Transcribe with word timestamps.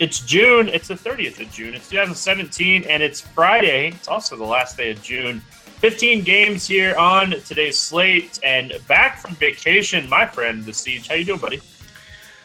It's 0.00 0.20
June, 0.20 0.70
it's 0.70 0.88
the 0.88 0.94
30th 0.94 1.40
of 1.42 1.52
June, 1.52 1.74
it's 1.74 1.90
2017, 1.90 2.84
and 2.84 3.02
it's 3.02 3.20
Friday. 3.20 3.88
It's 3.88 4.08
also 4.08 4.34
the 4.34 4.46
last 4.46 4.78
day 4.78 4.92
of 4.92 5.02
June. 5.02 5.40
15 5.40 6.24
games 6.24 6.66
here 6.66 6.96
on 6.96 7.32
today's 7.44 7.78
slate, 7.78 8.40
and 8.42 8.72
back 8.88 9.18
from 9.18 9.34
vacation, 9.34 10.08
my 10.08 10.24
friend, 10.24 10.64
The 10.64 10.72
Siege. 10.72 11.06
How 11.06 11.16
you 11.16 11.26
doing, 11.26 11.38
buddy? 11.38 11.60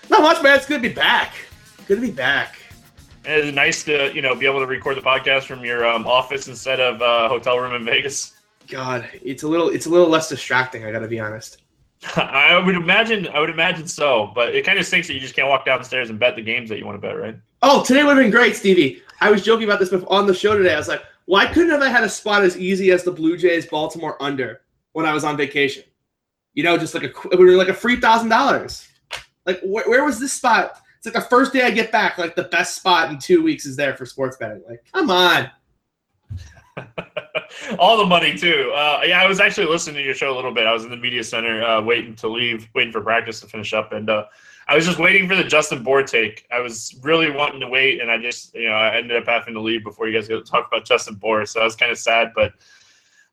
Not 0.10 0.22
much, 0.22 0.44
man. 0.44 0.58
It's 0.58 0.66
good 0.66 0.84
to 0.84 0.90
be 0.90 0.94
back. 0.94 1.34
Good 1.88 1.96
to 1.96 2.02
be 2.02 2.12
back. 2.12 2.58
And 3.24 3.46
it's 3.46 3.56
nice 3.56 3.86
to, 3.86 4.14
you 4.14 4.22
know, 4.22 4.36
be 4.36 4.46
able 4.46 4.60
to 4.60 4.68
record 4.68 4.98
the 4.98 5.02
podcast 5.02 5.44
from 5.44 5.64
your 5.64 5.88
um, 5.88 6.06
office 6.06 6.50
instead 6.50 6.82
of 6.82 7.02
uh, 7.02 7.30
hotel 7.30 7.58
room 7.58 7.74
in 7.74 7.86
Vegas. 7.86 8.34
God, 8.68 9.08
it's 9.24 9.44
a 9.44 9.48
little 9.48 9.70
it's 9.70 9.86
a 9.86 9.90
little 9.90 10.10
less 10.10 10.28
distracting, 10.28 10.84
I 10.84 10.92
gotta 10.92 11.08
be 11.08 11.22
honest. 11.22 11.62
I 12.16 12.58
would 12.64 12.76
imagine, 12.76 13.28
I 13.30 13.40
would 13.40 13.50
imagine 13.50 13.88
so, 13.88 14.32
but 14.36 14.54
it 14.54 14.66
kind 14.66 14.78
of 14.78 14.86
stinks 14.86 15.08
that 15.08 15.14
you 15.14 15.20
just 15.20 15.36
can't 15.36 15.48
walk 15.48 15.66
downstairs 15.66 16.10
and 16.10 16.20
bet 16.20 16.36
the 16.36 16.42
games 16.42 16.70
that 16.70 16.78
you 16.78 16.86
want 16.86 17.02
to 17.02 17.08
bet, 17.08 17.18
right? 17.18 17.36
Oh, 17.62 17.84
today 17.84 18.04
would 18.04 18.16
have 18.16 18.24
been 18.24 18.32
great, 18.32 18.56
Stevie. 18.56 19.02
I 19.22 19.32
was 19.32 19.44
joking 19.44 19.66
about 19.66 19.80
this 19.80 19.92
on 19.92 20.28
the 20.28 20.34
show 20.34 20.58
today. 20.58 20.74
I 20.74 20.78
was 20.78 20.88
like, 20.88 21.02
why 21.26 21.48
couldn't 21.48 21.72
have 21.72 21.82
I 21.82 21.90
had 21.90 22.04
a 22.04 22.10
spot 22.10 22.44
as 22.44 22.58
easy 22.58 22.92
as 22.92 23.04
the 23.04 23.12
Blue 23.12 23.38
Jays 23.38 23.66
Baltimore 23.66 24.22
under 24.22 24.62
when 24.94 25.06
I 25.06 25.14
was 25.14 25.24
on 25.24 25.38
vacation? 25.38 25.84
You 26.54 26.64
know, 26.64 26.78
just 26.78 26.94
like 26.94 27.04
a 27.04 27.28
it 27.32 27.40
would 27.40 27.50
like 27.50 27.68
a 27.68 27.74
free 27.74 28.00
thousand 28.00 28.30
dollars. 28.30 28.88
Like 29.46 29.60
wh- 29.62 29.88
where 29.88 30.06
was 30.06 30.20
this 30.20 30.34
spot? 30.34 30.80
It's 30.98 31.06
like 31.06 31.16
the 31.16 31.30
first 31.30 31.54
day 31.54 31.64
I 31.64 31.72
get 31.72 31.92
back, 31.92 32.18
like 32.18 32.36
the 32.36 32.44
best 32.44 32.76
spot 32.76 33.12
in 33.12 33.20
two 33.20 33.44
weeks 33.44 33.66
is 33.66 33.76
there 33.76 33.96
for 33.96 34.06
sports 34.06 34.38
betting. 34.38 34.64
Like, 34.68 34.84
come 34.94 35.10
on. 35.10 35.50
All 37.80 37.98
the 37.98 38.06
money 38.06 38.38
too. 38.38 38.72
Uh, 38.76 39.02
yeah, 39.06 39.22
I 39.22 39.28
was 39.28 39.40
actually 39.40 39.68
listening 39.68 39.96
to 39.96 40.04
your 40.04 40.14
show 40.14 40.34
a 40.34 40.36
little 40.36 40.54
bit. 40.54 40.68
I 40.68 40.74
was 40.74 40.84
in 40.84 40.90
the 40.90 40.98
media 40.98 41.24
center 41.24 41.64
uh, 41.64 41.82
waiting 41.82 42.16
to 42.18 42.28
leave, 42.28 42.68
waiting 42.76 42.92
for 42.92 43.02
practice 43.02 43.40
to 43.42 43.48
finish 43.48 43.74
up, 43.74 43.94
and 43.94 44.10
uh, 44.10 44.26
I 44.68 44.76
was 44.76 44.86
just 44.86 45.00
waiting 45.00 45.28
for 45.28 45.36
the 45.36 45.44
Justin 45.44 45.84
Bour 45.84 46.04
take. 46.04 46.46
I 46.52 46.60
was 46.60 46.98
really 47.02 47.32
wanting 47.32 47.60
to 47.62 47.68
wait, 47.68 48.02
and 48.02 48.10
I 48.12 48.18
just, 48.18 48.54
you 48.56 48.68
know, 48.70 48.76
I 48.76 48.98
ended 48.98 49.16
up 49.18 49.26
having 49.28 49.54
to 49.54 49.62
leave 49.62 49.84
before 49.84 50.08
you 50.08 50.14
guys 50.18 50.28
go 50.28 50.42
talk 50.42 50.68
about 50.68 50.86
Justin 50.86 51.16
Bour. 51.16 51.46
So 51.46 51.62
I 51.62 51.64
was 51.64 51.76
kind 51.76 51.92
of 51.92 51.98
sad, 51.98 52.32
but 52.36 52.54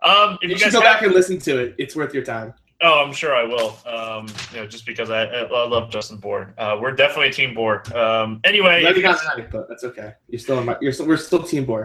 um, 0.03 0.39
if 0.43 0.43
You, 0.43 0.49
you, 0.51 0.59
should 0.59 0.65
guys 0.67 0.73
go 0.73 0.81
have- 0.83 0.95
back 0.97 1.03
and 1.03 1.13
listen 1.15 1.39
to 1.41 1.59
it. 1.59 1.75
It's 1.79 1.97
worth 1.97 2.13
your 2.15 2.25
time. 2.25 2.55
Oh, 2.85 3.05
I'm 3.05 3.13
sure 3.13 3.33
I 3.35 3.45
will. 3.45 3.79
Um, 3.87 4.27
you 4.53 4.59
know, 4.59 4.67
just 4.67 4.85
because 4.87 5.09
I, 5.09 5.23
I 5.23 5.49
love 5.49 5.89
Justin 5.89 6.17
Bour. 6.17 6.53
Uh, 6.59 6.77
we're 6.81 6.91
definitely 6.91 7.31
Team 7.31 7.55
Bour. 7.55 7.83
Um, 7.97 8.41
anyway, 8.43 8.83
Maybe 8.83 9.03
not 9.03 9.21
tonight, 9.21 9.51
but 9.53 9.69
that's 9.69 9.85
okay. 9.85 10.15
You're 10.29 10.41
still 10.41 10.59
in 10.59 10.67
my, 10.67 10.77
you're 10.81 10.93
still, 10.93 11.07
we're 11.07 11.17
still 11.17 11.45
team 11.45 11.65
boy. 11.65 11.85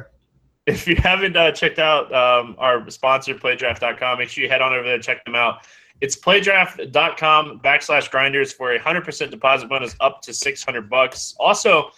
If 0.68 0.88
you 0.88 0.96
haven't 0.98 1.36
uh, 1.36 1.52
checked 1.52 1.80
out 1.80 2.14
um, 2.14 2.56
our 2.60 2.88
sponsor, 2.90 3.34
PlayDraft.com, 3.34 4.20
make 4.20 4.30
sure 4.30 4.44
you 4.44 4.50
head 4.50 4.62
on 4.62 4.74
over 4.74 4.84
there 4.84 4.96
and 4.96 5.04
check 5.04 5.24
them 5.26 5.36
out. 5.36 5.62
It's 6.02 6.16
PlayDraft.com 6.16 7.62
backslash 7.62 8.12
grinders 8.12 8.54
for 8.54 8.74
a 8.74 8.80
100% 8.80 9.32
deposit 9.32 9.68
bonus 9.70 9.96
up 10.00 10.22
to 10.24 10.34
600 10.34 10.90
bucks. 10.90 11.36
Also, 11.40 11.90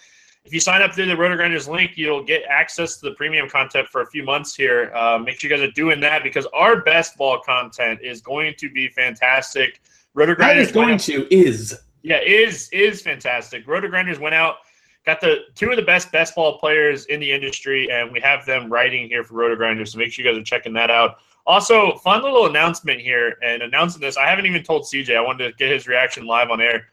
if 0.46 0.54
you 0.54 0.60
sign 0.60 0.82
up 0.82 0.94
through 0.94 1.08
the 1.08 1.18
Roto 1.18 1.36
Grinders 1.36 1.68
link, 1.68 1.92
you'll 1.96 2.24
get 2.24 2.44
access 2.50 2.98
to 2.98 3.10
the 3.10 3.16
premium 3.16 3.50
content 3.50 3.90
for 3.90 4.02
a 4.02 4.06
few 4.08 4.24
months 4.24 4.56
here. 4.56 4.92
Uh, 4.96 5.18
make 5.20 5.40
sure 5.40 5.50
you 5.52 5.58
guys 5.58 5.68
are 5.68 5.72
doing 5.72 6.00
that 6.00 6.24
because 6.24 6.48
our 6.54 6.82
best 6.82 7.18
ball 7.18 7.40
content 7.46 8.00
is 8.02 8.22
going 8.22 8.54
to 8.58 8.70
be 8.70 8.88
fantastic. 8.88 9.82
Roto 10.14 10.34
Grinders 10.36 10.68
is 10.68 10.72
going 10.74 10.94
out- 10.94 11.00
to 11.02 11.36
is 11.36 11.78
Yeah, 12.04 12.20
is 12.26 12.70
is 12.72 13.02
fantastic. 13.02 13.68
Roto 13.68 13.90
Grinders 13.90 14.18
went 14.18 14.34
out, 14.34 14.58
got 15.06 15.22
the 15.22 15.46
two 15.56 15.70
of 15.70 15.78
the 15.78 15.84
best 15.84 16.12
best 16.12 16.36
ball 16.36 16.58
players 16.58 17.06
in 17.06 17.20
the 17.20 17.32
industry, 17.32 17.90
and 17.92 18.12
we 18.12 18.20
have 18.20 18.46
them 18.46 18.72
writing 18.72 19.08
here 19.08 19.24
for 19.24 19.36
Roto 19.36 19.56
Grinders. 19.56 19.94
So 19.94 19.98
make 19.98 20.12
sure 20.12 20.26
you 20.26 20.32
guys 20.32 20.40
are 20.40 20.44
checking 20.44 20.74
that 20.74 20.92
out. 20.92 21.18
Also, 21.46 21.96
fun 21.98 22.22
little 22.22 22.46
announcement 22.46 23.00
here, 23.00 23.38
and 23.42 23.64
announcing 23.64 24.02
this. 24.02 24.18
I 24.18 24.28
haven't 24.28 24.46
even 24.46 24.64
told 24.64 24.84
CJ. 24.84 25.16
I 25.16 25.22
wanted 25.22 25.50
to 25.50 25.58
get 25.58 25.72
his 25.72 25.88
reaction 25.88 26.26
live 26.26 26.52
on 26.52 26.62
air. 26.62 26.88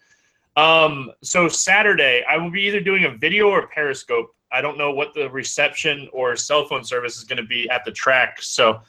Um, 0.57 1.13
so 1.23 1.49
Saturday, 1.49 2.25
I 2.29 2.39
will 2.39 2.51
be 2.51 2.63
either 2.63 2.81
doing 2.81 3.05
a 3.05 3.11
video 3.11 3.49
or 3.49 3.67
Periscope. 3.69 4.35
I 4.51 4.61
don't 4.61 4.79
know 4.79 4.93
what 4.93 5.13
the 5.13 5.29
reception 5.29 6.09
or 6.13 6.35
cell 6.37 6.67
phone 6.67 6.85
service 6.85 7.19
is 7.19 7.25
going 7.25 7.37
to 7.37 7.47
be 7.47 7.69
at 7.69 7.85
the 7.85 7.93
track. 7.93 8.41
So 8.41 8.81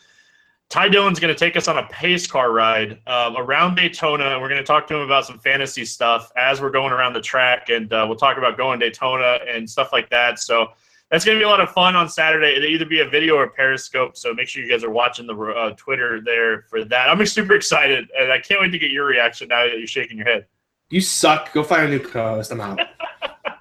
Ty 0.70 0.90
Dillon's 0.90 1.20
going 1.20 1.34
to 1.34 1.40
take 1.40 1.56
us 1.56 1.70
on 1.70 1.78
a 1.78 1.88
pace 1.88 2.28
car 2.28 2.52
ride 2.52 3.00
um, 3.08 3.38
around 3.38 3.76
Daytona, 3.76 4.32
and 4.32 4.42
we're 4.42 4.50
going 4.50 4.62
to 4.62 4.68
talk 4.68 4.86
to 4.88 4.96
him 4.96 5.02
about 5.02 5.26
some 5.26 5.40
fantasy 5.40 5.86
stuff 5.86 6.30
as 6.36 6.60
we're 6.60 6.72
going 6.72 6.92
around 6.92 7.14
the 7.14 7.22
track, 7.22 7.70
and 7.70 7.92
uh, 7.94 8.04
we'll 8.08 8.18
talk 8.18 8.38
about 8.38 8.58
going 8.58 8.78
Daytona 8.78 9.40
and 9.48 9.70
stuff 9.70 9.94
like 9.94 10.10
that. 10.10 10.40
So 10.40 10.68
that's 11.10 11.24
going 11.24 11.38
to 11.38 11.40
be 11.40 11.46
a 11.46 11.50
lot 11.50 11.62
of 11.62 11.70
fun 11.72 11.96
on 11.96 12.10
Saturday. 12.10 12.58
It'll 12.58 12.68
either 12.68 12.86
be 12.86 13.00
a 13.00 13.08
video 13.08 13.36
or 13.36 13.48
Periscope, 13.50 14.18
so 14.18 14.34
make 14.34 14.50
sure 14.50 14.62
you 14.62 14.70
guys 14.70 14.84
are 14.84 14.90
watching 14.90 15.26
the 15.26 15.36
uh, 15.36 15.70
Twitter 15.78 16.20
there 16.20 16.64
for 16.64 16.84
that. 16.84 17.10
I'm 17.10 17.26
super 17.26 17.56
excited, 17.56 18.10
and 18.20 18.30
I 18.30 18.40
can't 18.40 18.60
wait 18.60 18.72
to 18.72 18.80
get 18.80 18.92
your 18.92 19.06
reaction 19.06 19.48
now 19.48 19.66
that 19.66 19.78
you're 19.78 19.88
shaking 19.88 20.18
your 20.18 20.28
head. 20.28 20.48
you 20.90 21.00
suck. 21.00 21.54
Go 21.54 21.64
find 21.64 21.88
a 21.88 21.90
new 21.90 22.00
co-host. 22.00 22.52
I'm 22.52 22.60
out. 22.60 22.82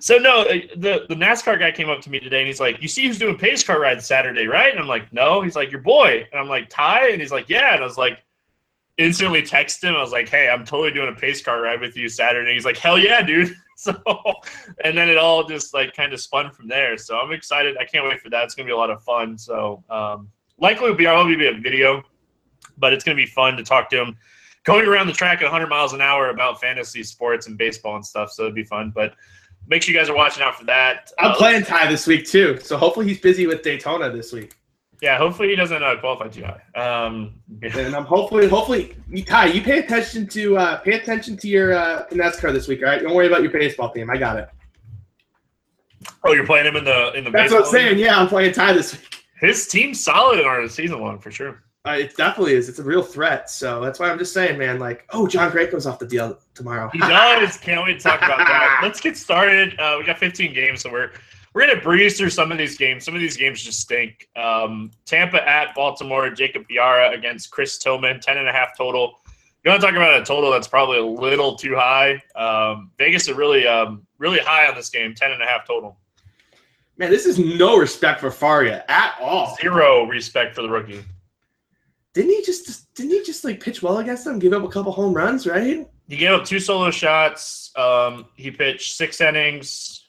So 0.00 0.16
no, 0.16 0.42
uh, 0.42 0.58
the 0.76 1.06
the 1.08 1.14
NASCAR 1.14 1.58
guy 1.58 1.72
came 1.72 1.90
up 1.90 2.00
to 2.02 2.10
me 2.10 2.20
today 2.20 2.38
and 2.38 2.46
he's 2.46 2.60
like, 2.60 2.80
"You 2.80 2.88
see 2.88 3.06
who's 3.06 3.18
doing 3.18 3.36
pace 3.36 3.62
car 3.62 3.80
rides 3.80 4.06
Saturday, 4.06 4.46
right?" 4.46 4.70
And 4.70 4.80
I'm 4.80 4.86
like, 4.88 5.12
"No." 5.12 5.42
He's 5.42 5.56
like, 5.56 5.70
"Your 5.70 5.80
boy," 5.80 6.26
and 6.30 6.40
I'm 6.40 6.48
like, 6.48 6.68
"Ty," 6.68 7.10
and 7.10 7.20
he's 7.20 7.32
like, 7.32 7.48
"Yeah," 7.48 7.74
and 7.74 7.82
I 7.82 7.86
was 7.86 7.98
like, 7.98 8.24
instantly 8.98 9.42
text 9.42 9.82
him. 9.82 9.94
I 9.94 10.00
was 10.00 10.12
like, 10.12 10.28
"Hey, 10.28 10.48
I'm 10.48 10.64
totally 10.64 10.92
doing 10.92 11.08
a 11.08 11.18
pace 11.18 11.42
car 11.42 11.62
ride 11.62 11.80
with 11.80 11.96
you 11.96 12.08
Saturday." 12.08 12.50
And 12.50 12.54
he's 12.54 12.64
like, 12.64 12.76
"Hell 12.76 12.98
yeah, 12.98 13.22
dude!" 13.22 13.54
So, 13.80 13.94
and 14.84 14.94
then 14.94 15.08
it 15.08 15.16
all 15.16 15.44
just 15.44 15.72
like 15.72 15.96
kind 15.96 16.12
of 16.12 16.20
spun 16.20 16.50
from 16.50 16.68
there. 16.68 16.98
So 16.98 17.18
I'm 17.18 17.32
excited. 17.32 17.78
I 17.78 17.86
can't 17.86 18.04
wait 18.04 18.20
for 18.20 18.28
that. 18.28 18.44
It's 18.44 18.54
gonna 18.54 18.66
be 18.66 18.72
a 18.72 18.76
lot 18.76 18.90
of 18.90 19.02
fun. 19.02 19.38
So 19.38 19.82
um, 19.88 20.28
likely 20.58 20.84
it'll 20.84 20.98
be 20.98 21.04
probably 21.06 21.34
be 21.34 21.46
a 21.46 21.54
video, 21.54 22.02
but 22.76 22.92
it's 22.92 23.02
gonna 23.04 23.16
be 23.16 23.24
fun 23.24 23.56
to 23.56 23.62
talk 23.62 23.88
to 23.88 24.02
him 24.02 24.18
going 24.64 24.86
around 24.86 25.06
the 25.06 25.12
track 25.12 25.38
at 25.38 25.44
100 25.44 25.68
miles 25.68 25.92
an 25.92 26.00
hour 26.00 26.30
about 26.30 26.60
fantasy 26.60 27.02
sports 27.02 27.46
and 27.46 27.56
baseball 27.56 27.96
and 27.96 28.04
stuff. 28.04 28.30
So 28.30 28.42
it'd 28.42 28.54
be 28.54 28.64
fun. 28.64 28.92
But 28.94 29.14
make 29.70 29.82
sure 29.82 29.94
you 29.94 29.98
guys 29.98 30.10
are 30.10 30.16
watching 30.16 30.42
out 30.42 30.56
for 30.58 30.64
that. 30.66 31.10
I'm 31.18 31.30
Uh, 31.32 31.36
playing 31.36 31.62
Ty 31.62 31.88
this 31.88 32.06
week 32.06 32.26
too, 32.26 32.58
so 32.60 32.76
hopefully 32.76 33.06
he's 33.06 33.20
busy 33.20 33.46
with 33.46 33.62
Daytona 33.62 34.10
this 34.10 34.32
week. 34.32 34.52
Yeah, 35.00 35.16
hopefully 35.16 35.48
he 35.48 35.56
doesn't 35.56 35.82
uh, 35.82 35.96
qualify 35.98 36.28
too 36.28 36.44
high. 36.44 36.60
Um, 36.78 37.40
And 37.62 37.96
I'm 37.96 38.04
hopefully, 38.04 38.46
hopefully, 38.48 38.94
Ty, 39.26 39.46
you 39.46 39.62
pay 39.62 39.78
attention 39.78 40.26
to 40.26 40.58
uh, 40.58 40.76
pay 40.80 40.92
attention 41.00 41.38
to 41.38 41.48
your 41.48 41.72
uh, 41.72 42.04
NASCAR 42.10 42.52
this 42.52 42.68
week, 42.68 42.82
all 42.82 42.90
right? 42.90 43.00
Don't 43.02 43.14
worry 43.14 43.26
about 43.26 43.40
your 43.42 43.50
baseball 43.52 43.90
team. 43.90 44.10
I 44.10 44.18
got 44.18 44.36
it. 44.36 44.48
oh, 46.24 46.32
you're 46.34 46.44
playing 46.44 46.66
him 46.66 46.76
in 46.76 46.84
the 46.84 47.12
in 47.14 47.24
the 47.24 47.30
That's 47.30 47.50
what 47.52 47.64
I'm 47.64 47.70
saying. 47.70 47.96
league? 47.96 48.04
Yeah, 48.04 48.18
I'm 48.20 48.28
playing 48.28 48.52
Ty 48.52 48.74
this 48.74 48.92
week. 48.92 49.22
His 49.40 49.66
team's 49.68 50.04
solid 50.04 50.38
in 50.40 50.44
our 50.46 50.68
season 50.68 51.00
long 51.00 51.18
for 51.18 51.30
sure. 51.30 51.62
Uh, 51.86 51.92
it 51.92 52.14
definitely 52.14 52.52
is. 52.52 52.68
It's 52.68 52.78
a 52.78 52.82
real 52.82 53.02
threat. 53.02 53.48
So 53.48 53.80
that's 53.80 53.98
why 53.98 54.10
I'm 54.10 54.18
just 54.18 54.34
saying, 54.34 54.58
man. 54.58 54.78
Like, 54.78 55.06
oh, 55.10 55.26
Jon 55.26 55.50
Gray 55.50 55.66
goes 55.66 55.86
off 55.86 55.98
the 55.98 56.06
deal 56.06 56.38
tomorrow. 56.54 56.90
He 56.92 56.98
does. 56.98 57.56
Can't 57.56 57.82
wait 57.84 57.98
to 58.00 58.04
talk 58.04 58.18
about 58.18 58.38
that. 58.38 58.80
Let's 58.82 59.00
get 59.00 59.16
started. 59.16 59.78
Uh, 59.80 59.96
we 59.98 60.04
got 60.04 60.18
15 60.18 60.52
games, 60.52 60.82
so 60.82 60.92
we're 60.92 61.10
we're 61.54 61.66
gonna 61.66 61.80
breeze 61.80 62.18
through 62.18 62.30
some 62.30 62.52
of 62.52 62.58
these 62.58 62.76
games. 62.76 63.04
Some 63.04 63.14
of 63.14 63.20
these 63.20 63.36
games 63.36 63.62
just 63.62 63.80
stink. 63.80 64.28
Um, 64.36 64.90
Tampa 65.06 65.46
at 65.48 65.74
Baltimore. 65.74 66.28
Jacob 66.30 66.66
Faria 66.68 67.12
against 67.12 67.50
Chris 67.50 67.78
Tillman. 67.78 68.20
10 68.20 68.36
and 68.36 68.48
a 68.48 68.52
half 68.52 68.76
total. 68.76 69.14
You 69.64 69.70
want 69.70 69.80
to 69.80 69.86
talk 69.86 69.96
about 69.96 70.20
a 70.20 70.24
total 70.24 70.50
that's 70.50 70.68
probably 70.68 70.98
a 70.98 71.04
little 71.04 71.56
too 71.56 71.74
high. 71.74 72.22
Um, 72.36 72.90
Vegas 72.98 73.28
are 73.28 73.34
really 73.34 73.66
um, 73.66 74.06
really 74.18 74.38
high 74.38 74.68
on 74.68 74.74
this 74.74 74.90
game. 74.90 75.14
10 75.14 75.32
and 75.32 75.42
a 75.42 75.46
half 75.46 75.66
total. 75.66 75.98
Man, 76.98 77.10
this 77.10 77.24
is 77.24 77.38
no 77.38 77.78
respect 77.78 78.20
for 78.20 78.30
Faria 78.30 78.84
at 78.88 79.16
all. 79.18 79.56
Zero 79.56 80.04
respect 80.04 80.54
for 80.54 80.60
the 80.60 80.68
rookie. 80.68 81.02
Didn't 82.14 82.30
he 82.30 82.42
just 82.42 82.92
didn't 82.94 83.12
he 83.12 83.22
just 83.22 83.44
like 83.44 83.60
pitch 83.60 83.82
well 83.82 83.98
against 83.98 84.24
them? 84.24 84.38
Give 84.38 84.52
up 84.52 84.64
a 84.64 84.68
couple 84.68 84.92
home 84.92 85.14
runs, 85.14 85.46
right? 85.46 85.86
He 86.08 86.16
gave 86.16 86.32
up 86.32 86.44
two 86.44 86.58
solo 86.58 86.90
shots. 86.90 87.70
Um, 87.76 88.26
he 88.34 88.50
pitched 88.50 88.96
six 88.96 89.20
innings. 89.20 90.08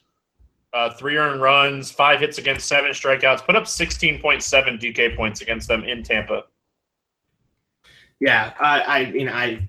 uh, 0.72 0.90
three 0.90 1.16
earned 1.16 1.42
runs, 1.42 1.90
five 1.90 2.20
hits 2.20 2.38
against 2.38 2.66
seven 2.66 2.90
strikeouts, 2.92 3.44
put 3.44 3.56
up 3.56 3.64
16.7 3.64 4.42
DK 4.80 5.16
points 5.16 5.40
against 5.42 5.68
them 5.68 5.84
in 5.84 6.02
Tampa. 6.02 6.44
Yeah, 8.20 8.54
I, 8.58 8.82
I 8.82 9.10
mean, 9.10 9.28
I, 9.28 9.66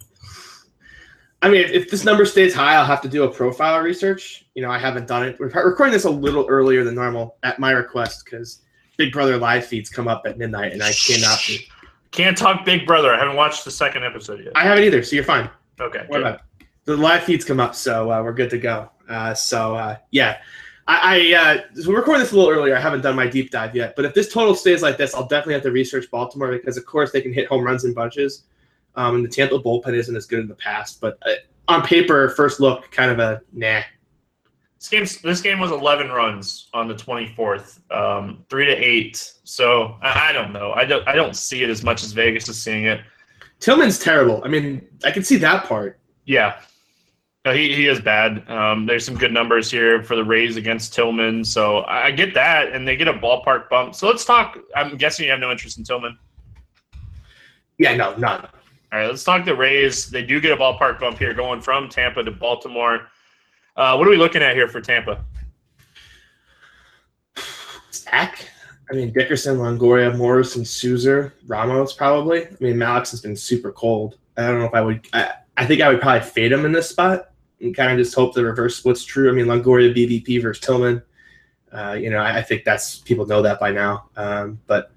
I 1.41 1.49
mean, 1.49 1.61
if, 1.61 1.71
if, 1.71 1.89
this 1.89 2.05
number 2.05 2.23
stays 2.25 2.53
high, 2.53 2.75
I'll 2.75 2.85
have 2.85 3.01
to 3.01 3.09
do 3.09 3.23
a 3.23 3.29
profile 3.29 3.81
research. 3.81 4.45
You 4.53 4.61
know, 4.61 4.69
I 4.71 4.77
haven't 4.77 5.07
done 5.07 5.27
it. 5.27 5.37
We're 5.39 5.47
recording 5.47 5.91
this 5.91 6.05
a 6.05 6.09
little 6.09 6.45
earlier 6.47 6.83
than 6.83 6.95
normal 6.95 7.35
at 7.43 7.59
my 7.59 7.71
request 7.71 8.23
because 8.23 8.61
Big 8.97 9.11
Brother 9.11 9.37
live 9.37 9.65
feeds 9.65 9.89
come 9.89 10.07
up 10.07 10.23
at 10.25 10.37
midnight, 10.37 10.71
and 10.71 10.83
I 10.83 10.93
cannot. 10.93 11.39
Be. 11.47 11.67
Can't 12.13 12.37
talk 12.37 12.63
Big 12.63 12.85
Brother. 12.85 13.13
I 13.13 13.19
haven't 13.19 13.35
watched 13.35 13.65
the 13.65 13.71
second 13.71 14.03
episode 14.03 14.39
yet. 14.43 14.53
I 14.55 14.63
haven't 14.63 14.83
either, 14.83 15.03
so 15.03 15.15
you're 15.15 15.25
fine. 15.25 15.49
Okay. 15.79 16.05
What 16.07 16.21
about 16.21 16.41
the 16.85 16.95
live 16.95 17.23
feeds 17.23 17.43
come 17.43 17.59
up, 17.59 17.75
so 17.75 18.11
uh, 18.11 18.21
we're 18.21 18.33
good 18.33 18.49
to 18.51 18.57
go. 18.57 18.89
Uh, 19.09 19.33
so 19.33 19.75
uh, 19.75 19.97
yeah, 20.11 20.37
I, 20.87 21.33
I 21.33 21.33
uh, 21.33 21.81
so 21.81 21.89
we're 21.89 21.97
recording 21.97 22.21
this 22.21 22.31
a 22.31 22.35
little 22.35 22.51
earlier. 22.51 22.75
I 22.75 22.79
haven't 22.79 23.01
done 23.01 23.15
my 23.15 23.27
deep 23.27 23.51
dive 23.51 23.75
yet, 23.75 23.95
but 23.95 24.05
if 24.05 24.13
this 24.13 24.31
total 24.31 24.55
stays 24.55 24.81
like 24.81 24.97
this, 24.97 25.15
I'll 25.15 25.27
definitely 25.27 25.55
have 25.55 25.63
to 25.63 25.71
research 25.71 26.09
Baltimore 26.11 26.51
because, 26.51 26.77
of 26.77 26.85
course, 26.85 27.11
they 27.11 27.21
can 27.21 27.33
hit 27.33 27.47
home 27.47 27.63
runs 27.63 27.83
in 27.83 27.93
bunches. 27.93 28.43
Um, 28.95 29.15
and 29.15 29.25
the 29.25 29.29
Tampa 29.29 29.57
bullpen 29.57 29.93
isn't 29.95 30.15
as 30.15 30.27
good 30.27 30.41
in 30.41 30.47
the 30.47 30.55
past, 30.55 31.01
but 31.01 31.17
uh, 31.25 31.31
on 31.67 31.81
paper, 31.81 32.29
first 32.29 32.59
look, 32.59 32.91
kind 32.91 33.09
of 33.09 33.17
a 33.17 33.41
nah. 33.51 33.81
This 34.83 34.89
game, 34.89 35.21
this 35.23 35.41
game 35.41 35.59
was 35.59 35.71
11 35.71 36.09
runs 36.09 36.67
on 36.73 36.89
the 36.89 36.93
24th, 36.93 37.79
um, 37.89 38.43
three 38.49 38.65
to 38.65 38.73
eight. 38.73 39.33
So 39.45 39.95
I, 40.01 40.29
I, 40.29 40.33
don't 40.33 40.51
know. 40.51 40.73
I 40.73 40.83
don't. 40.83 41.07
I 41.07 41.15
don't 41.15 41.37
see 41.37 41.63
it 41.63 41.69
as 41.69 41.83
much 41.83 42.03
as 42.03 42.11
Vegas 42.11 42.49
is 42.49 42.61
seeing 42.61 42.85
it. 42.85 42.99
Tillman's 43.61 43.97
terrible. 43.97 44.41
I 44.43 44.49
mean, 44.49 44.85
I 45.05 45.11
can 45.11 45.23
see 45.23 45.37
that 45.37 45.63
part. 45.63 46.01
Yeah, 46.25 46.59
no, 47.45 47.53
he 47.53 47.73
he 47.73 47.87
is 47.87 48.01
bad. 48.01 48.49
Um, 48.49 48.85
there's 48.85 49.05
some 49.05 49.15
good 49.15 49.31
numbers 49.31 49.71
here 49.71 50.03
for 50.03 50.17
the 50.17 50.23
Rays 50.23 50.57
against 50.57 50.93
Tillman, 50.93 51.45
so 51.45 51.79
I, 51.79 52.07
I 52.07 52.11
get 52.11 52.33
that, 52.33 52.73
and 52.73 52.85
they 52.85 52.97
get 52.97 53.07
a 53.07 53.13
ballpark 53.13 53.69
bump. 53.69 53.95
So 53.95 54.07
let's 54.07 54.25
talk. 54.25 54.57
I'm 54.75 54.97
guessing 54.97 55.23
you 55.25 55.31
have 55.31 55.39
no 55.39 55.49
interest 55.49 55.77
in 55.77 55.85
Tillman. 55.85 56.17
Yeah, 57.77 57.95
no, 57.95 58.17
none. 58.17 58.41
All 58.41 58.99
right, 58.99 59.07
let's 59.07 59.23
talk 59.23 59.45
the 59.45 59.55
Rays. 59.55 60.09
They 60.09 60.23
do 60.25 60.41
get 60.41 60.51
a 60.51 60.57
ballpark 60.57 60.99
bump 60.99 61.17
here, 61.19 61.33
going 61.33 61.61
from 61.61 61.87
Tampa 61.87 62.21
to 62.21 62.31
Baltimore. 62.31 63.07
Uh, 63.75 63.95
what 63.95 64.07
are 64.07 64.11
we 64.11 64.17
looking 64.17 64.43
at 64.43 64.55
here 64.55 64.67
for 64.67 64.81
Tampa? 64.81 65.23
Zach. 67.91 68.47
I 68.91 68.93
mean, 68.93 69.11
Dickerson, 69.11 69.57
Longoria, 69.57 70.15
Morrison, 70.15 70.63
Souza, 70.63 71.31
Ramos, 71.47 71.93
probably. 71.93 72.45
I 72.45 72.55
mean, 72.59 72.75
Mallex 72.75 73.09
has 73.11 73.21
been 73.21 73.35
super 73.35 73.71
cold. 73.71 74.17
I 74.37 74.47
don't 74.47 74.59
know 74.59 74.65
if 74.65 74.73
I 74.73 74.81
would. 74.81 75.07
I, 75.13 75.31
I 75.57 75.65
think 75.65 75.81
I 75.81 75.89
would 75.89 76.01
probably 76.01 76.27
fade 76.27 76.51
him 76.51 76.65
in 76.65 76.71
this 76.71 76.89
spot 76.89 77.31
and 77.61 77.75
kind 77.75 77.91
of 77.91 77.97
just 77.97 78.13
hope 78.13 78.33
the 78.33 78.43
reverse 78.43 78.75
split's 78.75 79.03
true. 79.03 79.29
I 79.29 79.33
mean, 79.33 79.45
Longoria, 79.45 79.95
BVP 79.95 80.41
versus 80.41 80.63
Tillman. 80.63 81.01
Uh, 81.71 81.93
you 81.93 82.11
know, 82.11 82.17
I, 82.17 82.37
I, 82.37 82.41
think 82.43 82.63
that's 82.63 82.97
people 82.97 83.25
know 83.25 83.41
that 83.41 83.59
by 83.59 83.71
now. 83.71 84.09
Um, 84.15 84.59
but 84.67 84.91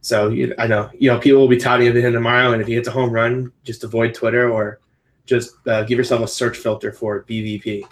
so 0.00 0.30
you, 0.30 0.54
I 0.58 0.66
know, 0.66 0.88
you 0.98 1.10
know, 1.10 1.18
people 1.18 1.40
will 1.40 1.48
be 1.48 1.58
touting 1.58 1.94
him 1.94 2.12
tomorrow, 2.14 2.52
and 2.52 2.62
if 2.62 2.68
he 2.68 2.74
hits 2.74 2.88
a 2.88 2.90
home 2.90 3.10
run, 3.10 3.52
just 3.62 3.84
avoid 3.84 4.14
Twitter 4.14 4.50
or 4.50 4.80
just 5.26 5.54
uh, 5.66 5.82
give 5.82 5.98
yourself 5.98 6.22
a 6.22 6.28
search 6.28 6.56
filter 6.56 6.92
for 6.92 7.24
BVP. 7.24 7.84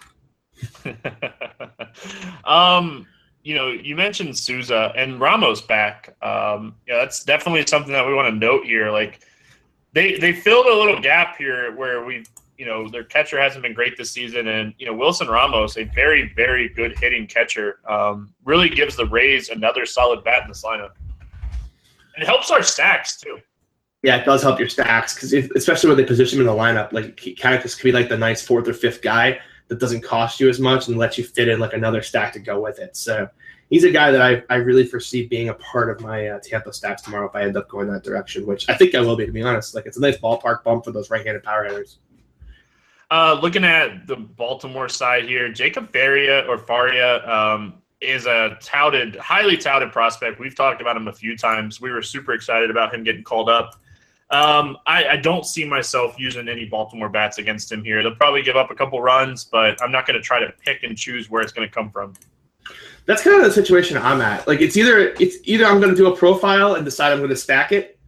um, 2.44 3.06
you 3.42 3.56
know, 3.56 3.68
you 3.68 3.96
mentioned 3.96 4.38
Souza 4.38 4.92
and 4.96 5.20
Ramos 5.20 5.60
back. 5.60 6.14
Um, 6.22 6.76
yeah, 6.86 6.98
that's 6.98 7.24
definitely 7.24 7.66
something 7.66 7.92
that 7.92 8.06
we 8.06 8.14
want 8.14 8.32
to 8.32 8.38
note 8.38 8.64
here. 8.64 8.90
Like 8.90 9.20
they 9.92 10.16
they 10.18 10.32
filled 10.32 10.66
a 10.66 10.74
little 10.74 11.00
gap 11.00 11.36
here 11.36 11.74
where 11.76 12.04
we, 12.04 12.24
you 12.56 12.66
know, 12.66 12.88
their 12.88 13.04
catcher 13.04 13.40
hasn't 13.40 13.62
been 13.62 13.74
great 13.74 13.96
this 13.96 14.12
season, 14.12 14.48
and 14.48 14.74
you 14.78 14.86
know 14.86 14.94
Wilson 14.94 15.28
Ramos, 15.28 15.76
a 15.76 15.84
very 15.84 16.32
very 16.34 16.68
good 16.68 16.96
hitting 16.98 17.26
catcher, 17.26 17.80
um, 17.88 18.32
really 18.44 18.68
gives 18.68 18.94
the 18.96 19.06
Rays 19.06 19.48
another 19.48 19.86
solid 19.86 20.22
bat 20.22 20.42
in 20.42 20.48
this 20.48 20.62
lineup. 20.62 20.92
And 22.14 22.22
it 22.22 22.26
helps 22.26 22.50
our 22.50 22.62
stacks 22.62 23.18
too. 23.20 23.38
Yeah, 24.02 24.16
it 24.16 24.24
does 24.24 24.42
help 24.42 24.58
your 24.58 24.68
stacks 24.68 25.14
because 25.14 25.32
especially 25.56 25.88
when 25.88 25.96
they 25.96 26.04
position 26.04 26.40
him 26.40 26.46
in 26.46 26.54
the 26.54 26.60
lineup, 26.60 26.92
like 26.92 27.36
kind 27.40 27.60
could 27.60 27.82
be 27.82 27.92
like 27.92 28.08
the 28.08 28.16
nice 28.16 28.42
fourth 28.42 28.68
or 28.68 28.72
fifth 28.72 29.02
guy 29.02 29.40
that 29.72 29.80
doesn't 29.80 30.02
cost 30.02 30.38
you 30.38 30.50
as 30.50 30.60
much 30.60 30.88
and 30.88 30.98
lets 30.98 31.16
you 31.16 31.24
fit 31.24 31.48
in 31.48 31.58
like 31.58 31.72
another 31.72 32.02
stack 32.02 32.34
to 32.34 32.38
go 32.38 32.60
with 32.60 32.78
it. 32.78 32.94
So 32.94 33.26
he's 33.70 33.84
a 33.84 33.90
guy 33.90 34.10
that 34.10 34.20
I, 34.20 34.42
I 34.50 34.56
really 34.56 34.84
foresee 34.84 35.26
being 35.26 35.48
a 35.48 35.54
part 35.54 35.88
of 35.88 36.02
my 36.02 36.28
uh, 36.28 36.40
Tampa 36.42 36.74
stacks 36.74 37.00
tomorrow 37.00 37.26
if 37.26 37.34
I 37.34 37.44
end 37.44 37.56
up 37.56 37.70
going 37.70 37.90
that 37.90 38.04
direction, 38.04 38.44
which 38.44 38.68
I 38.68 38.74
think 38.74 38.94
I 38.94 39.00
will 39.00 39.16
be, 39.16 39.24
to 39.24 39.32
be 39.32 39.42
honest. 39.42 39.74
Like 39.74 39.86
it's 39.86 39.96
a 39.96 40.00
nice 40.00 40.18
ballpark 40.18 40.62
bump 40.62 40.84
for 40.84 40.92
those 40.92 41.08
right-handed 41.08 41.42
power 41.42 41.64
hitters. 41.64 42.00
Uh, 43.10 43.38
looking 43.40 43.64
at 43.64 44.06
the 44.06 44.16
Baltimore 44.16 44.90
side 44.90 45.24
here, 45.24 45.50
Jacob 45.50 45.90
Faria 45.90 46.46
or 46.46 46.58
Faria 46.58 47.26
um, 47.26 47.80
is 48.02 48.26
a 48.26 48.58
touted, 48.60 49.16
highly 49.16 49.56
touted 49.56 49.90
prospect. 49.90 50.38
We've 50.38 50.54
talked 50.54 50.82
about 50.82 50.98
him 50.98 51.08
a 51.08 51.12
few 51.14 51.34
times. 51.34 51.80
We 51.80 51.92
were 51.92 52.02
super 52.02 52.34
excited 52.34 52.70
about 52.70 52.94
him 52.94 53.04
getting 53.04 53.24
called 53.24 53.48
up. 53.48 53.80
Um, 54.32 54.78
I, 54.86 55.08
I, 55.08 55.16
don't 55.18 55.44
see 55.44 55.62
myself 55.62 56.16
using 56.18 56.48
any 56.48 56.64
Baltimore 56.64 57.10
bats 57.10 57.36
against 57.36 57.70
him 57.70 57.84
here. 57.84 58.02
They'll 58.02 58.14
probably 58.14 58.42
give 58.42 58.56
up 58.56 58.70
a 58.70 58.74
couple 58.74 58.98
runs, 59.02 59.44
but 59.44 59.80
I'm 59.82 59.92
not 59.92 60.06
going 60.06 60.18
to 60.18 60.22
try 60.22 60.40
to 60.40 60.50
pick 60.64 60.84
and 60.84 60.96
choose 60.96 61.28
where 61.28 61.42
it's 61.42 61.52
going 61.52 61.68
to 61.68 61.72
come 61.72 61.90
from. 61.90 62.14
That's 63.04 63.22
kind 63.22 63.36
of 63.36 63.42
the 63.42 63.52
situation 63.52 63.98
I'm 63.98 64.22
at. 64.22 64.48
Like 64.48 64.62
it's 64.62 64.78
either 64.78 65.08
it's 65.20 65.36
either 65.44 65.66
I'm 65.66 65.80
going 65.80 65.90
to 65.90 65.96
do 65.96 66.10
a 66.10 66.16
profile 66.16 66.76
and 66.76 66.84
decide 66.84 67.12
I'm 67.12 67.18
going 67.18 67.28
to 67.28 67.36
stack 67.36 67.72
it, 67.72 67.98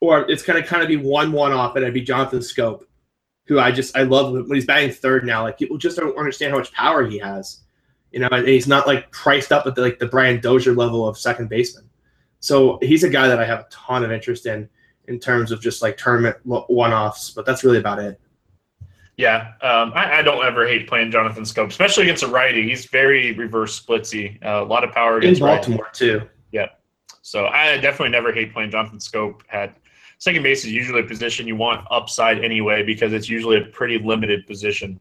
or 0.00 0.28
it's 0.28 0.42
going 0.42 0.60
to 0.60 0.68
kind 0.68 0.82
of 0.82 0.88
be 0.88 0.96
one 0.96 1.30
one 1.30 1.52
off, 1.52 1.76
and 1.76 1.84
it'd 1.84 1.94
be 1.94 2.00
Jonathan 2.00 2.40
Schoop, 2.40 2.82
who 3.46 3.60
I 3.60 3.70
just 3.70 3.96
I 3.96 4.02
love 4.02 4.32
when 4.32 4.54
he's 4.56 4.66
batting 4.66 4.90
third 4.90 5.24
now. 5.24 5.42
Like 5.44 5.58
people 5.58 5.78
just 5.78 5.96
don't 5.96 6.16
understand 6.18 6.50
how 6.50 6.58
much 6.58 6.72
power 6.72 7.06
he 7.06 7.18
has, 7.18 7.60
you 8.10 8.18
know, 8.18 8.28
and 8.32 8.48
he's 8.48 8.66
not 8.66 8.88
like 8.88 9.12
priced 9.12 9.52
up 9.52 9.64
at 9.64 9.76
the, 9.76 9.82
like 9.82 10.00
the 10.00 10.08
Brian 10.08 10.40
Dozier 10.40 10.74
level 10.74 11.06
of 11.06 11.16
second 11.16 11.48
baseman. 11.48 11.88
So 12.40 12.80
he's 12.82 13.04
a 13.04 13.08
guy 13.08 13.28
that 13.28 13.38
I 13.38 13.44
have 13.44 13.60
a 13.60 13.66
ton 13.70 14.02
of 14.02 14.10
interest 14.10 14.46
in 14.46 14.68
in 15.08 15.18
terms 15.18 15.50
of 15.50 15.60
just 15.60 15.82
like 15.82 15.96
tournament 15.96 16.36
one 16.44 16.92
offs, 16.92 17.30
but 17.30 17.44
that's 17.44 17.64
really 17.64 17.78
about 17.78 17.98
it. 17.98 18.20
Yeah, 19.16 19.54
um, 19.62 19.92
I, 19.96 20.18
I, 20.18 20.22
don't 20.22 20.44
ever 20.44 20.64
hate 20.64 20.86
playing 20.86 21.10
Jonathan 21.10 21.42
Schoop, 21.42 21.70
especially 21.70 22.04
against 22.04 22.22
a 22.22 22.28
righty. 22.28 22.68
He's 22.68 22.86
very 22.86 23.32
reverse 23.32 23.80
splitsy, 23.80 24.38
uh, 24.46 24.62
a 24.62 24.64
lot 24.64 24.84
of 24.84 24.92
power 24.92 25.18
against 25.18 25.40
in 25.40 25.46
Baltimore 25.46 25.86
righty. 25.86 25.98
too. 25.98 26.22
Yeah, 26.52 26.68
so 27.22 27.46
I 27.46 27.78
definitely 27.78 28.10
never 28.10 28.32
hate 28.32 28.52
playing 28.52 28.70
Jonathan 28.70 28.98
Schoop. 28.98 29.40
At 29.50 29.76
second 30.18 30.44
base 30.44 30.64
is 30.64 30.70
usually 30.70 31.00
a 31.00 31.04
position 31.04 31.48
you 31.48 31.56
want 31.56 31.84
upside 31.90 32.44
anyway 32.44 32.84
because 32.84 33.12
it's 33.12 33.28
usually 33.28 33.56
a 33.56 33.64
pretty 33.64 33.98
limited 33.98 34.46
position. 34.46 35.00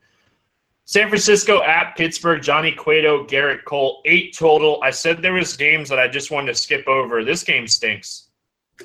San 0.86 1.10
Francisco 1.10 1.62
at 1.63 1.95
Pittsburgh, 1.98 2.42
Johnny 2.42 2.71
Cueto, 2.71 3.25
Gerrit 3.25 3.65
Cole, 3.65 4.01
eight 4.06 4.36
total. 4.36 4.81
I 4.81 4.89
said 4.89 5.21
there 5.21 5.33
was 5.33 5.56
games 5.56 5.89
that 5.89 6.00
I 6.00 6.07
just 6.07 6.31
wanted 6.31 6.48
to 6.48 6.55
skip 6.55 6.88
over. 6.88 7.24
This 7.24 7.43
game 7.43 7.67
stinks. 7.67 8.26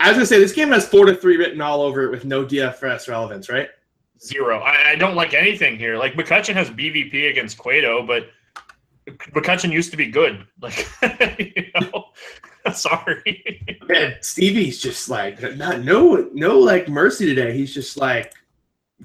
I 0.00 0.08
was 0.08 0.16
gonna 0.16 0.26
say 0.26 0.38
this 0.38 0.52
game 0.52 0.70
has 0.70 0.87
four 0.87 1.06
to 1.06 1.14
three 1.14 1.37
written 1.37 1.61
all 1.61 1.82
over 1.82 2.04
it 2.04 2.11
with 2.11 2.25
no 2.25 2.44
DFS 2.44 3.08
relevance, 3.08 3.49
right? 3.49 3.68
Zero. 4.20 4.61
I, 4.61 4.90
I 4.90 4.94
don't 4.96 5.14
like 5.14 5.34
anything 5.34 5.76
here. 5.76 5.96
Like 5.96 6.14
McCutchen 6.14 6.54
has 6.54 6.70
BVP 6.70 7.30
against 7.30 7.58
Cueto, 7.58 8.06
but 8.06 8.28
McCutchen 9.06 9.72
used 9.72 9.90
to 9.90 9.96
be 9.96 10.06
good. 10.06 10.46
Like, 10.61 10.87
you 11.40 11.64
know, 11.75 12.04
sorry. 12.72 13.76
Man, 13.88 14.14
Stevie's 14.20 14.80
just 14.80 15.08
like 15.08 15.42
not 15.56 15.80
no 15.80 16.28
no 16.32 16.58
like 16.58 16.88
mercy 16.88 17.26
today. 17.26 17.56
He's 17.56 17.75
just 17.75 17.96
like 17.96 18.32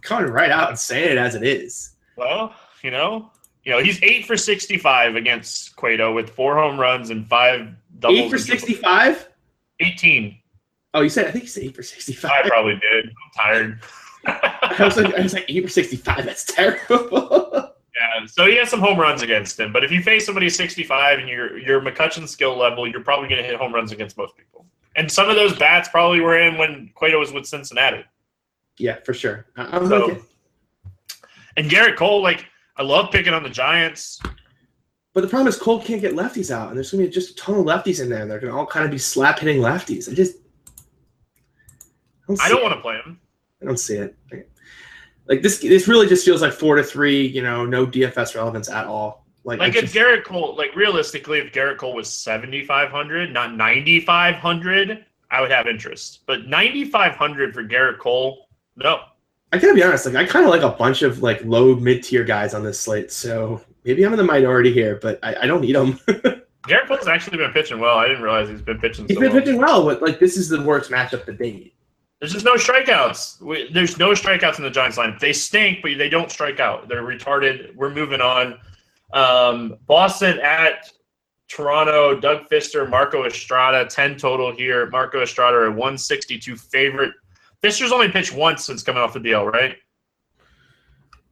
coming 0.01 0.31
right 0.31 0.51
out 0.51 0.69
and 0.69 0.77
saying 0.77 1.13
it 1.13 1.17
as 1.17 1.33
it 1.33 1.41
is. 1.41 1.95
Well, 2.15 2.53
you 2.83 2.91
know, 2.91 3.31
you 3.63 3.71
know, 3.71 3.81
he's 3.81 4.01
eight 4.03 4.27
for 4.27 4.37
sixty-five 4.37 5.15
against 5.15 5.75
Cueto 5.75 6.13
with 6.13 6.29
four 6.29 6.55
home 6.55 6.79
runs 6.79 7.09
and 7.09 7.27
five 7.27 7.69
doubles. 7.99 8.19
Eight 8.19 8.29
for 8.29 8.37
sixty-five. 8.37 9.27
Eighteen. 9.79 10.37
Oh, 10.93 11.01
you 11.01 11.09
said 11.09 11.27
I 11.27 11.31
think 11.31 11.43
you 11.43 11.49
said 11.49 11.63
eight 11.63 11.75
for 11.75 11.83
sixty-five. 11.83 12.45
I 12.45 12.47
probably 12.47 12.75
did. 12.75 13.05
I'm 13.05 13.31
tired. 13.35 13.79
I 14.25 14.83
was 14.83 14.97
like, 14.97 15.13
I 15.13 15.21
was 15.21 15.33
like 15.33 15.45
eight 15.47 15.63
for 15.63 15.69
sixty-five. 15.69 16.25
That's 16.25 16.43
terrible. 16.43 17.51
yeah, 17.95 18.25
so 18.25 18.45
he 18.45 18.57
has 18.57 18.69
some 18.69 18.79
home 18.79 18.99
runs 18.99 19.21
against 19.21 19.59
him, 19.59 19.71
but 19.71 19.83
if 19.83 19.91
you 19.91 20.01
face 20.01 20.25
somebody 20.25 20.49
sixty-five 20.49 21.19
and 21.19 21.29
your 21.29 21.57
your 21.57 21.81
McCutchen 21.81 22.27
skill 22.27 22.57
level, 22.57 22.87
you're 22.87 23.03
probably 23.03 23.29
going 23.29 23.41
to 23.41 23.47
hit 23.47 23.57
home 23.57 23.73
runs 23.73 23.91
against 23.91 24.17
most 24.17 24.35
people. 24.35 24.65
And 24.95 25.11
some 25.11 25.29
of 25.29 25.35
those 25.35 25.55
bats 25.55 25.89
probably 25.89 26.21
were 26.21 26.39
in 26.39 26.57
when 26.57 26.89
Cueto 26.95 27.19
was 27.19 27.31
with 27.31 27.45
Cincinnati. 27.45 28.03
Yeah, 28.79 28.97
for 29.05 29.13
sure. 29.13 29.45
I'm 29.55 29.87
so, 29.87 30.19
and 31.55 31.69
Gerrit 31.69 31.95
Cole, 31.95 32.21
like 32.21 32.45
I 32.77 32.83
love 32.83 33.11
picking 33.11 33.33
on 33.33 33.43
the 33.43 33.49
Giants. 33.49 34.19
But 35.13 35.21
the 35.21 35.27
problem 35.27 35.47
is 35.47 35.57
Cole 35.57 35.81
can't 35.81 35.99
get 36.01 36.13
lefties 36.13 36.51
out, 36.51 36.67
and 36.69 36.77
there's 36.77 36.91
going 36.91 37.03
to 37.03 37.07
be 37.07 37.13
just 37.13 37.31
a 37.31 37.35
ton 37.35 37.55
of 37.55 37.65
lefties 37.65 38.01
in 38.01 38.09
there, 38.09 38.21
and 38.21 38.29
they're 38.29 38.39
going 38.39 38.53
to 38.53 38.57
all 38.57 38.67
kind 38.67 38.85
of 38.85 38.91
be 38.91 38.99
slap 38.99 39.39
hitting 39.39 39.59
lefties. 39.59 40.09
I 40.11 40.13
just 40.13 40.35
don't 42.27 42.41
I 42.41 42.49
don't 42.49 42.61
want 42.61 42.75
to 42.75 42.81
play 42.81 42.95
him. 42.95 43.19
I 43.61 43.65
don't 43.65 43.79
see 43.79 43.95
it. 43.95 44.15
Like 45.27 45.41
this, 45.41 45.59
this 45.59 45.87
really 45.87 46.07
just 46.07 46.23
feels 46.23 46.41
like 46.41 46.53
four 46.53 46.75
to 46.75 46.83
three. 46.83 47.25
You 47.25 47.43
know, 47.43 47.65
no 47.65 47.85
DFS 47.85 48.35
relevance 48.35 48.69
at 48.69 48.85
all. 48.85 49.25
Like, 49.43 49.59
like 49.59 49.75
if 49.75 49.83
just, 49.83 49.95
Gerrit 49.95 50.25
Cole, 50.25 50.55
like 50.57 50.75
realistically, 50.75 51.39
if 51.39 51.53
Gerrit 51.53 51.77
Cole 51.77 51.93
was 51.93 52.11
seventy 52.11 52.65
five 52.65 52.89
hundred, 52.89 53.31
not 53.31 53.55
ninety 53.55 54.01
five 54.01 54.35
hundred, 54.35 55.05
I 55.31 55.41
would 55.41 55.51
have 55.51 55.67
interest. 55.67 56.21
But 56.25 56.47
ninety 56.47 56.85
five 56.85 57.13
hundred 57.13 57.53
for 57.53 57.63
Gerrit 57.63 57.99
Cole, 57.99 58.49
no. 58.75 58.99
I 59.53 59.57
gotta 59.57 59.73
be 59.73 59.83
honest. 59.83 60.05
Like 60.05 60.15
I 60.15 60.25
kind 60.25 60.43
of 60.43 60.51
like 60.51 60.63
a 60.63 60.69
bunch 60.69 61.01
of 61.01 61.23
like 61.23 61.43
low 61.45 61.75
mid 61.75 62.03
tier 62.03 62.25
guys 62.25 62.53
on 62.53 62.63
this 62.63 62.79
slate. 62.79 63.11
So 63.11 63.61
maybe 63.85 64.05
I'm 64.05 64.11
in 64.11 64.17
the 64.17 64.23
minority 64.23 64.73
here, 64.73 64.99
but 65.01 65.19
I, 65.23 65.43
I 65.43 65.47
don't 65.47 65.61
need 65.61 65.75
him. 65.75 65.93
Gerrit 66.67 66.87
Cole's 66.87 67.07
actually 67.07 67.37
been 67.37 67.51
pitching 67.51 67.79
well. 67.79 67.97
I 67.97 68.09
didn't 68.09 68.23
realize 68.23 68.49
he's 68.49 68.61
been 68.61 68.79
pitching. 68.79 69.07
He's 69.07 69.15
so 69.15 69.21
been 69.21 69.31
well. 69.31 69.41
pitching 69.41 69.57
well, 69.57 69.85
but 69.85 70.01
like 70.01 70.19
this 70.19 70.35
is 70.35 70.49
the 70.49 70.61
worst 70.61 70.91
matchup 70.91 71.25
to 71.25 71.33
date. 71.33 71.73
There's 72.19 72.33
just 72.33 72.45
no 72.45 72.55
strikeouts. 72.55 73.41
We, 73.41 73.71
there's 73.71 73.99
no 73.99 74.09
strikeouts 74.11 74.57
in 74.57 74.63
the 74.63 74.71
Giants 74.71 74.97
line. 74.97 75.15
They 75.21 75.33
stink, 75.33 75.79
but 75.83 75.97
they 75.97 76.09
don't 76.09 76.31
strike 76.31 76.59
out. 76.59 76.87
They're 76.87 77.03
retarded. 77.03 77.75
We're 77.75 77.93
moving 77.93 78.21
on. 78.21 78.59
Um, 79.13 79.77
Boston 79.85 80.39
at 80.39 80.91
Toronto. 81.47 82.19
Doug 82.19 82.49
Fister, 82.49 82.89
Marco 82.89 83.25
Estrada, 83.25 83.85
ten 83.85 84.17
total 84.17 84.51
here. 84.51 84.89
Marco 84.89 85.21
Estrada, 85.21 85.57
a 85.57 85.69
162 85.69 86.55
favorite. 86.55 87.13
Fister's 87.61 87.91
only 87.91 88.09
pitched 88.09 88.33
once 88.33 88.65
since 88.65 88.81
coming 88.81 89.01
off 89.01 89.13
the 89.13 89.19
deal, 89.19 89.45
right? 89.45 89.75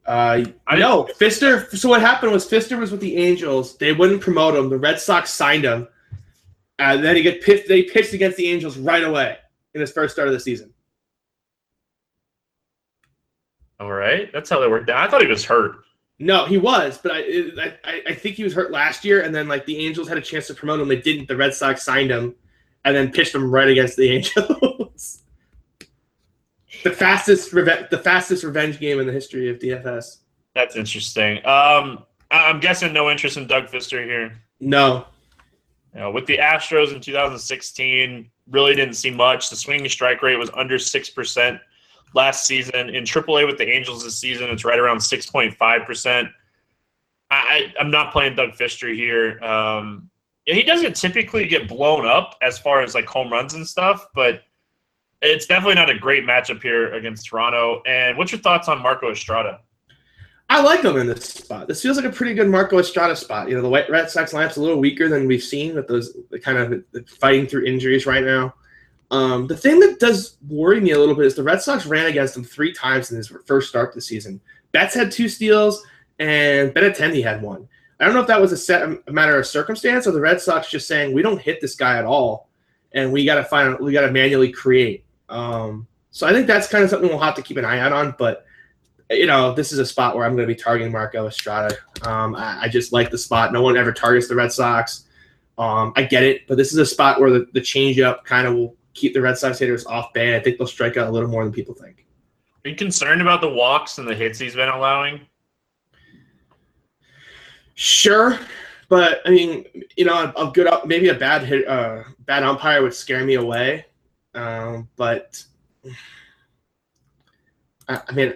Uh, 0.06 0.46
I 0.68 0.78
know 0.78 1.10
Fister. 1.20 1.68
So 1.76 1.90
what 1.90 2.02
happened 2.02 2.32
was 2.32 2.48
Fister 2.48 2.78
was 2.78 2.92
with 2.92 3.02
the 3.02 3.18
Angels. 3.18 3.76
They 3.78 3.92
wouldn't 3.92 4.22
promote 4.22 4.56
him. 4.56 4.70
The 4.70 4.78
Red 4.78 5.00
Sox 5.00 5.32
signed 5.32 5.64
him, 5.64 5.88
and 6.78 7.04
then 7.04 7.16
he 7.16 7.24
get 7.24 7.42
pitched. 7.42 7.68
They 7.68 7.84
pitched 7.84 8.14
against 8.14 8.38
the 8.38 8.48
Angels 8.48 8.78
right 8.78 9.04
away 9.04 9.38
in 9.74 9.82
his 9.82 9.92
first 9.92 10.14
start 10.14 10.28
of 10.28 10.34
the 10.36 10.40
season. 10.40 10.72
All 13.80 13.92
right, 13.92 14.32
that's 14.32 14.50
how 14.50 14.60
they 14.60 14.68
worked 14.68 14.90
out. 14.90 15.06
I 15.08 15.10
thought 15.12 15.22
he 15.22 15.28
was 15.28 15.44
hurt. 15.46 15.78
No, 16.18 16.46
he 16.46 16.58
was, 16.58 16.98
but 16.98 17.12
I, 17.14 17.74
I 17.84 18.02
I 18.10 18.14
think 18.14 18.36
he 18.38 18.44
was 18.46 18.54
hurt 18.54 18.72
last 18.72 19.04
year, 19.04 19.22
and 19.24 19.36
then 19.36 19.48
like 19.50 19.66
the 19.66 19.86
Angels 19.86 20.08
had 20.08 20.18
a 20.18 20.22
chance 20.22 20.48
to 20.48 20.54
promote 20.54 20.80
him, 20.80 20.88
they 20.88 21.02
didn't. 21.02 21.28
The 21.28 21.36
Red 21.36 21.54
Sox 21.54 21.84
signed 21.84 22.10
him, 22.10 22.36
and 22.86 22.96
then 22.96 23.12
pitched 23.12 23.36
him 23.36 23.52
right 23.52 23.68
against 23.68 23.98
the 23.98 24.10
Angels. 24.16 25.24
the 26.84 26.92
fastest 26.92 27.52
reve- 27.52 27.90
the 27.92 27.98
fastest 27.98 28.44
revenge 28.46 28.80
game 28.80 29.00
in 29.00 29.08
the 29.08 29.12
history 29.14 29.50
of 29.50 29.60
DFS. 29.60 30.18
That's 30.54 30.78
interesting. 30.78 31.46
Um, 31.46 32.06
I'm 32.32 32.62
guessing 32.62 32.94
no 32.94 33.10
interest 33.10 33.36
in 33.36 33.46
Doug 33.48 33.66
Fister 33.68 34.04
here. 34.06 34.40
No, 34.62 35.06
You 35.94 36.00
know, 36.00 36.12
with 36.12 36.26
the 36.28 36.38
Astros 36.38 36.94
in 36.94 37.02
2016, 37.02 38.30
really 38.50 38.74
didn't 38.74 38.96
see 38.96 39.12
much. 39.12 39.50
The 39.50 39.58
swinging 39.58 39.90
strike 39.90 40.22
rate 40.24 40.38
was 40.38 40.50
under 40.56 40.80
six 40.80 41.10
percent 41.10 41.60
last 42.16 42.48
season. 42.48 42.90
In 42.90 43.04
AAA 43.04 43.46
with 43.46 43.58
the 43.58 43.70
Angels 43.70 44.04
this 44.04 44.18
season, 44.18 44.50
it's 44.50 44.66
right 44.66 44.80
around 44.80 44.98
6.5 44.98 45.86
percent. 45.86 46.30
I, 47.30 47.74
I'm 47.80 47.92
not 47.92 48.12
playing 48.12 48.36
Doug 48.36 48.52
Fister 48.52 48.94
here. 48.96 49.44
Um, 49.44 50.10
he 50.46 50.64
doesn't 50.64 50.96
typically 50.96 51.48
get 51.48 51.68
blown 51.68 52.06
up 52.06 52.36
as 52.42 52.58
far 52.58 52.82
as 52.82 52.94
like 52.94 53.06
home 53.06 53.32
runs 53.32 53.56
and 53.56 53.68
stuff, 53.68 54.08
but 54.14 54.44
it's 55.22 55.48
definitely 55.48 55.76
not 55.76 55.90
a 55.90 55.98
great 55.98 56.24
matchup 56.24 56.62
here 56.62 56.94
against 56.94 57.28
Toronto. 57.28 57.82
And 57.88 58.18
what's 58.18 58.32
your 58.32 58.42
thoughts 58.42 58.68
on 58.68 58.82
Marco 58.82 59.12
Estrada? 59.12 59.62
I 60.50 60.62
like 60.62 60.84
him 60.84 60.98
in 60.98 61.08
this 61.08 61.26
spot. 61.26 61.68
This 61.68 61.82
feels 61.82 61.98
like 61.98 62.06
a 62.06 62.12
pretty 62.12 62.36
good 62.36 62.48
Marco 62.48 62.78
Estrada 62.78 63.16
spot. 63.16 63.50
You 63.50 63.56
know, 63.56 63.64
the 63.64 63.70
White 63.70 63.90
Red 63.90 64.12
Sox 64.12 64.32
lineup's 64.34 64.58
a 64.58 64.62
little 64.62 64.78
weaker 64.78 65.10
than 65.10 65.26
we've 65.26 65.44
seen 65.44 65.74
with 65.74 65.88
those 65.88 66.16
kind 66.44 66.58
of 66.60 67.10
fighting 67.20 67.48
through 67.48 67.66
injuries 67.66 68.06
right 68.06 68.24
now. 68.24 68.54
Um, 69.12 69.48
the 69.48 69.58
thing 69.58 69.80
that 69.82 70.00
does 70.00 70.38
worry 70.48 70.82
me 70.82 70.92
a 70.92 71.00
little 71.00 71.16
bit 71.16 71.26
is 71.26 71.36
the 71.36 71.44
Red 71.44 71.62
Sox 71.62 71.86
ran 71.86 72.08
against 72.08 72.36
him 72.36 72.44
three 72.44 72.74
times 72.74 73.12
in 73.12 73.18
his 73.18 73.32
first 73.46 73.70
start 73.70 73.94
this 73.94 74.08
season. 74.08 74.42
Betts 74.72 74.96
had 74.96 75.12
two 75.12 75.30
steals, 75.30 75.86
and 76.20 76.74
Benintendi 76.74 77.24
had 77.24 77.42
one. 77.42 77.68
I 78.00 78.06
don't 78.06 78.14
know 78.14 78.22
if 78.22 78.28
that 78.28 78.42
was 78.42 78.52
a 78.52 78.58
set 78.58 78.82
a 79.08 79.12
matter 79.12 79.40
of 79.40 79.48
circumstance 79.48 80.06
or 80.06 80.12
the 80.12 80.20
Red 80.20 80.42
Sox 80.42 80.70
just 80.70 80.88
saying 80.88 81.14
we 81.14 81.22
don't 81.22 81.40
hit 81.40 81.62
this 81.62 81.76
guy 81.76 81.98
at 81.98 82.06
all, 82.06 82.50
and 82.94 83.12
we 83.12 83.26
got 83.26 83.36
to 83.36 83.44
find 83.44 83.80
we 83.80 83.94
got 83.94 84.02
to 84.02 84.12
manually 84.12 84.52
create. 84.52 85.06
Um, 85.30 85.88
so 86.12 86.28
I 86.28 86.34
think 86.34 86.48
that's 86.48 86.68
kind 86.68 86.84
of 86.84 86.90
something 86.90 87.10
we'll 87.10 87.20
have 87.20 87.36
to 87.36 87.42
keep 87.42 87.58
an 87.58 87.66
eye 87.66 87.80
out 87.80 87.94
on. 87.94 88.16
But 88.18 88.46
you 89.10 89.28
know, 89.28 89.54
this 89.54 89.72
is 89.72 89.80
a 89.80 89.86
spot 89.86 90.16
where 90.16 90.26
I'm 90.26 90.36
going 90.36 90.48
to 90.48 90.54
be 90.54 90.60
targeting 90.60 90.92
Marco 90.92 91.28
Estrada. 91.28 91.78
Um, 92.02 92.36
I, 92.36 92.64
I, 92.64 92.68
just 92.70 92.92
like 92.92 93.12
the 93.12 93.18
spot. 93.18 93.54
No 93.54 93.62
one 93.62 93.78
ever 93.78 93.94
targets 93.94 94.28
the 94.28 94.36
Red 94.36 94.52
Sox. 94.52 95.06
Um, 95.58 95.94
I 95.96 96.04
get 96.04 96.24
it, 96.24 96.48
but 96.48 96.58
this 96.58 96.74
is 96.74 96.80
a 96.80 96.86
spot 96.86 97.22
where 97.22 97.30
the, 97.30 97.48
the 97.54 97.62
changeup 97.62 98.24
kind 98.24 98.48
of 98.48 98.56
will 98.56 98.76
keep 98.96 99.14
the 99.14 99.22
Red 99.22 99.38
Sox 99.38 99.60
hitters 99.60 99.86
off 99.86 100.12
base. 100.14 100.40
I 100.40 100.44
think 100.44 100.58
they'll 100.58 100.68
strike 100.68 100.98
out 100.98 101.08
a 101.08 101.12
little 101.12 101.30
more 101.30 101.44
than 101.44 101.54
people 101.54 101.76
think. 101.76 102.06
Are 102.66 102.70
you 102.70 102.76
concerned 102.76 103.22
about 103.22 103.42
the 103.42 103.50
walks 103.50 104.00
and 104.00 104.08
the 104.08 104.16
hits 104.16 104.40
he's 104.40 104.56
been 104.56 104.70
allowing? 104.70 105.22
Sure, 107.76 108.40
but 108.90 109.22
I 109.26 109.30
mean, 109.30 109.66
you 109.96 110.06
know, 110.06 110.34
a, 110.36 110.48
a 110.48 110.52
good 110.52 110.68
maybe 110.86 111.10
a 111.10 111.14
bad 111.14 111.44
hit, 111.44 111.68
uh, 111.68 112.04
bad 112.20 112.42
umpire 112.42 112.82
would 112.82 112.94
scare 112.94 113.24
me 113.24 113.36
away. 113.36 113.86
Um, 114.34 114.88
but 114.96 115.44
I, 117.88 118.02
I 118.08 118.12
mean, 118.14 118.34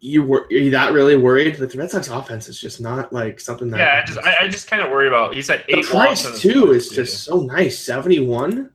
you 0.00 0.22
were 0.22 0.46
are 0.50 0.52
you 0.52 0.70
that 0.70 0.92
really 0.92 1.16
worried 1.16 1.56
that 1.56 1.70
the 1.70 1.78
Red 1.78 1.90
Sox 1.90 2.08
offense 2.08 2.48
is 2.48 2.58
just 2.58 2.80
not 2.80 3.12
like 3.12 3.38
something 3.38 3.70
that? 3.70 3.78
Yeah, 3.78 4.02
I 4.02 4.06
just 4.06 4.18
I, 4.18 4.44
I 4.44 4.48
just 4.48 4.66
kind 4.66 4.82
of 4.82 4.90
worry 4.90 5.08
about. 5.08 5.34
He's 5.34 5.50
at 5.50 5.64
eight 5.68 5.92
walks 5.92 6.22
price 6.22 6.40
too 6.40 6.72
is 6.72 6.88
just 6.88 7.24
so 7.24 7.42
nice, 7.42 7.78
seventy 7.78 8.20
one. 8.20 8.70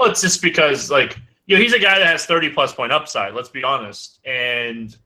Well, 0.00 0.10
it's 0.10 0.22
just 0.22 0.40
because 0.40 0.90
like 0.90 1.18
you 1.44 1.54
know 1.54 1.62
he's 1.62 1.74
a 1.74 1.78
guy 1.78 1.98
that 1.98 2.06
has 2.06 2.24
thirty 2.24 2.48
plus 2.48 2.72
point 2.72 2.90
upside. 2.90 3.34
Let's 3.34 3.50
be 3.50 3.62
honest, 3.62 4.18
and 4.24 4.96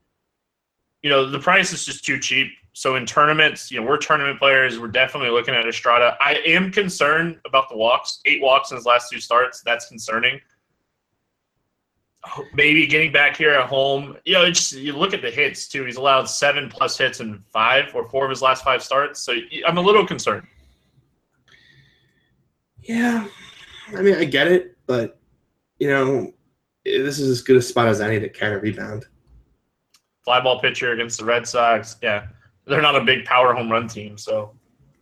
you 1.02 1.10
know 1.10 1.28
the 1.28 1.40
price 1.40 1.72
is 1.72 1.84
just 1.84 2.04
too 2.04 2.20
cheap. 2.20 2.52
So 2.74 2.94
in 2.94 3.04
tournaments, 3.04 3.72
you 3.72 3.80
know 3.80 3.86
we're 3.88 3.96
tournament 3.96 4.38
players. 4.38 4.78
We're 4.78 4.86
definitely 4.86 5.30
looking 5.30 5.52
at 5.52 5.66
Estrada. 5.66 6.16
I 6.20 6.34
am 6.46 6.70
concerned 6.70 7.40
about 7.44 7.68
the 7.70 7.76
walks. 7.76 8.20
Eight 8.24 8.40
walks 8.40 8.70
in 8.70 8.76
his 8.76 8.86
last 8.86 9.10
two 9.10 9.18
starts. 9.18 9.62
That's 9.62 9.88
concerning. 9.88 10.40
Maybe 12.54 12.86
getting 12.86 13.10
back 13.10 13.36
here 13.36 13.50
at 13.50 13.66
home. 13.68 14.16
You 14.24 14.34
know, 14.34 14.48
just 14.48 14.74
you 14.74 14.92
look 14.92 15.12
at 15.12 15.22
the 15.22 15.30
hits 15.30 15.66
too. 15.66 15.84
He's 15.84 15.96
allowed 15.96 16.28
seven 16.28 16.68
plus 16.68 16.96
hits 16.96 17.18
in 17.18 17.42
five 17.52 17.92
or 17.96 18.08
four 18.08 18.26
of 18.26 18.30
his 18.30 18.42
last 18.42 18.62
five 18.62 18.80
starts. 18.80 19.18
So 19.18 19.34
I'm 19.66 19.76
a 19.76 19.82
little 19.82 20.06
concerned. 20.06 20.46
Yeah, 22.80 23.26
I 23.92 24.02
mean, 24.02 24.14
I 24.14 24.24
get 24.24 24.46
it, 24.46 24.73
but 24.86 25.18
you 25.78 25.88
know, 25.88 26.32
this 26.84 27.18
is 27.18 27.30
as 27.30 27.42
good 27.42 27.56
a 27.56 27.62
spot 27.62 27.88
as 27.88 28.00
any 28.00 28.20
to 28.20 28.28
kind 28.28 28.54
of 28.54 28.62
rebound. 28.62 29.06
Fly 30.24 30.40
ball 30.40 30.60
pitcher 30.60 30.92
against 30.92 31.18
the 31.18 31.24
Red 31.24 31.46
Sox. 31.46 31.96
Yeah, 32.02 32.26
they're 32.66 32.82
not 32.82 32.96
a 32.96 33.04
big 33.04 33.24
power 33.24 33.52
home 33.52 33.70
run 33.70 33.88
team, 33.88 34.16
so. 34.16 34.52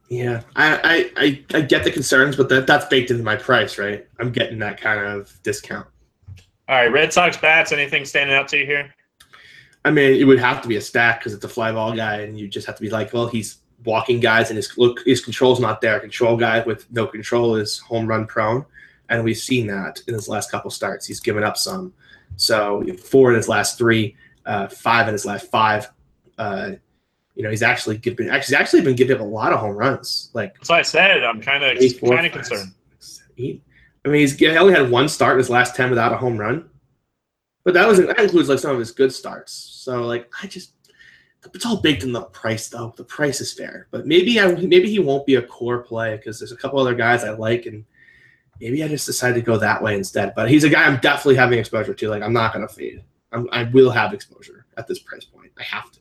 Yeah, 0.08 0.42
I, 0.56 0.76
I, 0.76 1.10
I, 1.16 1.44
I 1.54 1.60
get 1.62 1.84
the 1.84 1.90
concerns, 1.90 2.36
but 2.36 2.50
that, 2.50 2.66
that's 2.66 2.84
baked 2.86 3.10
into 3.10 3.22
my 3.22 3.36
price, 3.36 3.78
right? 3.78 4.06
I'm 4.20 4.30
getting 4.30 4.58
that 4.58 4.78
kind 4.78 5.00
of 5.00 5.42
discount. 5.42 5.86
All 6.68 6.76
right, 6.76 6.92
Red 6.92 7.12
Sox 7.12 7.36
bats. 7.36 7.72
Anything 7.72 8.04
standing 8.04 8.36
out 8.36 8.46
to 8.48 8.58
you 8.58 8.66
here? 8.66 8.92
I 9.84 9.90
mean, 9.90 10.20
it 10.20 10.24
would 10.24 10.38
have 10.38 10.60
to 10.62 10.68
be 10.68 10.76
a 10.76 10.80
stack 10.80 11.20
because 11.20 11.32
it's 11.32 11.44
a 11.44 11.48
fly 11.48 11.72
ball 11.72 11.94
guy, 11.94 12.20
and 12.20 12.38
you 12.38 12.46
just 12.46 12.66
have 12.66 12.76
to 12.76 12.82
be 12.82 12.90
like, 12.90 13.12
well, 13.12 13.26
he's 13.26 13.58
walking 13.84 14.20
guys, 14.20 14.50
and 14.50 14.56
his 14.56 14.76
look, 14.76 15.00
his 15.04 15.24
control's 15.24 15.60
not 15.60 15.80
there. 15.80 15.98
Control 15.98 16.36
guy 16.36 16.60
with 16.60 16.90
no 16.92 17.06
control 17.06 17.56
is 17.56 17.78
home 17.78 18.06
run 18.06 18.26
prone, 18.26 18.64
and 19.12 19.22
we've 19.22 19.38
seen 19.38 19.66
that 19.66 20.02
in 20.08 20.14
his 20.14 20.28
last 20.28 20.50
couple 20.50 20.70
starts. 20.70 21.06
He's 21.06 21.20
given 21.20 21.44
up 21.44 21.56
some, 21.56 21.92
so 22.36 22.82
four 23.04 23.30
in 23.30 23.36
his 23.36 23.48
last 23.48 23.76
three, 23.76 24.16
uh, 24.46 24.68
five 24.68 25.06
in 25.06 25.12
his 25.12 25.26
last 25.26 25.50
five. 25.50 25.90
Uh, 26.38 26.72
you 27.34 27.42
know, 27.42 27.50
he's 27.50 27.62
actually 27.62 27.98
given 27.98 28.30
actually 28.30 28.56
actually 28.56 28.82
been 28.82 28.96
giving 28.96 29.16
up 29.16 29.22
a 29.22 29.24
lot 29.24 29.52
of 29.52 29.60
home 29.60 29.76
runs. 29.76 30.30
Like 30.32 30.54
that's 30.54 30.70
why 30.70 30.78
I 30.78 30.82
said 30.82 31.22
I'm 31.22 31.40
kind 31.40 31.62
of 31.62 31.78
kind 32.00 32.26
of 32.26 32.32
concerned. 32.32 32.72
Eight. 33.38 33.62
I 34.04 34.08
mean, 34.08 34.20
he's 34.20 34.36
he 34.36 34.48
only 34.48 34.74
had 34.74 34.90
one 34.90 35.08
start 35.08 35.34
in 35.34 35.38
his 35.38 35.50
last 35.50 35.76
ten 35.76 35.90
without 35.90 36.12
a 36.12 36.16
home 36.16 36.36
run, 36.36 36.68
but 37.64 37.74
that 37.74 37.86
was 37.86 37.98
that 37.98 38.18
includes 38.18 38.48
like 38.48 38.58
some 38.58 38.72
of 38.72 38.78
his 38.78 38.90
good 38.92 39.12
starts. 39.12 39.52
So 39.52 40.02
like, 40.02 40.30
I 40.42 40.46
just 40.46 40.72
it's 41.54 41.66
all 41.66 41.80
baked 41.80 42.02
in 42.02 42.12
the 42.12 42.22
price 42.22 42.68
though. 42.68 42.94
The 42.96 43.04
price 43.04 43.40
is 43.40 43.52
fair, 43.52 43.88
but 43.90 44.06
maybe 44.06 44.40
I 44.40 44.54
maybe 44.54 44.90
he 44.90 44.98
won't 44.98 45.26
be 45.26 45.36
a 45.36 45.42
core 45.42 45.82
play 45.82 46.16
because 46.16 46.38
there's 46.38 46.52
a 46.52 46.56
couple 46.56 46.78
other 46.78 46.94
guys 46.94 47.24
I 47.24 47.30
like, 47.30 47.66
and 47.66 47.84
maybe 48.62 48.84
I 48.84 48.88
just 48.88 49.06
decided 49.06 49.34
to 49.34 49.42
go 49.42 49.56
that 49.58 49.82
way 49.82 49.96
instead. 49.96 50.34
But 50.34 50.48
he's 50.48 50.64
a 50.64 50.68
guy 50.68 50.84
I'm 50.84 51.00
definitely 51.00 51.34
having 51.34 51.58
exposure 51.58 51.94
to. 51.94 52.08
Like 52.08 52.22
I'm 52.22 52.32
not 52.32 52.52
gonna 52.52 52.68
fade. 52.68 53.02
I'm, 53.32 53.48
I 53.50 53.64
will 53.64 53.90
have 53.90 54.14
exposure 54.14 54.66
at 54.76 54.86
this 54.86 55.00
price 55.00 55.24
point. 55.24 55.50
I 55.58 55.64
have 55.64 55.90
to. 55.90 55.98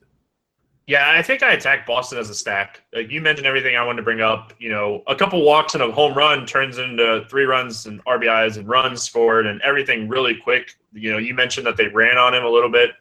Yeah, 0.87 1.11
I 1.11 1.21
think 1.21 1.41
I 1.41 1.53
attacked 1.53 1.87
Boston 1.87 2.17
as 2.17 2.29
a 2.29 2.35
stack. 2.35 2.81
Like 2.93 3.09
you 3.09 3.21
mentioned 3.21 3.47
everything 3.47 3.75
I 3.75 3.83
wanted 3.83 3.97
to 3.97 4.03
bring 4.03 4.21
up. 4.21 4.53
You 4.59 4.69
know, 4.69 5.03
a 5.07 5.15
couple 5.15 5.43
walks 5.43 5.73
and 5.73 5.81
a 5.81 5.91
home 5.91 6.13
run 6.13 6.45
turns 6.45 6.77
into 6.77 7.25
three 7.29 7.45
runs 7.45 7.85
and 7.85 8.03
RBIs 8.05 8.57
and 8.57 8.67
runs 8.67 9.01
scored 9.01 9.47
and 9.47 9.61
everything 9.61 10.07
really 10.07 10.35
quick. 10.35 10.75
You 10.93 11.11
know, 11.11 11.17
you 11.17 11.33
mentioned 11.33 11.65
that 11.65 11.77
they 11.77 11.87
ran 11.87 12.17
on 12.17 12.33
him 12.33 12.43
a 12.43 12.49
little 12.49 12.69
bit 12.69 12.91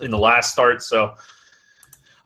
in 0.00 0.10
the 0.10 0.18
last 0.18 0.52
start. 0.52 0.82
So, 0.82 1.14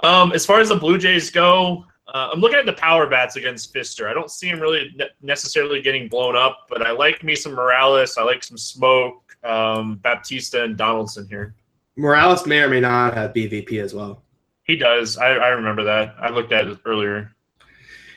um, 0.00 0.32
as 0.32 0.46
far 0.46 0.60
as 0.60 0.68
the 0.68 0.76
Blue 0.76 0.98
Jays 0.98 1.30
go, 1.30 1.84
uh, 2.08 2.30
I'm 2.32 2.40
looking 2.40 2.58
at 2.58 2.66
the 2.66 2.74
power 2.74 3.06
bats 3.06 3.36
against 3.36 3.72
Fister. 3.72 4.08
I 4.08 4.14
don't 4.14 4.30
see 4.30 4.48
him 4.48 4.60
really 4.60 4.92
ne- 4.96 5.08
necessarily 5.22 5.80
getting 5.80 6.08
blown 6.08 6.36
up, 6.36 6.66
but 6.68 6.86
I 6.86 6.90
like 6.90 7.24
me 7.24 7.34
some 7.34 7.52
Morales. 7.52 8.18
I 8.18 8.22
like 8.22 8.42
some 8.42 8.58
Smoak, 8.58 9.14
um, 9.42 9.96
Bautista 10.02 10.64
and 10.64 10.76
Donaldson 10.76 11.26
here. 11.28 11.54
Morales 11.96 12.46
may 12.46 12.60
or 12.60 12.68
may 12.68 12.80
not 12.80 13.14
have 13.14 13.32
BVP 13.32 13.80
as 13.80 13.94
well. 13.94 14.22
He 14.64 14.76
does. 14.76 15.16
I, 15.16 15.28
I 15.28 15.48
remember 15.48 15.84
that. 15.84 16.14
I 16.18 16.30
looked 16.30 16.52
at 16.52 16.66
it 16.66 16.78
earlier. 16.84 17.34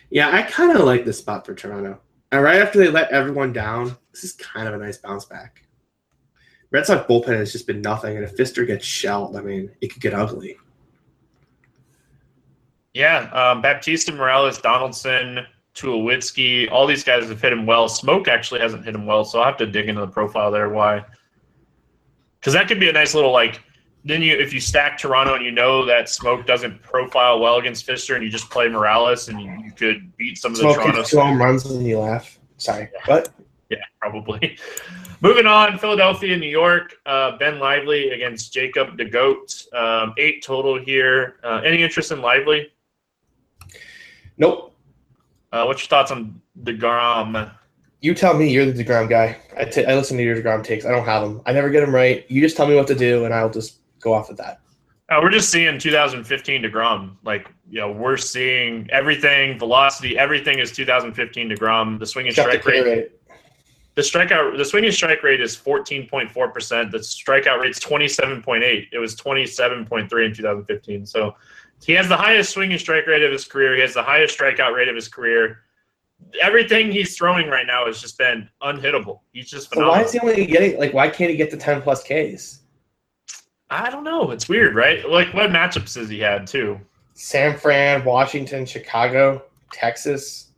Yeah, 0.10 0.29
I 0.32 0.41
kind 0.44 0.77
of 0.77 0.86
like 0.86 1.06
this 1.06 1.20
spot 1.20 1.46
for 1.46 1.53
Toronto. 1.53 2.00
And 2.32 2.44
right 2.44 2.62
after 2.62 2.79
they 2.79 2.89
let 2.89 3.12
everyone 3.12 3.53
down, 3.53 3.96
this 4.12 4.24
is 4.24 4.34
kind 4.34 4.67
of 4.67 4.74
a 4.74 4.77
nice 4.77 4.98
bounce 4.98 5.25
back. 5.25 5.63
Red 6.72 6.86
Sox 6.86 7.08
bullpen 7.08 7.38
has 7.38 7.53
just 7.53 7.67
been 7.67 7.82
nothing, 7.82 8.17
and 8.17 8.25
if 8.25 8.36
Fister 8.36 8.67
gets 8.67 8.86
shelled, 8.86 9.38
I 9.38 9.41
mean, 9.41 9.72
it 9.79 9.94
could 9.94 10.01
get 10.01 10.13
ugly. 10.13 10.58
Yeah, 12.98 13.30
um, 13.32 13.62
Bautista, 13.62 14.12
Morales, 14.12 14.58
Donaldson, 14.58 15.46
Tulowitzki, 15.75 16.72
all 16.72 16.88
these 16.88 17.04
guys 17.04 17.30
have 17.30 17.39
hit 17.39 17.54
him 17.54 17.68
well. 17.68 17.88
Smoak 17.88 18.27
actually 18.27 18.60
hasn't 18.60 18.84
hit 18.84 18.96
him 18.96 19.06
well, 19.06 19.24
so 19.24 19.38
I'll 19.38 19.46
have 19.46 19.58
to 19.58 19.68
dig 19.68 19.88
into 19.88 20.01
the 20.01 20.08
profile 20.08 20.50
there. 20.50 20.70
Why? 20.70 21.06
Because 22.39 22.54
that 22.54 22.68
could 22.68 22.80
be 22.80 22.89
a 22.89 22.92
nice 22.92 23.13
little 23.13 23.32
like. 23.32 23.62
Then 24.04 24.24
you, 24.24 24.36
if 24.36 24.51
you 24.51 24.60
stack 24.60 24.98
Toronto 24.98 25.36
and 25.36 25.46
you 25.46 25.51
know 25.51 25.86
that 25.86 26.06
Smoak 26.06 26.48
doesn't 26.48 26.82
profile 26.82 27.39
well 27.39 27.58
against 27.58 27.86
Fister, 27.86 28.16
and 28.16 28.24
you 28.24 28.32
just 28.32 28.50
play 28.50 28.68
Morales, 28.68 29.27
and 29.27 29.39
you, 29.39 29.51
you 29.63 29.72
could 29.74 30.18
beat 30.18 30.39
some 30.39 30.54
of 30.54 30.58
the 30.58 30.63
Smoke 30.63 30.77
Toronto. 30.77 31.04
two 31.04 31.20
home 31.20 31.39
runs 31.39 31.68
and 31.68 31.86
you 31.86 32.00
laugh. 32.00 32.39
Sorry, 32.58 32.89
what? 33.06 33.30
Yeah, 33.70 33.77
probably. 34.01 34.58
Moving 35.22 35.46
on, 35.46 35.77
Philadelphia, 35.77 36.36
New 36.36 36.50
York. 36.50 36.96
Uh, 37.06 37.38
ben 37.38 37.60
Lively 37.60 38.10
against 38.10 38.51
Jacob 38.54 38.98
DeGoat. 38.98 39.72
Um, 39.75 40.16
eight 40.18 40.44
total 40.44 40.80
here. 40.80 41.36
Uh, 41.44 41.62
any 41.63 41.84
interest 41.84 42.12
in 42.12 42.22
Lively? 42.22 42.72
Nope. 44.38 44.75
Uh, 45.51 45.63
what's 45.65 45.82
your 45.82 45.88
thoughts 45.88 46.12
on 46.12 46.41
DeGrom? 46.63 47.51
You 48.01 48.13
tell 48.13 48.36
me. 48.36 48.51
You're 48.51 48.72
the 48.72 48.84
Degrom 48.84 49.10
guy. 49.10 49.38
I 49.58 49.62
I 49.62 49.96
listen 49.96 50.17
to 50.17 50.24
your 50.24 50.36
Degrom 50.36 50.63
takes. 50.63 50.86
I 50.86 50.91
don't 50.91 51.06
have 51.06 51.24
them. 51.24 51.41
I 51.46 51.53
never 51.53 51.70
get 51.70 51.82
them 51.82 51.94
right. 51.94 52.29
You 52.29 52.41
just 52.41 52.56
tell 52.56 52.67
me 52.67 52.75
what 52.75 52.88
to 52.88 52.96
do, 52.96 53.25
and 53.25 53.34
I'll 53.34 53.50
just 53.50 53.79
go 54.00 54.13
off 54.13 54.29
of 54.29 54.38
that. 54.38 54.60
Uh, 55.10 55.20
we're 55.24 55.32
just 55.32 55.50
seeing 55.50 55.79
2015 55.79 56.63
DeGrom. 56.63 57.15
Like, 57.24 57.50
you 57.70 57.79
know, 57.79 57.91
we're 57.91 58.17
seeing 58.17 58.89
everything, 58.91 59.58
velocity, 59.58 60.17
everything 60.17 60.60
is 60.60 60.72
2015 60.74 61.50
DeGrom. 61.50 61.98
The 61.98 62.03
Except 62.03 62.51
the 62.51 62.60
strike 62.60 62.65
rate. 62.65 62.86
Rate. 62.86 63.12
The 63.96 64.03
strikeout, 64.03 64.58
the 64.58 64.65
swinging 64.65 64.91
strike 64.91 65.24
rate 65.24 65.41
is 65.41 65.58
14.4 65.58 66.53
percent. 66.53 66.91
The 66.91 67.00
strikeout 67.00 67.62
rate's 67.62 67.79
27.8. 67.79 68.89
It 68.91 69.00
was 69.00 69.15
27.3 69.15 70.25
in 70.25 70.34
2015. 70.36 71.06
So 71.08 71.36
he 71.84 71.93
has 71.93 72.07
the 72.10 72.17
highest 72.17 72.51
swinging 72.51 72.77
strike 72.77 73.07
rate 73.07 73.24
of 73.24 73.31
his 73.31 73.46
career. 73.46 73.75
He 73.75 73.81
has 73.81 73.93
the 73.93 74.03
highest 74.03 74.38
strikeout 74.38 74.74
rate 74.75 74.88
of 74.88 74.96
his 74.96 75.07
career. 75.07 75.60
Everything 76.41 76.91
he's 76.91 77.15
throwing 77.15 77.48
right 77.48 77.67
now 77.67 77.86
has 77.86 78.01
just 78.01 78.17
been 78.17 78.50
unhittable. 78.63 79.19
He's 79.34 79.50
just 79.50 79.72
So 79.74 79.88
why 79.88 80.01
is 80.01 80.12
he 80.12 80.19
only 80.19 80.46
getting 80.46 80.77
like? 80.79 80.93
Why 80.93 81.10
can't 81.10 81.29
he 81.29 81.38
get 81.38 81.51
the 81.51 81.57
ten 81.57 81.81
plus 81.81 82.03
Ks? 82.03 82.62
I 83.69 83.89
don't 83.89 84.03
know. 84.03 84.31
It's 84.31 84.50
weird, 84.50 84.75
right? 84.75 85.07
Like 85.07 85.34
what 85.34 85.50
matchups 85.51 85.96
has 85.96 86.10
he 86.10 86.19
had 86.19 86.48
too? 86.48 86.79
San 87.13 87.57
Fran, 87.57 88.03
Washington, 88.03 88.65
Chicago, 88.65 89.43
Texas, 89.72 90.51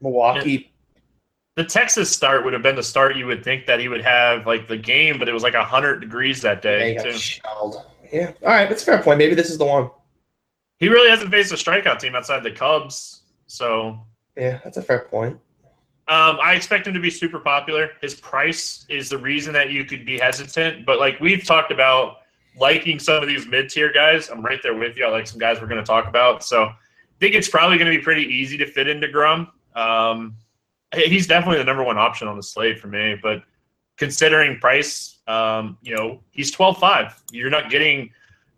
Milwaukee. 0.00 0.72
The 1.56 1.64
Texas 1.64 2.08
start 2.10 2.44
would 2.44 2.52
have 2.52 2.62
been 2.62 2.76
the 2.76 2.82
start 2.84 3.16
you 3.16 3.26
would 3.26 3.42
think 3.42 3.66
that 3.66 3.80
he 3.80 3.88
would 3.88 4.00
have 4.02 4.46
like 4.46 4.68
the 4.68 4.76
game, 4.76 5.18
but 5.18 5.28
it 5.28 5.32
was 5.32 5.42
like 5.42 5.54
hundred 5.54 6.00
degrees 6.00 6.40
that 6.42 6.62
They 6.62 6.94
day 6.94 6.94
got 6.96 7.04
too. 7.04 7.12
shelled. 7.12 7.84
Yeah. 8.12 8.32
All 8.42 8.48
right. 8.48 8.68
That's 8.68 8.82
a 8.82 8.86
fair 8.86 9.02
point. 9.02 9.18
Maybe 9.18 9.34
this 9.34 9.50
is 9.50 9.58
the 9.58 9.64
one. 9.64 9.90
He 10.78 10.88
really 10.88 11.10
hasn't 11.10 11.30
faced 11.30 11.52
a 11.52 11.56
strikeout 11.56 11.98
team 11.98 12.14
outside 12.14 12.42
the 12.42 12.52
Cubs, 12.52 13.22
so 13.46 13.98
Yeah, 14.36 14.60
that's 14.62 14.76
a 14.76 14.82
fair 14.82 15.00
point. 15.00 15.38
Um, 16.06 16.38
I 16.40 16.54
expect 16.54 16.86
him 16.86 16.94
to 16.94 17.00
be 17.00 17.10
super 17.10 17.38
popular. 17.38 17.90
His 18.00 18.14
price 18.14 18.86
is 18.88 19.10
the 19.10 19.18
reason 19.18 19.52
that 19.52 19.70
you 19.70 19.84
could 19.84 20.06
be 20.06 20.18
hesitant. 20.18 20.86
But 20.86 20.98
like 20.98 21.20
we've 21.20 21.44
talked 21.44 21.70
about 21.70 22.18
liking 22.58 22.98
some 22.98 23.22
of 23.22 23.28
these 23.28 23.46
mid 23.46 23.68
tier 23.68 23.92
guys. 23.92 24.30
I'm 24.30 24.42
right 24.42 24.60
there 24.62 24.74
with 24.74 24.96
you. 24.96 25.04
I 25.04 25.10
like 25.10 25.26
some 25.26 25.38
guys 25.38 25.60
we're 25.60 25.66
going 25.66 25.82
to 25.82 25.86
talk 25.86 26.08
about. 26.08 26.42
So 26.42 26.64
I 26.64 26.74
think 27.20 27.34
it's 27.34 27.48
probably 27.48 27.76
going 27.76 27.92
to 27.92 27.98
be 27.98 28.02
pretty 28.02 28.22
easy 28.22 28.56
to 28.58 28.66
fit 28.66 28.88
in 28.88 29.00
DeGrom. 29.00 29.48
Um, 29.74 30.36
he's 30.94 31.26
definitely 31.26 31.58
the 31.58 31.64
number 31.64 31.84
one 31.84 31.98
option 31.98 32.26
on 32.26 32.36
the 32.36 32.42
slate 32.42 32.78
for 32.80 32.86
me. 32.86 33.16
But 33.22 33.42
considering 33.98 34.58
price, 34.58 35.18
um, 35.26 35.76
you 35.82 35.94
know, 35.94 36.20
he's 36.30 36.54
12.5. 36.54 37.14
You're 37.32 37.50
not 37.50 37.70
getting 37.70 38.10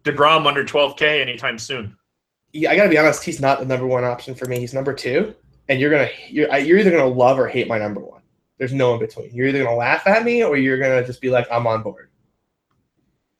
DeGrom 0.04 0.46
under 0.46 0.64
12K 0.64 1.20
anytime 1.20 1.58
soon. 1.58 1.96
Yeah, 2.52 2.70
I 2.70 2.76
gotta 2.76 2.88
be 2.88 2.98
honest. 2.98 3.22
He's 3.22 3.40
not 3.40 3.60
the 3.60 3.66
number 3.66 3.86
one 3.86 4.04
option 4.04 4.34
for 4.34 4.46
me. 4.46 4.58
He's 4.58 4.74
number 4.74 4.92
two, 4.92 5.34
and 5.68 5.80
you're 5.80 5.90
gonna 5.90 6.08
you're 6.28 6.52
you're 6.58 6.78
either 6.78 6.90
gonna 6.90 7.06
love 7.06 7.38
or 7.38 7.46
hate 7.46 7.68
my 7.68 7.78
number 7.78 8.00
one. 8.00 8.22
There's 8.58 8.72
no 8.72 8.94
in 8.94 9.00
between. 9.00 9.32
You're 9.32 9.46
either 9.46 9.62
gonna 9.62 9.76
laugh 9.76 10.06
at 10.06 10.24
me 10.24 10.42
or 10.42 10.56
you're 10.56 10.78
gonna 10.78 11.06
just 11.06 11.20
be 11.20 11.30
like, 11.30 11.46
I'm 11.50 11.66
on 11.68 11.82
board. 11.82 12.10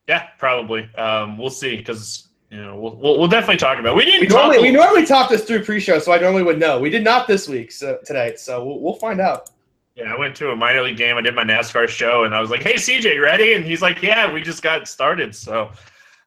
Yeah, 0.09 0.29
probably. 0.39 0.89
Um, 0.97 1.39
we'll 1.39 1.51
see 1.51 1.77
because. 1.77 2.27
You 2.53 2.61
know, 2.61 2.75
we'll, 2.81 2.97
we'll, 2.97 3.17
we'll 3.17 3.29
definitely 3.29 3.59
talk 3.59 3.79
about. 3.79 3.93
It. 3.93 3.97
We 3.99 4.05
didn't 4.05 4.23
We 4.23 4.27
talk 4.27 4.51
normally 4.51 4.61
we 4.61 4.71
normally 4.73 5.07
talk 5.07 5.31
this 5.31 5.45
through 5.45 5.65
pre-show, 5.65 6.01
so 6.01 6.11
I 6.13 6.19
normally 6.19 6.43
would 6.43 6.59
know. 6.59 6.81
We 6.81 6.91
did 6.91 7.05
not 7.05 7.29
this 7.29 7.47
week, 7.47 7.71
so 7.71 8.01
tonight, 8.05 8.41
so 8.41 8.65
we'll, 8.65 8.81
we'll 8.81 8.95
find 8.95 9.21
out. 9.21 9.51
Yeah, 10.01 10.15
I 10.15 10.19
went 10.19 10.35
to 10.37 10.51
a 10.51 10.57
minor 10.57 10.83
league 10.83 10.97
game. 10.97 11.19
I 11.19 11.21
did 11.21 11.35
my 11.35 11.45
NASCAR 11.45 11.87
show, 11.87 12.25
and 12.25 12.35
I 12.35 12.41
was 12.41 12.49
like, 12.49 12.63
"Hey, 12.63 12.75
CJ, 12.75 13.21
ready?" 13.21 13.53
And 13.53 13.65
he's 13.65 13.83
like, 13.83 14.03
"Yeah, 14.03 14.33
we 14.33 14.41
just 14.41 14.63
got 14.63 14.89
started." 14.89 15.35
So, 15.35 15.71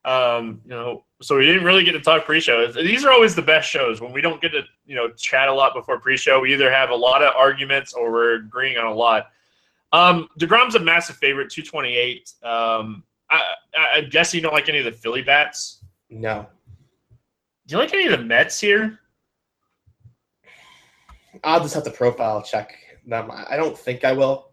um, 0.06 0.62
you 0.64 0.70
know, 0.72 1.06
so 1.24 1.38
we 1.38 1.46
didn't 1.46 1.64
really 1.64 1.84
get 1.84 1.94
to 1.94 2.00
talk 2.00 2.26
pre-show. 2.26 2.72
These 2.72 3.04
are 3.04 3.12
always 3.12 3.34
the 3.34 3.42
best 3.42 3.68
shows 3.68 4.00
when 4.00 4.12
we 4.12 4.22
don't 4.22 4.40
get 4.42 4.50
to, 4.50 4.62
you 4.86 4.96
know, 4.96 5.10
chat 5.14 5.48
a 5.48 5.54
lot 5.54 5.74
before 5.74 6.00
pre-show. 6.00 6.40
We 6.40 6.54
either 6.54 6.72
have 6.72 6.92
a 6.92 6.96
lot 6.96 7.24
of 7.24 7.34
arguments 7.36 7.94
or 7.94 8.12
we're 8.12 8.36
agreeing 8.36 8.78
on 8.78 8.86
a 8.86 8.94
lot. 8.94 9.32
Um, 9.92 10.28
Degrom's 10.38 10.76
a 10.76 10.80
massive 10.80 11.16
favorite, 11.16 11.50
two 11.50 11.64
twenty 11.64 11.96
eight. 11.96 12.32
Um, 12.44 13.04
I, 13.32 13.42
I, 13.76 13.88
I 13.96 14.02
guess 14.02 14.36
you 14.36 14.42
don't 14.42 14.54
like 14.54 14.70
any 14.70 14.80
of 14.80 14.86
the 14.86 14.92
Philly 14.92 15.24
bats. 15.24 15.84
No, 16.12 16.46
Do 17.66 17.74
you 17.76 17.80
like 17.80 17.92
any 17.92 18.06
of 18.06 18.12
the 18.12 18.24
Mets 18.24 18.60
here? 18.60 19.00
I'll 21.44 21.60
just 21.60 21.74
have 21.74 21.84
to 21.86 21.90
profile 21.90 22.44
check 22.44 22.78
them. 23.06 23.32
I 23.32 23.56
don't 23.56 23.78
think 23.78 24.04
I 24.04 24.14
will, 24.14 24.52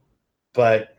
but 0.54 0.96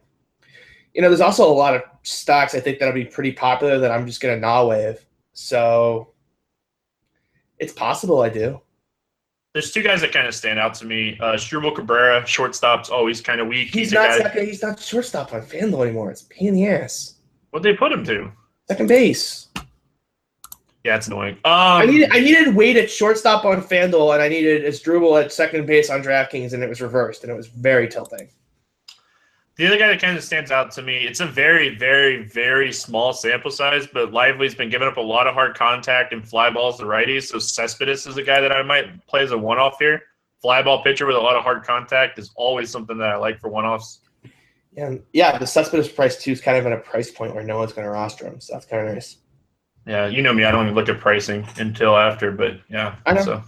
you 0.94 1.02
know, 1.02 1.10
there's 1.10 1.22
also 1.22 1.50
a 1.50 1.54
lot 1.54 1.76
of 1.76 1.84
stocks 2.04 2.54
I 2.56 2.60
think 2.60 2.80
that'll 2.80 2.94
be 2.94 3.06
pretty 3.06 3.32
popular 3.32 3.80
that 3.80 3.92
I'm 3.92 4.06
just 4.06 4.22
gonna 4.22 4.38
gnaw 4.38 4.68
with. 4.68 5.06
So 5.34 6.14
it's 7.60 7.74
possible 7.74 8.22
I 8.22 8.30
do. 8.30 8.62
There's 9.54 9.72
two 9.72 9.84
guys 9.84 10.00
that 10.02 10.14
kind 10.14 10.28
of 10.28 10.34
stand 10.34 10.60
out 10.60 10.74
to 10.76 10.86
me. 10.86 11.18
Uh, 11.20 11.34
Asdrubal 11.34 11.76
Cabrera, 11.76 12.26
shortstop's 12.26 12.90
always 12.90 13.20
kind 13.20 13.42
of 13.42 13.48
weak. 13.48 13.74
He's 13.74 13.92
a 13.92 13.96
not 13.96 14.18
second. 14.18 14.48
He's 14.48 14.64
not 14.64 14.80
shortstop 14.80 15.34
on 15.34 15.42
FanDuel 15.42 15.86
anymore. 15.86 16.10
It's 16.10 16.22
a 16.22 16.28
pain 16.28 16.50
in 16.50 16.56
the 16.56 16.68
ass. 16.68 17.16
What'd 17.50 17.64
they 17.64 17.78
put 17.78 17.92
him 17.92 18.06
to? 18.06 18.32
Second 18.70 18.88
base. 18.88 19.50
Yeah, 20.84 20.96
it's 20.96 21.08
annoying. 21.08 21.36
Um, 21.46 21.52
I 21.54 21.86
needed 21.86 22.10
I 22.12 22.20
needed 22.20 22.56
Wade 22.56 22.76
at 22.78 22.89
shortstop 22.89 23.46
on 23.46 23.62
FanDuel, 23.62 24.13
and 24.13 24.22
I 24.22 24.28
needed 24.28 24.63
Asdrubal 24.63 25.24
at 25.24 25.32
second 25.32 25.67
base 25.67 25.91
on 25.91 26.02
DraftKings, 26.02 26.54
and 26.54 26.63
it 26.63 26.70
was 26.70 26.82
reversed, 26.82 27.24
and 27.24 27.32
it 27.32 27.36
was 27.36 27.48
very 27.48 27.88
tilting. 27.88 28.30
the 29.58 29.67
other 29.67 29.78
guy 29.78 29.89
that 29.89 30.02
kind 30.02 30.17
of 30.17 30.24
stands 30.24 30.50
out 30.50 30.72
to 30.72 30.82
me, 30.82 31.06
it's 31.06 31.20
a 31.20 31.26
very, 31.26 31.76
very, 31.76 32.24
very 32.24 32.74
small 32.74 33.13
sample 33.13 33.52
size, 33.52 33.86
but 33.94 34.12
Lively's 34.12 34.56
been 34.56 34.72
giving 34.72 34.88
up 34.88 34.98
a 34.98 35.02
lot 35.02 35.28
of 35.28 35.36
hard 35.36 35.56
contact 35.56 36.13
and 36.13 36.28
fly 36.28 36.50
balls 36.50 36.80
to 36.80 36.86
righties. 36.86 37.24
So 37.24 37.38
Cespedes 37.38 38.08
is 38.08 38.17
a 38.17 38.24
guy 38.24 38.41
that 38.41 38.52
I 38.52 38.63
might 38.63 39.06
play 39.06 39.22
as 39.22 39.32
a 39.32 39.38
one 39.38 39.60
off 39.60 39.76
here. 39.78 40.02
Fly 40.41 40.63
ball 40.63 40.82
pitcher 40.82 41.06
with 41.06 41.15
a 41.15 41.20
lot 41.20 41.36
of 41.36 41.44
hard 41.44 41.63
contact 41.63 42.17
is 42.17 42.32
always 42.36 42.72
something 42.72 42.98
that 42.98 43.10
I 43.10 43.17
like 43.17 43.39
for 43.39 43.50
one 43.50 43.65
offs. 43.65 44.00
And 44.78 45.04
yeah, 45.13 45.38
the 45.38 45.46
Cespedes 45.46 45.89
price 45.89 46.17
too 46.17 46.32
is 46.32 46.41
kind 46.41 46.58
of 46.58 46.65
at 46.65 46.72
a 46.72 46.78
price 46.78 47.12
point 47.12 47.36
where 47.36 47.44
no 47.44 47.60
one's 47.60 47.74
going 47.74 47.86
to 47.86 47.91
roster 47.91 48.26
him, 48.26 48.39
so 48.39 48.54
that's 48.54 48.65
kind 48.65 48.88
of 48.88 48.96
nice. 48.96 49.17
Yeah, 49.86 50.08
you 50.08 50.22
know 50.22 50.34
me. 50.34 50.44
I 50.44 50.52
don't 50.52 50.65
even 50.65 50.76
look 50.76 50.89
at 50.89 51.00
pricing 51.00 51.46
until 51.58 51.98
after, 51.98 52.32
but 52.32 52.60
yeah. 52.70 52.96
I 53.06 53.13
know. 53.13 53.22
So. 53.22 53.44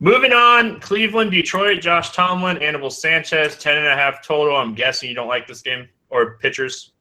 Moving 0.00 0.32
on, 0.32 0.80
Cleveland, 0.80 1.30
Detroit, 1.30 1.80
Josh 1.80 2.10
Tomlin, 2.10 2.58
Anibal 2.58 2.90
Sanchez, 2.90 3.56
10 3.56 3.78
and 3.78 3.86
a 3.86 3.94
half 3.94 4.22
total. 4.26 4.56
I'm 4.56 4.74
guessing 4.74 5.08
you 5.08 5.14
don't 5.14 5.28
like 5.28 5.46
this 5.46 5.62
game 5.62 5.88
or 6.10 6.36
pitchers. 6.38 6.92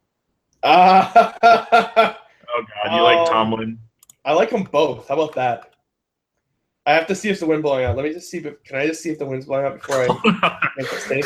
Uh, 0.61 2.13
Oh 2.55 2.63
God, 2.83 2.95
you 2.95 3.01
like 3.01 3.17
Um, 3.17 3.27
Tomlin? 3.27 3.79
I 4.25 4.33
like 4.33 4.51
them 4.51 4.63
both. 4.63 5.07
How 5.07 5.15
about 5.15 5.33
that? 5.35 5.73
I 6.85 6.93
have 6.93 7.07
to 7.07 7.15
see 7.15 7.29
if 7.29 7.39
the 7.39 7.45
wind 7.45 7.63
blowing 7.63 7.85
out. 7.85 7.95
Let 7.95 8.03
me 8.03 8.13
just 8.13 8.29
see. 8.29 8.39
If, 8.39 8.63
can 8.63 8.75
I 8.77 8.87
just 8.87 9.01
see 9.01 9.09
if 9.09 9.19
the 9.19 9.25
wind's 9.25 9.45
blowing 9.45 9.65
out 9.65 9.79
before 9.79 10.03
I 10.03 10.69
make 10.77 10.91
a 10.91 10.95
mistake? 10.95 11.25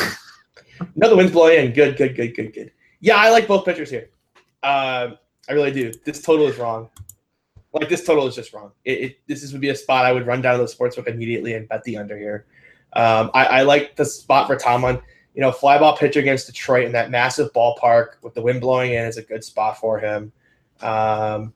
No, 0.95 1.09
the 1.09 1.15
wind's 1.15 1.31
blowing 1.31 1.65
in. 1.65 1.73
Good, 1.73 1.97
good, 1.97 2.15
good, 2.15 2.35
good, 2.35 2.53
good. 2.53 2.71
Yeah, 2.99 3.17
I 3.17 3.29
like 3.29 3.47
both 3.47 3.65
pitchers 3.65 3.89
here. 3.89 4.09
Um, 4.63 5.17
I 5.49 5.53
really 5.53 5.71
do. 5.71 5.91
This 6.03 6.21
total 6.21 6.47
is 6.47 6.57
wrong. 6.57 6.89
Like 7.73 7.89
this 7.89 8.05
total 8.05 8.27
is 8.27 8.35
just 8.35 8.53
wrong. 8.53 8.71
It, 8.85 8.91
it 8.99 9.19
this 9.27 9.43
is, 9.43 9.51
would 9.51 9.61
be 9.61 9.69
a 9.69 9.75
spot 9.75 10.05
I 10.05 10.11
would 10.11 10.25
run 10.25 10.41
down 10.41 10.57
to 10.57 10.65
the 10.65 10.71
sportsbook 10.71 11.07
immediately 11.07 11.53
and 11.53 11.67
bet 11.67 11.83
the 11.83 11.97
under 11.97 12.17
here. 12.17 12.45
Um, 12.93 13.29
I, 13.33 13.45
I 13.45 13.61
like 13.63 13.95
the 13.95 14.05
spot 14.05 14.47
for 14.47 14.55
Tomlin. 14.55 14.99
You 15.35 15.41
know, 15.41 15.51
fly 15.51 15.77
ball 15.77 15.95
pitcher 15.95 16.19
against 16.19 16.47
Detroit 16.47 16.85
in 16.85 16.91
that 16.93 17.11
massive 17.11 17.53
ballpark 17.53 18.13
with 18.23 18.33
the 18.33 18.41
wind 18.41 18.61
blowing 18.61 18.93
in 18.93 19.05
is 19.05 19.17
a 19.17 19.21
good 19.21 19.43
spot 19.43 19.77
for 19.77 19.99
him. 19.99 20.31
Um, 20.81 21.53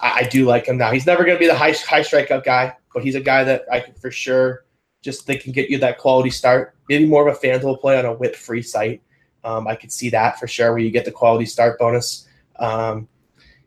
I, 0.00 0.20
I 0.20 0.22
do 0.30 0.44
like 0.44 0.66
him 0.66 0.76
now. 0.76 0.92
He's 0.92 1.06
never 1.06 1.24
going 1.24 1.36
to 1.36 1.40
be 1.40 1.46
the 1.46 1.54
high 1.54 1.72
high 1.72 2.02
strikeout 2.02 2.44
guy, 2.44 2.76
but 2.92 3.02
he's 3.02 3.16
a 3.16 3.20
guy 3.20 3.42
that 3.44 3.64
I 3.72 3.80
can 3.80 3.94
for 3.94 4.10
sure 4.10 4.64
just 5.02 5.26
think 5.26 5.42
can 5.42 5.52
get 5.52 5.68
you 5.68 5.78
that 5.78 5.98
quality 5.98 6.30
start. 6.30 6.74
Maybe 6.88 7.06
more 7.06 7.26
of 7.26 7.36
a 7.36 7.38
FanDuel 7.38 7.80
play 7.80 7.98
on 7.98 8.06
a 8.06 8.14
whip 8.14 8.36
free 8.36 8.62
site. 8.62 9.02
Um, 9.42 9.66
I 9.66 9.74
could 9.74 9.92
see 9.92 10.08
that 10.10 10.38
for 10.38 10.46
sure, 10.46 10.70
where 10.70 10.78
you 10.78 10.90
get 10.90 11.04
the 11.04 11.12
quality 11.12 11.44
start 11.44 11.78
bonus. 11.78 12.26
Um, 12.56 13.08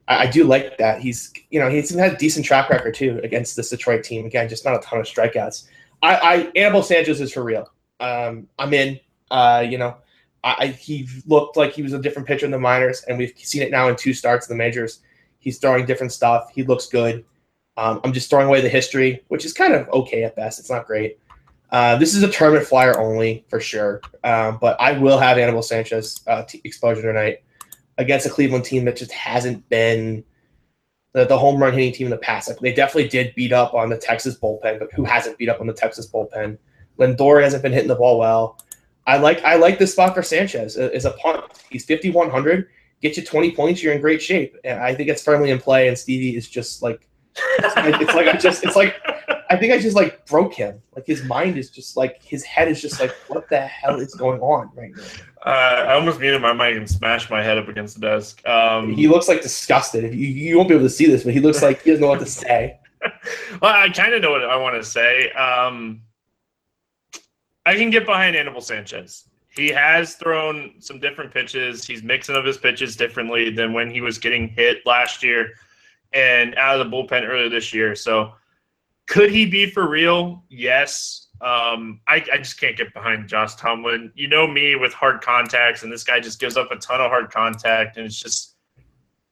I, 0.07 0.23
I 0.23 0.27
do 0.27 0.43
like 0.43 0.77
that. 0.77 1.01
He's 1.01 1.33
you 1.49 1.59
know 1.59 1.69
he's 1.69 1.93
had 1.93 2.13
a 2.13 2.17
decent 2.17 2.45
track 2.45 2.69
record 2.69 2.95
too 2.95 3.19
against 3.23 3.55
this 3.55 3.69
Detroit 3.69 4.03
team. 4.03 4.25
Again, 4.25 4.49
just 4.49 4.65
not 4.65 4.75
a 4.75 4.79
ton 4.79 4.99
of 4.99 5.05
strikeouts. 5.05 5.67
I, 6.01 6.15
I 6.15 6.51
Anibal 6.55 6.83
Sanchez 6.83 7.21
is 7.21 7.33
for 7.33 7.43
real. 7.43 7.69
Um, 7.99 8.47
I'm 8.59 8.73
in. 8.73 8.99
Uh, 9.29 9.65
you 9.67 9.77
know, 9.77 9.97
I, 10.43 10.67
he 10.67 11.07
looked 11.25 11.57
like 11.57 11.73
he 11.73 11.81
was 11.81 11.93
a 11.93 12.01
different 12.01 12.27
pitcher 12.27 12.45
in 12.45 12.51
the 12.51 12.59
minors, 12.59 13.03
and 13.03 13.17
we've 13.17 13.33
seen 13.37 13.61
it 13.61 13.71
now 13.71 13.89
in 13.89 13.95
two 13.95 14.13
starts 14.13 14.47
in 14.47 14.55
the 14.55 14.63
majors. 14.63 15.01
He's 15.39 15.57
throwing 15.57 15.85
different 15.85 16.13
stuff. 16.13 16.49
He 16.53 16.63
looks 16.63 16.87
good. 16.87 17.25
Um, 17.75 17.99
I'm 18.03 18.13
just 18.13 18.29
throwing 18.29 18.47
away 18.47 18.61
the 18.61 18.69
history, 18.69 19.23
which 19.27 19.45
is 19.45 19.53
kind 19.53 19.73
of 19.73 19.87
okay 19.89 20.23
at 20.23 20.35
best. 20.35 20.59
It's 20.59 20.69
not 20.69 20.87
great. 20.87 21.19
Uh, 21.69 21.97
this 21.97 22.15
is 22.15 22.23
a 22.23 22.31
tournament 22.31 22.65
flyer 22.65 22.97
only 22.97 23.45
for 23.49 23.59
sure, 23.59 24.01
um, 24.23 24.57
but 24.61 24.79
I 24.79 24.97
will 24.97 25.17
have 25.17 25.37
Anibal 25.37 25.61
Sanchez 25.61 26.21
uh, 26.25 26.43
t- 26.43 26.61
exposure 26.63 27.01
tonight 27.01 27.43
against 27.97 28.25
a 28.25 28.29
Cleveland 28.29 28.65
team 28.65 28.85
that 28.85 28.95
just 28.95 29.11
hasn't 29.11 29.67
been 29.69 30.23
the, 31.13 31.25
the 31.25 31.37
home 31.37 31.61
run 31.61 31.73
hitting 31.73 31.93
team 31.93 32.07
in 32.07 32.11
the 32.11 32.17
past. 32.17 32.47
Like 32.47 32.59
they 32.59 32.73
definitely 32.73 33.09
did 33.09 33.33
beat 33.35 33.51
up 33.51 33.73
on 33.73 33.89
the 33.89 33.97
Texas 33.97 34.37
bullpen, 34.37 34.79
but 34.79 34.93
who 34.93 35.03
hasn't 35.03 35.37
beat 35.37 35.49
up 35.49 35.59
on 35.59 35.67
the 35.67 35.73
Texas 35.73 36.09
bullpen? 36.09 36.57
Lindor 36.99 37.41
hasn't 37.41 37.63
been 37.63 37.73
hitting 37.73 37.87
the 37.87 37.95
ball 37.95 38.19
well. 38.19 38.59
I 39.05 39.17
like 39.17 39.43
I 39.43 39.55
like 39.55 39.79
this 39.79 39.93
spot 39.93 40.13
for 40.13 40.21
Sanchez 40.21 40.75
as 40.77 41.05
a 41.05 41.11
punt. 41.11 41.45
He's 41.69 41.85
5100, 41.85 42.67
get 43.01 43.15
you 43.15 43.23
20 43.23 43.55
points, 43.55 43.81
you're 43.81 43.93
in 43.93 44.01
great 44.01 44.21
shape. 44.21 44.57
And 44.63 44.79
I 44.79 44.93
think 44.93 45.09
it's 45.09 45.23
firmly 45.23 45.49
in 45.49 45.59
play. 45.59 45.87
And 45.87 45.97
Stevie 45.97 46.35
is 46.35 46.49
just 46.49 46.83
like 46.83 47.07
it's 47.35 47.75
like, 47.75 48.01
it's 48.01 48.13
like 48.13 48.27
I 48.27 48.37
just 48.37 48.63
it's 48.63 48.75
like 48.75 48.95
I 49.49 49.55
think 49.55 49.71
I 49.71 49.79
just 49.79 49.95
like 49.95 50.25
broke 50.25 50.53
him. 50.53 50.81
Like 50.95 51.07
his 51.07 51.23
mind 51.23 51.57
is 51.57 51.69
just 51.69 51.95
like 51.95 52.21
his 52.21 52.43
head 52.43 52.67
is 52.67 52.81
just 52.81 52.99
like 52.99 53.11
what 53.27 53.47
the 53.49 53.61
hell 53.61 53.99
is 53.99 54.13
going 54.13 54.41
on 54.41 54.69
right 54.75 54.91
now. 54.95 55.03
Uh, 55.45 55.85
I 55.87 55.93
almost 55.93 56.19
muted 56.19 56.41
my 56.41 56.53
mic 56.53 56.75
and 56.75 56.89
smashed 56.89 57.29
my 57.29 57.43
head 57.43 57.57
up 57.57 57.67
against 57.67 57.99
the 57.99 58.01
desk. 58.01 58.45
Um, 58.47 58.93
he 58.93 59.07
looks 59.07 59.27
like 59.27 59.41
disgusted. 59.41 60.13
You, 60.13 60.27
you 60.27 60.57
won't 60.57 60.67
be 60.67 60.75
able 60.75 60.85
to 60.85 60.89
see 60.89 61.05
this, 61.05 61.23
but 61.23 61.33
he 61.33 61.39
looks 61.39 61.61
like 61.61 61.83
he 61.83 61.91
doesn't 61.91 62.01
know 62.01 62.09
what 62.09 62.19
to 62.19 62.25
say. 62.25 62.79
well, 63.61 63.73
I 63.73 63.89
kind 63.89 64.13
of 64.13 64.21
know 64.21 64.31
what 64.31 64.43
I 64.43 64.55
want 64.57 64.75
to 64.75 64.83
say. 64.83 65.31
Um, 65.31 66.01
I 67.65 67.75
can 67.75 67.89
get 67.89 68.05
behind 68.05 68.35
Anibal 68.35 68.61
Sanchez. 68.61 69.25
He 69.49 69.69
has 69.69 70.15
thrown 70.15 70.75
some 70.79 70.99
different 70.99 71.33
pitches. 71.33 71.85
He's 71.85 72.03
mixing 72.03 72.35
up 72.35 72.45
his 72.45 72.57
pitches 72.57 72.95
differently 72.95 73.49
than 73.49 73.73
when 73.73 73.89
he 73.89 74.01
was 74.01 74.17
getting 74.17 74.47
hit 74.47 74.85
last 74.85 75.23
year 75.23 75.51
and 76.13 76.55
out 76.55 76.79
of 76.79 76.89
the 76.89 76.95
bullpen 76.95 77.27
earlier 77.27 77.49
this 77.49 77.73
year. 77.73 77.95
So, 77.95 78.33
could 79.07 79.31
he 79.31 79.45
be 79.45 79.69
for 79.69 79.87
real? 79.87 80.43
Yes. 80.49 81.26
Um, 81.41 82.01
I, 82.07 82.23
I 82.31 82.37
just 82.37 82.59
can't 82.59 82.75
get 82.75 82.93
behind 82.93 83.27
Josh 83.27 83.55
Tomlin. 83.55 84.11
You 84.15 84.27
know 84.27 84.47
me 84.47 84.75
with 84.75 84.93
hard 84.93 85.21
contacts, 85.21 85.83
and 85.83 85.91
this 85.91 86.03
guy 86.03 86.19
just 86.19 86.39
gives 86.39 86.57
up 86.57 86.71
a 86.71 86.77
ton 86.77 86.99
of 87.01 87.09
hard 87.09 87.31
contact, 87.31 87.97
and 87.97 88.05
it's 88.05 88.19
just. 88.19 88.55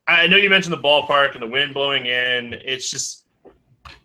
I 0.08 0.28
know 0.28 0.38
you 0.38 0.52
mentioned 0.52 0.74
the 0.74 0.78
ballpark 0.82 1.34
and 1.34 1.42
the 1.42 1.48
wind 1.48 1.74
blowing 1.74 2.06
in. 2.06 2.54
It's 2.64 2.92
just 2.92 3.26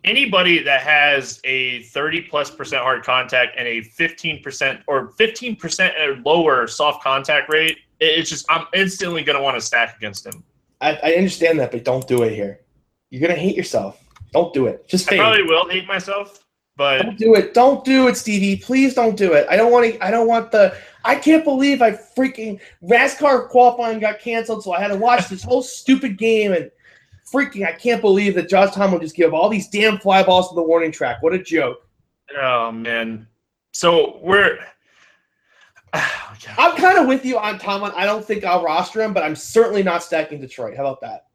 anybody 0.03 0.63
that 0.63 0.81
has 0.81 1.39
a 1.43 1.83
30 1.83 2.23
plus 2.23 2.49
percent 2.49 2.81
hard 2.81 3.03
contact 3.03 3.55
and 3.57 3.67
a 3.67 3.81
15 3.81 4.41
percent 4.41 4.81
or 4.87 5.09
15 5.17 5.55
percent 5.57 5.93
or 5.97 6.15
lower 6.25 6.65
soft 6.67 7.03
contact 7.03 7.51
rate, 7.51 7.77
it's 7.99 8.29
just 8.29 8.45
I'm 8.49 8.65
instantly 8.73 9.23
going 9.23 9.37
to 9.37 9.43
want 9.43 9.57
to 9.57 9.61
stack 9.61 9.95
against 9.97 10.25
him. 10.25 10.43
I, 10.81 10.99
I, 11.03 11.13
understand 11.13 11.59
that, 11.59 11.71
but 11.71 11.83
don't 11.83 12.07
do 12.07 12.23
it 12.23 12.33
here. 12.33 12.59
You're 13.11 13.21
gonna 13.21 13.39
hate 13.39 13.55
yourself. 13.55 14.03
Don't 14.33 14.53
do 14.53 14.65
it. 14.65 14.87
Just 14.87 15.11
I 15.11 15.17
probably 15.17 15.43
will 15.43 15.69
hate 15.69 15.85
myself, 15.85 16.43
but 16.81 17.03
don't 17.03 17.17
do 17.17 17.35
it. 17.35 17.53
Don't 17.53 17.85
do 17.85 18.07
it, 18.07 18.17
Stevie. 18.17 18.55
Please 18.57 18.95
don't 18.95 19.15
do 19.15 19.33
it. 19.33 19.45
I 19.49 19.55
don't 19.55 19.71
want 19.71 19.93
to. 19.93 20.03
I 20.03 20.09
don't 20.09 20.27
want 20.27 20.51
the. 20.51 20.75
I 21.05 21.13
can't 21.15 21.43
believe 21.43 21.81
I 21.81 21.91
freaking 21.91 22.59
NASCAR 22.83 23.49
qualifying 23.49 23.99
got 23.99 24.19
canceled, 24.19 24.63
so 24.63 24.71
I 24.71 24.79
had 24.79 24.87
to 24.87 24.95
watch 24.95 25.27
this 25.27 25.43
whole 25.43 25.61
stupid 25.61 26.17
game 26.17 26.53
and 26.53 26.71
freaking, 27.31 27.67
I 27.67 27.71
can't 27.71 28.01
believe 28.01 28.35
that 28.35 28.49
Josh 28.49 28.73
Tomlin 28.73 29.01
just 29.01 29.15
gave 29.15 29.33
all 29.33 29.47
these 29.47 29.67
damn 29.67 29.99
fly 29.99 30.23
balls 30.23 30.49
to 30.49 30.55
the 30.55 30.63
warning 30.63 30.91
track. 30.91 31.21
What 31.21 31.33
a 31.33 31.41
joke. 31.41 31.87
Oh, 32.39 32.71
man. 32.71 33.27
So 33.73 34.19
we're. 34.21 34.59
Oh, 35.93 36.33
I'm 36.57 36.77
kind 36.77 36.97
of 36.97 37.07
with 37.07 37.25
you 37.25 37.37
on 37.37 37.59
Tomlin. 37.59 37.91
I 37.95 38.05
don't 38.05 38.25
think 38.25 38.45
I'll 38.45 38.63
roster 38.63 39.01
him, 39.01 39.13
but 39.13 39.23
I'm 39.23 39.35
certainly 39.35 39.83
not 39.83 40.01
stacking 40.01 40.39
Detroit. 40.39 40.75
How 40.75 40.83
about 40.83 41.01
that? 41.01 41.25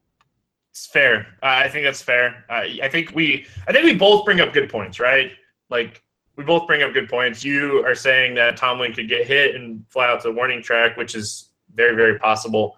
It's 0.77 0.85
fair. 0.85 1.25
Uh, 1.41 1.65
I 1.65 1.69
think 1.69 1.85
that's 1.85 2.03
fair. 2.03 2.45
Uh, 2.49 2.65
I 2.83 2.87
think 2.87 3.11
we, 3.15 3.47
I 3.67 3.71
think 3.71 3.83
we 3.83 3.95
both 3.95 4.25
bring 4.25 4.41
up 4.41 4.53
good 4.53 4.69
points, 4.69 4.99
right? 4.99 5.31
Like 5.71 6.03
we 6.35 6.43
both 6.43 6.67
bring 6.67 6.83
up 6.83 6.93
good 6.93 7.09
points. 7.09 7.43
You 7.43 7.83
are 7.83 7.95
saying 7.95 8.35
that 8.35 8.57
Tomlin 8.57 8.93
could 8.93 9.09
get 9.09 9.25
hit 9.25 9.55
and 9.55 9.83
fly 9.89 10.07
out 10.07 10.21
to 10.21 10.27
the 10.27 10.35
warning 10.35 10.61
track, 10.61 10.95
which 10.95 11.15
is 11.15 11.49
very, 11.73 11.95
very 11.95 12.19
possible. 12.19 12.77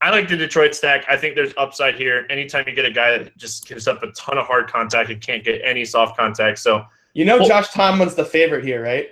I 0.00 0.08
like 0.08 0.30
the 0.30 0.36
Detroit 0.38 0.74
stack. 0.74 1.04
I 1.10 1.18
think 1.18 1.34
there's 1.34 1.52
upside 1.58 1.96
here. 1.96 2.26
Anytime 2.30 2.64
you 2.66 2.74
get 2.74 2.86
a 2.86 2.90
guy 2.90 3.18
that 3.18 3.36
just 3.36 3.68
gives 3.68 3.86
up 3.86 4.02
a 4.02 4.10
ton 4.12 4.38
of 4.38 4.46
hard 4.46 4.72
contact 4.72 5.10
and 5.10 5.20
can't 5.20 5.44
get 5.44 5.60
any 5.62 5.84
soft 5.84 6.16
contact. 6.16 6.58
So 6.58 6.86
you 7.12 7.26
know 7.26 7.36
well, 7.36 7.48
Josh 7.48 7.68
Tomlin's 7.68 8.14
the 8.14 8.24
favorite 8.24 8.64
here, 8.64 8.82
right? 8.82 9.10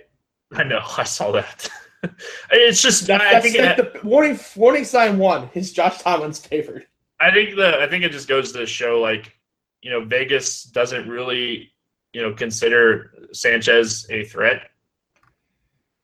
I 0.53 0.65
know. 0.65 0.81
I 0.97 1.05
saw 1.05 1.31
that. 1.33 1.69
it's 2.53 2.81
just 2.81 3.07
that's, 3.07 3.23
I 3.23 3.41
think 3.41 3.57
it, 3.57 3.77
the 3.77 4.01
warning 4.07 4.41
warning 4.57 4.85
sign 4.85 5.19
one 5.19 5.51
is 5.53 5.75
Josh 5.75 5.99
Tomlin's 5.99 6.39
favorite. 6.39 6.87
I 7.25 7.33
think 7.33 7.57
the 7.57 7.81
I 7.81 7.89
think 7.89 8.05
it 8.05 8.13
just 8.13 8.29
goes 8.29 8.53
to 8.53 8.67
show 8.67 9.01
like 9.01 9.37
you 9.83 9.91
know 9.91 10.05
Vegas 10.05 10.65
doesn't 10.65 11.09
really 11.09 11.73
you 12.13 12.23
know 12.23 12.33
consider 12.33 13.13
Sanchez 13.33 14.07
a 14.11 14.25
threat 14.25 14.71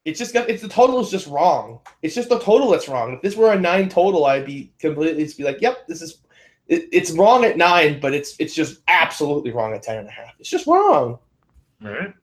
it's 0.05 0.19
just 0.19 0.33
got 0.33 0.49
it's 0.49 0.63
the 0.63 0.69
total 0.69 1.01
is 1.01 1.11
just 1.11 1.27
wrong. 1.27 1.81
It's 2.03 2.15
just 2.15 2.29
the 2.29 2.39
total 2.39 2.71
that's 2.71 2.89
wrong. 2.89 3.15
If 3.15 3.23
this 3.23 3.37
were 3.37 3.53
a 3.53 3.61
nine 3.61 3.89
total, 3.89 4.25
I'd 4.25 4.47
be 4.47 4.73
completely 4.79 5.25
just 5.25 5.37
be 5.37 5.45
like, 5.45 5.61
yep, 5.61 5.87
this 5.87 6.01
is 6.01 6.19
it, 6.69 6.89
it's 6.93 7.11
wrong 7.13 7.45
at 7.45 7.57
nine, 7.59 8.01
but 8.01 8.15
it's 8.15 8.35
it's 8.39 8.55
just 8.55 8.81
absolutely 8.89 9.51
wrong 9.51 9.75
at 9.75 9.83
ten 9.83 9.99
and 9.99 10.09
a 10.09 10.11
half. 10.11 10.35
It's 10.39 10.49
just 10.49 10.67
wrong. 10.67 11.19
All 11.85 11.91
right. 11.91 12.15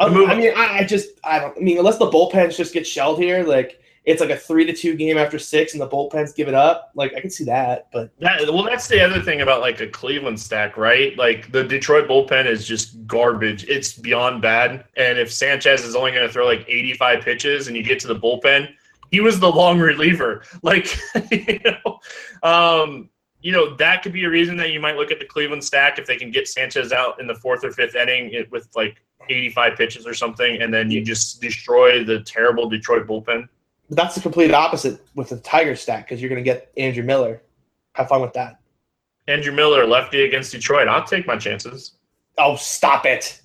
Um, 0.00 0.16
I, 0.28 0.32
I 0.32 0.36
mean, 0.36 0.52
I, 0.56 0.78
I, 0.78 0.84
just 0.84 1.10
I 1.22 1.38
don't. 1.38 1.56
I 1.56 1.60
mean, 1.60 1.78
unless 1.78 1.98
the 1.98 2.10
bullpens 2.10 2.56
just 2.56 2.74
get 2.74 2.86
shelled 2.86 3.18
here, 3.18 3.44
like 3.44 3.80
it's 4.04 4.20
like 4.20 4.30
a 4.30 4.36
three 4.36 4.66
to 4.66 4.72
two 4.72 4.94
game 4.94 5.16
after 5.16 5.38
six, 5.38 5.72
and 5.72 5.80
the 5.80 5.88
bullpens 5.88 6.34
give 6.34 6.46
it 6.46 6.54
up. 6.54 6.90
Like 6.94 7.14
I 7.14 7.20
can 7.20 7.30
see 7.30 7.44
that, 7.44 7.88
but 7.92 8.10
that, 8.18 8.42
well, 8.52 8.62
that's 8.62 8.86
the 8.86 9.00
other 9.00 9.20
thing 9.20 9.40
about 9.40 9.60
like 9.60 9.80
a 9.80 9.86
Cleveland 9.86 10.38
stack, 10.38 10.76
right? 10.76 11.16
Like 11.16 11.50
the 11.52 11.64
Detroit 11.64 12.06
bullpen 12.06 12.46
is 12.46 12.66
just 12.66 13.06
garbage. 13.06 13.64
It's 13.64 13.94
beyond 13.94 14.42
bad. 14.42 14.84
And 14.96 15.18
if 15.18 15.32
Sanchez 15.32 15.84
is 15.84 15.96
only 15.96 16.12
going 16.12 16.26
to 16.26 16.32
throw 16.32 16.44
like 16.44 16.66
85 16.68 17.22
pitches, 17.22 17.68
and 17.68 17.76
you 17.76 17.82
get 17.82 17.98
to 18.00 18.06
the 18.06 18.16
bullpen, 18.16 18.68
he 19.10 19.20
was 19.20 19.40
the 19.40 19.50
long 19.50 19.78
reliever. 19.78 20.42
Like 20.62 20.98
you 21.30 21.60
know, 21.64 22.00
um, 22.42 23.08
you 23.40 23.52
know 23.52 23.74
that 23.76 24.02
could 24.02 24.12
be 24.12 24.24
a 24.24 24.30
reason 24.30 24.56
that 24.58 24.70
you 24.70 24.80
might 24.80 24.96
look 24.96 25.10
at 25.10 25.18
the 25.18 25.26
Cleveland 25.26 25.64
stack 25.64 25.98
if 25.98 26.06
they 26.06 26.16
can 26.16 26.30
get 26.30 26.46
Sanchez 26.46 26.92
out 26.92 27.20
in 27.20 27.26
the 27.26 27.34
fourth 27.34 27.64
or 27.64 27.72
fifth 27.72 27.94
inning 27.94 28.46
with 28.50 28.68
like 28.74 29.02
85 29.30 29.76
pitches 29.76 30.06
or 30.06 30.12
something, 30.12 30.60
and 30.60 30.72
then 30.72 30.90
you 30.90 31.02
just 31.02 31.40
destroy 31.40 32.04
the 32.04 32.20
terrible 32.20 32.68
Detroit 32.68 33.06
bullpen. 33.06 33.48
But 33.88 33.96
that's 33.96 34.14
the 34.14 34.20
complete 34.20 34.52
opposite 34.52 35.00
with 35.14 35.28
the 35.28 35.38
Tiger 35.38 35.76
stack 35.76 36.06
because 36.06 36.20
you're 36.20 36.30
going 36.30 36.42
to 36.42 36.44
get 36.44 36.72
Andrew 36.76 37.02
Miller. 37.02 37.42
Have 37.94 38.08
fun 38.08 38.22
with 38.22 38.32
that. 38.32 38.60
Andrew 39.28 39.52
Miller, 39.52 39.86
lefty 39.86 40.22
against 40.24 40.52
Detroit. 40.52 40.88
I'll 40.88 41.04
take 41.04 41.26
my 41.26 41.36
chances. 41.36 41.92
Oh, 42.38 42.56
stop 42.56 43.06
it. 43.06 43.40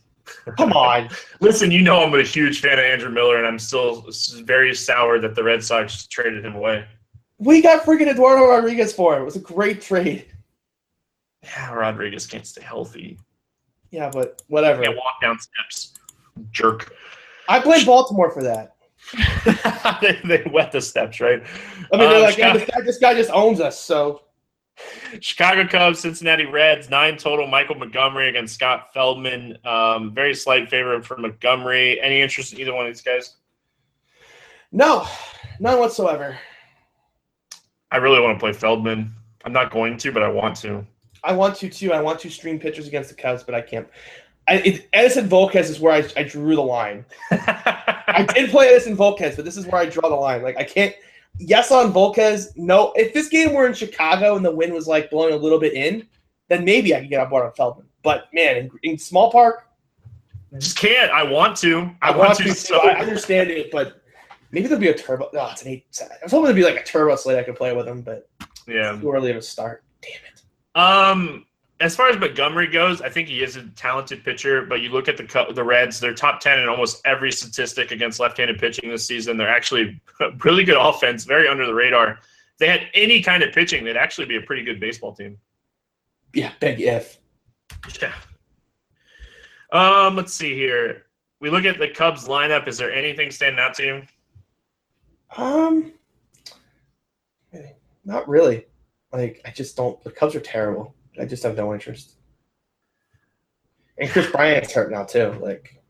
Come 0.57 0.73
on. 0.73 1.09
Listen, 1.39 1.71
you 1.71 1.81
know 1.81 2.03
I'm 2.03 2.13
a 2.13 2.23
huge 2.23 2.61
fan 2.61 2.79
of 2.79 2.85
Andrew 2.85 3.09
Miller, 3.09 3.37
and 3.37 3.47
I'm 3.47 3.59
still 3.59 4.05
very 4.43 4.73
sour 4.73 5.19
that 5.19 5.35
the 5.35 5.43
Red 5.43 5.63
Sox 5.63 6.07
traded 6.07 6.45
him 6.45 6.55
away. 6.55 6.85
We 7.37 7.61
got 7.61 7.85
freaking 7.85 8.07
Eduardo 8.07 8.45
Rodriguez 8.45 8.93
for 8.93 9.15
him. 9.15 9.21
It 9.21 9.25
was 9.25 9.37
a 9.37 9.41
great 9.41 9.81
trade. 9.81 10.25
Yeah, 11.43 11.73
Rodriguez 11.73 12.27
can't 12.27 12.45
stay 12.45 12.61
healthy. 12.61 13.17
Yeah, 13.91 14.09
but 14.09 14.41
whatever. 14.47 14.83
Can't 14.83 14.97
walk 14.97 15.21
down 15.21 15.37
steps. 15.39 15.93
Jerk. 16.51 16.93
I 17.47 17.59
blame 17.59 17.85
Baltimore 17.85 18.31
for 18.31 18.43
that. 18.43 18.75
They, 20.01 20.19
they 20.25 20.43
wet 20.51 20.71
the 20.71 20.81
steps, 20.81 21.19
right? 21.19 21.41
I 21.93 21.97
mean, 21.97 22.09
they're 22.09 22.15
um, 22.15 22.21
like, 22.21 22.35
Chicago, 22.35 22.59
this, 22.59 22.69
guy, 22.69 22.81
this 22.81 22.97
guy 22.97 23.13
just 23.13 23.31
owns 23.31 23.59
us. 23.59 23.79
So, 23.79 24.21
Chicago 25.19 25.67
Cubs, 25.67 25.99
Cincinnati 25.99 26.45
Reds, 26.45 26.89
nine 26.89 27.17
total. 27.17 27.47
Michael 27.47 27.75
Montgomery 27.75 28.29
against 28.29 28.55
Scott 28.55 28.93
Feldman. 28.93 29.57
Um, 29.65 30.13
very 30.13 30.33
slight 30.33 30.69
favorite 30.69 31.05
for 31.05 31.17
Montgomery. 31.17 31.99
Any 32.01 32.21
interest 32.21 32.53
in 32.53 32.59
either 32.59 32.73
one 32.73 32.85
of 32.85 32.93
these 32.93 33.01
guys? 33.01 33.35
No, 34.71 35.07
none 35.59 35.79
whatsoever. 35.79 36.37
I 37.91 37.97
really 37.97 38.21
want 38.21 38.37
to 38.37 38.39
play 38.39 38.53
Feldman. 38.53 39.13
I'm 39.43 39.53
not 39.53 39.71
going 39.71 39.97
to, 39.97 40.11
but 40.11 40.21
I 40.21 40.29
want 40.29 40.55
to. 40.57 40.85
I 41.23 41.33
want 41.33 41.55
to 41.57 41.69
too. 41.69 41.91
I 41.91 42.01
want 42.01 42.19
to 42.21 42.29
stream 42.29 42.59
pitchers 42.59 42.87
against 42.87 43.09
the 43.09 43.15
Cubs, 43.15 43.43
but 43.43 43.55
I 43.55 43.61
can't. 43.61 43.87
I, 44.47 44.55
it, 44.55 44.91
Edinson 44.91 45.27
Volquez 45.27 45.69
is 45.69 45.79
where 45.79 45.93
I, 45.93 46.07
I 46.15 46.23
drew 46.23 46.55
the 46.55 46.61
line. 46.61 47.05
I 48.11 48.23
did 48.23 48.49
play 48.49 48.69
this 48.69 48.87
in 48.87 48.95
Volquez, 48.97 49.35
but 49.35 49.45
this 49.45 49.57
is 49.57 49.65
where 49.67 49.81
I 49.81 49.85
draw 49.85 50.09
the 50.09 50.15
line. 50.15 50.43
Like 50.43 50.57
I 50.57 50.63
can't. 50.63 50.93
Yes 51.37 51.71
on 51.71 51.93
Volquez. 51.93 52.55
No. 52.55 52.91
If 52.95 53.13
this 53.13 53.29
game 53.29 53.53
were 53.53 53.67
in 53.67 53.73
Chicago 53.73 54.35
and 54.35 54.45
the 54.45 54.51
wind 54.51 54.73
was 54.73 54.87
like 54.87 55.09
blowing 55.09 55.33
a 55.33 55.37
little 55.37 55.59
bit 55.59 55.73
in, 55.73 56.07
then 56.47 56.65
maybe 56.65 56.95
I 56.95 56.99
could 56.99 57.09
get 57.09 57.21
on 57.21 57.29
board 57.29 57.45
on 57.45 57.53
Feldman. 57.53 57.85
But 58.03 58.25
man, 58.33 58.57
in, 58.57 58.71
in 58.83 58.97
small 58.97 59.31
park, 59.31 59.67
just 60.57 60.77
can't. 60.77 61.11
I 61.11 61.23
want 61.23 61.57
to. 61.57 61.91
I, 62.01 62.11
I 62.11 62.17
want, 62.17 62.37
to. 62.39 62.53
So. 62.53 62.79
I 62.79 62.95
understand 62.95 63.51
it, 63.51 63.71
but 63.71 64.01
maybe 64.51 64.67
there'll 64.67 64.81
be 64.81 64.89
a 64.89 64.97
turbo. 64.97 65.29
No, 65.33 65.47
it's 65.51 65.61
an 65.61 65.69
eight. 65.69 65.85
I 66.01 66.23
was 66.23 66.31
hoping 66.31 66.45
there'd 66.45 66.55
be 66.55 66.63
like 66.63 66.77
a 66.77 66.83
turbo 66.83 67.15
slate 67.15 67.37
I 67.37 67.43
could 67.43 67.55
play 67.55 67.75
with 67.75 67.87
him, 67.87 68.01
but 68.01 68.27
yeah, 68.67 68.97
too 68.99 69.11
early 69.11 69.31
to 69.31 69.41
start. 69.41 69.83
Damn 70.01 70.11
it. 70.33 70.41
Um, 70.75 71.45
as 71.81 71.95
far 71.95 72.09
as 72.09 72.17
Montgomery 72.17 72.67
goes, 72.67 73.01
I 73.01 73.09
think 73.09 73.29
he 73.29 73.41
is 73.41 73.55
a 73.55 73.63
talented 73.69 74.23
pitcher. 74.23 74.63
But 74.65 74.81
you 74.81 74.89
look 74.89 75.07
at 75.07 75.17
the 75.17 75.51
the 75.53 75.63
Reds; 75.63 75.99
they're 75.99 76.13
top 76.13 76.39
ten 76.39 76.59
in 76.59 76.67
almost 76.67 77.01
every 77.05 77.31
statistic 77.31 77.91
against 77.91 78.19
left-handed 78.19 78.59
pitching 78.59 78.89
this 78.89 79.05
season. 79.05 79.37
They're 79.37 79.47
actually 79.47 80.01
really 80.43 80.63
good 80.63 80.77
offense, 80.77 81.23
very 81.23 81.47
under 81.47 81.65
the 81.65 81.73
radar. 81.73 82.11
If 82.11 82.57
they 82.59 82.67
had 82.67 82.87
any 82.93 83.21
kind 83.21 83.43
of 83.43 83.53
pitching, 83.53 83.83
they'd 83.83 83.97
actually 83.97 84.27
be 84.27 84.35
a 84.35 84.41
pretty 84.41 84.63
good 84.63 84.79
baseball 84.79 85.13
team. 85.13 85.37
Yeah, 86.33 86.51
big 86.59 86.81
if. 86.81 87.17
Yeah. 88.01 88.13
Um, 89.71 90.15
let's 90.15 90.33
see 90.33 90.53
here. 90.55 91.05
We 91.39 91.49
look 91.49 91.63
at 91.63 91.79
the 91.79 91.87
Cubs 91.87 92.27
lineup. 92.27 92.67
Is 92.67 92.77
there 92.77 92.91
anything 92.91 93.31
standing 93.31 93.59
out 93.59 93.73
to 93.75 93.85
you? 93.85 94.01
Um, 95.37 95.93
not 98.03 98.27
really. 98.27 98.65
Like 99.13 99.41
I 99.45 99.51
just 99.51 99.77
don't. 99.77 100.03
The 100.03 100.11
Cubs 100.11 100.35
are 100.35 100.41
terrible. 100.41 100.93
I 101.19 101.25
just 101.25 101.43
have 101.43 101.57
no 101.57 101.73
interest. 101.73 102.15
And 103.97 104.09
Kris 104.09 104.31
Bryant's 104.31 104.73
hurt 104.73 104.91
now 104.91 105.03
too. 105.03 105.37
Like, 105.41 105.81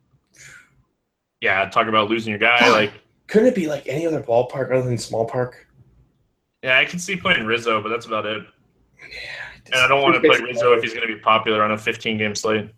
Yeah, 1.42 1.70
talk 1.70 1.88
about 1.88 2.10
losing 2.10 2.32
your 2.32 2.40
guy. 2.40 2.70
Like, 2.72 2.92
couldn't 3.28 3.50
it 3.50 3.56
be 3.56 3.68
like 3.68 3.88
any 3.88 4.08
other 4.08 4.22
ballpark 4.22 4.72
other 4.72 4.82
than 4.84 4.98
small 4.98 5.26
park? 5.26 5.68
yeah, 6.64 6.78
I 6.78 6.86
can 6.86 7.00
see 7.00 7.16
playing 7.16 7.46
Rizzo, 7.46 7.82
but 7.82 7.90
that's 7.90 8.06
about 8.06 8.26
it. 8.26 8.44
Yeah, 9.00 9.18
And 9.68 9.76
I 9.76 9.88
don't 9.88 10.02
want 10.02 10.16
to 10.16 10.20
play 10.20 10.40
Rizzo 10.40 10.74
if 10.74 10.84
he's 10.84 10.94
going 10.94 11.08
to 11.08 11.14
be 11.14 11.20
popular 11.20 11.64
on 11.64 11.72
a 11.72 11.78
15 11.78 12.18
game 12.18 12.36
slate. 12.36 12.70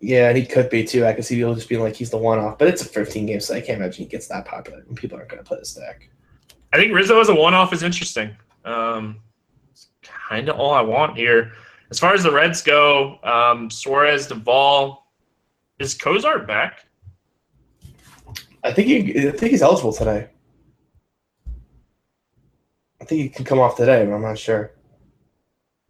Yeah, 0.00 0.28
and 0.28 0.36
he 0.36 0.44
could 0.44 0.68
be 0.70 0.84
too. 0.84 1.06
I 1.06 1.12
can 1.12 1.22
see 1.22 1.36
people 1.36 1.54
just 1.54 1.68
being 1.68 1.82
like 1.82 1.94
he's 1.94 2.10
the 2.10 2.18
one 2.18 2.38
off, 2.38 2.58
but 2.58 2.68
it's 2.68 2.82
a 2.82 2.86
15 2.86 3.26
game, 3.26 3.40
so 3.40 3.54
I 3.54 3.60
can't 3.60 3.78
imagine 3.78 4.04
he 4.04 4.10
gets 4.10 4.26
that 4.28 4.44
popular 4.44 4.82
when 4.86 4.96
people 4.96 5.16
aren't 5.16 5.28
going 5.30 5.42
to 5.42 5.48
play 5.48 5.58
the 5.58 5.64
stack. 5.64 6.08
I 6.72 6.76
think 6.76 6.92
Rizzo 6.94 7.20
as 7.20 7.28
a 7.28 7.34
one 7.34 7.54
off 7.54 7.72
is 7.72 7.82
interesting. 7.82 8.34
Um, 8.64 9.20
kind 10.30 10.48
of 10.48 10.58
all 10.58 10.72
I 10.72 10.80
want 10.80 11.16
here. 11.16 11.52
As 11.90 11.98
far 11.98 12.14
as 12.14 12.22
the 12.22 12.30
Reds 12.30 12.62
go, 12.62 13.18
um, 13.24 13.70
Suarez, 13.70 14.26
Duvall, 14.26 15.06
is 15.78 15.94
Cozart 15.94 16.46
back? 16.46 16.86
I 18.62 18.72
think 18.72 18.88
he, 18.88 19.28
I 19.28 19.32
think 19.32 19.50
he's 19.50 19.62
eligible 19.62 19.92
today. 19.92 20.28
I 23.00 23.04
think 23.04 23.22
he 23.22 23.28
can 23.28 23.44
come 23.44 23.58
off 23.58 23.76
today, 23.76 24.04
but 24.04 24.12
I'm 24.12 24.22
not 24.22 24.38
sure. 24.38 24.72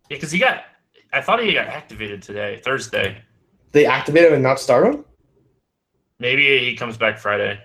Yeah, 0.09 0.17
because 0.17 0.31
he 0.31 0.39
got. 0.39 0.65
I 1.13 1.21
thought 1.21 1.43
he 1.43 1.53
got 1.53 1.67
activated 1.67 2.23
today, 2.23 2.61
Thursday. 2.65 3.21
They 3.73 3.85
activate 3.85 4.27
him 4.27 4.35
and 4.35 4.43
not 4.43 4.61
start 4.61 4.87
him. 4.87 5.05
Maybe 6.21 6.61
he 6.61 6.77
comes 6.77 6.97
back 6.97 7.19
Friday. 7.19 7.59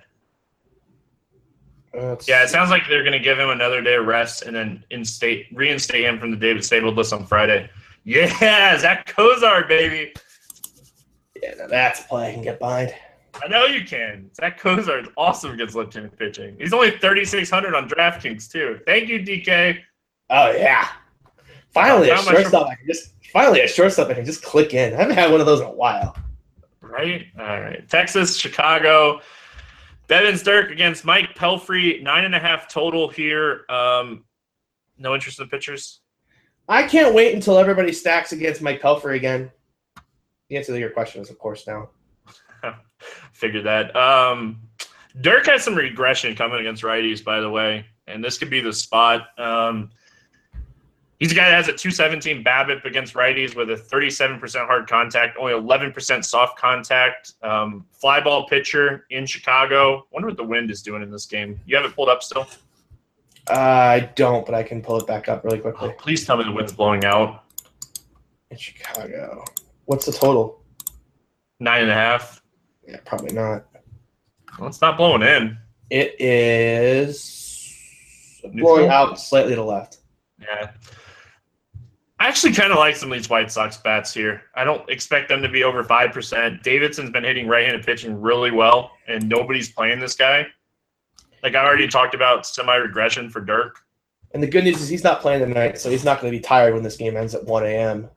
It's- 1.96 2.28
Yeah, 2.28 2.44
it 2.44 2.50
sounds 2.50 2.70
like 2.70 2.84
they're 2.90 3.04
going 3.04 3.14
to 3.14 3.20
give 3.20 3.40
him 3.40 3.50
another 3.50 3.82
day 3.82 3.96
of 3.96 4.06
rest 4.06 4.44
and 4.44 4.56
then 4.56 4.84
instate 4.92 5.48
reinstate 5.54 6.04
him 6.04 6.20
from 6.20 6.32
the 6.32 6.38
David 6.38 6.62
disabled 6.62 6.96
list 6.96 7.14
on 7.14 7.26
Friday. 7.26 7.70
Yeah, 8.04 8.78
Zack 8.78 9.08
Cozart, 9.08 9.68
baby. 9.68 10.14
yeah, 11.42 11.54
now 11.58 11.68
that's 11.68 12.02
a 12.02 12.04
play 12.04 12.30
I 12.30 12.34
can 12.34 12.42
get 12.44 12.60
behind. 12.60 12.94
I 13.44 13.48
know 13.50 13.66
you 13.66 13.84
can. 13.84 14.30
Zack 14.36 14.58
Cozart 14.60 15.04
is 15.06 15.10
awesome 15.18 15.52
against 15.52 15.76
left-handed 15.76 16.18
pitching. 16.18 16.56
He's 16.60 16.72
only 16.72 16.92
3,600 16.92 17.76
on 17.76 17.90
DraftKings 17.90 18.50
too. 18.50 18.80
Thank 18.86 19.10
you, 19.10 19.20
DK. 19.20 19.80
Oh 20.30 20.52
yeah, 20.52 20.88
finally 21.74 22.10
a 22.10 22.16
How 22.16 22.24
much- 22.24 22.36
shortstop 22.36 22.68
I 22.68 22.76
can 22.76 22.88
just 22.88 23.12
finally 23.34 23.62
a 23.62 23.68
shortstop 23.68 24.10
I 24.10 24.14
can 24.14 24.26
just 24.26 24.44
click 24.44 24.74
in. 24.74 24.94
I 24.94 24.98
haven't 24.98 25.16
had 25.16 25.32
one 25.32 25.40
of 25.42 25.46
those 25.46 25.60
in 25.62 25.68
a 25.68 25.72
while. 25.72 26.16
Right? 26.82 27.26
All 27.38 27.60
right. 27.62 27.88
Texas, 27.90 28.38
Chicago. 28.38 29.20
Bibens-Dirkx 30.08 30.72
against 30.72 31.06
Mike 31.06 31.36
Pelfrey. 31.36 32.02
Nine 32.02 32.26
and 32.26 32.36
a 32.36 32.40
half 32.40 32.68
total 32.68 33.10
here. 33.10 33.66
Um, 33.70 34.26
no 34.98 35.14
interest 35.14 35.40
in 35.40 35.46
the 35.46 35.50
pitchers. 35.50 36.02
I 36.68 36.84
can't 36.84 37.14
wait 37.14 37.36
until 37.36 37.58
everybody 37.58 37.92
stacks 37.92 38.32
against 38.32 38.62
Mike 38.62 38.82
Pelfrey 38.82 39.16
again. 39.16 39.52
The 40.50 40.58
answer 40.58 40.74
to 40.74 40.80
your 40.80 40.90
question 40.90 41.22
is, 41.22 41.30
of 41.30 41.38
course, 41.38 41.68
now. 41.68 41.90
Figured 43.34 43.66
that. 43.66 43.96
Um, 43.96 44.62
Dirk 45.22 45.46
has 45.48 45.64
some 45.64 45.76
regression 45.76 46.36
coming 46.36 46.60
against 46.60 46.84
righties, 46.84 47.24
by 47.24 47.40
the 47.40 47.50
way, 47.50 47.86
and 48.08 48.24
this 48.24 48.38
could 48.38 48.50
be 48.50 48.62
the 48.62 48.74
spot. 48.74 49.28
Um, 49.40 49.92
he's 51.20 51.32
a 51.32 51.36
guy 51.36 51.50
that 51.50 51.56
has 51.56 51.68
a 51.68 51.74
217 51.74 52.44
BABIP 52.44 52.86
against 52.86 53.14
righties 53.14 53.56
with 53.56 53.70
a 53.72 53.76
37% 53.76 54.66
hard 54.68 54.88
contact, 54.88 55.38
only 55.40 55.54
11% 55.54 56.26
soft 56.26 56.58
contact. 56.58 57.34
Um, 57.42 57.86
fly 57.92 58.20
ball 58.22 58.48
pitcher 58.48 59.06
in 59.10 59.26
Chicago. 59.26 60.06
Wonder 60.12 60.28
what 60.28 60.38
the 60.38 60.44
wind 60.44 60.72
is 60.72 60.82
doing 60.82 61.02
in 61.04 61.12
this 61.12 61.26
game. 61.26 61.60
You 61.66 61.76
have 61.78 61.86
it 61.86 61.96
pulled 61.96 62.10
up 62.10 62.24
still? 62.24 62.48
Uh, 63.50 63.54
I 63.54 64.00
don't, 64.16 64.46
but 64.46 64.56
I 64.56 64.64
can 64.64 64.82
pull 64.82 64.98
it 65.00 65.06
back 65.06 65.30
up 65.30 65.44
really 65.44 65.60
Oh, 65.60 65.72
quickly. 65.72 65.94
please 66.00 66.26
tell 66.26 66.38
me 66.38 66.44
the 66.44 66.52
wind's 66.52 66.74
blowing 66.74 67.06
out. 67.06 67.44
In 68.52 68.58
Chicago, 68.58 69.44
what's 69.86 70.06
the 70.06 70.12
total? 70.12 70.62
Nine 71.60 71.84
and 71.84 71.92
a 71.92 71.96
half. 71.96 72.42
Yeah, 72.88 72.98
probably 73.06 73.34
not. 73.34 73.66
Well, 74.60 74.70
it's 74.70 74.82
not 74.82 74.98
blowing 74.98 75.22
in. 75.22 75.58
It 75.90 76.20
is 76.20 78.42
blowing 78.54 78.90
out 78.90 79.20
slightly 79.20 79.52
to 79.52 79.56
the 79.58 79.64
left. 79.64 79.98
Yeah. 80.40 80.72
I 82.26 82.28
actually 82.28 82.54
kind 82.54 82.72
of 82.72 82.80
like 82.80 82.96
some 82.96 83.12
of 83.12 83.20
these 83.20 83.30
White 83.30 83.52
Sox 83.52 83.78
bats 83.78 84.12
here. 84.12 84.42
I 84.56 84.64
don't 84.64 84.90
expect 84.90 85.30
them 85.30 85.44
to 85.44 85.48
be 85.48 85.64
over 85.64 85.84
5%. 85.84 86.64
Davidson's 86.64 87.12
been 87.12 87.24
hitting 87.24 87.48
right 87.48 87.68
handed 87.68 87.86
pitching 87.86 88.20
really 88.20 88.50
well, 88.50 88.94
and 89.08 89.30
nobody's 89.30 89.72
playing 89.72 90.00
this 90.00 90.16
guy. 90.16 90.48
Like 91.44 91.54
I 91.54 91.64
already 91.64 91.88
talked 91.88 92.16
about 92.16 92.48
semi 92.48 92.76
regression 92.78 93.30
for 93.30 93.46
Dirkx. 93.46 93.74
And 94.34 94.42
the 94.42 94.48
good 94.48 94.64
news 94.64 94.82
is 94.82 94.90
he's 94.90 95.04
not 95.04 95.22
playing 95.22 95.42
tonight, 95.42 95.80
so 95.80 95.92
he's 95.92 96.04
not 96.04 96.20
going 96.20 96.34
to 96.34 96.36
be 96.36 96.42
tired 96.42 96.74
when 96.74 96.82
this 96.82 96.98
game 96.98 97.16
ends 97.16 97.36
at 97.36 97.46
1 97.46 97.64
a.m. 97.64 98.10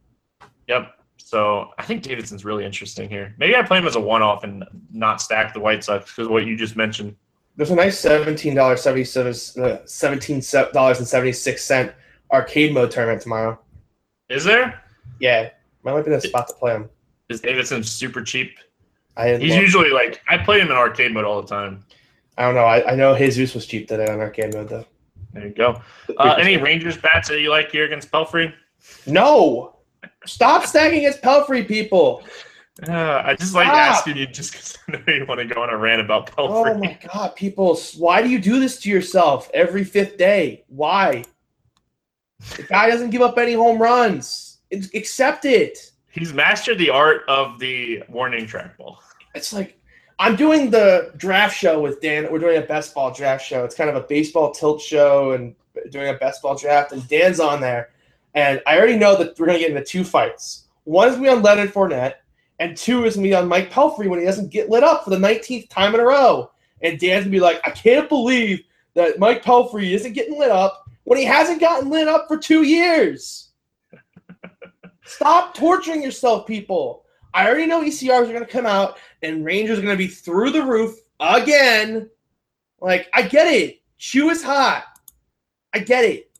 Yep. 0.69 0.91
So 1.19 1.73
I 1.77 1.83
think 1.83 2.03
Davidson's 2.03 2.47
really 2.47 2.65
interesting 2.65 3.11
here. 3.11 3.35
Maybe 3.37 3.57
I 3.57 3.63
play 3.63 3.77
him 3.77 3.87
as 3.87 3.97
a 3.97 4.01
one 4.01 4.23
off 4.23 4.43
and 4.43 4.65
not 4.91 5.21
stack 5.21 5.53
the 5.53 5.61
White 5.61 5.85
Sox 5.85 6.11
because 6.11 6.29
what 6.29 6.47
you 6.47 6.57
just 6.57 6.77
mentioned. 6.77 7.15
There's 7.57 7.73
a 7.73 7.75
nice 7.75 7.99
seventeen 7.99 8.55
dollars 8.55 8.81
seventy 8.81 9.05
seven 9.05 9.35
uh, 9.63 9.85
seventeen 9.85 10.41
dollars 10.73 10.99
and 10.99 11.07
seventy 11.07 11.33
six 11.33 11.63
cent 11.63 11.93
arcade 12.33 12.73
mode 12.73 12.91
tournament 12.91 13.21
tomorrow. 13.21 13.61
Is 14.29 14.45
there? 14.45 14.83
Yeah, 15.21 15.51
might 15.83 16.05
be 16.05 16.11
the 16.11 16.21
spot 16.21 16.49
to 16.49 16.55
play 16.55 16.75
him. 16.75 16.89
Is 17.29 17.41
Davidson 17.41 17.83
super 17.83 18.23
cheap? 18.23 18.59
I 19.17 19.37
He's 19.37 19.57
usually 19.57 19.91
like 19.91 20.21
I 20.29 20.39
play 20.39 20.61
him 20.61 20.69
in 20.69 20.77
arcade 20.77 21.13
mode 21.13 21.25
all 21.25 21.43
the 21.43 21.49
time. 21.49 21.85
I 22.37 22.43
don't 22.43 22.55
know. 22.55 22.65
I, 22.65 22.93
I 22.93 22.95
know 22.95 23.17
Jesus 23.17 23.55
was 23.55 23.67
cheap 23.67 23.89
today 23.89 24.07
on 24.07 24.21
arcade 24.21 24.55
mode 24.55 24.69
though. 24.69 24.85
There 25.33 25.47
you 25.47 25.55
go. 25.55 25.83
Uh, 26.17 26.37
any 26.39 26.57
Rangers 26.57 26.97
bats 26.97 27.29
that 27.29 27.41
you 27.41 27.51
like 27.51 27.71
here 27.71 27.85
against 27.85 28.11
Pelfrey? 28.11 28.53
No, 29.07 29.77
stop 30.25 30.65
stacking 30.65 31.01
against 31.01 31.21
Pelfrey, 31.21 31.67
people. 31.67 32.23
Uh, 32.87 33.23
I 33.25 33.35
just 33.35 33.55
like 33.55 33.67
Stop. 33.67 33.77
asking 33.77 34.17
you 34.17 34.27
just 34.27 34.53
because 34.53 34.79
I 34.89 34.93
know 34.93 35.15
you 35.15 35.27
want 35.27 35.41
to 35.41 35.47
go 35.53 35.63
on 35.63 35.71
a 35.71 35.77
rant 35.77 36.01
about 36.01 36.31
Pelfrey. 36.31 36.75
Oh 36.75 36.79
my 36.79 36.99
god, 37.13 37.35
people! 37.35 37.77
Why 37.97 38.23
do 38.23 38.29
you 38.29 38.39
do 38.39 38.61
this 38.61 38.79
to 38.81 38.89
yourself 38.89 39.51
every 39.53 39.85
fifth 39.85 40.17
day? 40.17 40.65
Why? 40.69 41.25
The 42.57 42.63
guy 42.65 42.89
doesn't 42.89 43.11
give 43.11 43.23
up 43.23 43.39
any 43.39 43.55
home 43.55 43.81
runs. 43.81 44.59
It's, 44.71 44.93
accept 44.95 45.45
it. 45.45 45.93
He's 46.11 46.33
mastered 46.33 46.79
the 46.79 46.91
art 46.91 47.23
of 47.29 47.59
the 47.59 48.03
warning 48.09 48.47
trackball. 48.47 48.97
It's 49.35 49.53
like 49.53 49.79
I'm 50.19 50.37
doing 50.37 50.71
the 50.71 51.13
draft 51.17 51.57
show 51.57 51.81
with 51.81 52.01
Dan. 52.01 52.31
We're 52.31 52.39
doing 52.39 52.59
a 52.59 52.67
best 52.67 52.95
ball 52.95 53.13
draft 53.13 53.45
show. 53.45 53.65
It's 53.65 53.75
kind 53.75 53.89
of 53.89 53.97
a 53.97 54.01
baseball 54.01 54.53
tilt 54.53 54.81
show 54.81 55.33
and 55.33 55.55
doing 55.91 56.09
a 56.09 56.15
best 56.15 56.43
ball 56.43 56.57
draft. 56.57 56.93
And 56.93 57.07
Dan's 57.09 57.39
on 57.39 57.61
there, 57.61 57.91
and 58.35 58.61
I 58.67 58.77
already 58.77 58.97
know 58.97 59.17
that 59.17 59.39
we're 59.39 59.47
gonna 59.47 59.59
get 59.59 59.71
into 59.71 59.85
two 59.85 60.05
fights. 60.05 60.65
One 60.85 61.09
is 61.09 61.17
be 61.17 61.29
on 61.29 61.43
Leonard 61.43 61.73
Fournette, 61.73 62.15
and 62.59 62.77
two 62.77 63.05
is 63.05 63.17
be 63.17 63.35
on 63.35 63.47
Mike 63.47 63.71
Pelfrey 63.71 64.09
when 64.09 64.19
he 64.19 64.25
doesn't 64.25 64.51
get 64.51 64.71
lit 64.71 64.83
up 64.83 65.05
for 65.05 65.11
the 65.11 65.17
19th 65.17 65.69
time 65.69 65.95
in 65.95 66.01
a 66.01 66.05
row. 66.05 66.51
And 66.83 66.99
Dan's 66.99 67.25
gonna 67.25 67.33
be 67.33 67.41
like, 67.41 67.61
I 67.65 67.71
can't 67.71 68.09
believe 68.09 68.63
that 68.95 69.19
Mike 69.19 69.45
Pelfrey 69.45 69.93
isn't 69.93 70.15
getting 70.15 70.39
lit 70.39 70.51
up 70.51 70.88
when 71.09 71.19
he 71.19 71.25
hasn't 71.25 71.59
gotten 71.59 71.89
lit 71.89 72.07
up 72.07 72.29
for 72.29 72.37
two 72.37 72.65
years. 72.65 73.53
Stop 75.07 75.55
torturing 75.55 76.03
yourself, 76.03 76.47
people. 76.47 77.07
I 77.33 77.49
already 77.49 77.65
know 77.65 77.83
ECRs 77.83 78.29
are 78.29 78.33
going 78.33 78.41
to 78.41 78.47
come 78.47 78.67
out 78.67 78.99
and 79.23 79.43
Rangers 79.43 79.79
are 79.79 79.83
going 79.83 79.97
to 79.97 80.05
be 80.05 80.07
through 80.07 80.51
the 80.51 80.63
roof 80.63 80.99
again. 81.19 82.11
Like, 82.83 83.09
I 83.15 83.23
get 83.23 83.47
it. 83.47 83.81
Choo 83.97 84.29
is 84.29 84.43
hot. 84.43 84.85
I 85.73 85.79
get 85.79 86.05
it. 86.05 86.31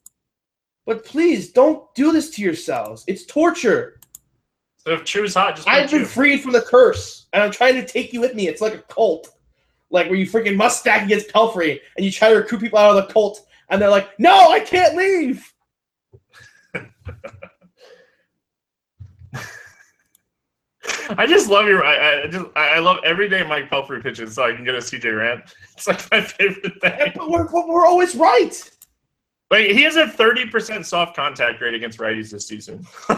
But 0.85 1.03
please 1.03 1.51
don't 1.51 1.83
do 1.95 2.13
this 2.13 2.29
to 2.33 2.43
yourselves. 2.43 3.05
It's 3.07 3.25
torture. 3.25 3.99
So 4.77 4.93
if 4.93 5.05
Choo 5.05 5.25
is 5.25 5.35
hot, 5.35 5.57
just 5.57 5.67
I've 5.67 5.91
been 5.91 6.01
Choo. 6.01 6.07
freed 6.07 6.43
from 6.43 6.53
the 6.53 6.61
curse, 6.61 7.27
and 7.33 7.43
I'm 7.43 7.51
trying 7.51 7.75
to 7.77 7.87
take 7.87 8.13
you 8.13 8.21
with 8.21 8.35
me. 8.35 8.49
It's 8.49 8.61
like 8.61 8.75
a 8.75 8.83
cult. 8.83 9.35
Like 9.91 10.09
where 10.09 10.19
you 10.19 10.27
freaking 10.27 10.57
must 10.57 10.81
stack 10.81 11.05
against 11.05 11.29
Pelfrey 11.29 11.81
and 11.97 12.05
you 12.05 12.13
try 12.13 12.29
to 12.29 12.37
recruit 12.37 12.61
people 12.61 12.79
out 12.79 12.95
of 12.95 13.07
the 13.07 13.11
cult, 13.11 13.47
and 13.71 13.81
they're 13.81 13.91
like, 13.91 14.19
no, 14.19 14.51
I 14.51 14.61
can't 14.61 14.97
leave. 14.97 15.53
I 21.11 21.27
just 21.27 21.49
love 21.49 21.67
your. 21.67 21.85
I, 21.85 22.25
I 22.25 22.27
just 22.27 22.47
I 22.55 22.79
love 22.79 22.99
every 23.05 23.29
day 23.29 23.43
Mike 23.43 23.71
Pelfrey 23.71 24.03
pitches, 24.03 24.35
so 24.35 24.45
I 24.45 24.53
can 24.55 24.65
get 24.65 24.75
a 24.75 24.79
CJ 24.79 25.17
rant. 25.17 25.43
It's 25.73 25.87
like 25.87 26.11
my 26.11 26.21
favorite 26.21 26.81
thing. 26.81 27.13
But 27.15 27.31
we're, 27.31 27.49
but 27.49 27.69
we're 27.69 27.87
always 27.87 28.17
right. 28.17 28.71
Like 29.51 29.67
he 29.67 29.83
has 29.83 29.97
a 29.97 30.09
thirty 30.09 30.45
percent 30.45 30.87
soft 30.87 31.15
contact 31.15 31.61
rate 31.61 31.75
against 31.75 31.99
righties 31.99 32.31
this 32.31 32.49
season. 32.49 32.83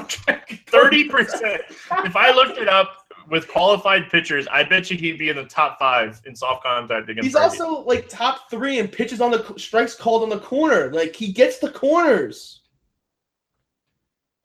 Thirty 0.67 1.09
percent. 1.09 1.63
If 1.71 2.17
I 2.17 2.33
looked 2.33 2.59
it 2.59 2.69
up 2.69 3.00
with 3.31 3.49
qualified 3.49 4.11
pitchers, 4.11 4.47
I 4.49 4.65
bet 4.65 4.91
you 4.91 4.97
he'd 4.97 5.19
be 5.19 5.29
in 5.29 5.37
the 5.37 5.45
top 5.45 5.79
five 5.79 6.21
in 6.27 6.35
soft 6.35 6.65
contact 6.65 7.09
against. 7.09 7.27
He's 7.27 7.35
righties. 7.35 7.61
also 7.61 7.83
like 7.85 8.09
top 8.09 8.51
three 8.51 8.79
in 8.79 8.89
pitches 8.89 9.21
on 9.21 9.31
the 9.31 9.55
strikes 9.57 9.95
called 9.95 10.23
on 10.23 10.29
the 10.29 10.41
corner. 10.41 10.93
Like 10.93 11.15
he 11.15 11.33
gets 11.33 11.59
the 11.59 11.71
corners. 11.71 12.61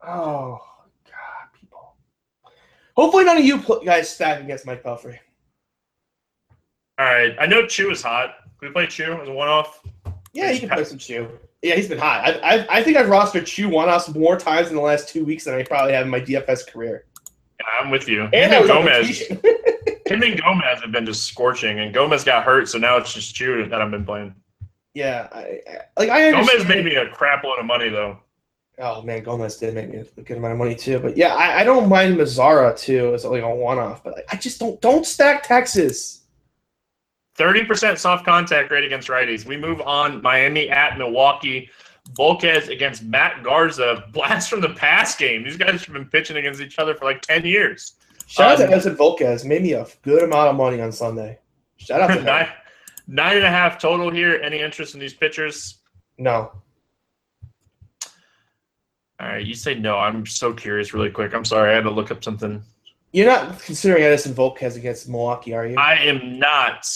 Oh 0.02 0.58
God, 1.04 1.48
people! 1.58 1.96
Hopefully, 2.96 3.24
none 3.24 3.38
of 3.38 3.44
you 3.44 3.62
guys 3.84 4.08
stack 4.08 4.40
against 4.40 4.66
Mike 4.66 4.82
Pelfrey. 4.82 5.18
All 6.98 7.06
right. 7.06 7.36
I 7.38 7.46
know 7.46 7.66
Choo 7.66 7.90
is 7.90 8.02
hot. 8.02 8.36
Can 8.58 8.68
we 8.68 8.72
play 8.72 8.86
Choo 8.86 9.18
as 9.20 9.28
a 9.28 9.32
one 9.32 9.48
off? 9.48 9.82
Yeah, 10.32 10.52
he 10.52 10.60
can 10.60 10.68
play 10.68 10.84
some 10.84 10.98
Choo. 10.98 11.28
Yeah, 11.62 11.74
he's 11.74 11.88
been 11.88 11.98
hot. 11.98 12.24
I, 12.24 12.56
I, 12.56 12.66
I 12.78 12.82
think 12.82 12.96
I've 12.96 13.06
rostered 13.06 13.46
Choo 13.46 13.68
one 13.68 13.88
offs 13.88 14.08
more 14.14 14.38
times 14.38 14.68
in 14.68 14.76
the 14.76 14.80
last 14.80 15.08
two 15.08 15.24
weeks 15.24 15.44
than 15.44 15.54
I 15.54 15.62
probably 15.62 15.92
have 15.92 16.04
in 16.04 16.10
my 16.10 16.20
DFS 16.20 16.70
career. 16.70 17.04
I'm 17.66 17.90
with 17.90 18.08
you. 18.08 18.22
And 18.24 18.52
Him 18.52 18.52
and 18.52 18.66
Gomez. 18.68 19.18
Him 20.06 20.22
and 20.22 20.40
Gomez 20.40 20.80
have 20.82 20.92
been 20.92 21.06
just 21.06 21.24
scorching, 21.24 21.80
and 21.80 21.92
Gomez 21.92 22.24
got 22.24 22.44
hurt, 22.44 22.68
so 22.68 22.78
now 22.78 22.96
it's 22.96 23.12
just 23.12 23.34
Choo 23.34 23.66
that 23.68 23.82
I've 23.82 23.90
been 23.90 24.04
playing. 24.04 24.34
yeah, 24.94 25.28
I, 25.32 25.60
I, 25.68 26.00
like 26.00 26.10
I 26.10 26.30
Gomez 26.30 26.66
made 26.66 26.84
me 26.84 26.94
a 26.94 27.08
crap 27.08 27.44
load 27.44 27.58
of 27.58 27.66
money 27.66 27.88
though. 27.88 28.18
Oh 28.78 29.02
man, 29.02 29.22
Gomez 29.22 29.56
did 29.56 29.74
make 29.74 29.90
me 29.90 29.98
a 29.98 30.22
good 30.22 30.36
amount 30.36 30.52
of 30.52 30.58
money 30.58 30.74
too. 30.74 30.98
But 30.98 31.16
yeah, 31.16 31.34
I, 31.34 31.60
I 31.60 31.64
don't 31.64 31.88
mind 31.88 32.16
Mazara 32.16 32.78
too 32.78 33.14
as 33.14 33.24
like 33.24 33.42
a 33.42 33.54
one 33.54 33.78
off. 33.78 34.04
But 34.04 34.14
like, 34.14 34.26
I 34.30 34.36
just 34.36 34.60
don't 34.60 34.80
don't 34.80 35.06
stack 35.06 35.42
Texas. 35.42 36.24
Thirty 37.34 37.64
percent 37.64 37.98
soft 37.98 38.24
contact 38.24 38.70
rate 38.70 38.84
against 38.84 39.08
righties. 39.08 39.46
We 39.46 39.56
move 39.56 39.80
on. 39.80 40.22
Miami 40.22 40.68
at 40.68 40.98
Milwaukee. 40.98 41.70
Volquez 42.12 42.68
against 42.68 43.02
Matt 43.02 43.42
Garza. 43.42 44.04
Blast 44.12 44.48
from 44.50 44.60
the 44.60 44.70
past 44.70 45.18
game. 45.18 45.44
These 45.44 45.56
guys 45.56 45.84
have 45.84 45.92
been 45.92 46.06
pitching 46.06 46.36
against 46.36 46.60
each 46.60 46.78
other 46.78 46.94
for 46.94 47.04
like 47.04 47.22
ten 47.22 47.44
years. 47.44 47.94
Shout 48.26 48.60
out 48.60 48.60
Um, 48.60 48.70
to 48.70 48.76
Edinson 48.76 48.96
Volquez. 48.96 49.44
Made 49.44 49.62
me 49.62 49.72
a 49.74 49.86
good 50.02 50.22
amount 50.22 50.48
of 50.48 50.56
money 50.56 50.80
on 50.80 50.90
Sunday. 50.92 51.38
Shout 51.76 52.00
out 52.00 52.08
to 52.08 52.14
him. 52.14 52.24
nine, 52.24 52.48
nine 53.06 53.36
and 53.36 53.44
a 53.46 53.50
half 53.50 53.78
total 53.80 54.10
here. 54.10 54.40
Any 54.42 54.60
interest 54.60 54.94
in 54.94 55.00
these 55.00 55.14
pitchers? 55.14 55.76
No, 56.18 56.50
All 59.20 59.28
right, 59.28 59.44
you 59.46 59.54
say 59.54 59.74
no. 59.74 59.96
I'm 59.96 60.26
so 60.26 60.52
curious, 60.52 60.92
really 60.94 61.10
quick. 61.10 61.34
I'm 61.34 61.44
sorry, 61.44 61.70
I 61.70 61.74
had 61.74 61.84
to 61.84 61.90
look 61.90 62.10
up 62.10 62.24
something. 62.24 62.62
you're 63.12 63.26
not 63.26 63.60
considering 63.60 64.02
Edinson 64.02 64.32
Volquez 64.32 64.76
against 64.76 65.08
Milwaukee, 65.08 65.54
are 65.54 65.66
you? 65.66 65.76
I 65.78 65.94
am 65.98 66.38
not, 66.38 66.86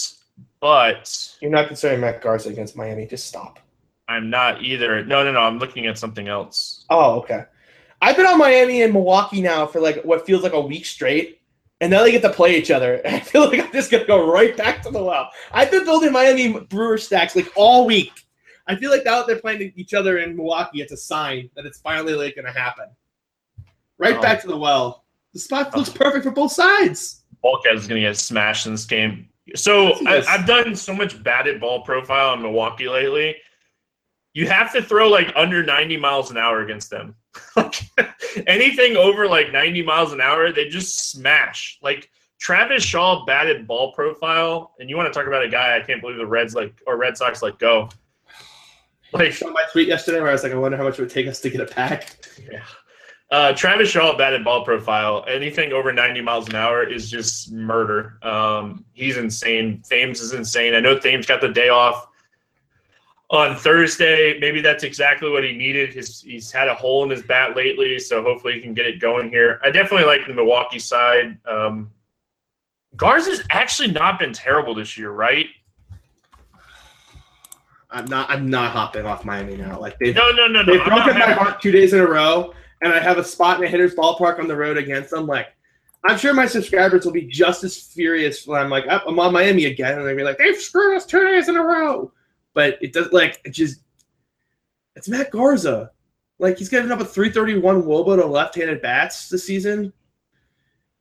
but 0.59 1.35
You're 1.39 1.51
not 1.51 1.67
considering 1.67 2.01
Matt 2.01 2.21
Garza 2.21 2.49
against 2.49 2.75
Miami. 2.75 3.05
Just 3.05 3.27
stop. 3.27 3.59
I'm 4.11 4.29
not 4.29 4.61
either. 4.61 5.03
No, 5.05 5.23
no, 5.23 5.31
no. 5.31 5.39
I'm 5.39 5.57
looking 5.57 5.87
at 5.87 5.97
something 5.97 6.27
else. 6.27 6.85
Oh, 6.89 7.19
okay. 7.19 7.43
I've 8.01 8.15
been 8.15 8.25
on 8.25 8.37
Miami 8.37 8.81
and 8.81 8.93
Milwaukee 8.93 9.41
now 9.41 9.67
for 9.67 9.79
like 9.79 10.01
what 10.03 10.25
feels 10.25 10.43
like 10.43 10.53
a 10.53 10.61
week 10.61 10.85
straight, 10.85 11.41
and 11.79 11.91
now 11.91 12.03
they 12.03 12.11
get 12.11 12.21
to 12.23 12.33
play 12.33 12.57
each 12.57 12.71
other. 12.71 13.01
I 13.05 13.19
feel 13.19 13.47
like 13.47 13.59
I'm 13.59 13.71
just 13.71 13.91
gonna 13.91 14.05
go 14.05 14.31
right 14.31 14.55
back 14.57 14.81
to 14.83 14.91
the 14.91 15.03
well. 15.03 15.29
I've 15.51 15.71
been 15.71 15.85
building 15.85 16.11
Miami 16.11 16.59
Brewer 16.59 16.97
stacks 16.97 17.35
like 17.35 17.51
all 17.55 17.85
week. 17.85 18.11
I 18.67 18.75
feel 18.75 18.91
like 18.91 19.05
now 19.05 19.17
that 19.17 19.27
they're 19.27 19.39
playing 19.39 19.73
each 19.75 19.93
other 19.93 20.19
in 20.19 20.35
Milwaukee, 20.35 20.81
it's 20.81 20.91
a 20.91 20.97
sign 20.97 21.49
that 21.55 21.65
it's 21.65 21.79
finally 21.79 22.13
like 22.13 22.35
gonna 22.35 22.51
happen. 22.51 22.85
Right 23.97 24.17
Oh. 24.17 24.21
back 24.21 24.41
to 24.41 24.47
the 24.47 24.57
well. 24.57 25.05
The 25.33 25.39
spot 25.39 25.69
oh. 25.73 25.77
looks 25.77 25.89
perfect 25.89 26.25
for 26.25 26.31
both 26.31 26.51
sides. 26.51 27.21
Going 27.87 28.01
to 28.01 28.07
get 28.07 28.17
smashed 28.17 28.65
in 28.65 28.73
this 28.73 28.85
game. 28.85 29.29
So 29.55 29.93
I, 30.07 30.23
I've 30.27 30.45
done 30.45 30.75
so 30.75 30.93
much 30.93 31.21
batted 31.23 31.59
ball 31.59 31.81
profile 31.81 32.33
in 32.33 32.41
Milwaukee 32.41 32.87
lately. 32.87 33.35
You 34.33 34.47
have 34.47 34.71
to 34.73 34.81
throw 34.81 35.09
like 35.09 35.33
under 35.35 35.63
90 35.63 35.97
miles 35.97 36.31
an 36.31 36.37
hour 36.37 36.61
against 36.61 36.89
them. 36.89 37.15
like 37.55 37.81
anything 38.47 38.95
over 38.95 39.27
like 39.27 39.51
90 39.51 39.83
miles 39.83 40.13
an 40.13 40.21
hour, 40.21 40.51
they 40.51 40.67
just 40.67 41.11
smash. 41.11 41.77
Like 41.81 42.09
Travis 42.39 42.83
Shaw 42.83 43.25
batted 43.25 43.67
ball 43.67 43.93
profile, 43.93 44.73
and 44.79 44.89
you 44.89 44.97
want 44.97 45.11
to 45.11 45.17
talk 45.17 45.27
about 45.27 45.43
a 45.43 45.49
guy 45.49 45.77
I 45.77 45.81
can't 45.81 46.01
believe 46.01 46.17
the 46.17 46.25
Reds 46.25 46.55
like 46.55 46.81
or 46.87 46.97
Red 46.97 47.17
Sox 47.17 47.41
let 47.41 47.59
go. 47.59 47.89
Like 49.13 49.33
saw 49.33 49.49
my 49.51 49.63
tweet 49.71 49.87
yesterday 49.87 50.21
where 50.21 50.29
I 50.29 50.33
was 50.33 50.43
like, 50.43 50.53
I 50.53 50.55
wonder 50.55 50.77
how 50.77 50.83
much 50.83 50.97
it 50.97 51.01
would 51.01 51.11
take 51.11 51.27
us 51.27 51.41
to 51.41 51.49
get 51.49 51.59
a 51.59 51.65
pack. 51.65 52.17
Yeah. 52.49 52.63
Uh, 53.29 53.53
Travis 53.53 53.89
Shaw 53.89 54.17
batted 54.17 54.43
ball 54.43 54.65
profile. 54.65 55.23
Anything 55.27 55.71
over 55.71 55.93
90 55.93 56.19
miles 56.21 56.49
an 56.49 56.55
hour 56.55 56.83
is 56.83 57.09
just 57.09 57.51
murder. 57.51 58.17
Um, 58.23 58.83
he's 58.91 59.17
insane. 59.17 59.81
Thames 59.87 60.19
is 60.19 60.33
insane. 60.33 60.73
I 60.75 60.81
know 60.81 60.99
Thames 60.99 61.25
got 61.25 61.39
the 61.39 61.47
day 61.47 61.69
off 61.69 62.07
on 63.31 63.55
Thursday. 63.55 64.37
Maybe 64.39 64.61
that's 64.61 64.83
exactly 64.83 65.29
what 65.29 65.43
he 65.43 65.53
needed. 65.53 65.93
His, 65.93 66.21
he's 66.21 66.51
had 66.51 66.67
a 66.67 66.75
hole 66.75 67.03
in 67.03 67.09
his 67.09 67.23
bat 67.23 67.55
lately, 67.55 67.97
so 67.97 68.21
hopefully 68.21 68.53
he 68.53 68.59
can 68.59 68.73
get 68.73 68.85
it 68.85 68.99
going 68.99 69.29
here. 69.29 69.59
I 69.63 69.71
definitely 69.71 70.05
like 70.05 70.27
the 70.27 70.33
Milwaukee 70.33 70.79
side. 70.79 71.37
Um, 71.47 71.89
Garza's 72.97 73.41
actually 73.49 73.91
not 73.91 74.19
been 74.19 74.33
terrible 74.33 74.75
this 74.75 74.97
year, 74.97 75.11
right? 75.11 75.47
I'm 77.89 78.05
not. 78.05 78.29
I'm 78.29 78.49
not 78.49 78.71
hopping 78.71 79.05
off 79.05 79.25
Miami 79.25 79.57
now. 79.57 79.79
Like 79.79 79.97
they've 79.99 80.15
No, 80.15 80.29
no, 80.31 80.47
no, 80.47 80.61
no. 80.61 80.73
They've 80.73 80.85
broken 80.85 81.17
my 81.17 81.31
heart 81.31 81.61
two 81.61 81.71
days 81.71 81.93
in 81.93 81.99
a 81.99 82.07
row, 82.07 82.53
and 82.81 82.93
I 82.93 82.99
have 82.99 83.17
a 83.17 83.23
spot 83.23 83.57
in 83.57 83.65
a 83.65 83.67
hitter's 83.67 83.95
ballpark 83.95 84.39
on 84.39 84.47
the 84.47 84.55
road 84.55 84.77
against 84.77 85.09
them. 85.11 85.25
Like, 85.25 85.47
I'm 86.05 86.17
sure 86.17 86.33
my 86.33 86.45
subscribers 86.45 87.05
will 87.05 87.11
be 87.11 87.27
just 87.27 87.65
as 87.65 87.77
furious 87.77 88.47
when 88.47 88.61
I'm 88.61 88.69
like, 88.69 88.85
"Oh, 88.89 89.01
I'm 89.07 89.19
on 89.19 89.33
Miami 89.33 89.65
again, 89.65 89.97
and 89.97 90.07
they'll 90.07 90.15
be 90.15 90.23
like, 90.23 90.37
they've 90.37 90.55
screwed 90.55 90.95
us 90.95 91.05
two 91.05 91.21
days 91.23 91.49
in 91.49 91.57
a 91.57 91.63
row. 91.63 92.13
But 92.53 92.77
it 92.81 92.93
does 92.93 93.11
like 93.11 93.41
it 93.45 93.51
just. 93.51 93.81
It's 94.95 95.07
Matt 95.07 95.31
Garza. 95.31 95.91
Like 96.39 96.57
he's 96.57 96.69
getting 96.69 96.91
up 96.91 96.99
a 96.99 97.05
331 97.05 97.83
Woba 97.83 98.17
to 98.17 98.25
left-handed 98.25 98.81
bats 98.81 99.29
this 99.29 99.45
season. 99.45 99.93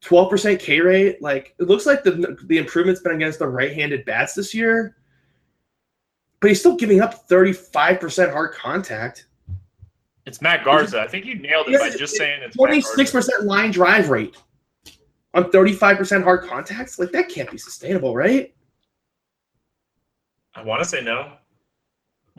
12% 0.03 0.61
K 0.61 0.81
rate. 0.81 1.21
Like 1.23 1.55
it 1.59 1.65
looks 1.65 1.87
like 1.87 2.05
the 2.05 2.37
the 2.47 2.59
improvement's 2.59 3.01
been 3.01 3.17
against 3.17 3.39
the 3.39 3.49
right-handed 3.49 4.05
bats 4.05 4.35
this 4.35 4.55
year. 4.55 4.97
But 6.41 6.49
he's 6.49 6.61
still 6.61 6.77
giving 6.77 7.01
up 7.01 7.29
35% 7.29 8.33
hard 8.33 8.53
contact. 8.55 9.27
It's 10.27 10.41
Matt 10.41 10.65
Garza. 10.65 11.01
I 11.01 11.09
think 11.09 11.27
you 11.27 11.35
nailed 11.35 11.69
it 11.69 11.79
by 11.79 11.91
just 11.91 12.17
saying 12.17 12.43
it's 12.43 12.57
Matt 12.57 12.67
Twenty 12.67 12.83
Garza. 12.83 12.97
six 12.97 13.11
percent 13.11 13.45
line 13.45 13.71
drive 13.71 14.11
rate 14.11 14.37
on 15.35 15.51
thirty 15.51 15.73
five 15.73 15.97
percent 15.97 16.23
hard 16.25 16.49
contacts. 16.49 16.99
Like 16.99 17.11
that 17.13 17.29
can't 17.29 17.51
be 17.51 17.59
sustainable, 17.59 18.15
right? 18.15 18.55
I 20.55 20.63
want 20.63 20.83
to 20.83 20.89
say 20.89 21.03
no. 21.03 21.33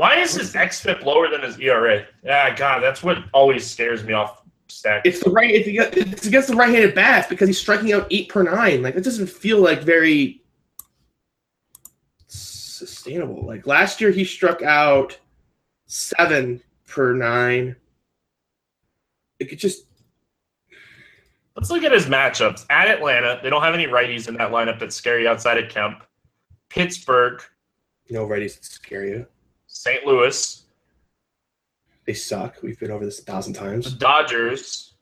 Why 0.02 0.16
is 0.16 0.34
his 0.34 0.52
xFIP 0.54 1.06
lower 1.06 1.30
than 1.30 1.44
his 1.44 1.60
ERA? 1.60 2.08
Yeah, 2.24 2.56
God, 2.56 2.80
that's 2.80 3.04
what 3.04 3.20
always 3.36 3.70
scares 3.70 4.04
me 4.04 4.14
off 4.14 4.42
stack. 4.68 5.04
It's 5.06 5.24
the 5.24 5.30
right. 5.30 5.52
It's 5.52 6.26
against, 6.26 6.48
the 6.48 6.56
right 6.56 6.74
handed 6.74 6.96
bats 6.96 7.28
because 7.28 7.48
he's 7.48 7.60
striking 7.60 7.94
out 7.94 8.08
eight 8.10 8.28
per 8.28 8.42
nine. 8.42 8.82
Like 8.82 8.96
it 8.96 9.04
doesn't 9.04 9.30
feel 9.30 9.60
like 9.60 9.84
very 9.84 10.42
sustainable. 12.26 13.46
Like 13.46 13.68
last 13.68 14.02
year, 14.02 14.10
he 14.10 14.26
struck 14.26 14.64
out 14.64 15.20
seven 15.86 16.64
per 16.88 17.14
nine. 17.14 17.76
It 19.40 19.50
could 19.50 19.60
just 19.60 19.86
Let's 21.56 21.70
look 21.70 21.84
at 21.84 21.92
his 21.92 22.08
matchups. 22.08 22.66
At 22.72 22.88
Atlanta, 22.88 23.40
they 23.44 23.52
don't 23.52 23.62
have 23.62 23.76
any 23.76 23.86
righties 23.86 24.28
in 24.28 24.34
that 24.38 24.50
lineup 24.50 24.80
that's 24.80 24.96
scary 24.96 25.28
outside 25.28 25.64
of 25.64 25.70
Kemp. 25.70 26.02
Pittsburgh, 26.70 27.44
no 28.10 28.26
righties 28.26 28.56
that 28.56 28.66
scare 28.66 29.06
you. 29.06 29.28
St. 29.82 30.06
Louis, 30.06 30.62
They 32.06 32.14
suck. 32.14 32.58
We've 32.62 32.80
been 32.80 32.92
over 32.92 33.04
this 33.04 33.20
a 33.20 33.24
thousand 33.24 33.54
the 33.54 33.60
times. 33.62 33.92
Dodgers, 33.94 34.94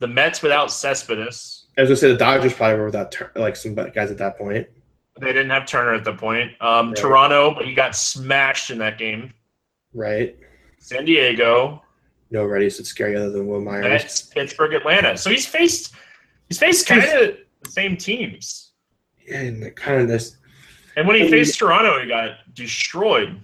the 0.00 0.06
Mets 0.06 0.42
without 0.42 0.70
Cespedes. 0.70 1.64
As 1.78 1.88
I 1.88 1.88
was 1.88 1.88
gonna 1.88 1.96
say 1.96 2.12
the 2.12 2.18
Dodgers 2.18 2.52
probably 2.52 2.78
were 2.78 2.84
without 2.86 3.10
tur- 3.10 3.32
like 3.36 3.56
some 3.56 3.74
guys 3.74 4.10
at 4.10 4.18
that 4.18 4.36
point. 4.36 4.66
They 5.18 5.32
didn't 5.32 5.48
have 5.50 5.64
Turner 5.66 5.94
at 5.94 6.04
the 6.04 6.12
point. 6.12 6.52
Um, 6.60 6.88
Right. 6.88 6.96
Toronto, 6.96 7.54
but 7.54 7.64
he 7.64 7.72
got 7.72 7.96
smashed 7.96 8.70
in 8.70 8.76
that 8.78 8.98
game. 8.98 9.32
Right. 9.94 10.36
San 10.78 11.06
Diego, 11.06 11.82
No 12.30 12.44
righties 12.46 12.84
scare 12.84 13.10
you 13.10 13.16
other 13.16 13.30
than 13.30 13.46
Wil 13.46 13.62
Myers. 13.62 13.84
Mets, 13.84 14.22
Pittsburgh, 14.22 14.74
Atlanta. 14.74 15.16
So 15.16 15.30
he's 15.30 15.46
faced 15.46 15.94
he's 16.48 16.58
faced 16.58 16.86
kind 16.86 17.02
of 17.02 17.10
the 17.10 17.70
same 17.70 17.96
teams. 17.96 18.72
Yeah, 19.26 19.40
and 19.40 19.74
kind 19.74 20.02
of 20.02 20.08
this. 20.08 20.36
And 20.96 21.08
when 21.08 21.18
he 21.18 21.30
faced 21.30 21.58
Toronto, 21.58 21.98
he 22.02 22.08
got 22.08 22.54
destroyed. 22.54 23.42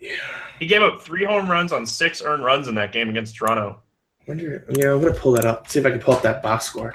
Yeah. 0.00 0.12
He 0.58 0.66
gave 0.66 0.82
up 0.82 1.02
three 1.02 1.24
home 1.24 1.50
runs 1.50 1.72
on 1.72 1.86
six 1.86 2.22
earned 2.22 2.44
runs 2.44 2.68
in 2.68 2.74
that 2.76 2.92
game 2.92 3.08
against 3.08 3.36
Toronto. 3.36 3.80
I 4.20 4.24
Wonder. 4.28 4.64
Yeah, 4.70 4.92
I'm 4.92 5.00
gonna 5.00 5.14
pull 5.14 5.32
that 5.32 5.44
up. 5.44 5.68
See 5.68 5.78
if 5.80 5.86
I 5.86 5.90
can 5.90 6.00
pull 6.00 6.14
up 6.14 6.22
that 6.22 6.42
box 6.42 6.66
score. 6.66 6.94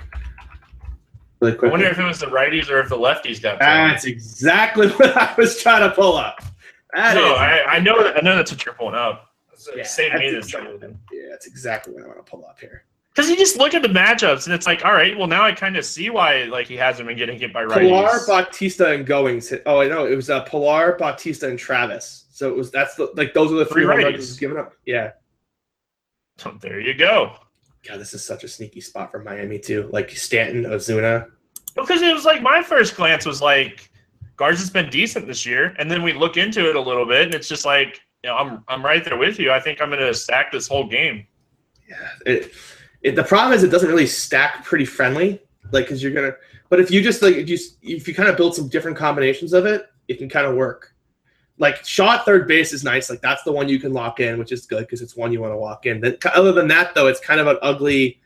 Really 1.39 1.55
quick. 1.55 1.69
I 1.69 1.71
wonder 1.71 1.87
if 1.87 1.99
it 1.99 2.03
was 2.03 2.19
the 2.19 2.27
righties 2.27 2.69
or 2.69 2.79
if 2.79 2.89
the 2.89 2.95
lefties 2.97 3.41
got. 3.41 3.59
That's 3.59 4.05
exactly 4.05 4.87
what 4.91 5.15
I 5.17 5.33
was 5.37 5.61
trying 5.61 5.87
to 5.89 5.93
pull 5.95 6.15
up. 6.15 6.41
That 6.93 7.15
no, 7.15 7.33
I, 7.35 7.65
I 7.75 7.79
know. 7.79 7.95
I 8.15 8.21
know 8.21 8.35
that's 8.35 8.51
what 8.51 8.63
you're 8.65 8.75
pulling 8.75 8.95
up. 8.95 9.29
Yeah, 9.75 9.83
Save 9.83 10.13
me 10.13 10.31
that's 10.31 10.47
this 10.47 10.55
exactly, 10.55 10.95
yeah, 11.13 11.29
that's 11.29 11.47
exactly 11.47 11.93
what 11.93 12.03
I 12.03 12.07
want 12.07 12.23
to 12.25 12.29
pull 12.29 12.45
up 12.45 12.59
here. 12.59 12.83
because 13.15 13.29
you 13.29 13.37
just 13.37 13.57
look 13.57 13.73
at 13.73 13.81
the 13.81 13.87
matchups 13.87 14.45
and 14.45 14.53
it's 14.53 14.65
like, 14.67 14.83
all 14.83 14.91
right, 14.91 15.17
well 15.17 15.27
now 15.27 15.43
I 15.43 15.53
kind 15.53 15.77
of 15.77 15.85
see 15.85 16.09
why 16.09 16.43
like 16.45 16.67
he 16.67 16.75
hasn't 16.75 17.07
been 17.07 17.17
getting 17.17 17.39
hit 17.39 17.53
by 17.53 17.63
righties. 17.63 17.89
Pilar, 17.89 18.19
Bautista, 18.27 18.91
and 18.91 19.07
Goins. 19.07 19.49
hit- 19.49 19.63
Oh, 19.65 19.79
I 19.79 19.87
know 19.87 20.05
it 20.05 20.15
was 20.15 20.29
uh, 20.29 20.43
Pilar, 20.43 20.97
Bautista, 20.99 21.47
and 21.49 21.57
Travis. 21.57 22.22
So 22.33 22.49
it 22.49 22.55
was 22.55 22.71
that's 22.71 22.95
the 22.95 23.11
like 23.15 23.35
those 23.35 23.51
are 23.51 23.55
the 23.55 23.65
three 23.65 23.83
Three 23.83 23.93
home 23.93 24.03
runs 24.05 24.15
he's 24.15 24.39
given 24.39 24.57
up. 24.57 24.73
Yeah. 24.87 25.11
there 26.61 26.79
you 26.79 26.95
go. 26.95 27.35
God, 27.87 27.99
this 27.99 28.15
is 28.15 28.25
such 28.25 28.43
a 28.43 28.47
sneaky 28.47 28.81
spot 28.81 29.11
for 29.11 29.19
Miami 29.19 29.59
too. 29.59 29.87
Like 29.93 30.09
Stanton, 30.09 30.63
Ozuna. 30.63 31.27
Because 31.75 32.01
it 32.01 32.11
was 32.11 32.25
like 32.25 32.41
my 32.41 32.63
first 32.63 32.95
glance 32.95 33.27
was 33.27 33.39
like, 33.39 33.91
Garza's 34.35 34.71
been 34.71 34.89
decent 34.89 35.27
this 35.27 35.45
year, 35.45 35.75
and 35.77 35.91
then 35.91 36.01
we 36.01 36.11
look 36.11 36.35
into 36.35 36.67
it 36.67 36.75
a 36.75 36.81
little 36.81 37.05
bit, 37.05 37.25
and 37.25 37.35
it's 37.35 37.47
just 37.47 37.65
like, 37.65 38.01
you 38.23 38.31
know, 38.31 38.35
I'm 38.35 38.63
I'm 38.67 38.83
right 38.83 39.03
there 39.05 39.17
with 39.17 39.37
you. 39.37 39.51
I 39.51 39.59
think 39.59 39.79
I'm 39.79 39.89
going 39.89 39.99
to 39.99 40.13
stack 40.13 40.51
this 40.51 40.67
whole 40.67 40.87
game. 40.87 41.27
Yeah. 41.87 42.09
It, 42.25 42.51
it, 43.03 43.15
the 43.15 43.23
problem 43.23 43.53
is 43.53 43.63
it 43.63 43.69
doesn't 43.69 43.89
really 43.89 44.07
stack 44.07 44.65
pretty 44.65 44.85
friendly. 44.85 45.39
like 45.71 45.85
because 45.85 46.01
you're 46.01 46.13
gonna. 46.13 46.33
But 46.69 46.79
if 46.79 46.89
you 46.89 47.03
just 47.03 47.21
like 47.21 47.35
if 47.35 47.47
you 47.47 47.59
if 47.83 48.07
you 48.07 48.15
kind 48.15 48.29
of 48.29 48.37
build 48.37 48.55
some 48.55 48.69
different 48.69 48.97
combinations 48.97 49.53
of 49.53 49.67
it, 49.67 49.85
it 50.07 50.17
can 50.17 50.29
kind 50.29 50.47
of 50.47 50.55
work. 50.55 50.92
Like 51.59 51.85
Shaw 51.85 52.23
third 52.23 52.47
base 52.47 52.73
is 52.73 52.83
nice. 52.83 53.09
Like 53.09 53.21
that's 53.21 53.43
the 53.43 53.51
one 53.51 53.69
you 53.69 53.79
can 53.79 53.93
lock 53.93 54.19
in, 54.19 54.39
which 54.39 54.51
is 54.51 54.65
good 54.65 54.81
because 54.81 55.01
it's 55.01 55.15
one 55.15 55.31
you 55.31 55.39
want 55.39 55.53
to 55.53 55.57
walk 55.57 55.85
in. 55.85 56.01
Then, 56.01 56.17
other 56.33 56.51
than 56.51 56.67
that, 56.69 56.95
though, 56.95 57.07
it's 57.07 57.19
kind 57.19 57.39
of 57.39 57.47
an 57.47 57.57
ugly. 57.61 58.19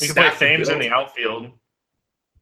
You 0.00 0.08
can 0.08 0.14
play 0.14 0.30
Thames 0.30 0.68
in 0.68 0.78
the 0.78 0.90
outfield. 0.90 1.50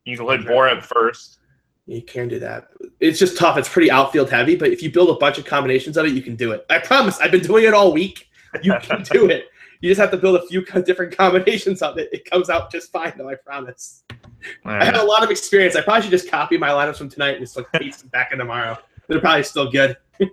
You 0.04 0.16
can 0.16 0.26
play 0.26 0.38
Bour 0.38 0.68
at 0.68 0.84
first. 0.84 1.38
You 1.86 2.02
can 2.02 2.28
do 2.28 2.38
that. 2.38 2.68
It's 3.00 3.18
just 3.18 3.36
tough. 3.36 3.58
It's 3.58 3.68
pretty 3.68 3.90
outfield 3.90 4.30
heavy, 4.30 4.54
but 4.56 4.70
if 4.70 4.82
you 4.82 4.92
build 4.92 5.10
a 5.10 5.14
bunch 5.14 5.38
of 5.38 5.44
combinations 5.44 5.96
of 5.96 6.06
it, 6.06 6.12
you 6.12 6.22
can 6.22 6.36
do 6.36 6.52
it. 6.52 6.64
I 6.70 6.78
promise. 6.78 7.18
I've 7.18 7.32
been 7.32 7.42
doing 7.42 7.64
it 7.64 7.74
all 7.74 7.92
week. 7.92 8.28
You 8.62 8.74
can 8.80 9.02
do 9.10 9.28
it. 9.28 9.46
You 9.80 9.88
just 9.88 10.00
have 10.00 10.10
to 10.10 10.16
build 10.16 10.36
a 10.36 10.46
few 10.46 10.64
different 10.84 11.16
combinations 11.16 11.82
of 11.82 11.98
it. 11.98 12.08
It 12.12 12.30
comes 12.30 12.48
out 12.48 12.70
just 12.70 12.92
fine, 12.92 13.14
though. 13.16 13.28
I 13.28 13.34
promise. 13.34 14.04
I 14.64 14.84
have 14.84 14.96
a 14.96 15.02
lot 15.02 15.24
of 15.24 15.30
experience. 15.30 15.74
I 15.74 15.80
probably 15.80 16.02
should 16.02 16.10
just 16.10 16.30
copy 16.30 16.56
my 16.56 16.68
lineups 16.68 16.96
from 16.96 17.08
tonight 17.08 17.36
and 17.36 17.40
just 17.40 17.56
like 17.56 17.70
paste 17.72 18.00
them 18.00 18.08
back 18.08 18.32
in 18.32 18.38
tomorrow. 18.38 18.78
They're 19.10 19.20
probably 19.20 19.42
still 19.42 19.70
good. 19.70 19.96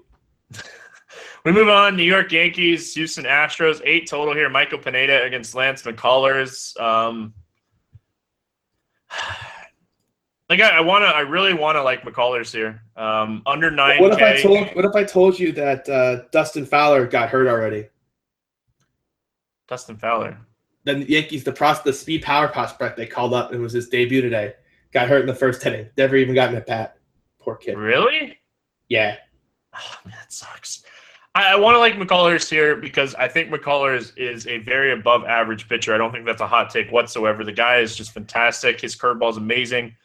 We 1.45 1.53
move 1.53 1.69
on. 1.69 1.95
New 1.95 2.03
York 2.03 2.33
Yankees, 2.33 2.93
Houston 2.95 3.23
Astros, 3.23 3.79
eight 3.85 4.05
total 4.05 4.33
here. 4.33 4.49
Michael 4.49 4.79
Pineda 4.79 5.23
against 5.23 5.55
Lance 5.55 5.81
McCullers. 5.83 6.77
Um, 6.77 7.33
like 10.49 10.59
I, 10.59 10.71
I 10.71 10.81
want 10.81 11.03
to, 11.03 11.07
I 11.07 11.21
really 11.21 11.53
want 11.53 11.77
to 11.77 11.83
like 11.83 12.01
McCullers 12.01 12.51
here. 12.51 12.81
Um, 12.97 13.43
under 13.45 13.71
nine 13.71 14.01
What 14.01 14.11
if 14.11 14.21
I 14.21 14.41
told 14.41 14.75
What 14.75 14.83
if 14.83 14.93
I 14.93 15.05
told 15.05 15.39
you 15.39 15.53
that 15.53 15.87
uh, 15.87 16.23
Dustin 16.33 16.65
Fowler 16.65 17.07
got 17.07 17.29
hurt 17.29 17.47
already? 17.47 17.87
Dustin 19.69 19.95
Fowler. 19.95 20.37
Then 20.83 20.99
the 20.99 21.09
Yankees, 21.09 21.45
the 21.45 21.53
pros, 21.53 21.81
the 21.81 21.93
speed 21.93 22.23
power 22.23 22.49
prospect 22.49 22.97
they 22.97 23.05
called 23.05 23.33
up 23.33 23.53
and 23.53 23.61
was 23.61 23.71
his 23.71 23.87
debut 23.87 24.21
today, 24.21 24.55
got 24.91 25.07
hurt 25.07 25.21
in 25.21 25.27
the 25.27 25.33
first 25.33 25.65
inning. 25.65 25.87
Never 25.97 26.17
even 26.17 26.35
gotten 26.35 26.57
a 26.57 26.61
bat. 26.61 26.97
Poor 27.39 27.55
kid. 27.55 27.77
Really? 27.77 28.37
Yeah. 28.89 29.17
Oh, 29.75 29.95
man, 30.05 30.15
that 30.17 30.31
sucks. 30.31 30.83
I, 31.35 31.53
I 31.53 31.55
want 31.55 31.75
to 31.75 31.79
like 31.79 31.95
McCullers 31.95 32.49
here 32.49 32.75
because 32.75 33.13
I 33.15 33.27
think 33.27 33.49
McCullers 33.51 34.17
is 34.17 34.47
a 34.47 34.57
very 34.59 34.91
above 34.91 35.23
average 35.25 35.69
pitcher. 35.69 35.93
I 35.93 35.97
don't 35.97 36.11
think 36.11 36.25
that's 36.25 36.41
a 36.41 36.47
hot 36.47 36.69
take 36.69 36.91
whatsoever. 36.91 37.43
The 37.43 37.51
guy 37.51 37.77
is 37.77 37.95
just 37.95 38.11
fantastic. 38.11 38.81
His 38.81 38.95
curveball 38.95 39.31
is 39.31 39.37
amazing. 39.37 39.95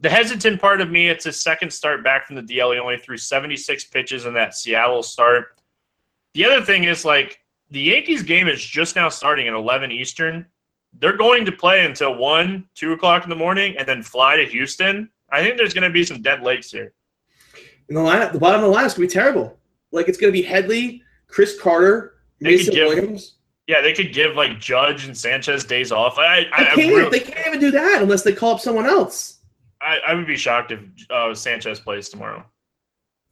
The 0.00 0.10
hesitant 0.10 0.60
part 0.60 0.80
of 0.80 0.90
me, 0.90 1.08
it's 1.08 1.24
his 1.24 1.40
second 1.40 1.72
start 1.72 2.04
back 2.04 2.26
from 2.26 2.36
the 2.36 2.42
DL. 2.42 2.74
He 2.74 2.78
only 2.78 2.98
threw 2.98 3.16
76 3.16 3.84
pitches 3.86 4.26
in 4.26 4.34
that 4.34 4.54
Seattle 4.54 5.02
start. 5.02 5.58
The 6.34 6.44
other 6.44 6.64
thing 6.64 6.84
is 6.84 7.04
like 7.04 7.40
the 7.70 7.80
Yankees 7.80 8.22
game 8.22 8.46
is 8.46 8.62
just 8.64 8.96
now 8.96 9.08
starting 9.08 9.48
at 9.48 9.54
11 9.54 9.90
Eastern. 9.90 10.46
They're 11.00 11.16
going 11.16 11.44
to 11.46 11.52
play 11.52 11.84
until 11.84 12.14
1, 12.16 12.68
2 12.74 12.92
o'clock 12.92 13.24
in 13.24 13.30
the 13.30 13.36
morning 13.36 13.76
and 13.78 13.88
then 13.88 14.02
fly 14.02 14.36
to 14.36 14.44
Houston. 14.44 15.10
I 15.30 15.42
think 15.42 15.56
there's 15.56 15.74
going 15.74 15.82
to 15.82 15.90
be 15.90 16.04
some 16.04 16.22
dead 16.22 16.42
legs 16.42 16.70
here. 16.70 16.92
And 17.88 17.96
the 17.96 18.00
lineup, 18.00 18.32
the 18.32 18.38
bottom 18.38 18.64
of 18.64 18.70
the 18.70 18.76
lineup's 18.76 18.94
gonna 18.94 19.06
be 19.06 19.12
terrible. 19.12 19.58
Like 19.92 20.08
it's 20.08 20.18
gonna 20.18 20.32
be 20.32 20.42
Headley, 20.42 21.02
Chris 21.26 21.60
Carter, 21.60 22.14
Mason 22.40 22.74
give- 22.74 22.88
Williams. 22.88 23.34
Yeah, 23.66 23.80
they 23.80 23.94
could 23.94 24.12
give 24.12 24.34
like 24.36 24.60
Judge 24.60 25.06
and 25.06 25.16
Sanchez 25.16 25.64
days 25.64 25.90
off. 25.92 26.18
I 26.18 26.40
They 26.44 26.50
I, 26.50 26.56
I, 26.72 26.74
can't. 26.74 26.76
really- 26.78 27.10
they 27.18 27.24
can't 27.24 27.46
even 27.46 27.60
do 27.60 27.70
that 27.70 28.02
unless 28.02 28.22
they 28.22 28.32
call 28.32 28.54
up 28.54 28.60
someone 28.60 28.86
else. 28.86 29.38
I, 29.80 29.98
I 30.06 30.14
would 30.14 30.26
be 30.26 30.36
shocked 30.36 30.72
if 30.72 30.80
uh, 31.10 31.34
Sanchez 31.34 31.78
plays 31.80 32.08
tomorrow, 32.08 32.44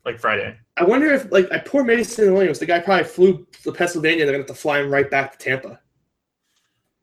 like 0.05 0.19
Friday. 0.19 0.57
I 0.77 0.85
wonder 0.85 1.13
if 1.13 1.31
like 1.33 1.51
I 1.53 1.59
poor 1.59 1.83
Mason 1.85 2.33
Williams, 2.35 2.59
the 2.59 2.67
guy 2.67 2.81
probably 2.81 3.05
flew 3.05 3.47
to 3.63 3.73
Pennsylvania. 3.73 4.25
They're 4.25 4.35
gonna 4.35 4.43
have 4.43 4.55
to 4.55 4.61
fly 4.61 4.81
him 4.81 4.91
right 4.91 5.11
back 5.11 5.33
to 5.33 5.39
Tampa. 5.39 5.81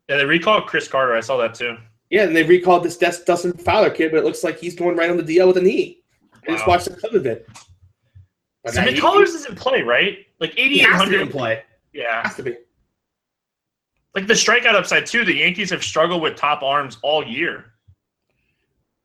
Yeah, 0.07 0.17
they 0.17 0.25
recalled 0.25 0.65
Chris 0.67 0.87
Carter. 0.87 1.15
I 1.15 1.19
saw 1.21 1.37
that 1.37 1.53
too. 1.53 1.77
Yeah, 2.09 2.23
and 2.23 2.35
they 2.35 2.43
recalled 2.43 2.83
this 2.83 2.97
Dustin 2.97 3.53
Fowler 3.53 3.91
kid, 3.91 4.11
but 4.11 4.17
it 4.17 4.23
looks 4.25 4.43
like 4.43 4.59
he's 4.59 4.75
going 4.75 4.97
right 4.97 5.09
on 5.11 5.17
the 5.17 5.23
DL 5.23 5.47
with 5.47 5.57
a 5.57 5.61
knee. 5.61 5.98
I 6.49 6.53
just 6.53 6.67
watched 6.67 6.85
the 6.89 6.95
clip 6.95 7.13
of 7.13 7.25
it. 7.25 7.47
But 8.63 8.73
So 8.73 8.81
McCullers 8.81 9.27
isn't 9.35 9.55
play 9.57 9.81
right. 9.81 10.25
Like 10.39 10.53
he 10.53 10.61
eighty 10.61 10.81
eight 10.81 10.89
has 10.89 11.03
to 11.03 11.09
be 11.09 11.21
in 11.21 11.29
play. 11.29 11.63
Yeah, 11.93 12.21
Has 12.25 12.35
to 12.35 12.43
be. 12.43 12.55
like 14.15 14.27
the 14.27 14.33
strikeout 14.33 14.75
upside 14.75 15.05
too. 15.05 15.25
The 15.25 15.33
Yankees 15.35 15.69
have 15.71 15.83
struggled 15.83 16.21
with 16.21 16.35
top 16.35 16.61
arms 16.61 16.97
all 17.01 17.25
year. 17.25 17.65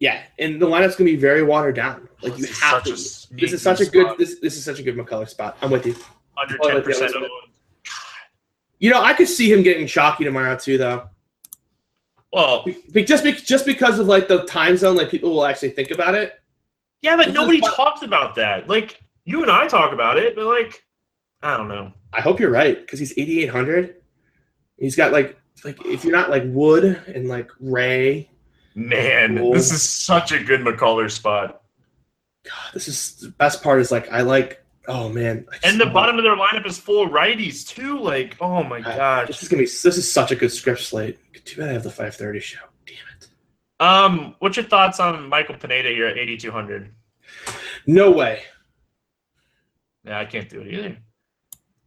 Yeah, 0.01 0.23
and 0.39 0.61
the 0.61 0.67
lineup's 0.67 0.97
gonna 0.97 1.11
be 1.11 1.17
very 1.17 1.43
watered 1.43 1.77
down. 1.77 2.09
Oh, 2.23 2.29
like 2.29 2.39
you 2.39 2.47
have 2.61 2.83
to. 2.85 2.91
This 2.91 3.53
is 3.53 3.63
such 3.63 3.81
a 3.81 3.87
good. 3.87 4.07
spot. 4.07 4.19
This 4.19 4.39
this 4.41 4.57
is 4.57 4.65
such 4.65 4.79
a 4.81 4.83
good 4.83 4.97
McCullers 4.97 5.29
spot. 5.31 5.57
I'm 5.63 5.71
with 5.71 5.87
you. 5.87 5.95
under 6.41 6.59
Oh, 6.63 6.69
ten 6.71 6.83
percent. 6.83 7.13
You 8.81 8.91
know, 8.91 9.01
I 9.03 9.15
could 9.15 9.29
see 9.29 9.51
him 9.51 9.63
getting 9.63 9.87
chalky 9.87 10.25
tomorrow 10.25 10.57
too, 10.59 10.77
though. 10.79 11.09
Well, 12.33 12.65
Be- 12.93 13.05
Just 13.05 13.23
be- 13.25 13.33
just 13.33 13.65
because 13.65 13.99
of 14.01 14.09
like 14.09 14.27
the 14.29 14.45
time 14.45 14.77
zone, 14.77 14.97
like 14.97 15.11
people 15.11 15.31
will 15.31 15.47
actually 15.47 15.71
think 15.71 15.91
about 15.93 16.15
it. 16.17 16.35
Yeah, 17.05 17.17
but 17.17 17.27
This 17.27 17.35
nobody 17.35 17.61
talks 17.61 18.03
about 18.03 18.35
that. 18.37 18.67
Like 18.69 19.01
you 19.27 19.43
and 19.43 19.51
I 19.51 19.69
talk 19.69 19.93
about 19.93 20.17
it, 20.17 20.35
but 20.35 20.47
like 20.47 20.83
I 21.43 21.57
don't 21.57 21.69
know. 21.69 21.93
I 22.15 22.21
hope 22.23 22.41
you're 22.41 22.51
right 22.51 22.81
because 22.81 22.99
he's 22.99 23.13
8800. 23.19 23.97
He's 24.79 24.97
got 24.97 25.13
like 25.13 25.39
like 25.65 25.85
if 25.85 26.03
you're 26.03 26.13
not 26.17 26.31
like 26.31 26.45
Wood 26.47 26.85
and 27.07 27.29
like 27.29 27.51
Ray, 27.61 28.31
Man, 28.75 29.37
Cool. 29.39 29.53
this 29.53 29.71
is 29.71 29.83
such 29.83 30.33
a 30.33 30.43
good 30.43 30.61
McCullers 30.63 31.13
spot. 31.13 31.61
God, 32.45 32.73
this 32.73 32.89
is 32.89 33.17
the 33.17 33.29
best 33.29 33.63
part. 33.63 33.81
Is 33.81 33.93
like 33.93 34.11
I 34.11 34.23
like. 34.23 34.61
Oh 34.87 35.09
man, 35.09 35.47
And 35.63 35.81
the 35.81 35.87
bottom 35.87 36.19
of 36.19 36.25
their 36.25 36.37
lineup 36.37 36.67
is 36.67 36.77
full 36.79 37.09
righties 37.09 37.67
too. 37.67 37.99
Like, 37.99 38.37
oh 38.41 38.63
my 38.63 38.81
God, 38.83 38.97
gosh. 38.97 39.27
This 39.29 39.43
is 39.43 39.49
gonna 39.49 39.63
be. 39.63 39.67
This 39.67 39.85
is 39.97 40.11
such 40.11 40.31
a 40.31 40.37
good 40.37 40.53
script 40.53 40.81
slate. 40.81 41.19
Too 41.47 41.61
bad 41.61 41.71
I 41.71 41.73
have 41.73 41.83
the 41.85 41.89
5:30 41.91 42.41
show. 42.43 42.59
Um, 43.81 44.37
what's 44.39 44.57
your 44.57 44.67
thoughts 44.67 45.01
on 45.01 45.29
Michael 45.29 45.57
Pineda 45.57 45.89
here 45.89 46.07
at 46.07 46.19
8,200? 46.19 46.93
No 47.87 48.11
way. 48.11 48.43
Yeah, 50.05 50.19
I 50.19 50.25
can't 50.25 50.49
do 50.49 50.61
it 50.61 50.69
either. 50.69 50.99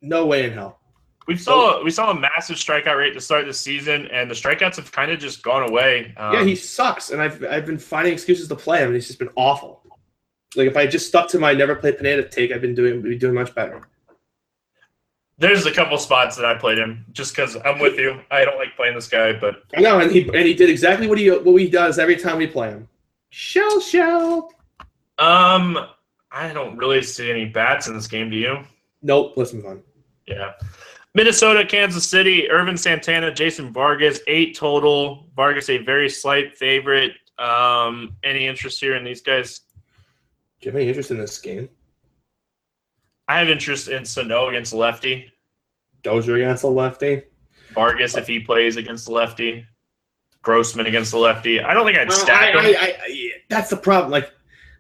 No 0.01 0.25
way 0.25 0.45
in 0.45 0.53
hell. 0.53 0.79
We 1.27 1.35
saw 1.35 1.83
we 1.83 1.91
saw 1.91 2.11
a 2.11 2.17
massive 2.17 2.55
strikeout 2.55 2.97
rate 2.97 3.13
to 3.13 3.19
start 3.19 3.45
the 3.45 3.53
season, 3.53 4.07
and 4.07 4.31
the 4.31 4.35
strikeouts 4.35 4.77
have 4.77 4.93
kind 4.93 5.11
of 5.11 5.19
just 5.19 5.43
gone 5.43 5.69
away. 5.69 6.13
Um, 6.15 6.33
yeah, 6.33 6.43
he 6.45 6.55
sucks, 6.55 7.09
and 7.09 7.21
I've 7.21 7.43
I've 7.43 7.65
been 7.65 7.77
finding 7.77 8.13
excuses 8.13 8.47
to 8.47 8.55
play 8.55 8.79
him, 8.79 8.87
and 8.87 8.95
he's 8.95 9.07
just 9.07 9.19
been 9.19 9.29
awful. 9.35 9.83
Like 10.55 10.67
if 10.67 10.77
I 10.77 10.87
just 10.87 11.07
stuck 11.07 11.27
to 11.29 11.39
my 11.39 11.53
never 11.53 11.75
play 11.75 11.91
Pineda 11.91 12.29
take, 12.29 12.53
I've 12.53 12.61
been 12.61 12.75
doing 12.75 13.01
be 13.01 13.17
doing 13.17 13.33
much 13.35 13.53
better. 13.53 13.89
There's 15.39 15.65
a 15.65 15.71
couple 15.71 15.97
spots 15.97 16.35
that 16.35 16.45
I 16.45 16.55
played 16.55 16.79
him 16.79 17.05
just 17.11 17.35
because 17.35 17.55
I'm 17.63 17.79
with 17.79 17.99
you. 17.99 18.19
I 18.31 18.43
don't 18.43 18.57
like 18.57 18.75
playing 18.75 18.95
this 18.95 19.07
guy, 19.07 19.33
but 19.33 19.63
I 19.75 19.81
know, 19.81 19.99
and 19.99 20.11
he 20.11 20.23
and 20.23 20.47
he 20.47 20.53
did 20.55 20.69
exactly 20.69 21.07
what 21.07 21.19
he 21.19 21.29
what 21.29 21.61
he 21.61 21.69
does 21.69 21.99
every 21.99 22.15
time 22.15 22.37
we 22.37 22.47
play 22.47 22.69
him. 22.69 22.87
Shell 23.29 23.79
shell. 23.81 24.51
um, 25.19 25.77
I 26.31 26.51
don't 26.53 26.77
really 26.77 27.03
see 27.03 27.29
any 27.29 27.45
bats 27.45 27.87
in 27.87 27.93
this 27.93 28.07
game. 28.07 28.29
Do 28.29 28.37
you? 28.37 28.59
Nope. 29.03 29.33
Let's 29.35 29.53
move 29.53 29.65
on. 29.65 29.83
Yeah. 30.27 30.53
Minnesota, 31.13 31.65
Kansas 31.65 32.07
City, 32.07 32.49
Ervin 32.49 32.77
Santana, 32.77 33.33
Jason 33.33 33.71
Vargas, 33.73 34.19
eight 34.27 34.55
total. 34.55 35.25
Vargas 35.35 35.69
a 35.69 35.77
very 35.79 36.09
slight 36.09 36.57
favorite. 36.57 37.13
Um, 37.39 38.15
any 38.23 38.45
interest 38.47 38.79
here 38.79 38.95
in 38.95 39.03
these 39.03 39.21
guys? 39.21 39.61
Do 40.61 40.67
you 40.67 40.71
have 40.71 40.79
any 40.79 40.87
interest 40.89 41.11
in 41.11 41.17
this 41.17 41.37
game? 41.39 41.69
I 43.27 43.39
have 43.39 43.49
interest 43.49 43.87
in 43.89 44.05
Sano 44.05 44.47
against 44.49 44.73
lefty. 44.73 45.31
Dozier 46.03 46.35
against 46.35 46.61
the 46.61 46.69
lefty. 46.69 47.23
Vargas 47.73 48.15
if 48.15 48.27
he 48.27 48.39
plays 48.39 48.77
against 48.77 49.05
the 49.05 49.11
lefty. 49.11 49.65
Grossman 50.41 50.85
against 50.85 51.11
the 51.11 51.17
lefty. 51.17 51.59
I 51.59 51.73
don't 51.73 51.85
think 51.85 51.97
I'd 51.97 52.07
Well, 52.07 52.17
stack 52.17 52.55
I- 52.55 52.61
them. 52.61 52.65
I- 52.65 52.77
I- 52.79 52.97
I- 53.03 53.31
that's 53.49 53.69
the 53.69 53.75
problem. 53.77 54.11
Like, 54.11 54.31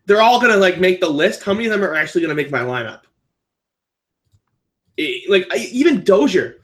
they're 0.05 0.21
all 0.21 0.39
gonna 0.39 0.55
like 0.57 0.79
make 0.79 1.01
the 1.01 1.09
list. 1.09 1.43
How 1.43 1.53
many 1.53 1.65
of 1.65 1.71
them 1.71 1.83
are 1.83 1.95
actually 1.95 2.21
gonna 2.21 2.35
make 2.35 2.49
my 2.51 2.59
lineup? 2.61 3.01
Like 5.29 5.47
I, 5.51 5.57
even 5.71 6.03
Dozier. 6.03 6.57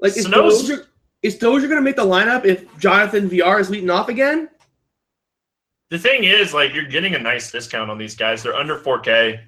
Like 0.00 0.16
is 0.16 0.24
Sano's- 0.24 0.60
Dozier 0.66 0.86
is 1.22 1.36
Dozier 1.38 1.68
gonna 1.68 1.82
make 1.82 1.96
the 1.96 2.04
lineup 2.06 2.44
if 2.44 2.64
Jonathan 2.78 3.28
Villar 3.28 3.60
is 3.60 3.70
leading 3.70 3.90
off 3.90 4.08
again? 4.08 4.48
the 5.90 5.98
thing 6.00 6.24
is, 6.24 6.52
like, 6.52 6.74
you're 6.74 6.82
getting 6.84 7.14
a 7.14 7.18
nice 7.18 7.52
discount 7.52 7.92
on 7.92 7.96
these 7.96 8.16
guys. 8.16 8.42
They're 8.42 8.56
under 8.56 8.76
4K. 8.76 9.38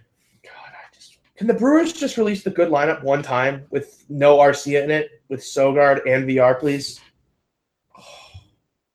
God, 1.39 1.45
I 1.45 1.47
just 1.47 1.47
can 1.47 1.47
the 1.47 1.55
Brewers 1.55 1.93
just 1.93 2.17
release 2.17 2.43
the 2.43 2.51
good 2.51 2.71
lineup 2.71 3.03
one 3.03 3.23
time 3.23 3.67
with 3.71 4.05
no 4.09 4.39
Arcia 4.39 4.83
in 4.83 4.91
it 4.91 5.23
with 5.29 5.41
Sogard 5.41 6.01
and 6.07 6.27
Villar, 6.27 6.55
please? 6.55 7.01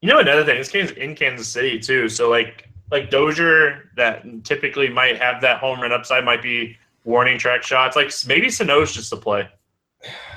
You 0.02 0.10
know 0.10 0.20
another 0.20 0.44
thing, 0.44 0.58
this 0.58 0.70
game's 0.70 0.92
in 0.92 1.16
Kansas 1.16 1.48
City 1.48 1.80
too. 1.80 2.10
So 2.10 2.30
like 2.30 2.70
like 2.92 3.10
Dozier 3.10 3.90
that 3.96 4.26
typically 4.44 4.90
might 4.90 5.18
have 5.18 5.42
that 5.42 5.60
home 5.60 5.82
run 5.82 5.92
upside 5.92 6.26
might 6.26 6.42
be 6.42 6.78
warning 7.06 7.38
track 7.38 7.64
shots. 7.64 7.96
Like 7.96 8.12
maybe 8.28 8.50
Sano's 8.50 8.92
just 8.92 9.14
a 9.14 9.18
play. 9.18 9.50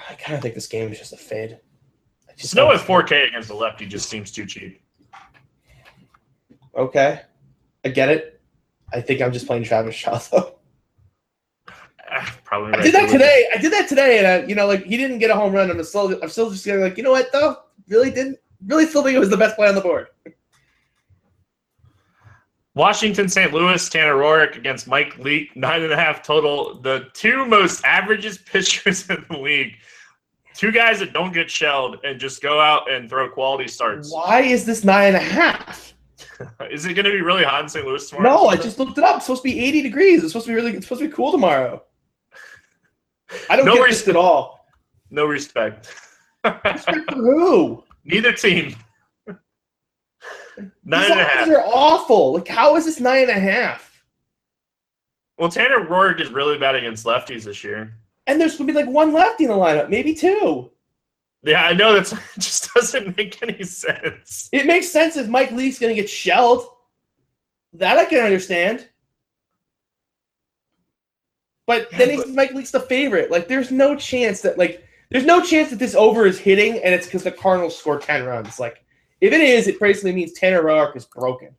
I 0.08 0.14
kind 0.14 0.36
of 0.36 0.42
think 0.42 0.54
this 0.54 0.68
game 0.68 0.92
is 0.92 0.98
just 0.98 1.12
a 1.12 1.16
fade. 1.16 1.58
Just 2.36 2.52
Sano 2.52 2.72
at 2.72 2.80
4K 2.80 3.28
against 3.28 3.48
the 3.48 3.54
lefty 3.54 3.86
just 3.86 4.08
seems 4.08 4.30
too 4.30 4.46
cheap. 4.46 4.80
Okay, 6.76 7.22
I 7.84 7.88
get 7.88 8.10
it. 8.10 8.40
I 8.92 9.00
think 9.00 9.22
I'm 9.22 9.32
just 9.32 9.46
playing 9.46 9.64
Travis 9.64 9.94
Shaw 9.94 10.18
though. 10.30 10.55
Probably 12.44 12.72
I 12.74 12.82
did 12.82 12.94
that 12.94 13.10
today. 13.10 13.48
I 13.54 13.58
did 13.58 13.72
that 13.72 13.88
today, 13.88 14.18
and 14.18 14.26
I, 14.26 14.46
you 14.46 14.54
know, 14.54 14.66
like 14.66 14.84
he 14.84 14.96
didn't 14.96 15.18
get 15.18 15.30
a 15.30 15.34
home 15.34 15.52
run. 15.52 15.70
I'm 15.70 15.82
still, 15.84 16.18
I'm 16.22 16.28
still 16.28 16.50
just 16.50 16.64
getting 16.64 16.82
like, 16.82 16.96
you 16.96 17.02
know 17.02 17.12
what 17.12 17.30
though? 17.32 17.56
Really 17.88 18.10
didn't, 18.10 18.38
really 18.66 18.86
still 18.86 19.02
think 19.02 19.16
it 19.16 19.20
was 19.20 19.30
the 19.30 19.36
best 19.36 19.56
play 19.56 19.68
on 19.68 19.74
the 19.74 19.80
board. 19.80 20.08
Washington, 22.74 23.26
St. 23.26 23.54
Louis, 23.54 23.88
Tanner 23.88 24.16
Roark 24.16 24.56
against 24.56 24.86
Mike 24.86 25.16
Leake, 25.18 25.56
nine 25.56 25.82
and 25.82 25.92
a 25.92 25.96
half 25.96 26.22
total. 26.22 26.74
The 26.74 27.06
two 27.14 27.46
most 27.46 27.82
averages 27.84 28.38
pitchers 28.52 29.08
in 29.08 29.24
the 29.30 29.38
league. 29.38 29.76
Two 30.54 30.72
guys 30.72 30.98
that 31.00 31.12
don't 31.12 31.32
get 31.32 31.50
shelled 31.50 31.98
and 32.04 32.20
just 32.20 32.42
go 32.42 32.60
out 32.60 32.90
and 32.90 33.08
throw 33.08 33.28
quality 33.30 33.68
starts. 33.68 34.12
Why 34.12 34.42
is 34.42 34.64
this 34.64 34.84
nine 34.84 35.08
and 35.08 35.16
a 35.16 35.20
half? 35.20 35.94
Is 36.70 36.84
it 36.84 36.94
going 36.94 37.04
to 37.04 37.12
be 37.12 37.20
really 37.20 37.44
hot 37.44 37.62
in 37.62 37.68
St. 37.68 37.86
Louis 37.86 38.08
tomorrow? 38.08 38.28
No, 38.28 38.48
I 38.48 38.56
just 38.56 38.78
looked 38.78 38.98
it 38.98 39.04
up. 39.04 39.16
It's 39.16 39.26
supposed 39.26 39.42
to 39.42 39.48
be 39.48 39.58
80 39.58 39.82
degrees. 39.82 40.22
It's 40.22 40.32
supposed 40.32 40.46
to 40.46 40.52
be 40.52 40.56
really. 40.56 40.72
It's 40.72 40.86
supposed 40.86 41.02
to 41.02 41.08
be 41.08 41.14
cool 41.14 41.32
tomorrow. 41.32 41.82
I 43.50 43.56
don't 43.56 43.66
No 43.66 43.74
get 43.74 43.82
res- 43.84 43.98
this 44.00 44.08
at 44.08 44.16
all. 44.16 44.66
no 45.10 45.24
respect. 45.26 45.94
Respect 46.44 47.10
for 47.10 47.16
who? 47.16 47.84
Neither 48.04 48.32
team. 48.32 48.76
Nine 50.84 51.02
These 51.02 51.10
and 51.10 51.20
a 51.20 51.24
half. 51.24 51.48
are 51.48 51.62
awful. 51.66 52.34
Like, 52.34 52.48
how 52.48 52.76
is 52.76 52.84
this 52.86 53.00
nine 53.00 53.22
and 53.22 53.30
a 53.30 53.34
half? 53.40 54.02
Well, 55.38 55.50
Tanner 55.50 55.84
Roark 55.84 56.20
is 56.20 56.30
really 56.30 56.56
bad 56.56 56.74
against 56.76 57.04
lefties 57.04 57.44
this 57.44 57.62
year. 57.62 57.92
And 58.26 58.40
there's 58.40 58.56
gonna 58.56 58.72
be 58.72 58.78
like 58.78 58.88
one 58.88 59.12
lefty 59.12 59.44
in 59.44 59.50
the 59.50 59.56
lineup, 59.56 59.90
maybe 59.90 60.14
two. 60.14 60.70
Yeah, 61.42 61.64
I 61.64 61.74
know 61.74 61.92
that's 61.94 62.12
it 62.12 62.18
just 62.38 62.72
doesn't 62.74 63.16
make 63.16 63.40
any 63.42 63.62
sense. 63.64 64.48
It 64.52 64.66
makes 64.66 64.88
sense 64.90 65.16
if 65.16 65.28
Mike 65.28 65.50
Leake's 65.52 65.78
gonna 65.78 65.94
get 65.94 66.08
shelled. 66.08 66.66
That 67.74 67.98
I 67.98 68.06
can 68.06 68.24
understand. 68.24 68.88
But 71.66 71.90
then 71.90 72.10
Yeah, 72.10 72.16
he's 72.24 72.26
Mike 72.28 72.52
Leake's 72.52 72.70
the 72.70 72.80
favorite. 72.80 73.30
Like, 73.30 73.48
there's 73.48 73.70
no 73.70 73.96
chance 73.96 74.40
that 74.42 74.56
like 74.58 74.84
there's 75.10 75.24
no 75.24 75.40
chance 75.42 75.70
that 75.70 75.78
this 75.78 75.94
over 75.94 76.26
is 76.26 76.38
hitting, 76.38 76.78
and 76.82 76.94
it's 76.94 77.06
because 77.06 77.22
the 77.24 77.32
Cardinals 77.32 77.76
score 77.78 77.98
ten 77.98 78.24
runs. 78.24 78.58
Like, 78.60 78.84
if 79.20 79.32
it 79.32 79.40
is, 79.40 79.66
it 79.68 79.78
basically 79.80 80.12
means 80.12 80.32
Tanner 80.32 80.62
Roark 80.62 80.96
is 80.96 81.04
broken. 81.04 81.50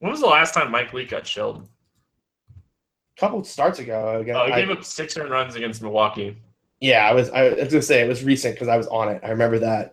When 0.00 0.10
was 0.12 0.20
the 0.20 0.26
last 0.26 0.54
time 0.54 0.70
Mike 0.70 0.92
Leake 0.92 1.10
got 1.10 1.26
shelled? 1.26 1.68
A 3.16 3.20
couple 3.20 3.42
starts 3.44 3.78
ago, 3.78 4.18
again, 4.20 4.36
Oh, 4.36 4.46
he 4.46 4.52
I- 4.52 4.60
gave 4.60 4.70
up 4.70 4.84
six 4.84 5.16
earned 5.16 5.30
runs 5.30 5.56
against 5.56 5.82
Milwaukee. 5.82 6.36
yeah, 6.80 7.08
I 7.08 7.12
was 7.12 7.30
I 7.30 7.48
was 7.50 7.68
gonna 7.68 7.82
say 7.82 8.00
it 8.02 8.08
was 8.08 8.22
recent 8.22 8.54
because 8.54 8.68
I 8.68 8.76
was 8.76 8.86
on 8.88 9.08
it. 9.08 9.20
I 9.24 9.30
remember 9.30 9.58
that. 9.60 9.92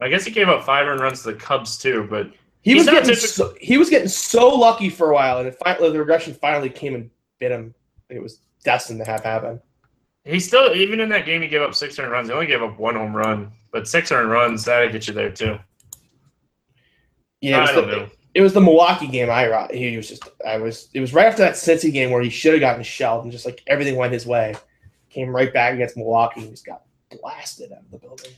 I 0.00 0.08
guess 0.08 0.24
he 0.24 0.30
gave 0.30 0.48
up 0.48 0.64
five 0.64 0.86
earned 0.86 1.00
runs 1.00 1.22
to 1.22 1.32
the 1.32 1.38
Cubs 1.38 1.78
too, 1.78 2.06
but 2.10 2.30
He 2.62 2.74
was 2.74 2.84
getting 2.86 3.14
so, 3.14 3.54
he 3.60 3.76
was 3.78 3.90
getting 3.90 4.08
so 4.08 4.48
lucky 4.48 4.88
for 4.88 5.10
a 5.10 5.14
while, 5.14 5.38
and 5.38 5.48
it 5.48 5.56
finally 5.64 5.90
the 5.90 5.98
regression 5.98 6.34
finally 6.34 6.70
came 6.70 6.94
and 6.94 7.10
bit 7.40 7.50
him. 7.50 7.74
It 8.10 8.22
was 8.22 8.40
destined 8.64 9.00
to 9.00 9.10
have 9.10 9.22
happen. 9.22 9.60
he 10.24 10.40
still 10.40 10.74
even 10.74 11.00
in 11.00 11.08
that 11.10 11.26
game 11.26 11.42
he 11.42 11.48
gave 11.48 11.62
up 11.62 11.74
six 11.74 11.98
earned 11.98 12.12
runs. 12.12 12.28
He 12.28 12.34
only 12.34 12.46
gave 12.46 12.62
up 12.62 12.78
one 12.78 12.94
home 12.94 13.14
run, 13.14 13.52
but 13.72 13.88
six 13.88 14.10
earned 14.12 14.30
runs 14.30 14.64
that'd 14.64 14.92
get 14.92 15.06
you 15.08 15.14
there 15.14 15.30
too. 15.30 15.58
Yeah, 17.40 17.58
it 17.58 17.60
was, 17.60 17.70
I 17.70 17.74
don't 17.74 17.90
the, 17.90 17.96
know. 17.96 18.08
it 18.34 18.40
was 18.40 18.52
the 18.54 18.60
Milwaukee 18.60 19.06
game. 19.06 19.28
I 19.30 19.68
he 19.72 19.96
was 19.96 20.08
just 20.08 20.28
I 20.46 20.56
was 20.58 20.88
it 20.94 21.00
was 21.00 21.12
right 21.12 21.26
after 21.26 21.42
that 21.42 21.54
Cincy 21.54 21.92
game 21.92 22.10
where 22.10 22.22
he 22.22 22.30
should 22.30 22.52
have 22.52 22.60
gotten 22.60 22.82
shelled 22.82 23.24
and 23.24 23.32
just 23.32 23.44
like 23.44 23.62
everything 23.66 23.96
went 23.96 24.12
his 24.12 24.26
way. 24.26 24.54
Came 25.10 25.34
right 25.34 25.52
back 25.52 25.74
against 25.74 25.96
Milwaukee 25.96 26.40
and 26.40 26.50
just 26.50 26.66
got 26.66 26.82
blasted 27.20 27.70
out 27.72 27.78
of 27.80 27.90
the 27.90 27.98
building. 27.98 28.32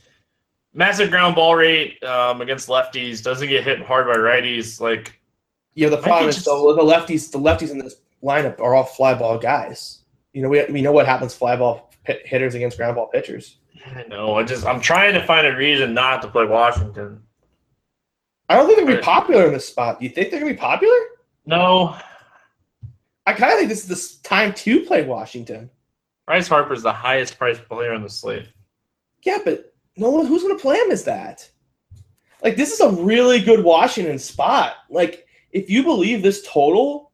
Massive 0.73 1.09
ground 1.09 1.33
ball 1.35 1.55
rate 1.55 2.03
um, 2.03 2.41
against 2.41 2.67
lefties. 2.67 3.23
Doesn't 3.23 3.47
get 3.47 3.63
hit 3.63 3.81
hard 3.81 4.05
by 4.05 4.13
righties. 4.15 4.79
Like 4.79 5.19
Yeah, 5.73 5.89
the 5.89 5.97
problem 5.97 6.29
is 6.29 6.35
just- 6.35 6.45
though 6.45 6.73
the 6.75 6.81
lefties 6.83 7.31
the 7.31 7.39
lefties 7.39 7.71
in 7.71 7.79
this 7.79 7.95
lineup 8.23 8.59
are 8.59 8.75
all 8.75 8.83
fly 8.83 9.13
ball 9.13 9.37
guys. 9.37 9.99
You 10.33 10.41
know 10.41 10.49
we 10.49 10.63
we 10.65 10.81
know 10.81 10.91
what 10.91 11.05
happens 11.05 11.33
fly 11.33 11.55
ball 11.55 11.91
pit 12.03 12.21
hitters 12.25 12.55
against 12.55 12.77
ground 12.77 12.95
ball 12.95 13.07
pitchers. 13.07 13.57
I 13.85 14.03
know. 14.03 14.35
I 14.35 14.43
just 14.43 14.65
I'm 14.65 14.81
trying 14.81 15.13
to 15.13 15.25
find 15.25 15.47
a 15.47 15.55
reason 15.55 15.93
not 15.93 16.21
to 16.21 16.27
play 16.27 16.45
Washington. 16.45 17.21
I 18.49 18.55
don't 18.55 18.65
think 18.65 18.77
they're 18.77 18.85
gonna 18.85 18.97
be 18.97 19.03
popular 19.03 19.47
in 19.47 19.53
this 19.53 19.67
spot. 19.67 19.99
Do 19.99 20.05
you 20.05 20.11
think 20.11 20.31
they're 20.31 20.39
gonna 20.39 20.53
be 20.53 20.57
popular? 20.57 20.97
No, 21.45 21.97
I 23.27 23.33
kind 23.33 23.51
of 23.51 23.59
think 23.59 23.69
this 23.69 23.89
is 23.89 24.19
the 24.19 24.27
time 24.27 24.53
to 24.53 24.81
play 24.81 25.03
Washington. 25.03 25.69
Bryce 26.25 26.47
Harper's 26.47 26.81
the 26.81 26.93
highest 26.93 27.37
priced 27.37 27.67
player 27.67 27.93
on 27.93 28.01
the 28.01 28.09
slate. 28.09 28.47
Yeah, 29.23 29.39
but 29.43 29.73
no 29.97 30.09
one 30.09 30.25
who's 30.25 30.43
going 30.43 30.55
to 30.55 30.61
play 30.61 30.77
him 30.77 30.91
is 30.91 31.03
that. 31.03 31.49
Like 32.41 32.55
this 32.55 32.71
is 32.71 32.79
a 32.79 32.91
really 32.91 33.41
good 33.41 33.63
Washington 33.63 34.17
spot. 34.19 34.75
Like 34.89 35.25
if 35.51 35.69
you 35.69 35.83
believe 35.83 36.21
this 36.21 36.47
total, 36.47 37.06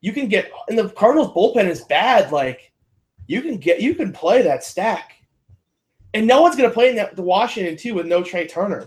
you 0.00 0.12
can 0.12 0.28
get 0.28 0.50
and 0.68 0.78
the 0.78 0.88
Cardinals 0.90 1.32
bullpen 1.32 1.68
is 1.68 1.82
bad. 1.84 2.30
Like 2.32 2.72
you 3.26 3.42
can 3.42 3.56
get 3.56 3.80
you 3.80 3.94
can 3.94 4.12
play 4.12 4.42
that 4.42 4.64
stack, 4.64 5.14
and 6.14 6.26
no 6.26 6.42
one's 6.42 6.56
going 6.56 6.68
to 6.68 6.74
play 6.74 6.90
in 6.90 6.96
that, 6.96 7.16
the 7.16 7.22
Washington 7.22 7.76
too 7.76 7.94
with 7.94 8.06
no 8.06 8.22
Trea 8.22 8.46
Turner. 8.46 8.86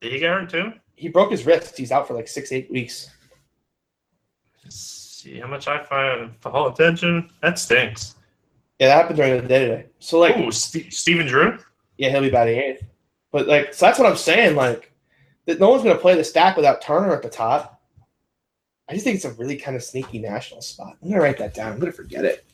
Did 0.00 0.12
he 0.12 0.18
get 0.20 0.30
hurt 0.30 0.50
too? 0.50 0.72
He 0.94 1.08
broke 1.08 1.30
his 1.30 1.46
wrist. 1.46 1.76
He's 1.76 1.92
out 1.92 2.06
for 2.06 2.14
like 2.14 2.28
six 2.28 2.52
eight 2.52 2.70
weeks. 2.70 3.10
see 4.68 5.38
how 5.40 5.48
much 5.48 5.66
I 5.68 5.82
find 5.82 6.34
fall 6.40 6.68
attention. 6.68 7.30
That 7.42 7.58
stinks. 7.58 8.14
Yeah, 8.78 8.88
that 8.88 8.96
happened 8.96 9.16
during 9.16 9.42
the 9.42 9.48
day 9.48 9.66
today. 9.66 9.86
So 9.98 10.18
like 10.20 10.36
Oh, 10.36 10.50
St- 10.50 10.92
Stephen 10.92 11.26
Drew. 11.26 11.58
Yeah, 11.96 12.10
he'll 12.10 12.20
be 12.20 12.30
batting 12.30 12.58
eighth. 12.58 12.84
But 13.32 13.48
like, 13.48 13.74
so 13.74 13.86
that's 13.86 13.98
what 13.98 14.08
I'm 14.08 14.16
saying. 14.16 14.54
Like, 14.54 14.92
that 15.46 15.58
no 15.58 15.70
one's 15.70 15.82
going 15.82 15.96
to 15.96 16.00
play 16.00 16.14
the 16.14 16.22
stack 16.22 16.56
without 16.56 16.80
Turner 16.80 17.12
at 17.12 17.22
the 17.22 17.28
top. 17.28 17.77
I 18.88 18.94
just 18.94 19.04
think 19.04 19.16
it's 19.16 19.24
a 19.24 19.32
really 19.32 19.56
kind 19.56 19.76
of 19.76 19.82
sneaky 19.82 20.18
national 20.18 20.62
spot. 20.62 20.96
I'm 21.02 21.08
going 21.08 21.20
to 21.20 21.20
write 21.20 21.38
that 21.38 21.52
down. 21.54 21.72
I'm 21.72 21.78
going 21.78 21.92
to 21.92 21.96
forget 21.96 22.24
it. 22.24 22.44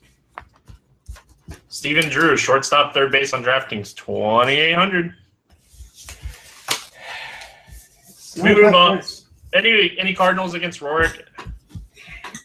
Stephen 1.68 2.08
Drew, 2.08 2.36
shortstop, 2.36 2.92
third 2.94 3.12
base 3.12 3.32
on 3.32 3.44
DraftKings, 3.44 3.94
twenty 3.94 4.54
eight 4.54 4.74
hundred. 4.74 5.14
We 8.42 8.54
move 8.54 8.74
on. 8.74 9.02
Any 9.52 9.96
any 9.98 10.14
Cardinals 10.14 10.54
against 10.54 10.80
Roark? 10.80 11.20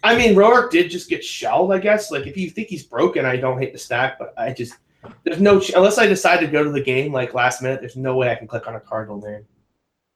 I 0.04 0.16
mean, 0.16 0.36
Roark 0.36 0.70
did 0.70 0.92
just 0.92 1.10
get 1.10 1.24
shelled. 1.24 1.72
I 1.72 1.80
guess. 1.80 2.12
Like, 2.12 2.28
if 2.28 2.38
you 2.38 2.50
think 2.50 2.68
he's 2.68 2.84
broken, 2.84 3.26
I 3.26 3.38
don't 3.38 3.60
hate 3.60 3.74
the 3.74 3.80
stack, 3.80 4.20
but 4.20 4.34
I 4.38 4.54
just 4.54 4.76
there's 5.24 5.40
no 5.40 5.60
ch- 5.60 5.72
unless 5.76 5.98
I 5.98 6.06
decide 6.06 6.42
to 6.42 6.48
go 6.48 6.64
to 6.64 6.72
the 6.72 6.82
game 6.82 7.12
like 7.14 7.34
last 7.34 7.62
minute. 7.62 7.80
There's 7.80 7.96
no 7.96 8.16
way 8.16 8.32
I 8.32 8.36
can 8.36 8.48
click 8.48 8.68
on 8.68 8.76
a 8.76 8.80
Cardinal 8.80 9.20
name. 9.20 9.46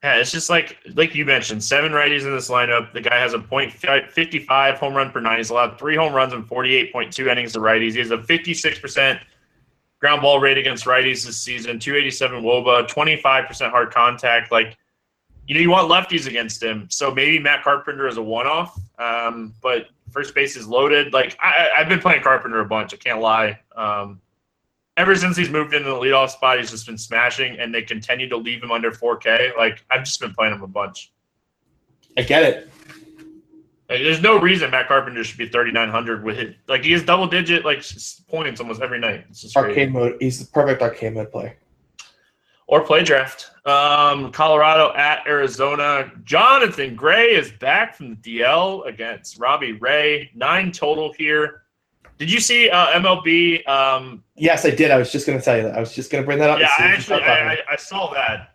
Yeah, 0.04 0.16
it's 0.16 0.32
just 0.32 0.50
like 0.50 0.78
like 0.96 1.16
you 1.16 1.24
mentioned, 1.24 1.64
seven 1.64 1.94
righties 1.94 2.24
in 2.24 2.36
this 2.36 2.50
lineup. 2.50 2.92
The 2.92 3.00
guy 3.00 3.18
has 3.18 3.34
a 3.34 3.40
point 3.40 3.72
fifty 3.72 4.40
five 4.40 4.78
home 4.78 4.94
run 4.94 5.12
per 5.12 5.22
nine. 5.22 5.38
He's 5.38 5.50
allowed 5.50 5.80
three 5.80 5.96
home 5.96 6.12
runs 6.12 6.34
and 6.34 6.46
forty 6.46 6.76
eight 6.76 6.92
point 6.92 7.14
two 7.14 7.30
innings 7.30 7.54
to 7.54 7.60
righties. 7.60 7.94
He 7.94 8.00
has 8.00 8.12
a 8.12 8.22
fifty 8.22 8.54
six 8.54 8.78
percent 8.78 9.22
ground 10.02 10.22
ball 10.22 10.42
rate 10.42 10.58
against 10.58 10.84
righties 10.84 11.26
this 11.26 11.38
season. 11.38 11.80
Two 11.80 11.96
eighty 11.96 12.12
seven 12.12 12.44
WOBA, 12.44 12.90
twenty 12.90 13.16
five 13.16 13.48
percent 13.48 13.72
hard 13.72 13.92
contact. 13.92 14.52
Like 14.52 14.78
you 15.48 15.56
know, 15.56 15.62
you 15.62 15.70
want 15.70 15.90
lefties 15.90 16.28
against 16.28 16.62
him. 16.62 16.88
So 16.90 17.14
maybe 17.14 17.40
Matt 17.40 17.64
Carpenter 17.64 18.06
is 18.06 18.18
a 18.18 18.22
one 18.22 18.46
off. 18.46 18.78
Um, 19.00 19.54
but 19.62 19.88
first 20.12 20.36
base 20.36 20.58
is 20.58 20.68
loaded. 20.68 21.14
Like 21.14 21.38
I, 21.42 21.70
I've 21.78 21.88
been 21.88 22.00
playing 22.00 22.24
Carpenter 22.24 22.60
a 22.60 22.66
bunch. 22.66 22.94
I 22.94 22.98
can't 22.98 23.22
lie. 23.22 23.58
Um, 23.74 24.20
ever 24.98 25.16
since 25.16 25.36
he's 25.36 25.50
moved 25.50 25.74
into 25.74 25.90
the 25.90 25.96
leadoff 25.96 26.30
spot, 26.30 26.60
he's 26.60 26.72
just 26.72 26.86
been 26.86 26.98
smashing, 26.98 27.60
and 27.60 27.74
they 27.74 27.82
continue 27.82 28.30
to 28.30 28.38
leave 28.38 28.62
him 28.64 28.72
under 28.72 28.92
4K. 28.92 29.58
Like 29.58 29.84
I've 29.90 30.04
just 30.04 30.20
been 30.20 30.34
playing 30.34 30.54
him 30.54 30.64
a 30.64 30.68
bunch. 30.68 31.12
I 32.18 32.22
get 32.22 32.44
it. 32.44 32.70
Like, 33.90 34.02
there's 34.02 34.22
no 34.22 34.40
reason 34.40 34.72
Matt 34.72 34.88
Carpenter 34.88 35.24
should 35.24 35.38
be 35.38 35.48
3,900 35.48 36.24
with 36.24 36.38
it. 36.38 36.56
Like 36.68 36.84
he 36.84 36.92
has 36.94 37.04
double 37.04 37.28
digit 37.28 37.66
like 37.66 37.84
points 38.28 38.60
almost 38.62 38.82
every 38.82 39.00
night. 39.00 39.26
It's 39.30 39.42
just 39.42 39.58
Arcade 39.58 39.76
crazy. 39.76 39.92
mode. 39.92 40.18
He's 40.20 40.40
the 40.40 40.52
perfect 40.52 40.82
arcade 40.82 41.14
mode 41.14 41.32
play. 41.32 41.56
Or 42.68 42.84
PlayDraft. 42.84 43.68
Um, 43.68 44.32
Colorado 44.32 44.94
at 44.96 45.28
Arizona. 45.28 46.12
Jonathan 46.24 46.96
Gray 46.96 47.36
is 47.36 47.52
back 47.52 47.96
from 47.96 48.16
the 48.22 48.40
DL 48.40 48.88
against 48.88 49.38
Robbie 49.38 49.74
Ray. 49.74 50.32
Nine 50.34 50.72
total 50.72 51.14
here. 51.18 51.63
Did 52.18 52.32
you 52.32 52.40
see 52.40 52.70
uh, 52.70 52.88
MLB? 53.00 53.68
Um, 53.68 54.24
Yes, 54.36 54.66
I 54.66 54.70
did. 54.72 54.92
I 54.92 54.98
was 54.98 55.12
just 55.12 55.26
going 55.28 55.38
to 55.38 55.44
tell 55.44 55.58
you 55.58 55.64
that. 55.64 55.76
I 55.76 55.80
was 55.80 55.94
just 55.94 56.12
going 56.12 56.24
to 56.24 56.26
bring 56.26 56.40
that 56.40 56.50
up. 56.50 56.60
yeah, 56.60 56.70
I 56.80 56.84
actually 56.86 57.22
I. 57.22 57.54
I, 57.54 57.58
I 57.72 57.76
saw 57.76 58.12
that. 58.14 58.54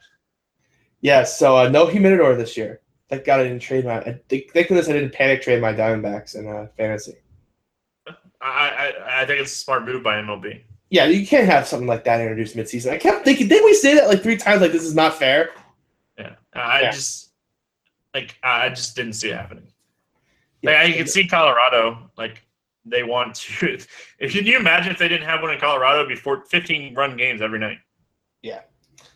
Yeah, 1.01 1.23
so 1.25 1.57
uh, 1.57 1.69
no 1.69 1.87
Humidor 1.87 2.35
this 2.37 2.57
year. 2.57 2.81
Thank 3.09 3.25
God 3.25 3.41
I 3.41 3.45
didn't 3.45 3.61
trade 3.61 3.85
my. 3.85 4.01
I, 4.01 4.21
thank 4.29 4.51
thank 4.53 4.69
goodness 4.69 4.89
I 4.89 4.93
didn't 4.93 5.13
panic 5.13 5.43
trade 5.43 5.63
my 5.63 5.73
Diamondbacks 5.73 6.35
in 6.35 6.49
uh, 6.49 6.67
fantasy. 6.77 7.15
I, 8.41 8.93
I 9.07 9.23
I 9.23 9.27
think 9.27 9.41
it's 9.41 9.53
a 9.53 9.57
smart 9.57 9.85
move 9.85 10.03
by 10.03 10.17
MLB. 10.17 10.63
Yeah, 10.91 11.05
you 11.07 11.27
can't 11.27 11.47
have 11.47 11.67
something 11.67 11.87
like 11.87 12.05
that 12.05 12.21
introduced 12.21 12.57
midseason. 12.57 12.93
I 12.93 12.99
kept 12.99 13.25
thinking, 13.25 13.49
didn't 13.49 13.65
we 13.65 13.75
say 13.75 13.95
that 13.95 14.09
like 14.09 14.23
three 14.23 14.37
times? 14.37 14.61
Like 14.61 14.73
this 14.73 14.83
is 14.85 14.95
not 14.95 15.15
fair. 15.15 15.51
Yeah, 16.19 16.35
I 16.55 16.83
Yeah. 16.83 16.91
just 16.91 17.31
like 18.15 18.37
I 18.43 18.69
just 18.71 18.97
didn't 18.97 19.13
see 19.15 19.31
it 19.31 19.37
happening. 19.37 19.69
Like 20.63 20.77
I 20.77 20.93
can 20.93 21.07
see 21.07 21.27
Colorado 21.27 22.11
like 22.19 22.43
they 22.91 23.03
want 23.03 23.35
to. 23.35 23.79
If 24.19 24.33
can 24.33 24.47
you 24.47 24.59
imagine 24.59 24.93
if 24.93 24.99
they 24.99 25.09
didn't 25.09 25.27
have 25.27 25.43
one 25.43 25.53
in 25.53 25.61
Colorado 25.61 25.99
it'd 26.01 26.09
be 26.09 26.17
four, 26.17 26.45
15 26.45 26.95
run 26.95 27.17
games 27.17 27.41
every 27.41 27.59
night? 27.59 27.79
Yeah, 28.43 28.61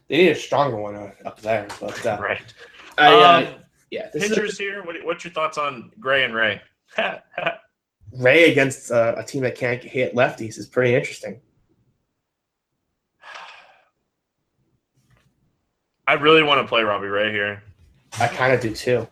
they 0.09 0.19
need 0.19 0.29
a 0.31 0.35
stronger 0.35 0.77
one 0.77 0.95
uh, 0.95 1.13
up 1.25 1.41
there. 1.41 1.67
But 1.81 2.05
uh, 2.07 2.19
Right. 2.23 2.55
I, 2.99 3.15
uh, 3.15 3.39
um, 3.39 3.55
yeah, 3.91 4.09
this 4.13 4.25
is 4.25 4.33
a- 4.33 4.35
pitchers 4.35 4.59
here. 4.59 4.83
What, 4.85 4.97
what's 5.05 5.25
your 5.25 5.33
thoughts 5.33 5.59
on 5.59 5.91
Gray 5.99 6.25
and 6.25 6.35
Ray? 6.35 6.61
Ray 8.13 8.51
against 8.51 8.91
uh, 8.91 9.15
a 9.17 9.25
team 9.25 9.43
that 9.43 9.57
can't 9.57 9.83
hit 9.83 10.15
lefties 10.15 10.59
is 10.59 10.67
pretty 10.67 10.95
interesting. 10.95 11.41
I 16.07 16.15
really 16.15 16.43
want 16.43 16.61
to 16.61 16.69
play 16.69 16.83
Robbie 16.83 17.07
Ray 17.07 17.33
here. 17.33 17.63
I 18.21 18.29
kind 18.29 18.53
of 18.53 18.61
do 18.61 18.75
too. 18.75 19.09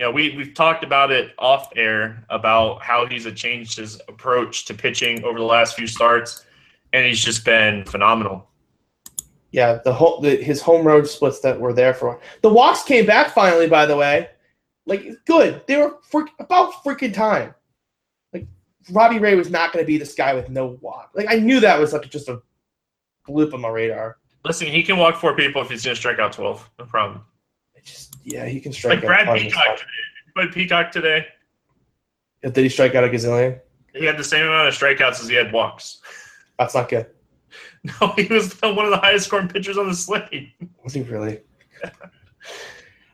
You 0.00 0.06
know, 0.06 0.12
we 0.12 0.34
we've 0.34 0.54
talked 0.54 0.82
about 0.82 1.10
it 1.10 1.34
off 1.38 1.68
air 1.76 2.24
about 2.30 2.80
how 2.80 3.04
he's 3.04 3.30
changed 3.34 3.76
his 3.76 4.00
approach 4.08 4.64
to 4.64 4.72
pitching 4.72 5.22
over 5.24 5.38
the 5.38 5.44
last 5.44 5.76
few 5.76 5.86
starts, 5.86 6.46
and 6.94 7.04
he's 7.04 7.22
just 7.22 7.44
been 7.44 7.84
phenomenal. 7.84 8.48
Yeah, 9.50 9.78
the 9.84 9.92
whole 9.92 10.22
the, 10.22 10.36
his 10.36 10.62
home 10.62 10.86
road 10.86 11.06
splits 11.06 11.40
that 11.40 11.60
were 11.60 11.74
there 11.74 11.92
for 11.92 12.18
the 12.40 12.48
walks 12.48 12.82
came 12.82 13.04
back 13.04 13.34
finally. 13.34 13.66
By 13.66 13.84
the 13.84 13.94
way, 13.94 14.30
like 14.86 15.06
good, 15.26 15.60
they 15.66 15.76
were 15.76 15.98
for, 16.02 16.26
about 16.38 16.82
freaking 16.82 17.12
time. 17.12 17.54
Like 18.32 18.46
Robbie 18.92 19.18
Ray 19.18 19.34
was 19.34 19.50
not 19.50 19.70
going 19.70 19.84
to 19.84 19.86
be 19.86 19.98
this 19.98 20.14
guy 20.14 20.32
with 20.32 20.48
no 20.48 20.78
walk. 20.80 21.10
Like 21.14 21.26
I 21.28 21.34
knew 21.34 21.60
that 21.60 21.78
was 21.78 21.92
like 21.92 22.08
just 22.08 22.30
a 22.30 22.40
blip 23.26 23.52
on 23.52 23.60
my 23.60 23.68
radar. 23.68 24.16
Listen, 24.46 24.66
he 24.66 24.82
can 24.82 24.96
walk 24.96 25.16
four 25.16 25.36
people 25.36 25.60
if 25.60 25.68
he's 25.68 25.84
going 25.84 25.94
to 25.94 26.00
strike 26.00 26.18
out 26.18 26.32
twelve. 26.32 26.70
No 26.78 26.86
problem. 26.86 27.20
Yeah, 28.24 28.46
he 28.46 28.60
can 28.60 28.72
strike. 28.72 29.02
Like 29.02 29.04
out 29.04 29.26
Brad 29.26 29.38
Peacock 29.38 29.78
today. 29.78 30.52
Peacock 30.52 30.92
today. 30.92 31.26
Did 32.42 32.56
he 32.56 32.68
strike 32.68 32.94
out 32.94 33.04
a 33.04 33.08
gazillion? 33.08 33.60
He 33.94 34.04
had 34.04 34.16
the 34.16 34.24
same 34.24 34.46
amount 34.46 34.68
of 34.68 34.74
strikeouts 34.74 35.20
as 35.20 35.28
he 35.28 35.34
had 35.34 35.52
walks. 35.52 36.00
That's 36.58 36.74
not 36.74 36.88
good. 36.88 37.06
No, 37.82 38.08
he 38.08 38.26
was 38.26 38.60
one 38.60 38.84
of 38.84 38.90
the 38.90 38.98
highest 38.98 39.24
scoring 39.24 39.48
pitchers 39.48 39.78
on 39.78 39.88
the 39.88 39.94
slate. 39.94 40.52
Was 40.84 40.92
he 40.92 41.00
really? 41.00 41.40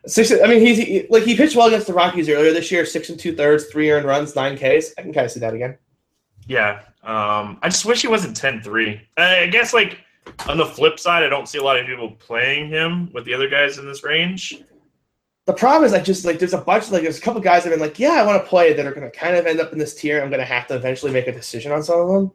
Six. 0.07 0.29
I 0.31 0.45
mean, 0.45 0.59
he's 0.59 0.77
he, 0.77 1.07
like 1.09 1.23
he 1.23 1.37
pitched 1.37 1.55
well 1.55 1.67
against 1.67 1.87
the 1.87 1.93
Rockies 1.93 2.27
earlier 2.27 2.51
this 2.51 2.69
year. 2.69 2.85
Six 2.85 3.07
and 3.09 3.17
two 3.17 3.33
thirds, 3.33 3.67
three 3.67 3.89
earned 3.89 4.05
runs, 4.05 4.35
nine 4.35 4.57
Ks. 4.57 4.93
I 4.97 5.03
can 5.03 5.13
kind 5.13 5.25
of 5.25 5.31
see 5.31 5.39
that 5.39 5.53
again. 5.53 5.77
Yeah. 6.47 6.81
Um, 7.03 7.59
I 7.61 7.69
just 7.69 7.85
wish 7.85 8.01
he 8.01 8.09
wasn't 8.09 8.37
10-3. 8.37 8.99
I 9.15 9.39
I 9.43 9.47
guess 9.47 9.73
like 9.73 9.99
on 10.47 10.57
the 10.57 10.65
flip 10.65 10.99
side, 10.99 11.23
I 11.23 11.29
don't 11.29 11.47
see 11.47 11.57
a 11.57 11.63
lot 11.63 11.79
of 11.79 11.85
people 11.85 12.11
playing 12.11 12.69
him 12.69 13.09
with 13.13 13.23
the 13.23 13.33
other 13.33 13.47
guys 13.47 13.77
in 13.77 13.85
this 13.85 14.03
range. 14.03 14.61
The 15.47 15.53
problem 15.53 15.85
is, 15.85 15.93
I 15.93 16.01
just 16.01 16.25
like 16.25 16.39
there's 16.39 16.53
a 16.53 16.57
bunch 16.57 16.91
like 16.91 17.03
there's 17.03 17.19
a 17.19 17.21
couple 17.21 17.39
guys 17.39 17.63
that 17.63 17.69
have 17.69 17.79
been 17.79 17.87
like, 17.87 17.97
yeah, 17.97 18.21
I 18.21 18.25
want 18.25 18.43
to 18.43 18.49
play 18.49 18.73
that 18.73 18.85
are 18.85 18.93
to 18.93 19.09
kind 19.17 19.37
of 19.37 19.45
end 19.45 19.61
up 19.61 19.71
in 19.71 19.79
this 19.79 19.95
tier. 19.95 20.21
I'm 20.21 20.29
to 20.29 20.43
have 20.43 20.67
to 20.67 20.75
eventually 20.75 21.13
make 21.13 21.27
a 21.27 21.31
decision 21.31 21.71
on 21.71 21.81
some 21.83 22.01
of 22.01 22.09
them. 22.09 22.31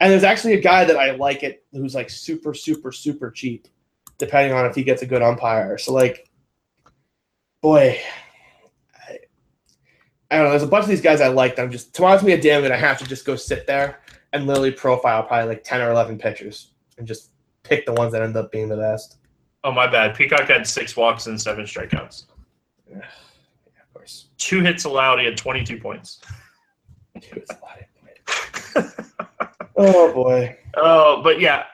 And 0.00 0.10
there's 0.10 0.24
actually 0.24 0.54
a 0.54 0.60
guy 0.60 0.86
that 0.86 0.96
I 0.96 1.10
like 1.10 1.42
it 1.42 1.62
who's 1.72 1.94
like 1.94 2.08
super, 2.08 2.54
super, 2.54 2.90
super 2.90 3.30
cheap, 3.30 3.68
depending 4.16 4.54
on 4.54 4.64
if 4.64 4.74
he 4.74 4.82
gets 4.82 5.02
a 5.02 5.06
good 5.06 5.20
umpire. 5.20 5.76
So 5.76 5.92
like, 5.92 6.30
boy, 7.60 8.00
I, 8.94 9.18
I 10.30 10.36
don't 10.36 10.44
know. 10.44 10.50
There's 10.50 10.62
a 10.62 10.68
bunch 10.68 10.84
of 10.84 10.88
these 10.88 11.02
guys 11.02 11.20
I 11.20 11.28
like 11.28 11.56
that 11.56 11.62
I'm 11.64 11.70
just 11.70 11.94
tomorrow's 11.94 12.22
gonna 12.22 12.34
be 12.34 12.38
a 12.38 12.40
day 12.40 12.56
I'm 12.56 12.62
gonna 12.62 12.78
have 12.78 12.98
to 13.00 13.06
just 13.06 13.26
go 13.26 13.36
sit 13.36 13.66
there 13.66 14.00
and 14.32 14.46
literally 14.46 14.70
profile 14.70 15.22
probably 15.22 15.48
like 15.48 15.64
ten 15.64 15.82
or 15.82 15.90
eleven 15.90 16.16
pitchers 16.16 16.72
and 16.96 17.06
just 17.06 17.32
pick 17.62 17.84
the 17.84 17.92
ones 17.92 18.12
that 18.12 18.22
end 18.22 18.38
up 18.38 18.50
being 18.50 18.70
the 18.70 18.76
best. 18.78 19.18
Oh 19.64 19.72
my 19.72 19.86
bad. 19.86 20.14
Peacock 20.14 20.48
had 20.48 20.66
six 20.66 20.96
walks 20.96 21.26
and 21.26 21.38
seven 21.38 21.66
strikeouts. 21.66 22.24
Yeah, 22.90 22.98
of 22.98 23.94
course. 23.94 24.26
Two 24.38 24.60
hits 24.60 24.84
allowed. 24.84 25.18
He 25.18 25.24
had 25.24 25.36
22 25.36 25.78
points. 25.78 26.20
Dude, 27.14 27.38
it's 27.38 27.50
a 27.50 27.56
oh 29.76 30.12
boy. 30.12 30.56
Oh, 30.76 31.22
but 31.22 31.40
yeah, 31.40 31.64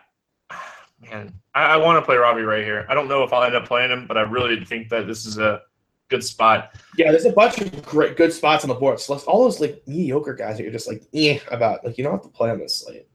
man, 1.03 1.33
I, 1.55 1.65
I 1.65 1.77
want 1.77 1.99
to 1.99 2.03
play 2.05 2.17
Robbie 2.17 2.43
Ray 2.43 2.65
here. 2.65 2.87
I 2.89 2.95
don't 2.95 3.09
know 3.09 3.23
if 3.25 3.33
I'll 3.33 3.43
end 3.43 3.55
up 3.55 3.67
playing 3.67 3.91
him, 3.91 4.07
but 4.07 4.17
I 4.17 4.23
really 4.23 4.65
think 4.65 4.89
that 4.91 5.07
this 5.07 5.27
is 5.27 5.39
a 5.39 5.63
good 6.09 6.25
spot. 6.25 6.75
Yeah, 6.97 7.11
there's 7.11 7.25
a 7.25 7.33
bunch 7.33 7.61
of 7.61 7.85
great 7.85 8.17
good 8.17 8.33
spots 8.33 8.65
on 8.65 8.69
the 8.69 8.75
board. 8.75 9.01
So 9.01 9.13
let's- 9.15 9.25
all 9.25 9.43
those 9.45 9.61
like 9.61 9.83
mediocre 9.87 10.35
guys 10.35 10.57
that 10.57 10.63
you're 10.63 10.73
just 10.73 10.89
like 10.89 11.03
eh 11.13 11.39
about. 11.51 11.85
Like 11.85 11.99
you 11.99 12.05
don't 12.05 12.13
have 12.13 12.23
to 12.23 12.29
play 12.29 12.51
on 12.51 12.59
this 12.59 12.77
slate. 12.77 13.07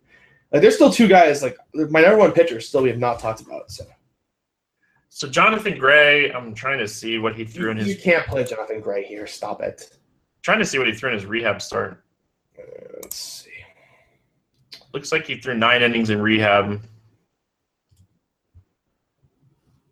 Like 0.51 0.61
there's 0.61 0.75
still 0.75 0.91
two 0.91 1.07
guys 1.07 1.43
like 1.43 1.57
my 1.73 2.01
number 2.01 2.17
one 2.17 2.31
pitcher 2.31 2.59
still 2.59 2.81
we 2.83 2.89
have 2.89 2.97
not 2.99 3.19
talked 3.19 3.41
about. 3.41 3.71
So 3.71 3.85
So 5.19 5.27
Jonathan 5.27 5.77
Gray, 5.77 6.31
I'm 6.31 6.53
trying 6.53 6.79
to 6.79 6.87
see 6.87 7.17
what 7.17 7.35
he 7.35 7.43
threw 7.43 7.71
in 7.71 7.77
you 7.85 7.97
can't 7.97 8.25
play 8.25 8.45
Jonathan 8.45 8.79
Gray 8.79 9.03
here. 9.03 9.27
Stop 9.27 9.61
it. 9.61 9.97
trying 10.43 10.59
to 10.59 10.65
see 10.65 10.77
what 10.77 10.87
he 10.87 10.93
threw 10.93 11.09
in 11.09 11.15
his 11.15 11.25
rehab 11.25 11.61
start. 11.61 12.05
Uh, 12.57 12.61
let's 13.01 13.17
see. 13.17 13.51
Looks 14.93 15.11
like 15.11 15.27
he 15.27 15.35
threw 15.35 15.55
nine 15.55 15.81
innings 15.81 16.09
in 16.09 16.21
rehab. 16.21 16.81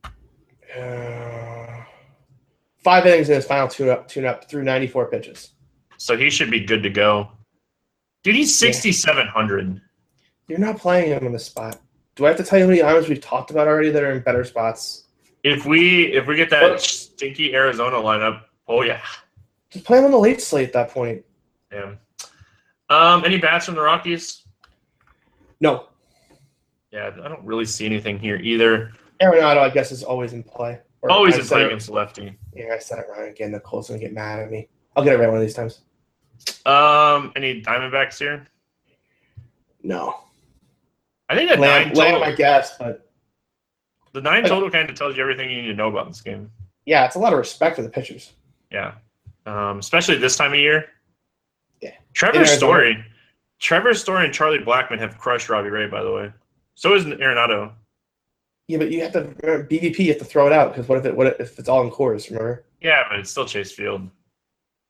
Uh, 0.05 1.83
five 2.77 3.05
innings 3.05 3.27
in 3.27 3.35
his 3.35 3.45
final 3.45 3.67
tune 3.67 3.89
up, 3.89 4.07
tune 4.07 4.23
up 4.23 4.49
through 4.49 4.63
94 4.63 5.07
pitches. 5.07 5.51
So 5.97 6.15
he 6.15 6.29
should 6.29 6.49
be 6.49 6.61
good 6.61 6.83
to 6.83 6.89
go. 6.89 7.27
Dude, 8.23 8.35
he's 8.35 8.57
6,700. 8.57 9.81
You're 10.47 10.57
not 10.57 10.77
playing 10.77 11.09
him 11.09 11.25
in 11.25 11.33
the 11.33 11.39
spot. 11.39 11.81
Do 12.15 12.23
I 12.23 12.29
have 12.29 12.37
to 12.37 12.45
tell 12.45 12.59
you 12.59 12.63
how 12.63 12.69
many 12.69 12.81
arms 12.81 13.09
we've 13.09 13.19
talked 13.19 13.51
about 13.51 13.67
already 13.67 13.89
that 13.89 14.01
are 14.01 14.13
in 14.13 14.21
better 14.21 14.45
spots? 14.45 15.03
If 15.47 15.65
we 15.65 16.07
if 16.13 16.27
we 16.27 16.35
get 16.35 16.49
that 16.49 16.71
What? 16.71 16.81
stinky 16.81 17.53
Arizona 17.55 17.95
lineup, 17.97 18.41
oh 18.67 18.81
yeah. 18.81 19.01
Just 19.69 19.85
play 19.85 19.99
him 19.99 20.05
on 20.05 20.11
the 20.11 20.17
late 20.19 20.41
slate 20.41 20.67
at 20.67 20.73
that 20.73 20.89
point. 20.91 21.23
Yeah. 21.71 21.93
Um, 22.89 23.23
any 23.25 23.37
bats 23.37 23.65
from 23.65 23.75
the 23.75 23.81
Rockies? 23.81 24.43
No. 25.59 25.87
Yeah, 26.91 27.11
I 27.23 27.27
don't 27.27 27.43
really 27.45 27.65
see 27.65 27.85
anything 27.85 28.17
here 28.19 28.37
either. 28.37 28.91
Arenado, 29.21 29.57
I 29.59 29.69
guess, 29.69 29.91
is 29.91 30.03
always 30.03 30.33
in 30.33 30.43
play. 30.43 30.79
Or 31.01 31.11
Always 31.11 31.35
I 31.35 31.39
in 31.39 31.45
play 31.45 31.61
it- 31.63 31.65
against 31.67 31.87
the 31.87 31.93
lefty. 31.93 32.37
Yeah, 32.53 32.73
I 32.73 32.79
said 32.79 32.99
it 32.99 33.05
wrong 33.09 33.27
again. 33.29 33.51
Nicole's 33.51 33.87
gonna 33.89 33.99
get 33.99 34.13
mad 34.13 34.39
at 34.39 34.51
me. 34.51 34.67
I'll 34.95 35.03
get 35.03 35.13
it 35.13 35.17
right 35.19 35.27
one 35.27 35.37
of 35.37 35.41
these 35.43 35.53
times. 35.53 35.81
Um, 36.65 37.31
any 37.35 37.61
Diamondbacks 37.61 38.19
here? 38.19 38.45
No. 39.83 40.21
I 41.29 41.35
think 41.35 41.49
that 41.49 41.59
Lamb, 41.59 41.87
nine 41.89 41.95
Lamb, 41.95 42.23
I 42.23 42.31
guess, 42.33 42.77
but 42.77 43.06
the 44.17 44.21
nine 44.29 44.43
total 44.43 44.69
kind 44.71 44.89
of 44.89 44.95
tells 44.95 45.15
you 45.15 45.21
everything 45.21 45.49
you 45.51 45.61
need 45.61 45.67
to 45.67 45.73
know 45.75 45.87
about 45.89 46.07
this 46.07 46.21
game. 46.21 46.49
yeah, 46.85 47.05
it's 47.05 47.15
a 47.15 47.19
lot 47.19 47.33
of 47.33 47.39
respect 47.39 47.75
for 47.75 47.83
the 47.83 47.89
pitchers. 47.89 48.33
Yeah. 48.71 48.93
Um, 49.45 49.77
especially 49.79 50.17
this 50.17 50.35
time 50.35 50.53
of 50.53 50.59
year. 50.59 50.85
Yeah. 51.81 51.91
Trevor 52.13 52.37
Arizona. 52.39 52.57
Story. 52.57 53.05
Trevor 53.59 53.93
Story 53.93 54.25
and 54.25 54.33
Charlie 54.33 54.59
Blackmon 54.59 54.99
have 54.99 55.17
crushed 55.17 55.49
Robbie 55.49 55.69
Ray, 55.69 55.87
by 55.87 56.03
the 56.03 56.11
way. 56.11 56.31
So 56.75 56.95
is 56.95 57.05
Arenado. 57.05 57.71
Yeah, 58.67 58.79
but 58.79 58.91
you 58.91 59.01
have 59.01 59.13
to 59.13 59.21
BVP. 59.69 59.99
You 59.99 60.07
have 60.09 60.17
to 60.19 60.25
throw 60.25 60.47
it 60.47 60.53
out 60.53 60.73
because 60.73 60.89
what 60.89 60.97
if 60.97 61.05
it 61.05 61.15
what 61.15 61.39
if 61.39 61.57
it's 61.57 61.69
all 61.69 61.83
in 61.83 61.89
Coors? 61.91 62.29
Remember? 62.29 62.65
Yeah, 62.81 63.03
but 63.09 63.19
it's 63.19 63.31
still 63.31 63.45
Chase 63.45 63.71
Field. 63.71 64.09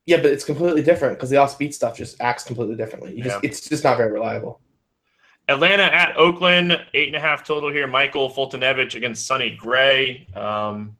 Yeah, 0.08 0.18
but 0.18 0.28
it's 0.28 0.44
completely 0.44 0.82
different 0.82 1.18
because 1.18 1.30
the 1.30 1.38
off 1.38 1.52
speed 1.52 1.76
stuff 1.76 1.96
just 1.98 2.20
acts 2.22 2.44
completely 2.44 2.76
differently. 2.76 3.16
You 3.16 3.24
just 3.24 3.36
Yeah. 3.44 3.50
it's 3.50 3.68
just 3.70 3.84
not 3.84 3.98
very 3.98 4.12
reliable. 4.12 4.62
Atlanta 5.48 5.84
at 5.84 6.18
Oakland, 6.18 6.78
eight 6.94 7.08
and 7.08 7.16
a 7.16 7.20
half 7.20 7.44
total 7.44 7.72
here. 7.72 7.88
Michael 7.88 8.30
Foltynewicz 8.30 8.96
against 8.96 9.26
Sonny 9.26 9.52
Gray. 9.52 10.28
Um, 10.36 10.98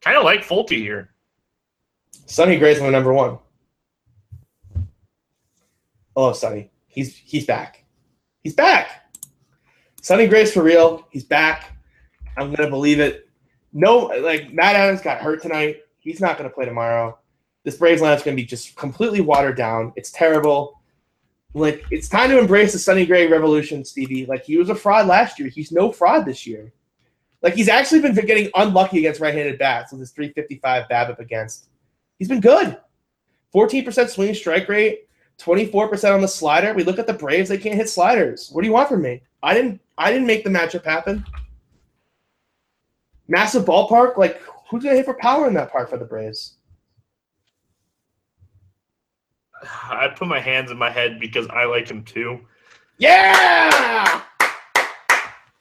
kind 0.00 0.16
of 0.16 0.24
like 0.24 0.44
Folty 0.44 0.78
here. 0.78 1.10
Sonny 2.26 2.58
Gray's 2.58 2.80
my 2.80 2.88
number 2.88 3.12
one. 3.12 3.38
Hello, 6.16 6.32
Sonny. 6.32 6.70
He's 6.86 7.14
he's 7.16 7.46
back. 7.46 7.84
He's 8.42 8.54
back. 8.54 9.12
Sonny 10.02 10.26
Gray's 10.26 10.52
for 10.52 10.62
real. 10.62 11.06
He's 11.10 11.24
back. 11.24 11.76
I'm 12.36 12.52
gonna 12.52 12.70
believe 12.70 12.98
it. 12.98 13.28
No, 13.72 14.06
like 14.06 14.52
Matt 14.52 14.74
Adams 14.74 15.00
got 15.00 15.20
hurt 15.20 15.42
tonight. 15.42 15.82
He's 15.98 16.20
not 16.20 16.36
gonna 16.38 16.50
play 16.50 16.64
tomorrow. 16.64 17.18
This 17.62 17.76
Braves 17.76 18.02
lineup's 18.02 18.22
gonna 18.22 18.36
be 18.36 18.44
just 18.44 18.74
completely 18.76 19.20
watered 19.20 19.56
down. 19.56 19.92
It's 19.94 20.10
terrible. 20.10 20.80
Like 21.56 21.86
it's 21.90 22.06
time 22.06 22.28
to 22.30 22.38
embrace 22.38 22.74
the 22.74 22.78
Sonny 22.78 23.06
Gray 23.06 23.26
revolution, 23.28 23.82
Stevie. 23.82 24.26
Like 24.26 24.44
he 24.44 24.58
was 24.58 24.68
a 24.68 24.74
fraud 24.74 25.06
last 25.06 25.38
year. 25.38 25.48
He's 25.48 25.72
no 25.72 25.90
fraud 25.90 26.26
this 26.26 26.46
year. 26.46 26.70
Like 27.40 27.54
he's 27.54 27.70
actually 27.70 28.02
been 28.02 28.14
getting 28.14 28.50
unlucky 28.54 28.98
against 28.98 29.22
right-handed 29.22 29.58
bats 29.58 29.90
with 29.90 30.00
his 30.00 30.10
355 30.10 30.86
BABIP 30.90 31.18
against. 31.18 31.68
He's 32.18 32.28
been 32.28 32.42
good. 32.42 32.76
14% 33.54 34.08
swing 34.10 34.34
strike 34.34 34.68
rate, 34.68 35.08
24% 35.38 36.14
on 36.14 36.20
the 36.20 36.28
slider. 36.28 36.74
We 36.74 36.84
look 36.84 36.98
at 36.98 37.06
the 37.06 37.14
Braves, 37.14 37.48
they 37.48 37.56
can't 37.56 37.74
hit 37.74 37.88
sliders. 37.88 38.50
What 38.52 38.60
do 38.60 38.66
you 38.66 38.74
want 38.74 38.90
from 38.90 39.00
me? 39.00 39.22
I 39.42 39.54
didn't 39.54 39.80
I 39.96 40.12
didn't 40.12 40.26
make 40.26 40.44
the 40.44 40.50
matchup 40.50 40.84
happen. 40.84 41.24
Massive 43.28 43.64
ballpark, 43.64 44.18
like 44.18 44.42
who's 44.68 44.84
gonna 44.84 44.96
hit 44.96 45.06
for 45.06 45.14
power 45.14 45.48
in 45.48 45.54
that 45.54 45.72
park 45.72 45.88
for 45.88 45.96
the 45.96 46.04
Braves? 46.04 46.55
I 49.84 50.08
put 50.08 50.28
my 50.28 50.40
hands 50.40 50.70
in 50.70 50.78
my 50.78 50.90
head 50.90 51.18
because 51.20 51.46
I 51.48 51.64
like 51.64 51.88
him 51.88 52.04
too. 52.04 52.40
Yeah! 52.98 54.22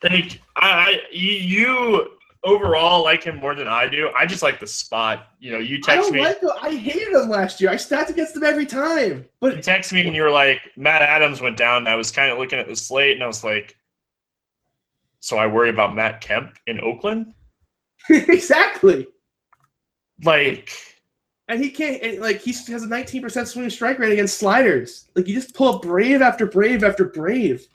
Thank 0.01 0.41
I, 0.55 0.69
I 0.69 0.99
you, 1.11 1.31
you 1.31 2.07
overall 2.45 3.03
like 3.03 3.23
him 3.23 3.37
more 3.37 3.55
than 3.55 3.67
I 3.67 3.87
do. 3.87 4.09
I 4.15 4.25
just 4.25 4.43
like 4.43 4.59
the 4.59 4.67
spot. 4.67 5.27
You 5.39 5.51
know, 5.51 5.57
you 5.59 5.77
I 5.77 5.81
text 5.81 6.09
don't 6.09 6.13
me, 6.13 6.21
like. 6.21 6.39
I 6.61 6.75
hated 6.75 7.13
them 7.13 7.29
last 7.29 7.59
year. 7.59 7.71
I 7.71 7.75
stacked 7.75 8.09
against 8.09 8.33
them 8.33 8.43
every 8.43 8.65
time. 8.65 9.11
you 9.11 9.25
But 9.41 9.63
text 9.63 9.91
me, 9.91 10.05
and 10.05 10.15
you 10.15 10.21
were 10.21 10.31
like, 10.31 10.61
Matt 10.77 11.01
Adams 11.01 11.41
went 11.41 11.57
down. 11.57 11.79
And 11.79 11.89
I 11.89 11.95
was 11.95 12.11
kind 12.11 12.31
of 12.31 12.37
looking 12.37 12.59
at 12.59 12.67
the 12.67 12.75
slate, 12.75 13.13
and 13.13 13.23
I 13.23 13.27
was 13.27 13.43
like, 13.43 13.75
so 15.19 15.37
I 15.37 15.47
worry 15.47 15.69
about 15.69 15.95
Matt 15.95 16.21
Kemp 16.21 16.55
in 16.67 16.79
Oakland. 16.79 17.33
exactly. 18.09 19.07
Like, 20.23 20.71
And 21.47 21.63
he 21.63 21.69
can't 21.69 22.01
and, 22.01 22.19
like 22.19 22.41
he 22.41 22.51
has 22.53 22.83
a 22.83 22.87
19% 22.87 23.47
swing 23.47 23.69
strike 23.69 23.99
rate 23.99 24.13
against 24.13 24.39
sliders. 24.39 25.09
Like 25.15 25.27
you 25.27 25.35
just 25.35 25.53
pull 25.53 25.75
up 25.75 25.81
brave 25.81 26.21
after 26.21 26.45
brave 26.47 26.83
after 26.83 27.05
brave. 27.05 27.67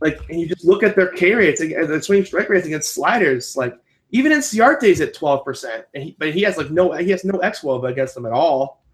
Like 0.00 0.20
and 0.28 0.40
you 0.40 0.46
just 0.46 0.64
look 0.64 0.82
at 0.82 0.94
their 0.94 1.10
K 1.12 1.34
rates 1.34 1.60
and 1.60 1.72
their 1.72 2.02
swing 2.02 2.24
strike 2.24 2.48
rates 2.48 2.66
against 2.66 2.94
sliders. 2.94 3.56
Like 3.56 3.76
Even 4.10 4.32
Inciarte's 4.32 5.00
at 5.00 5.14
twelve 5.14 5.44
percent, 5.44 5.86
and 5.94 6.04
he, 6.04 6.16
but 6.18 6.32
he 6.32 6.42
has 6.42 6.56
like 6.56 6.70
no 6.70 6.92
he 6.92 7.10
has 7.10 7.24
no 7.24 7.38
X 7.40 7.60
xwOBA 7.60 7.90
against 7.90 8.14
them 8.14 8.26
at 8.26 8.32
all. 8.32 8.84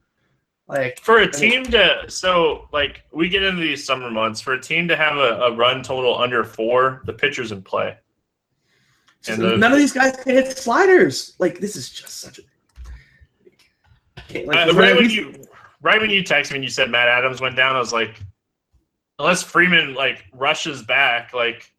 Like 0.71 1.01
For 1.01 1.19
a 1.19 1.31
team 1.31 1.65
to 1.65 2.05
so 2.09 2.69
like 2.73 3.03
we 3.13 3.29
get 3.29 3.43
into 3.43 3.61
these 3.61 3.85
summer 3.85 4.11
months 4.11 4.41
for 4.41 4.55
a 4.55 4.61
team 4.61 4.87
to 4.89 4.97
have 4.97 5.17
a, 5.17 5.41
a 5.43 5.57
run 5.57 5.83
total 5.83 6.17
under 6.17 6.45
four, 6.45 7.03
the 7.07 7.13
pitcher's 7.13 7.51
in 7.53 7.61
play. 7.63 7.99
And 9.29 9.43
the- 9.43 9.57
none 9.57 9.73
of 9.73 9.79
these 9.79 9.93
guys 9.93 10.17
can 10.17 10.35
hit 10.35 10.57
sliders. 10.57 11.35
Like 11.39 11.59
this 11.59 11.77
is 11.77 11.91
just 11.91 12.21
such 12.21 12.39
a. 12.39 12.43
Like, 14.35 14.69
Uh, 14.69 14.73
right 14.75 14.97
when 14.97 15.11
you 15.11 15.35
right 15.83 16.01
when 16.01 16.11
you 16.11 16.23
texted 16.23 16.53
me 16.53 16.57
and 16.57 16.65
you 16.65 16.71
said 16.71 16.91
Matt 16.91 17.09
Adams 17.09 17.41
went 17.41 17.57
down, 17.57 17.77
I 17.77 17.79
was 17.79 17.93
like, 17.93 18.21
unless 19.19 19.43
Freeman 19.43 19.95
like 19.95 20.25
rushes 20.33 20.83
back, 20.83 21.33
like 21.35 21.73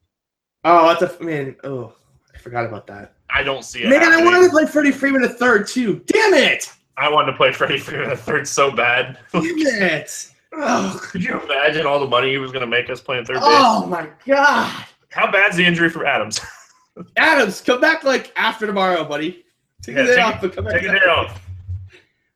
oh, 0.63 0.95
that's 0.99 1.19
a 1.19 1.23
man. 1.23 1.55
Oh, 1.63 1.93
I 2.33 2.37
forgot 2.37 2.65
about 2.65 2.87
that. 2.87 3.13
I 3.29 3.43
don't 3.43 3.63
see 3.63 3.83
it. 3.83 3.89
Man, 3.89 4.01
I 4.01 4.05
happening. 4.05 4.25
wanted 4.25 4.43
to 4.45 4.49
play 4.51 4.65
Freddie 4.65 4.91
Freeman 4.91 5.23
at 5.23 5.37
third 5.37 5.67
too. 5.67 6.01
Damn 6.07 6.33
it! 6.33 6.71
I 6.97 7.09
wanted 7.09 7.31
to 7.31 7.37
play 7.37 7.51
Freddie 7.53 7.79
Freeman 7.79 8.11
at 8.11 8.19
third 8.19 8.47
so 8.47 8.71
bad. 8.71 9.17
Damn 9.31 9.43
it! 9.45 10.27
Oh, 10.53 10.99
Could 11.01 11.23
you 11.23 11.39
imagine 11.41 11.85
all 11.85 11.99
the 11.99 12.07
money 12.07 12.29
he 12.31 12.37
was 12.37 12.51
going 12.51 12.59
to 12.61 12.67
make 12.67 12.89
us 12.89 12.99
playing 12.99 13.23
third 13.25 13.35
base? 13.35 13.43
oh 13.45 13.85
my 13.85 14.09
god! 14.27 14.85
How 15.09 15.31
bad's 15.31 15.55
the 15.55 15.65
injury 15.65 15.89
for 15.89 16.05
Adams? 16.05 16.41
Adams, 17.17 17.61
come 17.61 17.79
back 17.79 18.03
like 18.03 18.33
after 18.35 18.65
tomorrow, 18.67 19.05
buddy. 19.05 19.45
Take 19.81 19.95
Yeah, 19.95 20.01
a 20.01 20.05
day 20.07 20.15
take- 20.15 20.25
off, 20.25 20.41
but 20.41 20.53
come 20.53 20.65
back. 20.65 20.73
Take 20.81 20.89
a 20.89 20.99
day 20.99 21.05
off. 21.05 21.41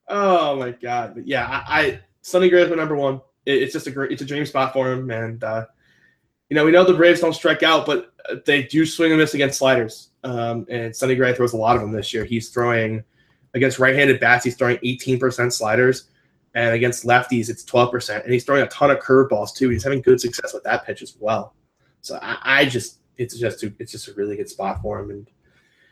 Oh 0.07 0.55
my 0.55 0.71
god! 0.71 1.15
But 1.15 1.27
yeah, 1.27 1.63
I, 1.67 1.81
I 1.81 1.99
Sonny 2.21 2.49
Gray's 2.49 2.69
my 2.69 2.75
number 2.75 2.95
one. 2.95 3.21
It, 3.45 3.63
it's 3.63 3.73
just 3.73 3.87
a 3.87 3.91
great, 3.91 4.11
it's 4.11 4.21
a 4.21 4.25
dream 4.25 4.45
spot 4.45 4.73
for 4.73 4.91
him, 4.91 5.09
and 5.09 5.43
uh, 5.43 5.65
you 6.49 6.55
know 6.55 6.65
we 6.65 6.71
know 6.71 6.83
the 6.83 6.93
Braves 6.93 7.21
don't 7.21 7.33
strike 7.33 7.63
out, 7.63 7.85
but 7.85 8.13
uh, 8.29 8.35
they 8.45 8.63
do 8.63 8.85
swing 8.85 9.11
and 9.11 9.19
miss 9.19 9.33
against 9.33 9.57
sliders. 9.57 10.09
Um, 10.23 10.65
and 10.69 10.95
Sonny 10.95 11.15
Gray 11.15 11.33
throws 11.33 11.53
a 11.53 11.57
lot 11.57 11.75
of 11.75 11.81
them 11.81 11.91
this 11.91 12.13
year. 12.13 12.25
He's 12.25 12.49
throwing 12.49 13.03
against 13.53 13.79
right-handed 13.79 14.19
bats. 14.19 14.43
He's 14.43 14.55
throwing 14.55 14.77
18% 14.77 15.53
sliders, 15.53 16.09
and 16.55 16.73
against 16.73 17.05
lefties, 17.05 17.49
it's 17.49 17.63
12%. 17.63 18.23
And 18.23 18.33
he's 18.33 18.43
throwing 18.43 18.63
a 18.63 18.67
ton 18.67 18.91
of 18.91 18.99
curveballs 18.99 19.55
too. 19.55 19.69
He's 19.69 19.83
having 19.83 20.01
good 20.01 20.19
success 20.19 20.53
with 20.53 20.63
that 20.63 20.85
pitch 20.85 21.01
as 21.01 21.15
well. 21.19 21.53
So 22.01 22.19
I, 22.21 22.37
I 22.43 22.65
just, 22.65 22.99
it's 23.17 23.37
just, 23.37 23.63
it's 23.63 23.91
just 23.91 24.07
a 24.07 24.13
really 24.13 24.35
good 24.35 24.49
spot 24.49 24.81
for 24.81 24.99
him, 24.99 25.11
and 25.11 25.29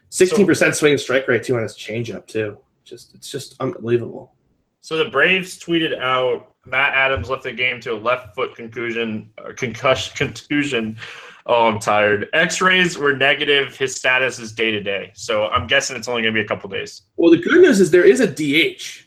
16% 0.10 0.76
swing 0.76 0.92
and 0.92 1.02
strike 1.02 1.28
rate 1.28 1.44
too 1.44 1.56
on 1.56 1.64
his 1.64 1.76
changeup 1.76 2.28
too. 2.28 2.58
Just, 2.84 3.16
it's 3.16 3.32
just 3.32 3.56
unbelievable. 3.60 4.34
So 4.82 4.98
the 4.98 5.10
Braves 5.10 5.58
tweeted 5.58 5.98
out 6.00 6.56
Matt 6.66 6.94
Adams 6.94 7.30
left 7.30 7.44
the 7.44 7.54
game 7.54 7.80
to 7.82 7.94
a 7.94 7.98
left 7.98 8.36
foot 8.36 8.56
concussion, 8.56 9.30
uh, 9.38 9.54
concussion, 9.56 10.14
contusion. 10.16 10.98
Oh, 11.46 11.68
I'm 11.68 11.80
tired. 11.80 12.30
X-rays 12.34 12.98
were 12.98 13.16
negative. 13.16 13.76
His 13.76 13.96
status 13.96 14.40
is 14.40 14.54
day 14.54 14.72
to 14.72 14.82
day. 14.82 15.12
So 15.14 15.48
I'm 15.48 15.68
guessing 15.68 15.98
it's 15.98 16.08
only 16.08 16.22
going 16.22 16.34
to 16.34 16.40
be 16.40 16.44
a 16.44 16.48
couple 16.48 16.70
days. 16.70 17.04
Well, 17.18 17.32
the 17.32 17.38
good 17.38 17.62
news 17.62 17.80
is 17.80 17.92
there 17.92 18.06
is 18.06 18.22
a 18.22 18.28
DH 18.28 19.06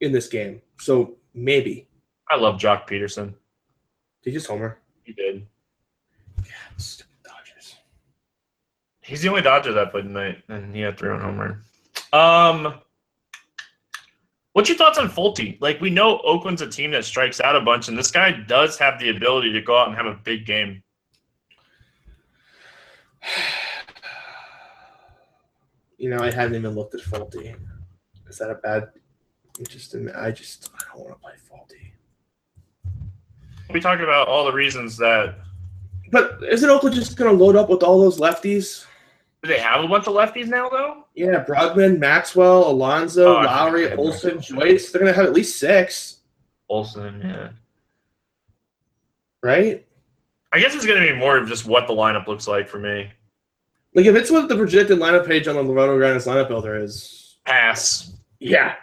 in 0.00 0.12
this 0.12 0.28
game, 0.28 0.62
so 0.78 1.16
maybe 1.34 1.88
I 2.28 2.36
love 2.36 2.60
Joc 2.60 2.88
Pederson. 2.88 3.34
they 4.24 4.32
just 4.32 4.46
homer. 4.48 4.78
He 5.04 5.12
did. 5.12 5.46
Stupid 6.76 7.12
Dodgers. 7.24 7.76
He's 9.00 9.22
the 9.22 9.28
only 9.28 9.42
Dodger 9.42 9.72
that 9.72 9.92
played 9.92 10.04
tonight, 10.04 10.42
and 10.48 10.74
he 10.74 10.82
had 10.82 10.98
three 10.98 11.10
on 11.10 11.20
homer. 11.20 11.62
Um, 12.12 12.80
what's 14.56 14.70
your 14.70 14.78
thoughts 14.78 14.96
on 14.96 15.10
Folty? 15.10 15.58
Like 15.60 15.82
we 15.82 15.90
know 15.90 16.18
Oakland's 16.20 16.62
a 16.62 16.66
team 16.66 16.90
that 16.92 17.04
strikes 17.04 17.42
out 17.42 17.54
a 17.56 17.60
bunch, 17.60 17.88
and 17.88 17.98
this 17.98 18.10
guy 18.10 18.32
does 18.32 18.78
have 18.78 18.98
the 18.98 19.10
ability 19.10 19.52
to 19.52 19.60
go 19.60 19.76
out 19.76 19.88
and 19.88 19.96
have 19.96 20.06
a 20.06 20.18
big 20.24 20.46
game. 20.46 20.82
You 25.98 26.10
know, 26.10 26.18
I 26.18 26.30
haven't 26.30 26.56
even 26.56 26.74
looked 26.74 26.94
at 26.94 27.00
Folty. 27.00 27.56
Is 28.28 28.36
that 28.36 28.50
a 28.50 28.56
bad? 28.56 28.90
Just 29.66 29.96
I 30.14 30.30
just 30.30 30.68
I 30.74 30.92
don't 30.92 31.06
want 31.06 31.14
to 31.14 31.20
play 31.20 31.32
Folty. 31.50 31.92
We 33.72 33.80
talked 33.80 34.02
about 34.02 34.28
all 34.28 34.44
the 34.44 34.52
reasons 34.52 34.98
that 34.98 35.36
But 36.12 36.38
isn't 36.46 36.68
Oakland 36.68 36.94
just 36.94 37.16
going 37.16 37.34
to 37.34 37.44
load 37.44 37.56
up 37.56 37.70
with 37.70 37.82
all 37.82 37.98
those 37.98 38.20
lefties? 38.20 38.84
Do 39.42 39.48
they 39.48 39.58
have 39.58 39.84
a 39.84 39.88
bunch 39.88 40.06
of 40.06 40.14
lefties 40.14 40.46
now, 40.48 40.68
though. 40.68 41.04
Yeah, 41.14 41.44
Brugman, 41.44 41.98
Maxwell, 41.98 42.68
Alonso, 42.70 43.36
Oh, 43.38 43.46
Lowrie. 43.46 43.96
Olson, 43.96 44.40
Joyce. 44.40 44.90
They're 44.90 45.00
going 45.00 45.12
to 45.12 45.16
have 45.16 45.26
at 45.26 45.32
least 45.34 45.58
six, 45.60 46.18
Olson, 46.68 47.20
yeah. 47.22 47.48
right? 49.42 49.86
I 50.52 50.58
guess 50.60 50.74
it's 50.74 50.86
going 50.86 51.00
to 51.00 51.12
be 51.12 51.18
more 51.18 51.36
of 51.36 51.48
just 51.48 51.66
what 51.66 51.86
the 51.86 51.92
lineup 51.92 52.26
looks 52.26 52.48
like 52.48 52.68
for 52.68 52.78
me. 52.78 53.10
Like 53.94 54.06
if 54.06 54.14
it's 54.16 54.30
what 54.30 54.48
the 54.48 54.56
projected 54.56 54.98
lineup 54.98 55.26
page 55.26 55.46
on 55.48 55.54
the 55.56 55.62
RotoGrinders 55.62 56.26
lineup 56.26 56.48
builder 56.48 56.80
is, 56.82 57.36
Pass. 57.44 58.12
yeah, 58.40 58.74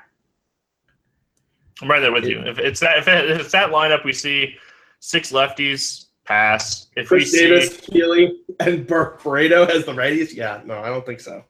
I'm 1.81 1.89
right 1.89 1.99
there 1.99 2.11
with 2.11 2.25
you. 2.25 2.39
If 2.39 2.57
it's 2.59 2.79
that, 2.79 2.97
if, 2.97 3.07
if 3.07 3.39
it's 3.41 3.51
that 3.51 3.69
lineup, 3.71 4.05
we 4.05 4.13
see 4.13 4.55
six 4.99 5.31
lefties. 5.31 6.05
Pass. 6.25 6.87
If 6.95 7.11
we 7.11 7.19
Chris 7.19 7.31
see, 7.31 7.47
Davis, 7.47 7.77
Keely, 7.81 8.39
and 8.59 8.87
Bur- 8.87 9.17
Pareto 9.21 9.69
as 9.69 9.85
the 9.85 9.91
righties? 9.91 10.33
Yeah, 10.33 10.61
no, 10.65 10.79
I 10.79 10.87
don't 10.87 11.05
think 11.05 11.19
so. 11.19 11.43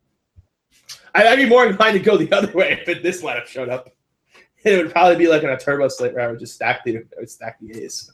I'd 1.15 1.35
be 1.35 1.45
more 1.45 1.67
inclined 1.67 1.97
to 1.97 2.03
go 2.03 2.17
the 2.17 2.31
other 2.35 2.51
way 2.53 2.81
if 2.87 3.03
this 3.03 3.21
lineup 3.21 3.45
showed 3.45 3.69
up. 3.69 3.89
It 4.63 4.81
would 4.81 4.91
probably 4.91 5.17
be 5.17 5.27
like 5.27 5.43
in 5.43 5.49
a 5.49 5.59
turbo 5.59 5.89
slate 5.89 6.13
where 6.13 6.27
I 6.27 6.31
would 6.31 6.39
just 6.39 6.55
stack 6.55 6.83
the 6.85 6.97
I 6.97 7.01
would 7.19 7.29
stack 7.29 7.59
the 7.59 7.83
A's. 7.83 8.11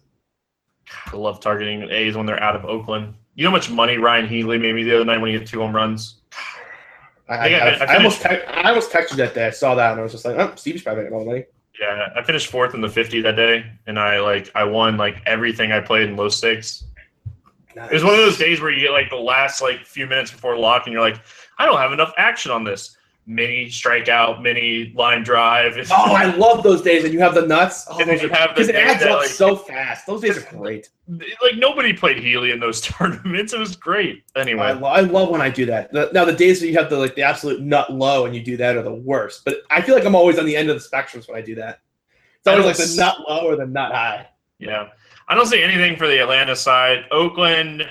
I 1.06 1.16
love 1.16 1.40
targeting 1.40 1.84
A's 1.90 2.18
when 2.18 2.26
they're 2.26 2.42
out 2.42 2.56
of 2.56 2.66
Oakland. 2.66 3.14
You 3.36 3.44
know 3.44 3.52
how 3.52 3.56
much 3.56 3.70
money 3.70 3.98
Ryan 3.98 4.28
Healy 4.28 4.58
made 4.58 4.74
me 4.74 4.84
the 4.84 4.96
other 4.96 5.06
night 5.06 5.20
when 5.20 5.32
he 5.32 5.38
hit 5.38 5.48
two 5.48 5.60
home 5.60 5.76
runs. 5.76 6.22
I, 7.30 7.36
I 7.36 7.48
I, 7.48 7.86
I 7.86 7.96
almost 7.98 8.22
te- 8.24 8.44
I 8.48 8.70
almost 8.70 8.92
texted 8.92 9.18
that 9.18 9.36
day. 9.36 9.46
I 9.46 9.52
saw 9.52 9.76
that 9.76 9.92
and 9.92 10.00
I 10.00 10.04
was 10.04 10.12
just 10.12 10.26
like, 10.26 10.36
oh, 10.38 10.54
Stevie's 10.56 10.82
probably 10.82 11.04
making 11.04 11.14
all 11.16 11.24
the 11.24 11.30
money. 11.30 11.46
Yeah, 11.80 12.10
I 12.16 12.24
finished 12.24 12.48
fourth 12.48 12.74
in 12.74 12.82
the 12.82 12.90
50 12.90 13.22
that 13.22 13.36
day, 13.38 13.66
and 13.88 13.98
I 13.98 14.20
like 14.20 14.52
I 14.54 14.66
won 14.66 14.98
like 14.98 15.22
everything 15.26 15.72
I 15.72 15.80
played 15.80 16.10
in 16.10 16.18
low 16.18 16.30
stakes. 16.30 16.84
It 17.76 17.94
was 17.94 18.04
one 18.04 18.14
of 18.14 18.20
those 18.20 18.38
days 18.38 18.60
where 18.60 18.72
you 18.72 18.82
get 18.82 18.92
like 18.92 19.10
the 19.10 19.16
last 19.16 19.62
like 19.62 19.86
few 19.86 20.06
minutes 20.06 20.32
before 20.32 20.58
lock, 20.58 20.86
and 20.86 20.94
you're 20.94 21.02
like, 21.02 21.22
I 21.58 21.66
don't 21.66 21.78
have 21.78 21.94
enough 21.94 22.14
action 22.18 22.52
on 22.52 22.66
this. 22.66 22.98
Mini 23.32 23.68
strikeout, 23.68 24.42
mini 24.42 24.92
line 24.96 25.22
drive. 25.22 25.76
Oh, 25.92 26.14
I 26.16 26.36
love 26.36 26.64
those 26.64 26.82
days, 26.82 27.04
and 27.04 27.14
you 27.14 27.20
have 27.20 27.36
the 27.36 27.46
nuts. 27.46 27.86
Oh, 27.88 28.00
And 28.00 28.10
those 28.10 28.24
you 28.24 28.32
are- 28.32 28.36
have 28.36 28.58
it 28.58 28.74
adds 28.76 29.04
up 29.04 29.20
like- 29.20 29.28
so 29.30 29.56
fast. 29.56 30.08
Those 30.08 30.22
days 30.22 30.36
are 30.40 30.58
great. 30.58 30.90
like 31.08 31.56
nobody 31.58 31.94
played 31.94 32.18
Healy 32.18 32.50
in 32.50 32.60
those 32.60 32.82
tournaments. 32.98 33.54
It 33.54 33.60
was 33.60 33.76
great. 33.76 34.24
I, 34.36 34.40
Anyway, 34.42 34.74
lo- 34.74 34.88
I 34.88 35.02
love 35.02 35.30
when 35.30 35.42
I 35.42 35.50
do 35.52 35.68
that. 35.68 35.92
The, 35.94 36.10
now 36.12 36.26
the 36.26 36.34
days 36.34 36.60
that 36.60 36.68
you 36.70 36.78
have 36.80 36.90
the 36.90 36.98
like 36.98 37.14
the 37.14 37.22
absolute 37.22 37.62
nut 37.62 37.94
low 37.94 38.26
and 38.26 38.34
you 38.36 38.42
do 38.44 38.58
that 38.58 38.76
are 38.76 38.82
the 38.82 38.94
worst. 38.96 39.46
But 39.46 39.58
I 39.70 39.82
feel 39.82 39.94
like 39.94 40.06
I'm 40.06 40.16
always 40.16 40.40
on 40.40 40.46
the 40.48 40.56
end 40.58 40.72
of 40.72 40.82
the 40.82 40.88
spectrums 40.90 41.28
when 41.30 41.38
I 41.38 41.42
do 41.42 41.54
that. 41.56 41.82
It's 42.40 42.48
always 42.48 42.66
like 42.66 42.78
the 42.78 42.96
nut 42.96 43.18
low 43.30 43.48
or 43.48 43.56
the 43.56 43.68
nut 43.68 43.92
high. 43.92 44.28
yeah, 44.58 44.88
I 45.28 45.36
don't 45.36 45.46
see 45.46 45.62
anything 45.62 45.98
for 45.98 46.08
the 46.08 46.18
Atlanta 46.20 46.56
side. 46.56 47.06
Oakland, 47.12 47.84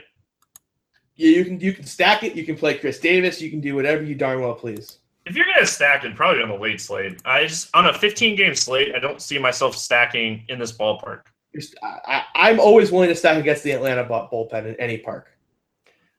Yeah, 1.15 1.31
you 1.31 1.45
can 1.45 1.61
you 1.61 1.73
can 1.73 1.85
stack 1.85 2.25
it. 2.25 2.35
You 2.35 2.45
can 2.45 2.57
play 2.57 2.77
Khris 2.77 2.99
Davis. 2.99 3.41
You 3.41 3.51
can 3.51 3.61
do 3.61 3.77
whatever 3.77 4.03
you 4.03 4.17
darn 4.17 4.41
well 4.41 4.55
please. 4.55 4.98
If 5.29 5.37
you're 5.37 5.47
gonna 5.55 5.67
stack 5.67 6.05
it, 6.05 6.15
probably 6.15 6.43
on 6.43 6.49
the 6.49 6.55
late 6.55 6.81
slate. 6.81 7.21
I 7.25 7.47
just 7.47 7.69
on 7.75 7.87
a 7.87 7.93
15 7.93 8.35
game 8.35 8.55
slate, 8.55 8.95
I 8.95 8.99
don't 8.99 9.21
see 9.21 9.39
myself 9.39 9.77
stacking 9.77 10.45
in 10.49 10.59
this 10.59 10.73
ballpark. 10.73 11.23
Just, 11.55 11.77
I, 11.83 11.99
I, 12.35 12.51
I'm 12.51 12.61
always 12.61 12.91
willing 12.91 13.11
to 13.11 13.15
stack 13.15 13.37
against 13.37 13.63
the 13.63 13.73
Atlanta 13.73 14.05
bullpen 14.05 14.67
in 14.67 14.75
any 14.77 14.97
park. 14.97 15.29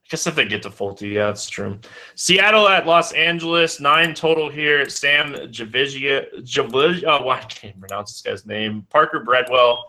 guess 0.10 0.28
if 0.28 0.36
they 0.36 0.46
get 0.46 0.62
to 0.64 0.70
Folty, 0.70 1.14
yeah, 1.14 1.28
that's 1.28 1.50
true. 1.50 1.80
Seattle 2.16 2.68
at 2.68 2.86
Los 2.86 3.12
Angeles, 3.14 3.80
nine 3.80 4.14
total 4.14 4.50
here. 4.50 4.88
Sam 4.88 5.34
Javizia, 5.34 6.32
Javizia, 6.42 7.04
oh, 7.08 7.30
I 7.30 7.40
can't 7.42 7.80
pronounce 7.80 8.12
this 8.12 8.22
guy's 8.22 8.46
name. 8.46 8.86
Parker 8.90 9.24
Bridwell. 9.24 9.86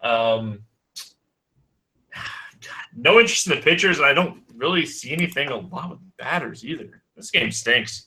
Um, 0.00 0.60
God, 2.14 2.84
no 2.96 3.20
interest 3.20 3.46
in 3.46 3.56
the 3.56 3.62
pitchers, 3.62 3.98
and 3.98 4.06
I 4.06 4.14
don't 4.14 4.42
really 4.54 4.86
see 4.86 5.12
anything 5.12 5.48
a 5.48 5.56
lot 5.56 5.90
with 5.90 6.16
batters 6.16 6.64
either. 6.64 7.02
This 7.16 7.30
game 7.30 7.50
stinks. 7.50 8.06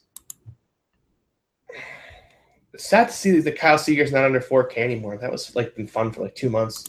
Sad 2.78 3.08
to 3.08 3.14
see 3.14 3.40
that 3.40 3.58
Kyle 3.58 3.78
Seager's 3.78 4.12
not 4.12 4.24
under 4.24 4.40
4K 4.40 4.78
anymore. 4.78 5.18
That 5.18 5.32
was 5.32 5.56
like 5.56 5.76
been 5.76 5.88
fun 5.88 6.12
for 6.12 6.22
like 6.22 6.36
two 6.36 6.50
months. 6.50 6.86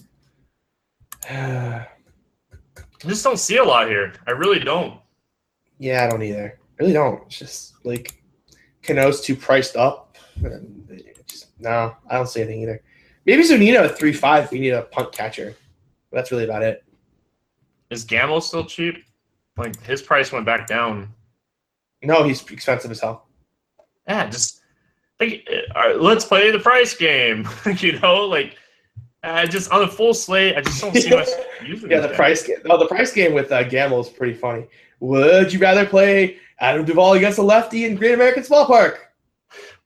I 1.31 1.87
just 3.07 3.25
don't 3.25 3.39
see 3.39 3.57
a 3.57 3.65
lot 3.65 3.89
here. 3.89 4.13
I 4.27 4.33
really 4.33 4.59
don't. 4.59 5.01
Yeah, 5.79 6.05
I 6.05 6.11
don't 6.11 6.23
either. 6.23 6.59
Really 6.79 6.93
don't. 6.93 7.23
It's 7.27 7.39
just 7.39 7.75
like 7.85 8.23
Cano's 8.83 9.21
too 9.21 9.37
priced 9.37 9.77
up. 9.77 10.17
Just, 11.27 11.49
no, 11.61 11.95
I 12.09 12.17
don't 12.17 12.29
see 12.29 12.43
anything 12.43 12.63
either. 12.63 12.83
Maybe 13.25 13.43
Zunino 13.43 13.85
at 13.85 13.99
three 13.99 14.13
five. 14.13 14.51
We 14.51 14.61
need 14.61 14.71
a 14.71 14.83
punt 14.83 15.13
catcher. 15.13 15.55
But 16.11 16.17
that's 16.17 16.31
really 16.31 16.45
about 16.45 16.63
it. 16.63 16.85
Is 17.91 18.05
Gamel 18.05 18.41
still 18.41 18.65
cheap? 18.65 19.05
Like 19.57 19.81
his 19.83 20.03
price 20.03 20.33
went 20.33 20.47
back 20.47 20.67
down. 20.67 21.13
No, 22.03 22.23
he's 22.23 22.49
expensive 22.51 22.91
as 22.91 23.01
hell. 23.01 23.29
yeah, 24.07 24.29
just 24.29 24.61
like 25.21 25.49
uh, 25.75 25.95
let's 25.97 26.25
play 26.25 26.51
the 26.51 26.59
price 26.59 26.95
game. 26.95 27.49
you 27.79 27.99
know, 28.01 28.27
like 28.27 28.57
uh, 29.23 29.47
just 29.47 29.71
on 29.71 29.83
a 29.83 29.89
full 29.89 30.15
slate, 30.15 30.57
I 30.57 30.61
just 30.61 30.81
don't 30.81 30.95
see 30.95 31.11
much 31.15 31.29
Yeah, 31.89 32.01
the 32.01 32.13
price 32.15 32.43
game. 32.47 32.59
Oh, 32.71 32.79
the 32.79 32.87
price 32.87 33.13
game 33.13 33.35
with 33.35 33.51
uh, 33.53 33.65
Gamel 33.65 34.01
is 34.01 34.09
pretty 34.09 34.35
funny. 34.35 34.67
Would 35.01 35.53
you 35.53 35.59
rather 35.61 35.87
play 35.87 36.39
Adam 36.61 36.85
Duvall 36.85 37.15
against 37.15 37.39
a 37.39 37.43
lefty 37.43 37.85
in 37.85 37.95
Great 37.95 38.15
American 38.15 38.43
Small 38.43 38.67
Park. 38.67 39.13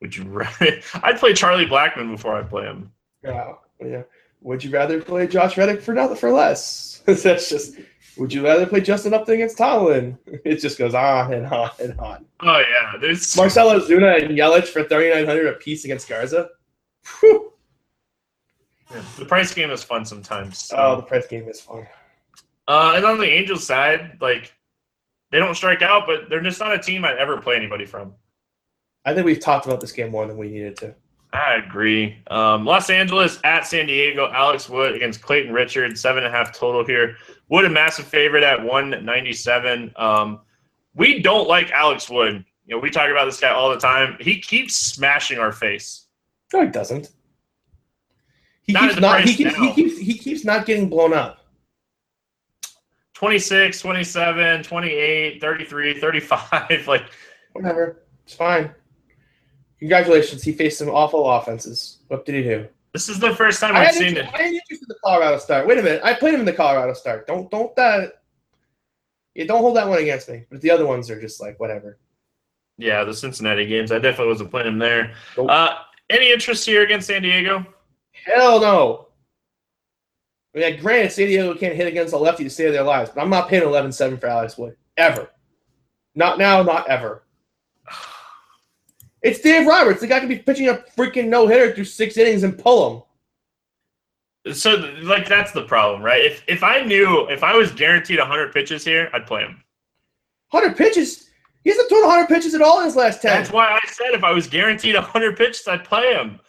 Would 0.01 0.16
you 0.16 0.24
rather? 0.24 0.80
I'd 1.03 1.18
play 1.18 1.35
Charlie 1.35 1.66
Blackmon 1.66 2.11
before 2.11 2.37
I 2.37 2.43
play 2.43 2.64
him. 2.64 2.91
Yeah, 3.22 3.55
yeah. 3.85 4.03
Would 4.41 4.64
you 4.64 4.70
rather 4.70 5.01
play 5.01 5.26
Josh 5.26 5.57
Reddick 5.57 5.80
for 5.80 5.95
nothing 5.95 6.16
for 6.16 6.33
less? 6.33 7.03
That's 7.07 7.49
just. 7.49 7.76
Would 8.19 8.33
you 8.33 8.45
rather 8.45 8.67
play 8.67 8.81
Justin 8.81 9.15
Upton 9.15 9.35
against 9.35 9.59
Tomlin? 9.59 10.19
It 10.45 10.57
just 10.57 10.79
goes 10.79 10.95
on 10.95 11.33
and 11.33 11.47
on 11.47 11.71
and 11.81 11.99
on. 11.99 12.27
Oh 12.41 12.59
yeah, 12.59 12.99
there's 13.01 13.37
Marcell 13.37 13.69
Ozuna 13.71 14.23
and 14.23 14.37
Yelich 14.37 14.67
for 14.69 14.83
thirty 14.85 15.15
nine 15.15 15.27
hundred 15.27 15.47
a 15.49 15.53
piece 15.55 15.85
against 15.85 16.09
Garza. 16.09 16.49
Whew. 17.21 17.53
yeah, 18.91 19.03
the 19.19 19.25
price 19.25 19.55
game 19.55 19.71
is 19.71 19.83
fun 19.83 20.05
sometimes. 20.05 20.59
so. 20.59 20.77
Oh, 20.77 20.97
the 20.97 21.03
price 21.03 21.27
game 21.27 21.49
is 21.49 21.61
fun. 21.61 21.87
Uh, 22.69 22.95
and 22.97 23.05
on 23.05 23.19
the 23.19 23.29
Angels 23.29 23.67
side, 23.67 24.19
like 24.21 24.53
they 25.31 25.39
don't 25.39 25.55
strike 25.55 25.83
out, 25.83 26.07
but 26.07 26.29
they're 26.29 26.43
just 26.43 26.61
not 26.61 26.75
a 26.75 26.79
team 26.79 27.05
I'd 27.05 27.17
ever 27.19 27.41
play 27.41 27.57
anybody 27.57 27.87
from. 27.87 28.15
I 29.05 29.15
think 29.15 29.25
we've 29.27 29.41
talked 29.41 29.67
about 29.67 29.81
this 29.81 29.93
game 29.93 30.11
more 30.11 30.27
than 30.27 30.37
we 30.37 30.49
needed 30.49 30.77
to. 30.79 30.95
I 31.33 31.55
agree. 31.55 32.18
Um, 32.30 32.64
Los 32.66 32.91
Angeles 32.91 33.39
at 33.43 33.66
San 33.66 33.87
Diego. 33.87 34.30
Alex 34.33 34.68
Wood 34.68 34.95
against 34.95 35.22
Clayton 35.22 35.53
Richard. 35.53 35.99
Seven 35.99 36.24
and 36.24 36.33
a 36.35 36.37
half 36.37 36.53
total 36.53 36.85
here. 36.85 37.16
Wood 37.49 37.64
a 37.64 37.70
massive 37.70 38.07
favorite 38.07 38.43
at 38.45 38.62
one 38.62 38.91
ninety 39.05 39.33
seven. 39.33 39.93
Um, 39.97 40.41
we 40.95 41.20
don't 41.20 41.49
like 41.49 41.70
Alex 41.70 42.11
Wood. 42.11 42.45
You 42.66 42.76
know, 42.76 42.80
we 42.83 42.91
talk 42.91 43.11
about 43.11 43.24
this 43.24 43.41
guy 43.41 43.51
all 43.51 43.70
the 43.70 43.78
time. 43.78 44.16
He 44.20 44.41
keeps 44.41 44.76
smashing 44.76 45.39
our 45.39 45.53
face. 45.53 46.07
No, 46.53 46.64
he 46.64 46.68
doesn't. 46.70 47.11
He 48.62 48.72
Not 48.74 48.91
keeps 48.91 49.01
not. 49.01 49.24
He 49.24 49.35
keeps, 49.35 49.57
he 49.57 49.72
keeps. 49.72 49.99
He 49.99 50.14
keeps 50.18 50.45
not 50.45 50.66
getting 50.66 50.89
blown 50.89 51.12
up. 51.14 51.39
26, 53.14 53.80
27, 53.80 54.62
28, 54.64 55.41
33, 55.41 56.01
35. 56.01 56.85
Like, 56.89 57.05
Whatever. 57.53 58.03
It's 58.24 58.35
fine. 58.35 58.74
Congratulations. 59.83 60.45
He 60.45 60.53
faced 60.53 60.78
some 60.78 60.91
awful 60.91 61.28
offenses. 61.28 61.99
What 62.07 62.24
did 62.24 62.37
he 62.37 62.43
do? 62.45 62.68
this 62.93 63.09
is 63.09 63.18
the 63.18 63.35
first 63.35 63.59
time 63.59 63.74
I 63.74 63.87
I've 63.87 63.95
seen 63.97 64.16
it. 64.16 64.26
I 64.33 64.43
had 64.43 64.55
interest 64.55 64.83
in 64.83 64.87
the 64.87 64.95
Colorado 65.03 65.39
start. 65.39 65.66
Wait 65.66 65.76
a 65.76 65.83
minute. 65.83 66.03
I 66.05 66.14
played 66.14 66.35
him 66.35 66.41
in 66.41 66.47
the 66.47 66.53
Colorado 66.53 66.93
start. 66.93 67.26
Don't 67.26 67.51
don't 67.51 67.74
that. 67.74 68.22
Yeah, 69.35 69.47
don't 69.47 69.61
hold 69.61 69.74
that 69.74 69.89
one 69.89 69.99
against 69.99 70.28
me. 70.28 70.45
But 70.53 70.61
the 70.61 70.70
other 70.70 70.87
ones 70.87 71.11
are 71.11 71.20
just 71.20 71.41
like 71.41 71.59
whatever. 71.59 71.99
Yeah, 72.78 73.03
the 73.03 73.12
Cincinnati 73.12 73.66
games. 73.66 73.91
I 73.91 73.99
definitely 73.99 74.28
wasn't 74.28 74.53
playing 74.53 74.68
him 74.68 74.78
there. 74.78 75.14
Nope. 75.37 75.51
Uh, 75.51 75.74
any 76.11 76.30
interest 76.30 76.64
here 76.64 76.83
against 76.83 77.09
San 77.09 77.22
Diego? 77.22 77.66
Hell 78.12 78.61
no. 78.61 79.09
I 80.55 80.59
mean, 80.59 80.80
granted, 80.80 81.11
San 81.11 81.26
Diego 81.26 81.57
can't 81.57 81.74
hit 81.74 81.89
against 81.89 82.14
a 82.14 82.18
lefty 82.18 82.45
to 82.45 82.51
save 82.51 82.72
their 82.72 82.85
lives, 82.85 83.11
but 83.12 83.20
I'm 83.20 83.30
not 83.30 83.49
paying 83.49 83.64
11-7 83.64 84.20
for 84.20 84.28
Alex 84.28 84.57
Wood 84.57 84.76
ever. 84.97 85.28
Not 86.14 86.39
now, 86.39 86.62
not 86.62 86.89
ever. 86.89 87.24
It's 89.23 89.41
Dave 89.41 89.66
Roberts. 89.66 90.01
The 90.01 90.07
guy 90.07 90.18
can 90.18 90.29
be 90.29 90.39
pitching 90.39 90.68
a 90.68 90.83
freaking 90.97 91.29
no 91.29 91.47
hitter 91.47 91.75
through 91.75 91.85
six 91.85 92.16
innings 92.16 92.43
and 92.43 92.59
pull 92.59 93.05
him. 94.45 94.55
So, 94.55 94.75
like, 95.03 95.29
that's 95.29 95.53
the 95.53 95.62
problem, 95.62 96.03
right? 96.03 96.20
If 96.25 96.43
if 96.49 96.64
I 96.64 96.83
knew, 96.83 97.29
if 97.29 97.45
I 97.45 97.55
was 97.55 97.70
guaranteed 97.70 98.18
100 98.18 98.53
pitches 98.53 98.85
here, 98.85 99.09
I'd 99.12 99.27
play 99.27 99.43
him. 99.43 99.62
100 100.51 100.77
pitches. 100.77 101.31
He 101.62 101.70
hasn't 101.70 101.89
thrown 101.89 102.03
100 102.03 102.27
pitches 102.27 102.55
at 102.55 102.61
all 102.61 102.81
in 102.81 102.87
his 102.87 102.97
last 102.97 103.23
10. 103.23 103.31
That's 103.31 103.53
why 103.53 103.68
I 103.68 103.81
said 103.89 104.14
if 104.14 104.25
I 104.25 104.33
was 104.33 104.49
guaranteed 104.49 104.97
100 104.97 105.37
pitches, 105.37 105.68
I'd 105.68 105.85
play 105.85 106.12
him. 106.12 106.41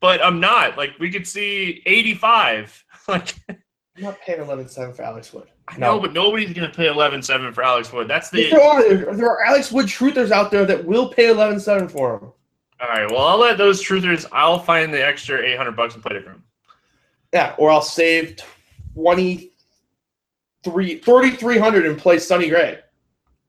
But 0.00 0.24
I'm 0.24 0.38
not. 0.38 0.76
Like, 0.76 0.92
we 1.00 1.10
could 1.10 1.26
see 1.26 1.82
85. 1.86 2.84
Like, 3.08 3.36
I'm 3.48 4.02
not 4.02 4.20
paying 4.20 4.40
11-7 4.40 4.96
for 4.96 5.02
Alex 5.02 5.32
Wood. 5.32 5.46
I 5.68 5.78
know, 5.78 5.98
but 5.98 6.12
nobody's 6.12 6.52
going 6.52 6.70
to 6.70 6.76
pay 6.76 6.86
11-7 6.86 7.52
for 7.52 7.64
Alex 7.64 7.92
Wood. 7.92 8.06
That's 8.08 8.32
Yes, 8.32 8.50
the. 8.52 8.56
there 8.56 8.62
are. 8.62 9.14
There, 9.16 9.30
are 9.30 9.44
Alex 9.44 9.72
Wood 9.72 9.86
truthers 9.86 10.30
out 10.30 10.50
there 10.50 10.64
that 10.64 10.84
will 10.84 11.08
pay 11.08 11.24
11-7 11.24 11.90
for 11.90 12.14
him. 12.14 12.32
All 12.80 12.88
right. 12.88 13.10
Well, 13.10 13.22
I'll 13.22 13.38
let 13.38 13.58
those 13.58 13.82
truthers. 13.82 14.26
I'll 14.32 14.58
find 14.60 14.94
the 14.94 15.04
extra 15.04 15.40
800 15.42 15.72
bucks 15.72 15.94
and 15.94 16.02
play 16.04 16.20
for. 16.20 16.36
Yeah, 17.32 17.54
or 17.58 17.70
I'll 17.70 17.82
save 17.82 18.36
23 18.94 19.50
3,300 20.62 21.86
and 21.86 21.98
play 21.98 22.18
Sonny 22.18 22.48
Gray. 22.48 22.78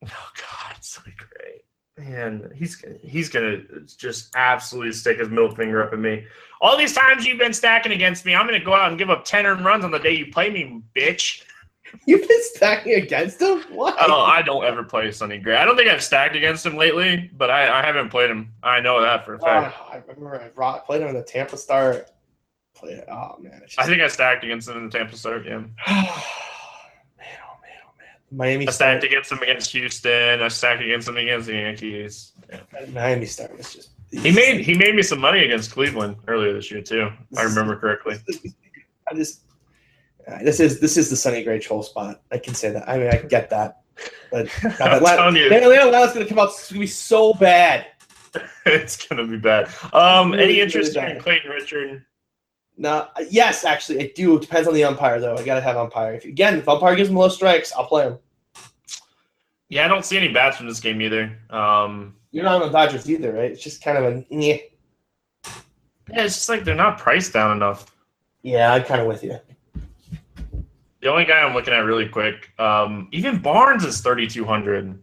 Oh 0.03 0.29
God, 0.37 0.75
it's 0.77 0.97
Gray, 0.99 1.63
man. 1.97 2.51
He's 2.55 2.83
he's 3.01 3.29
gonna 3.29 3.61
just 3.97 4.29
absolutely 4.35 4.91
stick 4.93 5.19
his 5.19 5.29
middle 5.29 5.53
finger 5.55 5.83
up 5.83 5.91
at 5.91 5.99
me. 5.99 6.25
All 6.61 6.77
these 6.77 6.93
times 6.93 7.25
you've 7.25 7.39
been 7.39 7.53
stacking 7.53 7.91
against 7.91 8.23
me, 8.25 8.35
I'm 8.35 8.45
gonna 8.45 8.63
go 8.63 8.75
out 8.75 8.89
and 8.89 8.99
give 8.99 9.09
up 9.09 9.25
ten 9.25 9.45
earned 9.47 9.65
runs 9.65 9.83
on 9.83 9.91
the 9.91 9.97
day 9.99 10.11
you 10.15 10.31
play 10.31 10.49
me, 10.51 10.81
bitch. 10.95 11.43
You've 12.05 12.27
been 12.27 12.43
stacking 12.43 12.95
against 12.95 13.41
him? 13.41 13.63
What? 13.71 13.99
I 14.01 14.07
don't. 14.07 14.29
I 14.29 14.41
don't 14.41 14.63
ever 14.65 14.83
play 14.83 15.11
Sonny 15.11 15.37
Gray. 15.37 15.55
I 15.55 15.65
don't 15.65 15.75
think 15.75 15.89
I've 15.89 16.03
stacked 16.03 16.35
against 16.35 16.65
him 16.65 16.75
lately, 16.75 17.29
but 17.37 17.49
I, 17.49 17.79
I 17.79 17.85
haven't 17.85 18.09
played 18.09 18.29
him. 18.29 18.53
I 18.63 18.79
know 18.79 19.01
that 19.01 19.25
for 19.25 19.35
a 19.35 19.39
fact. 19.39 19.75
Oh, 19.79 19.89
I 19.91 19.97
remember 20.07 20.41
I 20.41 20.49
brought, 20.49 20.85
played 20.85 21.01
him 21.01 21.09
in 21.09 21.15
the 21.15 21.23
Tampa 21.23 21.57
start. 21.57 22.09
Played 22.77 22.99
it. 22.99 23.05
Oh 23.09 23.37
man, 23.39 23.61
it's 23.63 23.77
I 23.79 23.85
think 23.85 24.01
I 24.01 24.07
stacked 24.07 24.43
against 24.43 24.69
him 24.69 24.77
in 24.77 24.85
the 24.85 24.95
Tampa 24.95 25.17
Start 25.17 25.45
game. 25.45 25.73
man, 25.87 26.05
oh 26.05 26.23
man, 27.17 27.77
oh 27.83 27.93
man. 27.97 28.07
Miami 28.29 28.67
I 28.67 28.71
stacked 28.71 29.01
start. 29.01 29.11
against 29.11 29.31
him 29.31 29.39
against 29.39 29.71
Houston. 29.71 30.41
I 30.43 30.47
stacked 30.47 30.83
against 30.83 31.07
him 31.07 31.17
against 31.17 31.47
the 31.47 31.53
Yankees. 31.53 32.33
Yeah. 32.51 32.59
Miami 32.93 33.25
start 33.25 33.57
was 33.57 33.73
just. 33.73 33.89
He 34.11 34.31
made 34.31 34.61
he 34.61 34.75
made 34.75 34.93
me 34.93 35.01
some 35.01 35.19
money 35.19 35.43
against 35.43 35.71
Cleveland 35.71 36.17
earlier 36.27 36.53
this 36.53 36.69
year 36.69 36.83
too. 36.83 37.09
If 37.31 37.39
I 37.39 37.43
remember 37.43 37.75
correctly. 37.75 38.17
I 39.09 39.15
just. 39.15 39.41
Uh, 40.27 40.39
This 40.43 40.59
is 40.59 40.79
this 40.79 40.97
is 40.97 41.09
the 41.09 41.15
Sonny 41.15 41.43
Gray 41.43 41.59
troll 41.59 41.83
spot. 41.83 42.21
I 42.31 42.37
can 42.37 42.53
say 42.53 42.71
that. 42.71 42.87
I 42.87 42.97
mean, 42.97 43.09
I 43.09 43.17
get 43.17 43.49
that, 43.49 43.81
but 44.31 44.49
I'm 44.81 44.99
telling 44.99 45.35
you. 45.35 45.45
Atlanta 45.51 45.87
Atlanta's 45.87 46.13
gonna 46.13 46.25
come 46.25 46.39
out. 46.39 46.49
It's 46.49 46.69
gonna 46.69 46.81
be 46.81 46.87
so 46.87 47.33
bad. 47.33 47.87
it's 48.65 49.07
gonna 49.07 49.25
be 49.25 49.37
bad. 49.37 49.69
Um, 49.93 50.31
Really, 50.31 50.43
any 50.43 50.53
really 50.53 50.61
interest 50.61 50.95
in 50.95 51.03
bad. 51.03 51.21
Clayton 51.21 51.51
Richard? 51.51 52.05
No, 52.79 53.07
yes, 53.29 53.65
actually, 53.65 54.01
I 54.01 54.11
do. 54.15 54.35
It 54.35 54.41
depends 54.41 54.67
on 54.67 54.73
the 54.75 54.83
umpire, 54.83 55.19
though. 55.19 55.35
I 55.35 55.43
gotta 55.43 55.61
have 55.61 55.77
umpire. 55.77 56.13
If 56.13 56.25
again, 56.25 56.59
if 56.59 56.69
umpire 56.69 56.95
gives 56.95 57.09
him 57.09 57.15
low 57.15 57.29
strikes, 57.29 57.73
I'll 57.73 57.87
play 57.87 58.03
him. 58.03 58.19
Yeah, 59.69 59.85
I 59.85 59.87
don't 59.87 60.05
see 60.05 60.15
any 60.17 60.27
bats 60.29 60.57
from 60.57 60.67
this 60.67 60.79
game 60.79 61.01
either. 61.01 61.37
Um, 61.49 62.15
You're 62.31 62.43
not 62.45 62.61
on 62.61 62.67
the 62.67 62.77
Dodgers 62.77 63.09
either, 63.09 63.33
right? 63.33 63.51
It's 63.51 63.63
just 63.63 63.83
kind 63.83 63.97
of 63.97 64.03
a 64.05 64.25
yeah. 64.29 64.57
yeah, 66.09 66.23
it's 66.23 66.35
just 66.35 66.49
like 66.49 66.63
they're 66.63 66.75
not 66.75 66.99
priced 66.99 67.33
down 67.33 67.55
enough. 67.57 67.93
Yeah, 68.43 68.73
I'm 68.73 68.83
kind 68.83 69.01
of 69.01 69.07
with 69.07 69.23
you. 69.23 69.39
The 71.07 71.13
only 71.13 71.23
guy 71.23 71.39
I'm 71.39 71.53
looking 71.53 71.73
at 71.73 71.85
really 71.85 72.09
quick, 72.09 72.51
um, 72.59 73.07
even 73.13 73.37
Barnes 73.37 73.85
is 73.85 74.01
3,200. 74.01 75.01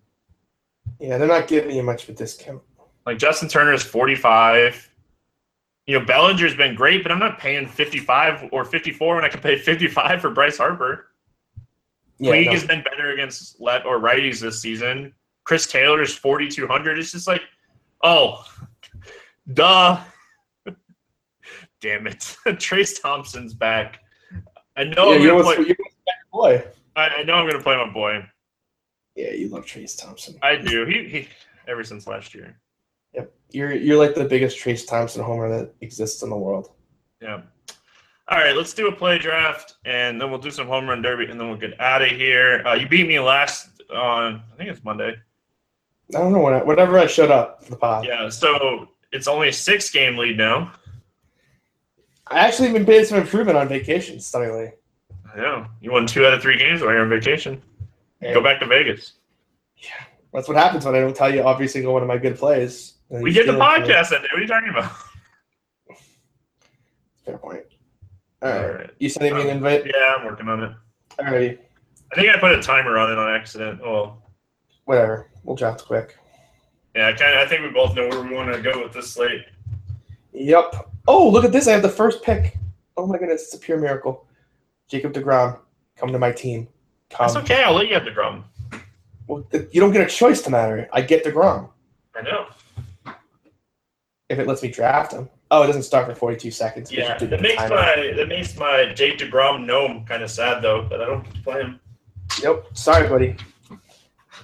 Yeah, 1.00 1.16
they're 1.16 1.26
not 1.26 1.48
giving 1.48 1.74
you 1.74 1.82
much 1.82 2.02
of 2.02 2.10
a 2.10 2.12
discount. 2.12 2.60
Like 3.06 3.16
Justin 3.16 3.48
Turner 3.48 3.72
is 3.72 3.82
45. 3.82 4.92
You 5.86 5.98
know, 5.98 6.04
Bellinger's 6.04 6.54
been 6.54 6.74
great, 6.74 7.02
but 7.02 7.10
I'm 7.10 7.18
not 7.18 7.38
paying 7.38 7.66
55 7.66 8.50
or 8.52 8.66
54 8.66 9.14
when 9.14 9.24
I 9.24 9.30
can 9.30 9.40
pay 9.40 9.56
55 9.58 10.20
for 10.20 10.28
Bryce 10.28 10.58
Harper. 10.58 11.06
Yeah, 12.18 12.32
Puig 12.32 12.44
no. 12.44 12.52
has 12.52 12.64
been 12.66 12.82
better 12.82 13.12
against 13.12 13.58
left 13.58 13.86
or 13.86 13.98
righties 13.98 14.40
this 14.40 14.60
season. 14.60 15.14
Chris 15.44 15.66
Taylor's 15.66 16.14
4,200. 16.14 16.98
It's 16.98 17.12
just 17.12 17.26
like, 17.26 17.40
oh, 18.02 18.44
duh. 19.54 20.02
Damn 21.80 22.08
it. 22.08 22.36
Trayce 22.46 23.00
Thompson's 23.00 23.54
back. 23.54 24.03
I 24.76 24.84
know 24.84 25.12
yeah, 25.12 25.32
I'm 25.32 25.42
gonna 25.42 25.42
play, 25.42 25.56
you 25.58 25.68
know 25.68 25.74
what's 25.78 25.94
boy. 26.32 26.64
I, 26.96 27.08
I 27.08 27.22
know 27.22 27.34
I'm 27.34 27.48
gonna 27.48 27.62
play 27.62 27.76
my 27.76 27.90
boy. 27.90 28.24
Yeah, 29.14 29.32
you 29.32 29.48
love 29.48 29.64
Trayce 29.64 30.00
Thompson. 30.00 30.36
I 30.42 30.56
do. 30.56 30.84
He, 30.86 31.08
he 31.08 31.28
ever 31.68 31.84
since 31.84 32.06
last 32.06 32.34
year. 32.34 32.58
Yep, 33.14 33.32
you're 33.50 33.72
you're 33.72 33.98
like 33.98 34.14
the 34.14 34.24
biggest 34.24 34.58
Trayce 34.58 34.86
Thompson 34.86 35.22
homer 35.22 35.48
that 35.48 35.74
exists 35.80 36.22
in 36.22 36.30
the 36.30 36.36
world. 36.36 36.72
Yeah. 37.20 37.42
All 38.28 38.38
right, 38.38 38.56
let's 38.56 38.72
do 38.72 38.88
a 38.88 38.92
PlayDraft, 38.92 39.74
and 39.84 40.18
then 40.18 40.30
we'll 40.30 40.40
do 40.40 40.50
some 40.50 40.66
home 40.66 40.88
run 40.88 41.02
derby, 41.02 41.26
and 41.26 41.38
then 41.38 41.48
we'll 41.48 41.58
get 41.58 41.78
out 41.78 42.00
of 42.00 42.08
here. 42.08 42.62
Uh, 42.66 42.72
you 42.72 42.88
beat 42.88 43.06
me 43.06 43.20
last 43.20 43.82
on, 43.94 44.42
I 44.52 44.56
think 44.56 44.70
it's 44.70 44.82
Monday. 44.82 45.14
I 46.14 46.18
don't 46.18 46.32
know 46.32 46.40
when 46.40 46.54
I, 46.54 46.62
whenever 46.62 46.98
I 46.98 47.06
showed 47.06 47.30
up 47.30 47.62
for 47.62 47.70
the 47.70 47.76
pod. 47.76 48.06
Yeah, 48.06 48.30
so 48.30 48.88
it's 49.12 49.28
only 49.28 49.48
a 49.48 49.52
six 49.52 49.90
game 49.90 50.16
lead 50.16 50.38
now. 50.38 50.72
I 52.26 52.38
actually 52.40 52.72
been 52.72 52.84
made 52.84 53.06
some 53.06 53.18
improvement 53.18 53.58
on 53.58 53.68
vacation. 53.68 54.18
Stunningly, 54.20 54.72
I 55.32 55.36
know. 55.36 55.66
You 55.80 55.92
won 55.92 56.06
two 56.06 56.24
out 56.26 56.32
of 56.34 56.42
three 56.42 56.56
games 56.58 56.80
while 56.80 56.92
you're 56.92 57.02
on 57.02 57.08
vacation. 57.10 57.62
Go 58.22 58.42
back 58.42 58.60
to 58.60 58.66
Vegas. 58.66 59.12
Yeah. 59.76 59.90
That's 60.32 60.48
what 60.48 60.56
happens 60.56 60.84
when 60.86 60.94
I 60.94 61.00
don't 61.00 61.14
tell 61.14 61.32
you 61.32 61.46
every 61.46 61.68
single 61.68 61.92
one 61.92 62.02
of 62.02 62.08
my 62.08 62.16
good 62.16 62.36
plays. 62.36 62.94
We 63.10 63.30
did 63.32 63.46
the 63.46 63.52
steal 63.52 63.62
it 63.62 63.64
from 63.76 63.82
me. 63.82 63.88
podcast 63.88 64.08
that 64.10 64.22
day. 64.22 64.28
What 64.32 64.38
are 64.38 64.42
you 64.42 64.48
talking 64.48 64.68
about? 64.70 64.92
Fair 67.24 67.38
point. 67.38 67.64
All 68.42 68.48
right. 68.50 68.60
All 68.64 68.68
right. 68.74 68.90
You 68.98 69.08
sending 69.08 69.34
me 69.34 69.42
an 69.42 69.50
um, 69.50 69.56
invite? 69.58 69.86
Yeah, 69.86 70.14
I'm 70.18 70.24
working 70.26 70.48
on 70.48 70.62
it. 70.62 70.72
All 71.18 71.26
right. 71.26 71.60
I 72.12 72.14
think 72.14 72.34
I 72.34 72.38
put 72.38 72.52
a 72.52 72.62
timer 72.62 72.98
on 72.98 73.12
it 73.12 73.18
on 73.18 73.34
accident. 73.34 73.80
Well, 73.82 74.22
Whatever. 74.86 75.30
We'll 75.44 75.56
draft 75.56 75.84
quick. 75.86 76.16
yeah, 76.94 77.08
I 77.08 77.12
kind 77.12 77.34
of. 77.38 77.46
I 77.46 77.48
think 77.48 77.62
we 77.62 77.70
both 77.70 77.94
know 77.94 78.08
where 78.08 78.22
we 78.22 78.34
want 78.34 78.52
to 78.52 78.60
go 78.60 78.82
with 78.82 78.92
this 78.92 79.12
slate. 79.12 79.44
Yep. 80.34 80.90
Oh, 81.06 81.28
look 81.28 81.44
at 81.44 81.52
this. 81.52 81.68
I 81.68 81.72
have 81.72 81.82
the 81.82 81.88
first 81.88 82.22
pick. 82.22 82.56
Oh 82.96 83.06
my 83.06 83.18
goodness. 83.18 83.44
It's 83.44 83.54
a 83.54 83.58
pure 83.58 83.78
miracle. 83.78 84.26
Jacob 84.88 85.12
DeGrom, 85.12 85.58
come 85.96 86.12
to 86.12 86.18
my 86.18 86.32
team. 86.32 86.68
Come. 87.10 87.26
That's 87.26 87.36
okay. 87.36 87.62
I'll 87.62 87.74
let 87.74 87.88
you 87.88 87.94
have 87.94 88.02
deGrom. 88.02 88.44
Well, 89.26 89.46
you 89.72 89.80
don't 89.80 89.92
get 89.92 90.06
a 90.06 90.10
choice 90.10 90.42
to 90.42 90.50
matter. 90.50 90.88
I 90.92 91.00
get 91.00 91.24
Degrom 91.24 91.70
I 92.14 92.22
know. 92.22 92.46
if 94.28 94.38
it 94.38 94.46
lets 94.46 94.62
me 94.62 94.68
draft 94.68 95.12
him. 95.12 95.30
Oh, 95.50 95.62
it 95.62 95.66
doesn't 95.66 95.84
start 95.84 96.06
for 96.06 96.14
42 96.14 96.50
seconds. 96.50 96.92
Yeah, 96.92 97.16
that 97.16 97.40
makes 97.40 97.56
timer. 97.56 97.76
my 97.76 98.12
that 98.16 98.28
makes 98.28 98.56
my 98.56 98.92
Jake 98.94 99.18
Degrom 99.18 99.64
gnome 99.64 100.04
kind 100.04 100.22
of 100.22 100.30
sad 100.30 100.62
though, 100.62 100.86
but 100.88 101.00
I 101.00 101.06
don't 101.06 101.44
play 101.44 101.60
him. 101.62 101.80
Nope. 102.42 102.66
Sorry, 102.76 103.08
buddy. 103.08 103.36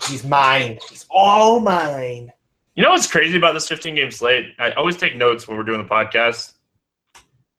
He's 0.08 0.24
mine. 0.24 0.78
He's 0.88 1.06
all 1.10 1.60
mine. 1.60 2.32
You 2.80 2.86
know 2.86 2.92
what's 2.92 3.06
crazy 3.06 3.36
about 3.36 3.52
this 3.52 3.68
15 3.68 3.94
game 3.94 4.10
slate? 4.10 4.54
I 4.58 4.70
always 4.70 4.96
take 4.96 5.14
notes 5.14 5.46
when 5.46 5.58
we're 5.58 5.64
doing 5.64 5.82
the 5.82 5.86
podcast. 5.86 6.54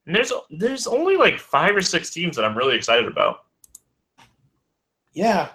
And 0.07 0.15
there's 0.15 0.33
there's 0.49 0.87
only 0.87 1.15
like 1.15 1.37
five 1.37 1.75
or 1.75 1.81
six 1.83 2.09
teams 2.09 2.35
that 2.35 2.43
I'm 2.43 2.57
really 2.57 2.75
excited 2.75 3.05
about. 3.05 3.43
Yeah. 5.13 5.49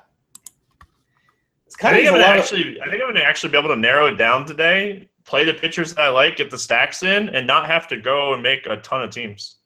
It's 1.67 1.75
I 1.75 1.81
kind 1.81 1.97
think 1.97 2.07
of 2.07 2.15
I'm 2.15 2.21
gonna 2.21 2.31
lot 2.31 2.37
of, 2.39 2.45
actually 2.45 2.81
I 2.81 2.89
think 2.89 3.03
I'm 3.03 3.09
gonna 3.09 3.25
actually 3.25 3.51
be 3.51 3.59
able 3.59 3.71
to 3.71 3.77
narrow 3.77 4.07
it 4.07 4.15
down 4.15 4.47
today, 4.47 5.09
play 5.25 5.45
the 5.45 5.55
pitchers 5.55 5.93
that 5.95 6.01
I 6.01 6.11
like, 6.11 6.37
get 6.37 6.49
the 6.49 6.59
stacks 6.59 7.03
in, 7.03 7.31
and 7.31 7.45
not 7.45 7.67
have 7.67 7.89
to 7.89 7.97
go 7.97 8.35
and 8.35 8.45
make 8.45 8.67
a 8.67 8.77
ton 8.77 9.03
of 9.03 9.11
teams. 9.11 9.57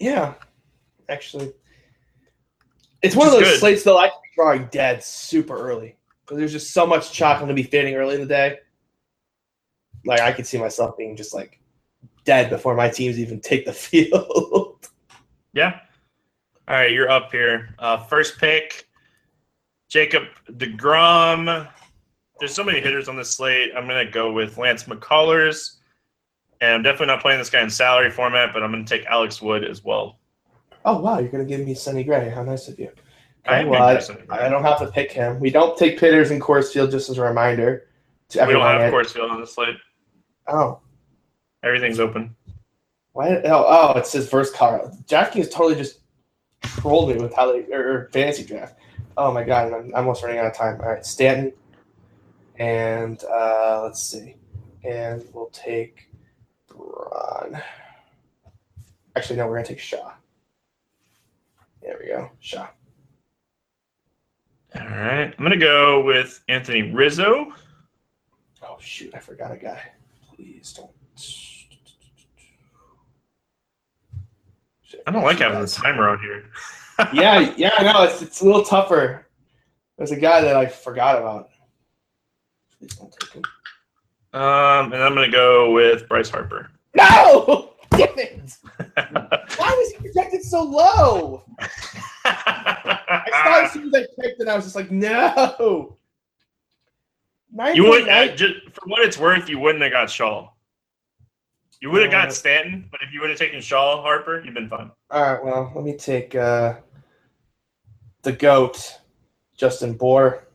yeah. 0.00 0.34
Actually, 1.08 1.52
it's 3.02 3.14
one 3.14 3.28
of 3.28 3.34
those 3.34 3.44
good. 3.44 3.60
slates 3.60 3.84
that 3.84 3.92
I 3.92 3.94
like 3.94 4.10
be 4.10 4.28
drawing 4.34 4.64
dead 4.72 5.04
super 5.04 5.56
early 5.56 5.96
because 6.24 6.38
there's 6.38 6.50
just 6.50 6.72
so 6.72 6.84
much 6.84 7.12
chalk 7.12 7.40
I'm 7.40 7.46
to 7.46 7.54
be 7.54 7.62
fading 7.62 7.94
early 7.94 8.16
in 8.16 8.20
the 8.20 8.26
day. 8.26 8.58
Like 10.04 10.20
I 10.20 10.32
could 10.32 10.46
see 10.46 10.58
myself 10.58 10.96
being 10.96 11.16
just 11.16 11.34
like 11.34 11.60
dead 12.24 12.50
before 12.50 12.74
my 12.74 12.88
teams 12.88 13.18
even 13.18 13.40
take 13.42 13.64
the 13.64 13.72
field. 13.72 14.88
Yeah. 15.52 15.80
All 16.68 16.76
right, 16.76 16.92
you're 16.92 17.10
up 17.10 17.32
here. 17.32 17.74
Uh, 17.78 17.96
first 17.96 18.38
pick, 18.38 18.86
Jacob 19.88 20.24
DeGrom. 20.52 21.66
There's 22.38 22.54
so 22.54 22.62
many 22.62 22.80
hitters 22.80 23.08
on 23.08 23.16
this 23.16 23.30
slate. 23.30 23.70
I'm 23.74 23.88
going 23.88 24.06
to 24.06 24.12
go 24.12 24.30
with 24.32 24.58
Lance 24.58 24.84
McCullers. 24.84 25.76
And 26.60 26.74
I'm 26.74 26.82
definitely 26.82 27.06
not 27.06 27.22
playing 27.22 27.38
this 27.38 27.50
guy 27.50 27.62
in 27.62 27.70
salary 27.70 28.10
format, 28.10 28.52
but 28.52 28.62
I'm 28.62 28.70
going 28.70 28.84
to 28.84 28.98
take 28.98 29.06
Alex 29.06 29.40
Wood 29.40 29.64
as 29.64 29.82
well. 29.82 30.18
oh 30.84 30.98
wow, 31.00 31.18
you're 31.18 31.30
going 31.30 31.46
to 31.46 31.48
give 31.48 31.64
me 31.66 31.74
Sonny 31.74 32.04
Gray. 32.04 32.28
How 32.28 32.42
nice 32.42 32.68
of 32.68 32.78
you. 32.78 32.90
I 33.46 33.64
well, 33.64 33.82
I, 33.82 33.94
do 33.94 34.00
Sonny 34.00 34.22
Gray. 34.26 34.38
I 34.38 34.48
don't 34.48 34.62
have 34.62 34.78
to 34.80 34.88
pick 34.88 35.10
him. 35.10 35.40
We 35.40 35.50
don't 35.50 35.78
take 35.78 35.98
pitters 35.98 36.30
in 36.30 36.40
Coors 36.40 36.72
Field, 36.72 36.90
just 36.90 37.08
as 37.08 37.16
a 37.16 37.22
reminder 37.22 37.88
to 38.30 38.44
We 38.44 38.52
don't 38.52 38.62
have 38.62 38.92
Coors 38.92 39.06
Field 39.06 39.30
on 39.30 39.40
the 39.40 39.46
slate. 39.46 39.76
Oh, 40.48 40.80
Everything's 41.62 41.98
open. 42.00 42.34
why? 43.12 43.40
Oh, 43.44 43.64
oh, 43.66 43.98
it 43.98 44.06
says 44.06 44.28
verse 44.28 44.50
Colorado. 44.52 44.92
DraftKings 45.06 45.50
totally 45.50 45.74
just 45.74 46.00
trolled 46.62 47.10
me 47.10 47.16
with 47.16 47.34
how 47.34 47.52
they 47.52 47.64
or, 47.72 47.92
or 47.92 48.08
fantasy 48.12 48.44
draft. 48.44 48.78
Oh 49.16 49.32
my 49.32 49.42
god, 49.42 49.72
I'm, 49.72 49.86
I'm 49.86 49.94
almost 49.94 50.22
running 50.22 50.38
out 50.38 50.46
of 50.46 50.54
time. 50.54 50.80
All 50.80 50.88
right, 50.88 51.04
Stanton, 51.04 51.52
and 52.58 53.22
uh, 53.24 53.80
let's 53.84 54.02
see, 54.02 54.36
and 54.84 55.24
we'll 55.32 55.50
take 55.50 56.10
Braun. 56.68 57.60
Actually, 59.16 59.36
no, 59.36 59.48
we're 59.48 59.56
gonna 59.56 59.66
take 59.66 59.80
Shaw. 59.80 60.12
There 61.82 61.98
we 62.00 62.08
go, 62.08 62.30
Shaw. 62.40 62.68
All 64.76 64.86
right. 64.86 65.34
I'm 65.36 65.38
going 65.38 65.50
to 65.50 65.56
go 65.56 66.02
with 66.04 66.42
Anthony 66.48 66.82
Rizzo. 66.82 67.52
Oh 68.62 68.76
shoot, 68.80 69.14
I 69.14 69.18
forgot 69.18 69.50
a 69.50 69.56
guy. 69.56 69.80
Please 70.38 70.72
don't. 70.72 70.90
I 75.04 75.10
don't 75.10 75.24
like 75.24 75.38
having 75.38 75.60
the 75.60 75.66
timer 75.66 76.08
on 76.08 76.20
here. 76.20 76.44
yeah, 77.12 77.52
yeah, 77.56 77.72
I 77.76 77.82
know. 77.82 78.04
It's 78.04 78.22
it's 78.22 78.40
a 78.40 78.44
little 78.44 78.62
tougher. 78.62 79.26
There's 79.96 80.12
a 80.12 80.16
guy 80.16 80.40
that 80.40 80.54
I 80.54 80.66
forgot 80.66 81.18
about. 81.18 81.50
Please 82.78 82.94
don't 82.94 83.12
take 83.18 83.32
him. 83.32 83.42
Um, 84.32 84.92
and 84.92 85.02
I'm 85.02 85.16
going 85.16 85.28
to 85.28 85.36
go 85.36 85.72
with 85.72 86.08
Bryce 86.08 86.30
Harper. 86.30 86.70
No! 86.94 87.72
Damn 87.90 88.16
it! 88.16 88.56
Why 89.56 89.70
was 89.70 89.90
he 89.90 89.98
projected 89.98 90.44
so 90.44 90.62
low? 90.62 91.42
I 92.24 93.28
saw 93.42 93.58
it 93.58 93.64
as 93.64 93.72
soon 93.72 93.88
as 93.88 93.94
I 93.94 94.22
picked 94.22 94.40
it, 94.40 94.46
I 94.46 94.54
was 94.54 94.66
just 94.66 94.76
like, 94.76 94.92
no. 94.92 95.97
You 97.52 97.84
would 97.84 98.04
9.9 98.04 98.32
uh, 98.32 98.36
just 98.36 98.54
for 98.72 98.88
what 98.88 99.02
it's 99.02 99.18
worth, 99.18 99.48
you 99.48 99.58
wouldn't 99.58 99.82
have 99.82 99.92
got 99.92 100.10
Shaw. 100.10 100.50
You 101.80 101.90
would 101.90 102.02
have 102.02 102.12
Uh, 102.12 102.24
got 102.24 102.32
Stanton, 102.32 102.88
but 102.90 103.00
if 103.02 103.12
you 103.12 103.20
would 103.20 103.30
have 103.30 103.38
taken 103.38 103.60
Shaw 103.60 104.02
Harper, 104.02 104.42
you've 104.44 104.54
been 104.54 104.68
fine. 104.68 104.90
All 105.10 105.22
right, 105.22 105.42
well, 105.44 105.72
let 105.74 105.84
me 105.84 105.96
take 105.96 106.34
uh, 106.34 106.74
the 108.22 108.32
goat, 108.32 108.98
Justin 109.56 109.96
Bour, 109.96 110.46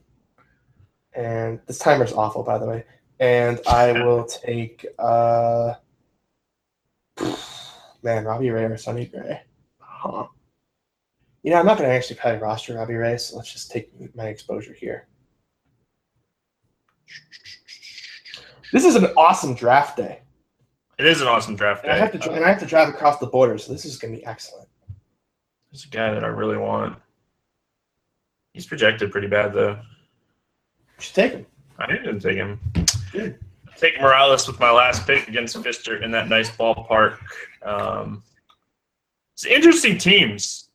and 1.14 1.60
this 1.66 1.78
timer's 1.78 2.12
awful, 2.12 2.42
by 2.42 2.58
the 2.58 2.66
way. 2.66 2.84
And 3.20 3.60
I 3.66 3.92
will 4.04 4.24
take, 4.24 4.86
uh, 4.98 5.74
man, 8.02 8.24
Robbie 8.24 8.50
Ray 8.50 8.64
or 8.64 8.76
Sonny 8.76 9.06
Gray. 9.06 9.40
Huh. 9.78 10.26
You 11.42 11.50
know, 11.50 11.58
I'm 11.58 11.66
not 11.66 11.78
going 11.78 11.88
to 11.88 11.94
actually 11.94 12.16
probably 12.16 12.40
roster 12.40 12.74
Robbie 12.74 12.94
Ray, 12.94 13.16
so 13.18 13.36
let's 13.36 13.52
just 13.52 13.70
take 13.70 13.90
my 14.14 14.28
exposure 14.28 14.74
here. 14.74 15.08
This 18.72 18.84
is 18.84 18.96
an 18.96 19.06
awesome 19.16 19.54
draft 19.54 19.96
day. 19.96 20.20
It 20.98 21.06
is 21.06 21.20
an 21.20 21.26
awesome 21.28 21.56
draft 21.56 21.84
And 21.84 21.92
I 21.92 21.96
have 21.96 22.12
to, 22.12 22.18
dri- 22.18 22.34
and 22.34 22.44
I 22.44 22.48
have 22.48 22.60
to 22.60 22.66
drive 22.66 22.88
across 22.88 23.18
the 23.18 23.26
border, 23.26 23.58
so 23.58 23.72
this 23.72 23.84
is 23.84 23.96
going 23.98 24.12
to 24.14 24.18
be 24.18 24.26
excellent. 24.26 24.68
There's 25.70 25.84
a 25.84 25.88
guy 25.88 26.12
that 26.14 26.22
I 26.22 26.28
really 26.28 26.56
want. 26.56 26.96
He's 28.52 28.66
projected 28.66 29.10
pretty 29.10 29.26
bad 29.26 29.52
though. 29.52 29.72
You 29.72 31.00
should 31.00 31.14
take 31.14 31.32
him. 31.32 31.46
I 31.78 31.86
didn't 31.88 32.20
take 32.20 32.36
him. 32.36 32.60
Good. 33.10 33.38
Take 33.76 34.00
Morales 34.00 34.46
with 34.46 34.60
my 34.60 34.70
last 34.70 35.04
pick 35.04 35.26
against 35.26 35.56
Fister 35.56 36.00
in 36.00 36.12
that 36.12 36.28
nice 36.28 36.48
ballpark. 36.56 37.18
Um, 37.64 38.22
it's 39.34 39.44
interesting 39.44 39.98
teams. 39.98 40.68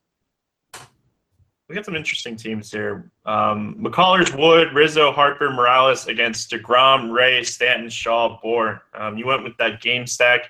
We 1.70 1.76
got 1.76 1.86
some 1.86 1.95
interesting 1.95 2.36
teams 2.36 2.72
here. 2.72 3.11
Um, 3.28 3.76
McCullers, 3.80 4.36
Wood, 4.36 4.74
Rizzo, 4.74 5.11
Harper, 5.11 5.51
Morales 5.51 6.07
against 6.07 6.49
DeGrom, 6.49 7.13
Ray, 7.13 7.43
Stanton, 7.43 7.89
Shaw, 7.89 8.39
Bour. 8.41 8.82
Um, 8.95 9.20
you 9.20 9.28
went 9.28 9.43
with 9.43 9.55
that 9.57 9.80
game 9.80 10.07
stack, 10.07 10.49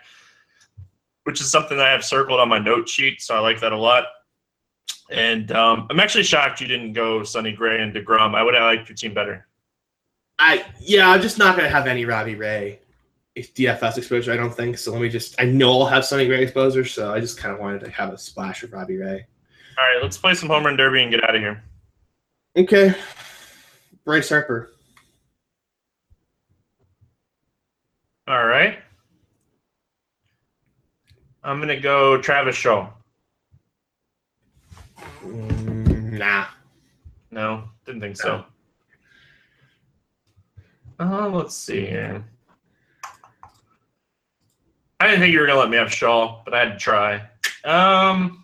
which 1.26 1.42
is 1.42 1.52
something 1.52 1.78
I 1.78 1.90
have 1.90 2.06
circled 2.06 2.40
on 2.40 2.48
my 2.48 2.58
note 2.58 2.88
sheet, 2.88 3.22
so 3.22 3.36
I 3.36 3.40
like 3.40 3.60
that 3.60 3.74
a 3.74 3.78
lot. 3.78 4.06
And 5.12 5.52
um, 5.52 5.88
I'm 5.90 6.00
actually 6.00 6.24
shocked 6.24 6.62
you 6.62 6.68
didn't 6.68 6.94
go 6.94 7.24
Sonny 7.24 7.52
Gray 7.52 7.82
and 7.82 7.94
DeGrom. 7.94 8.34
I 8.34 8.42
would 8.42 8.54
have 8.54 8.64
liked 8.64 8.88
your 8.88 8.96
team 8.96 9.14
better. 9.14 9.46
I 10.38 10.66
yeah, 10.80 11.10
I'm 11.10 11.22
just 11.22 11.38
not 11.38 11.58
gonna 11.58 11.70
have 11.70 11.86
any 11.86 12.06
Robbie 12.06 12.36
Ray 12.36 12.80
DFS 13.36 13.98
exposure. 13.98 14.32
I 14.32 14.38
don't 14.38 14.54
think 14.54 14.78
so. 14.78 14.94
Let 14.94 15.02
me 15.02 15.10
just. 15.10 15.36
I 15.42 15.44
know 15.44 15.82
I'll 15.82 15.88
have 15.88 16.06
Sonny 16.06 16.28
Gray 16.28 16.44
exposure, 16.44 16.86
so 16.86 17.14
I 17.14 17.20
just 17.20 17.38
kind 17.38 17.54
of 17.54 17.60
wanted 17.60 17.82
to 17.82 17.92
have 17.92 18.14
a 18.14 18.18
splash 18.18 18.64
of 18.64 18.72
Robbie 18.72 18.98
Ray. 18.98 19.26
All 19.80 19.86
right, 19.86 20.04
let's 20.04 20.18
play 20.18 20.34
some 20.34 20.50
home 20.50 20.66
run 20.66 20.76
derby 20.76 21.02
and 21.02 21.12
get 21.12 21.24
out 21.24 21.36
of 21.36 21.42
here. 21.42 21.64
Okay, 22.58 22.94
Bryce 24.04 24.28
Harper. 24.28 24.72
All 28.28 28.46
right. 28.46 28.80
I'm 31.44 31.58
going 31.58 31.70
to 31.70 31.80
go 31.80 32.20
Travis 32.22 32.56
Shaw. 32.56 32.90
Mm, 35.24 36.12
nah. 36.18 36.48
No, 37.32 37.64
didn't 37.86 38.02
think 38.02 38.18
so. 38.18 38.44
Uh, 41.00 41.30
let's 41.30 41.56
see 41.56 41.86
here. 41.86 42.26
I 45.00 45.08
didn't 45.08 45.22
think 45.22 45.32
you 45.32 45.40
were 45.40 45.46
going 45.46 45.56
to 45.56 45.62
let 45.62 45.70
me 45.70 45.78
have 45.78 45.94
Shaw, 45.94 46.42
but 46.44 46.54
I 46.54 46.60
had 46.66 46.74
to 46.74 46.78
try. 46.78 47.22
Um, 47.64 48.44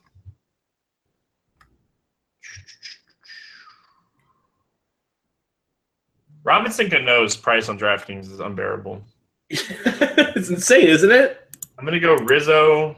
Robinson 6.46 6.92
Cano's 6.92 7.36
price 7.36 7.68
on 7.70 7.78
DraftKings 7.78 8.32
is 8.32 8.40
unbearable. 8.40 9.04
it's 9.50 10.50
insane, 10.50 10.88
isn't 10.88 11.12
it? 11.12 11.42
I'm 11.78 11.86
gonna 11.86 12.00
go 12.00 12.16
Rizzo, 12.16 12.96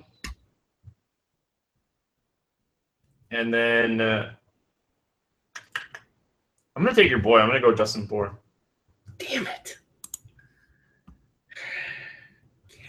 and 3.32 3.52
then 3.54 4.02
uh, 4.02 4.32
I'm 6.76 6.84
gonna 6.84 6.93
take 6.93 7.10
your 7.10 7.20
boy. 7.20 7.39
I'm 7.39 7.48
gonna 7.48 7.62
go 7.62 7.74
Justin 7.74 8.06
Bour. 8.06 8.38
Damn 9.18 9.48
it. 9.48 9.78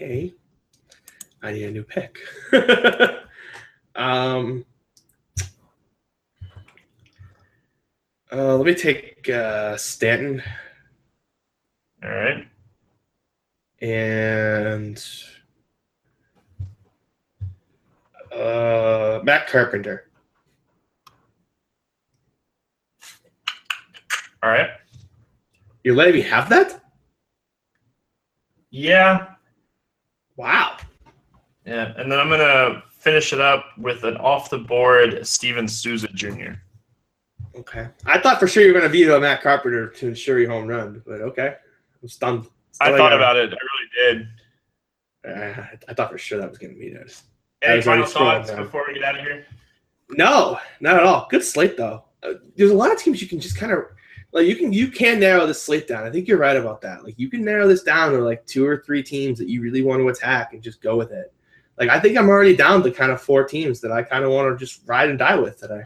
Okay. 0.00 0.32
I 1.42 1.50
need 1.50 1.64
a 1.64 1.70
new 1.72 1.82
pick. 1.82 2.20
um. 3.96 4.64
Uh, 8.30 8.56
let 8.56 8.66
me 8.66 8.74
take 8.74 9.28
uh, 9.30 9.76
Stanton 9.76 10.42
All 12.04 12.10
right. 12.10 12.46
and 13.80 15.02
uh, 18.34 19.20
Matt 19.24 19.48
Carpenter. 19.48 20.04
All 24.42 24.50
right. 24.50 24.70
You're 25.82 25.96
letting 25.96 26.14
me 26.14 26.20
have 26.22 26.48
that? 26.50 26.82
Yeah, 28.70 29.28
Wow. 30.36 30.76
yeah. 31.64 31.94
And 31.96 32.12
then 32.12 32.20
I'm 32.20 32.28
gonna 32.28 32.82
finish 32.90 33.32
it 33.32 33.40
up 33.40 33.64
with 33.78 34.04
an 34.04 34.16
off 34.18 34.50
the 34.50 34.58
board 34.58 35.26
Steven 35.26 35.66
Souza 35.66 36.06
Jr. 36.08 36.52
Okay. 37.58 37.88
I 38.06 38.18
thought 38.18 38.38
for 38.38 38.46
sure 38.46 38.62
you 38.62 38.72
were 38.72 38.78
going 38.78 38.90
to 38.90 38.96
veto 38.96 39.18
Matt 39.18 39.42
Carpenter 39.42 39.88
to 39.88 40.08
ensure 40.08 40.38
your 40.38 40.50
home 40.50 40.68
run, 40.68 41.02
but 41.04 41.20
okay. 41.20 41.56
I'm 42.02 42.08
stunned. 42.08 42.46
I 42.80 42.96
thought 42.96 43.12
about 43.12 43.36
it. 43.36 43.52
I 43.52 43.56
really 44.10 44.24
did. 44.24 44.28
Uh, 45.26 45.64
I 45.88 45.94
thought 45.94 46.10
for 46.10 46.18
sure 46.18 46.38
that 46.38 46.48
was 46.48 46.58
getting 46.58 46.78
vetoed. 46.78 47.12
I 47.62 47.72
Any 47.72 47.82
final 47.82 48.06
thoughts 48.06 48.50
before 48.52 48.84
we 48.86 48.94
get 48.94 49.02
out 49.02 49.18
of 49.18 49.22
here? 49.22 49.46
No, 50.10 50.58
not 50.80 50.96
at 50.96 51.02
all. 51.02 51.26
Good 51.30 51.42
slate 51.42 51.76
though. 51.76 52.04
Uh, 52.22 52.34
there's 52.56 52.70
a 52.70 52.76
lot 52.76 52.92
of 52.92 52.98
teams 52.98 53.20
you 53.20 53.28
can 53.28 53.40
just 53.40 53.56
kind 53.56 53.72
of 53.72 53.84
like 54.32 54.46
you 54.46 54.56
can 54.56 54.72
you 54.72 54.88
can 54.88 55.18
narrow 55.18 55.46
this 55.46 55.62
slate 55.62 55.88
down. 55.88 56.04
I 56.04 56.10
think 56.10 56.28
you're 56.28 56.38
right 56.38 56.56
about 56.56 56.80
that. 56.82 57.04
Like 57.04 57.18
you 57.18 57.28
can 57.28 57.44
narrow 57.44 57.66
this 57.66 57.82
down 57.82 58.12
to 58.12 58.18
like 58.18 58.46
two 58.46 58.64
or 58.64 58.82
three 58.86 59.02
teams 59.02 59.38
that 59.38 59.48
you 59.48 59.60
really 59.60 59.82
want 59.82 60.00
to 60.00 60.08
attack 60.08 60.52
and 60.52 60.62
just 60.62 60.80
go 60.80 60.96
with 60.96 61.10
it. 61.10 61.32
Like 61.78 61.88
I 61.88 61.98
think 61.98 62.16
I'm 62.16 62.28
already 62.28 62.56
down 62.56 62.82
to 62.84 62.90
kind 62.90 63.10
of 63.10 63.20
four 63.20 63.44
teams 63.44 63.80
that 63.80 63.92
I 63.92 64.02
kind 64.02 64.24
of 64.24 64.30
want 64.30 64.48
to 64.48 64.64
just 64.64 64.82
ride 64.86 65.10
and 65.10 65.18
die 65.18 65.36
with 65.36 65.58
today. 65.58 65.82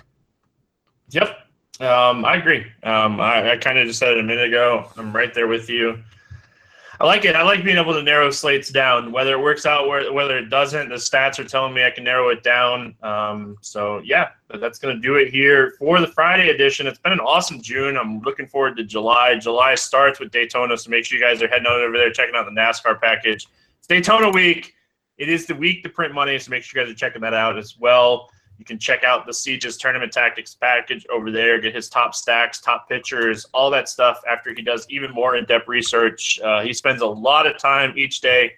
Yep. 1.10 1.36
Um, 1.80 2.24
I 2.24 2.36
agree. 2.36 2.66
Um, 2.82 3.20
I, 3.20 3.52
I 3.52 3.56
kind 3.56 3.78
of 3.78 3.86
just 3.86 3.98
said 3.98 4.12
it 4.12 4.20
a 4.20 4.22
minute 4.22 4.48
ago. 4.48 4.90
I'm 4.96 5.14
right 5.14 5.32
there 5.32 5.48
with 5.48 5.68
you. 5.68 5.98
I 7.00 7.04
like 7.06 7.24
it. 7.24 7.34
I 7.34 7.42
like 7.42 7.64
being 7.64 7.78
able 7.78 7.94
to 7.94 8.02
narrow 8.02 8.30
slates 8.30 8.70
down. 8.70 9.10
Whether 9.10 9.32
it 9.32 9.40
works 9.40 9.66
out, 9.66 9.88
whether 9.88 10.38
it 10.38 10.50
doesn't, 10.50 10.88
the 10.88 10.94
stats 10.94 11.40
are 11.40 11.44
telling 11.44 11.74
me 11.74 11.84
I 11.84 11.90
can 11.90 12.04
narrow 12.04 12.28
it 12.28 12.44
down. 12.44 12.94
Um, 13.02 13.56
so 13.60 14.00
yeah, 14.04 14.28
that's 14.60 14.78
going 14.78 14.94
to 14.94 15.00
do 15.00 15.16
it 15.16 15.28
here 15.30 15.74
for 15.80 15.98
the 16.00 16.06
Friday 16.06 16.50
edition. 16.50 16.86
It's 16.86 17.00
been 17.00 17.12
an 17.12 17.18
awesome 17.18 17.60
June. 17.60 17.96
I'm 17.96 18.20
looking 18.20 18.46
forward 18.46 18.76
to 18.76 18.84
July. 18.84 19.36
July 19.36 19.74
starts 19.74 20.20
with 20.20 20.30
Daytona, 20.30 20.76
so 20.76 20.90
make 20.90 21.04
sure 21.04 21.18
you 21.18 21.24
guys 21.24 21.42
are 21.42 21.48
heading 21.48 21.66
over 21.66 21.96
there 21.96 22.12
checking 22.12 22.36
out 22.36 22.44
the 22.44 22.52
NASCAR 22.52 23.00
package. 23.00 23.48
It's 23.78 23.88
Daytona 23.88 24.30
week. 24.30 24.74
It 25.18 25.28
is 25.28 25.46
the 25.46 25.56
week 25.56 25.82
to 25.82 25.88
print 25.88 26.14
money, 26.14 26.38
so 26.38 26.50
make 26.50 26.62
sure 26.62 26.80
you 26.80 26.86
guys 26.86 26.94
are 26.94 26.96
checking 26.96 27.22
that 27.22 27.34
out 27.34 27.58
as 27.58 27.78
well. 27.80 28.30
You 28.62 28.64
can 28.64 28.78
check 28.78 29.02
out 29.02 29.26
the 29.26 29.32
Siege's 29.32 29.76
tournament 29.76 30.12
tactics 30.12 30.54
package 30.54 31.04
over 31.12 31.32
there, 31.32 31.60
get 31.60 31.74
his 31.74 31.88
top 31.88 32.14
stacks, 32.14 32.60
top 32.60 32.88
pitchers, 32.88 33.44
all 33.52 33.70
that 33.70 33.88
stuff 33.88 34.22
after 34.30 34.54
he 34.54 34.62
does 34.62 34.86
even 34.88 35.10
more 35.10 35.34
in 35.34 35.44
depth 35.46 35.66
research. 35.66 36.38
Uh, 36.38 36.62
he 36.62 36.72
spends 36.72 37.02
a 37.02 37.06
lot 37.06 37.44
of 37.44 37.58
time 37.58 37.92
each 37.96 38.20
day 38.20 38.52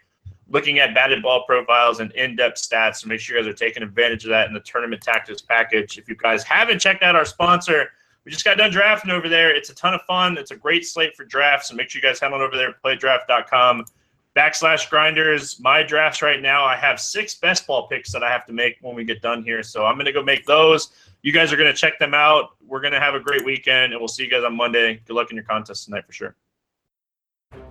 looking 0.46 0.78
at 0.78 0.94
batted 0.94 1.22
ball 1.22 1.46
profiles 1.46 2.00
and 2.00 2.12
in 2.12 2.36
depth 2.36 2.60
stats. 2.60 2.96
So 2.96 3.08
make 3.08 3.18
sure 3.18 3.38
you 3.38 3.42
guys 3.42 3.50
are 3.50 3.56
taking 3.56 3.82
advantage 3.82 4.24
of 4.24 4.28
that 4.28 4.46
in 4.46 4.52
the 4.52 4.60
tournament 4.60 5.00
tactics 5.00 5.40
package. 5.40 5.96
If 5.96 6.06
you 6.06 6.16
guys 6.16 6.44
haven't 6.44 6.80
checked 6.80 7.02
out 7.02 7.16
our 7.16 7.24
sponsor, 7.24 7.88
we 8.26 8.30
just 8.30 8.44
got 8.44 8.58
done 8.58 8.72
drafting 8.72 9.10
over 9.10 9.30
there. 9.30 9.56
It's 9.56 9.70
a 9.70 9.74
ton 9.74 9.94
of 9.94 10.02
fun. 10.02 10.36
It's 10.36 10.50
a 10.50 10.56
great 10.56 10.84
slate 10.84 11.16
for 11.16 11.24
drafts. 11.24 11.70
So 11.70 11.76
make 11.76 11.88
sure 11.88 12.02
you 12.02 12.06
guys 12.06 12.20
head 12.20 12.30
on 12.30 12.42
over 12.42 12.58
there 12.58 12.74
playdraft.com 12.84 13.86
backslash 14.34 14.90
grinders. 14.90 15.60
My 15.60 15.82
drafts 15.82 16.22
right 16.22 16.42
now, 16.42 16.64
I 16.64 16.76
have 16.76 17.00
six 17.00 17.34
best 17.34 17.66
ball 17.66 17.86
picks 17.88 18.12
that 18.12 18.22
I 18.22 18.30
have 18.30 18.46
to 18.46 18.52
make 18.52 18.76
when 18.80 18.94
we 18.94 19.04
get 19.04 19.22
done 19.22 19.42
here. 19.42 19.62
So 19.62 19.86
I'm 19.86 19.94
going 19.94 20.06
to 20.06 20.12
go 20.12 20.22
make 20.22 20.44
those. 20.44 20.92
You 21.22 21.32
guys 21.32 21.52
are 21.52 21.56
going 21.56 21.72
to 21.72 21.76
check 21.76 21.98
them 21.98 22.14
out. 22.14 22.56
We're 22.66 22.80
going 22.80 22.92
to 22.92 23.00
have 23.00 23.14
a 23.14 23.20
great 23.20 23.44
weekend, 23.44 23.92
and 23.92 24.00
we'll 24.00 24.08
see 24.08 24.24
you 24.24 24.30
guys 24.30 24.44
on 24.44 24.56
Monday. 24.56 25.00
Good 25.06 25.14
luck 25.14 25.30
in 25.30 25.36
your 25.36 25.44
contest 25.44 25.84
tonight 25.84 26.06
for 26.06 26.12
sure. 26.12 26.36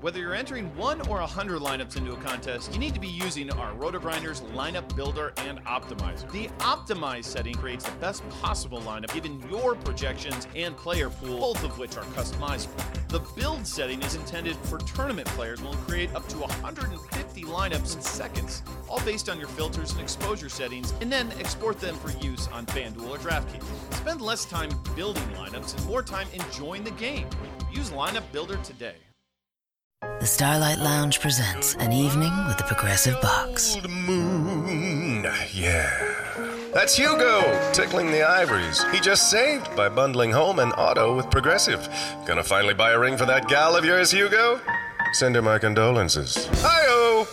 Whether 0.03 0.19
you're 0.19 0.35
entering 0.35 0.65
one 0.75 0.99
or 1.07 1.21
a 1.21 1.25
hundred 1.25 1.61
lineups 1.61 1.95
into 1.95 2.11
a 2.11 2.17
contest, 2.17 2.73
you 2.73 2.77
need 2.77 2.93
to 2.93 2.99
be 2.99 3.07
using 3.07 3.49
our 3.51 3.73
RotoGrinders 3.75 4.41
lineup 4.51 4.93
builder 4.97 5.31
and 5.37 5.63
optimizer. 5.63 6.29
The 6.33 6.49
optimize 6.59 7.23
setting 7.23 7.55
creates 7.55 7.85
the 7.85 7.95
best 7.99 8.21
possible 8.41 8.81
lineup 8.81 9.13
given 9.13 9.41
your 9.49 9.75
projections 9.75 10.45
and 10.57 10.75
player 10.75 11.09
pool, 11.09 11.39
both 11.39 11.63
of 11.63 11.79
which 11.79 11.95
are 11.95 12.03
customizable. 12.17 12.83
The 13.07 13.21
build 13.39 13.65
setting 13.65 14.01
is 14.01 14.15
intended 14.15 14.57
for 14.57 14.77
tournament 14.79 15.29
players 15.29 15.61
and 15.61 15.69
will 15.69 15.77
create 15.77 16.13
up 16.13 16.27
to 16.27 16.37
150 16.37 17.43
lineups 17.43 17.95
in 17.95 18.01
seconds, 18.01 18.61
all 18.89 18.99
based 19.05 19.29
on 19.29 19.39
your 19.39 19.47
filters 19.47 19.93
and 19.93 20.01
exposure 20.01 20.49
settings, 20.49 20.93
and 20.99 21.09
then 21.09 21.31
export 21.39 21.79
them 21.79 21.95
for 21.95 22.11
use 22.21 22.49
on 22.49 22.65
FanDuel 22.65 23.07
or 23.09 23.17
DraftKings. 23.19 23.93
Spend 23.95 24.19
less 24.21 24.43
time 24.43 24.69
building 24.97 25.23
lineups 25.37 25.77
and 25.77 25.85
more 25.85 26.03
time 26.03 26.27
enjoying 26.33 26.83
the 26.83 26.91
game. 26.91 27.29
Use 27.71 27.91
Lineup 27.91 28.29
Builder 28.33 28.57
today. 28.57 28.95
The 30.19 30.25
Starlight 30.25 30.79
Lounge 30.79 31.19
presents 31.21 31.75
an 31.75 31.93
evening 31.93 32.31
with 32.47 32.57
the 32.57 32.63
Progressive 32.65 33.19
Box. 33.21 33.75
Old 33.75 33.89
moon. 33.89 35.25
Yeah. 35.53 35.89
That's 36.73 36.95
Hugo 36.95 37.71
tickling 37.71 38.11
the 38.11 38.21
ivories. 38.23 38.83
He 38.91 38.99
just 38.99 39.29
saved 39.29 39.73
by 39.75 39.87
bundling 39.87 40.31
home 40.31 40.59
and 40.59 40.73
auto 40.73 41.15
with 41.15 41.29
Progressive. 41.29 41.87
Gonna 42.25 42.43
finally 42.43 42.73
buy 42.73 42.91
a 42.91 42.99
ring 42.99 43.15
for 43.15 43.25
that 43.25 43.47
gal 43.47 43.77
of 43.77 43.85
yours, 43.85 44.11
Hugo? 44.11 44.59
Send 45.13 45.35
her 45.35 45.41
my 45.41 45.57
condolences. 45.57 46.47
Hi-oh! 46.61 47.27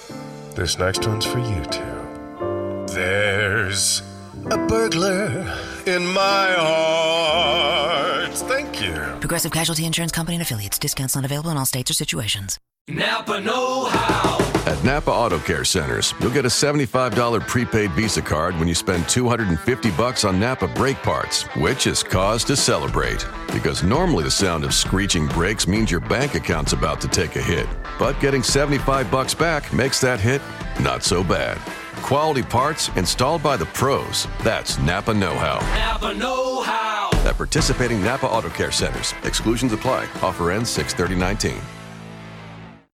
This 0.54 0.78
next 0.78 1.06
one's 1.06 1.26
for 1.26 1.38
you 1.38 1.64
two. 1.64 2.92
There's 2.94 4.02
a 4.46 4.58
burglar 4.66 5.58
in 5.86 6.06
my 6.06 6.54
heart. 6.58 8.32
Thank 8.34 8.80
you. 8.80 8.94
Progressive 9.20 9.52
Casualty 9.52 9.84
Insurance 9.86 10.12
Company 10.12 10.36
and 10.36 10.42
affiliates. 10.42 10.78
Discounts 10.78 11.14
not 11.14 11.24
available 11.24 11.50
in 11.50 11.56
all 11.56 11.66
states 11.66 11.90
or 11.90 11.94
situations. 11.94 12.58
Napa 12.88 13.40
Know 13.40 13.84
How. 13.84 14.38
At 14.66 14.82
Napa 14.84 15.10
Auto 15.10 15.38
Care 15.38 15.64
Centers, 15.64 16.12
you'll 16.20 16.32
get 16.32 16.44
a 16.44 16.48
$75 16.48 17.46
prepaid 17.46 17.92
Visa 17.92 18.20
card 18.20 18.58
when 18.58 18.68
you 18.68 18.74
spend 18.74 19.08
250 19.08 19.90
bucks 19.92 20.24
on 20.24 20.40
Napa 20.40 20.68
brake 20.68 20.98
parts, 20.98 21.44
which 21.56 21.86
is 21.86 22.02
cause 22.02 22.44
to 22.44 22.56
celebrate. 22.56 23.24
Because 23.52 23.82
normally 23.82 24.24
the 24.24 24.30
sound 24.30 24.64
of 24.64 24.74
screeching 24.74 25.26
brakes 25.28 25.66
means 25.66 25.90
your 25.90 26.00
bank 26.00 26.34
account's 26.34 26.72
about 26.72 27.00
to 27.00 27.08
take 27.08 27.36
a 27.36 27.42
hit. 27.42 27.68
But 27.98 28.18
getting 28.20 28.42
75 28.42 29.10
bucks 29.10 29.34
back 29.34 29.72
makes 29.72 30.00
that 30.00 30.20
hit 30.20 30.42
not 30.80 31.02
so 31.02 31.22
bad. 31.22 31.58
Quality 32.02 32.42
parts 32.42 32.90
installed 32.96 33.42
by 33.42 33.56
the 33.56 33.66
pros. 33.66 34.26
That's 34.42 34.78
Napa 34.78 35.14
Know 35.14 35.34
How. 35.34 35.60
Napa 35.78 36.14
Know 36.14 36.62
How. 36.62 37.10
At 37.24 37.36
participating 37.36 38.02
Napa 38.02 38.26
Auto 38.26 38.48
Care 38.48 38.72
Centers, 38.72 39.14
exclusions 39.24 39.72
apply. 39.72 40.08
Offer 40.22 40.50
ends 40.50 40.70
63019. 40.70 41.79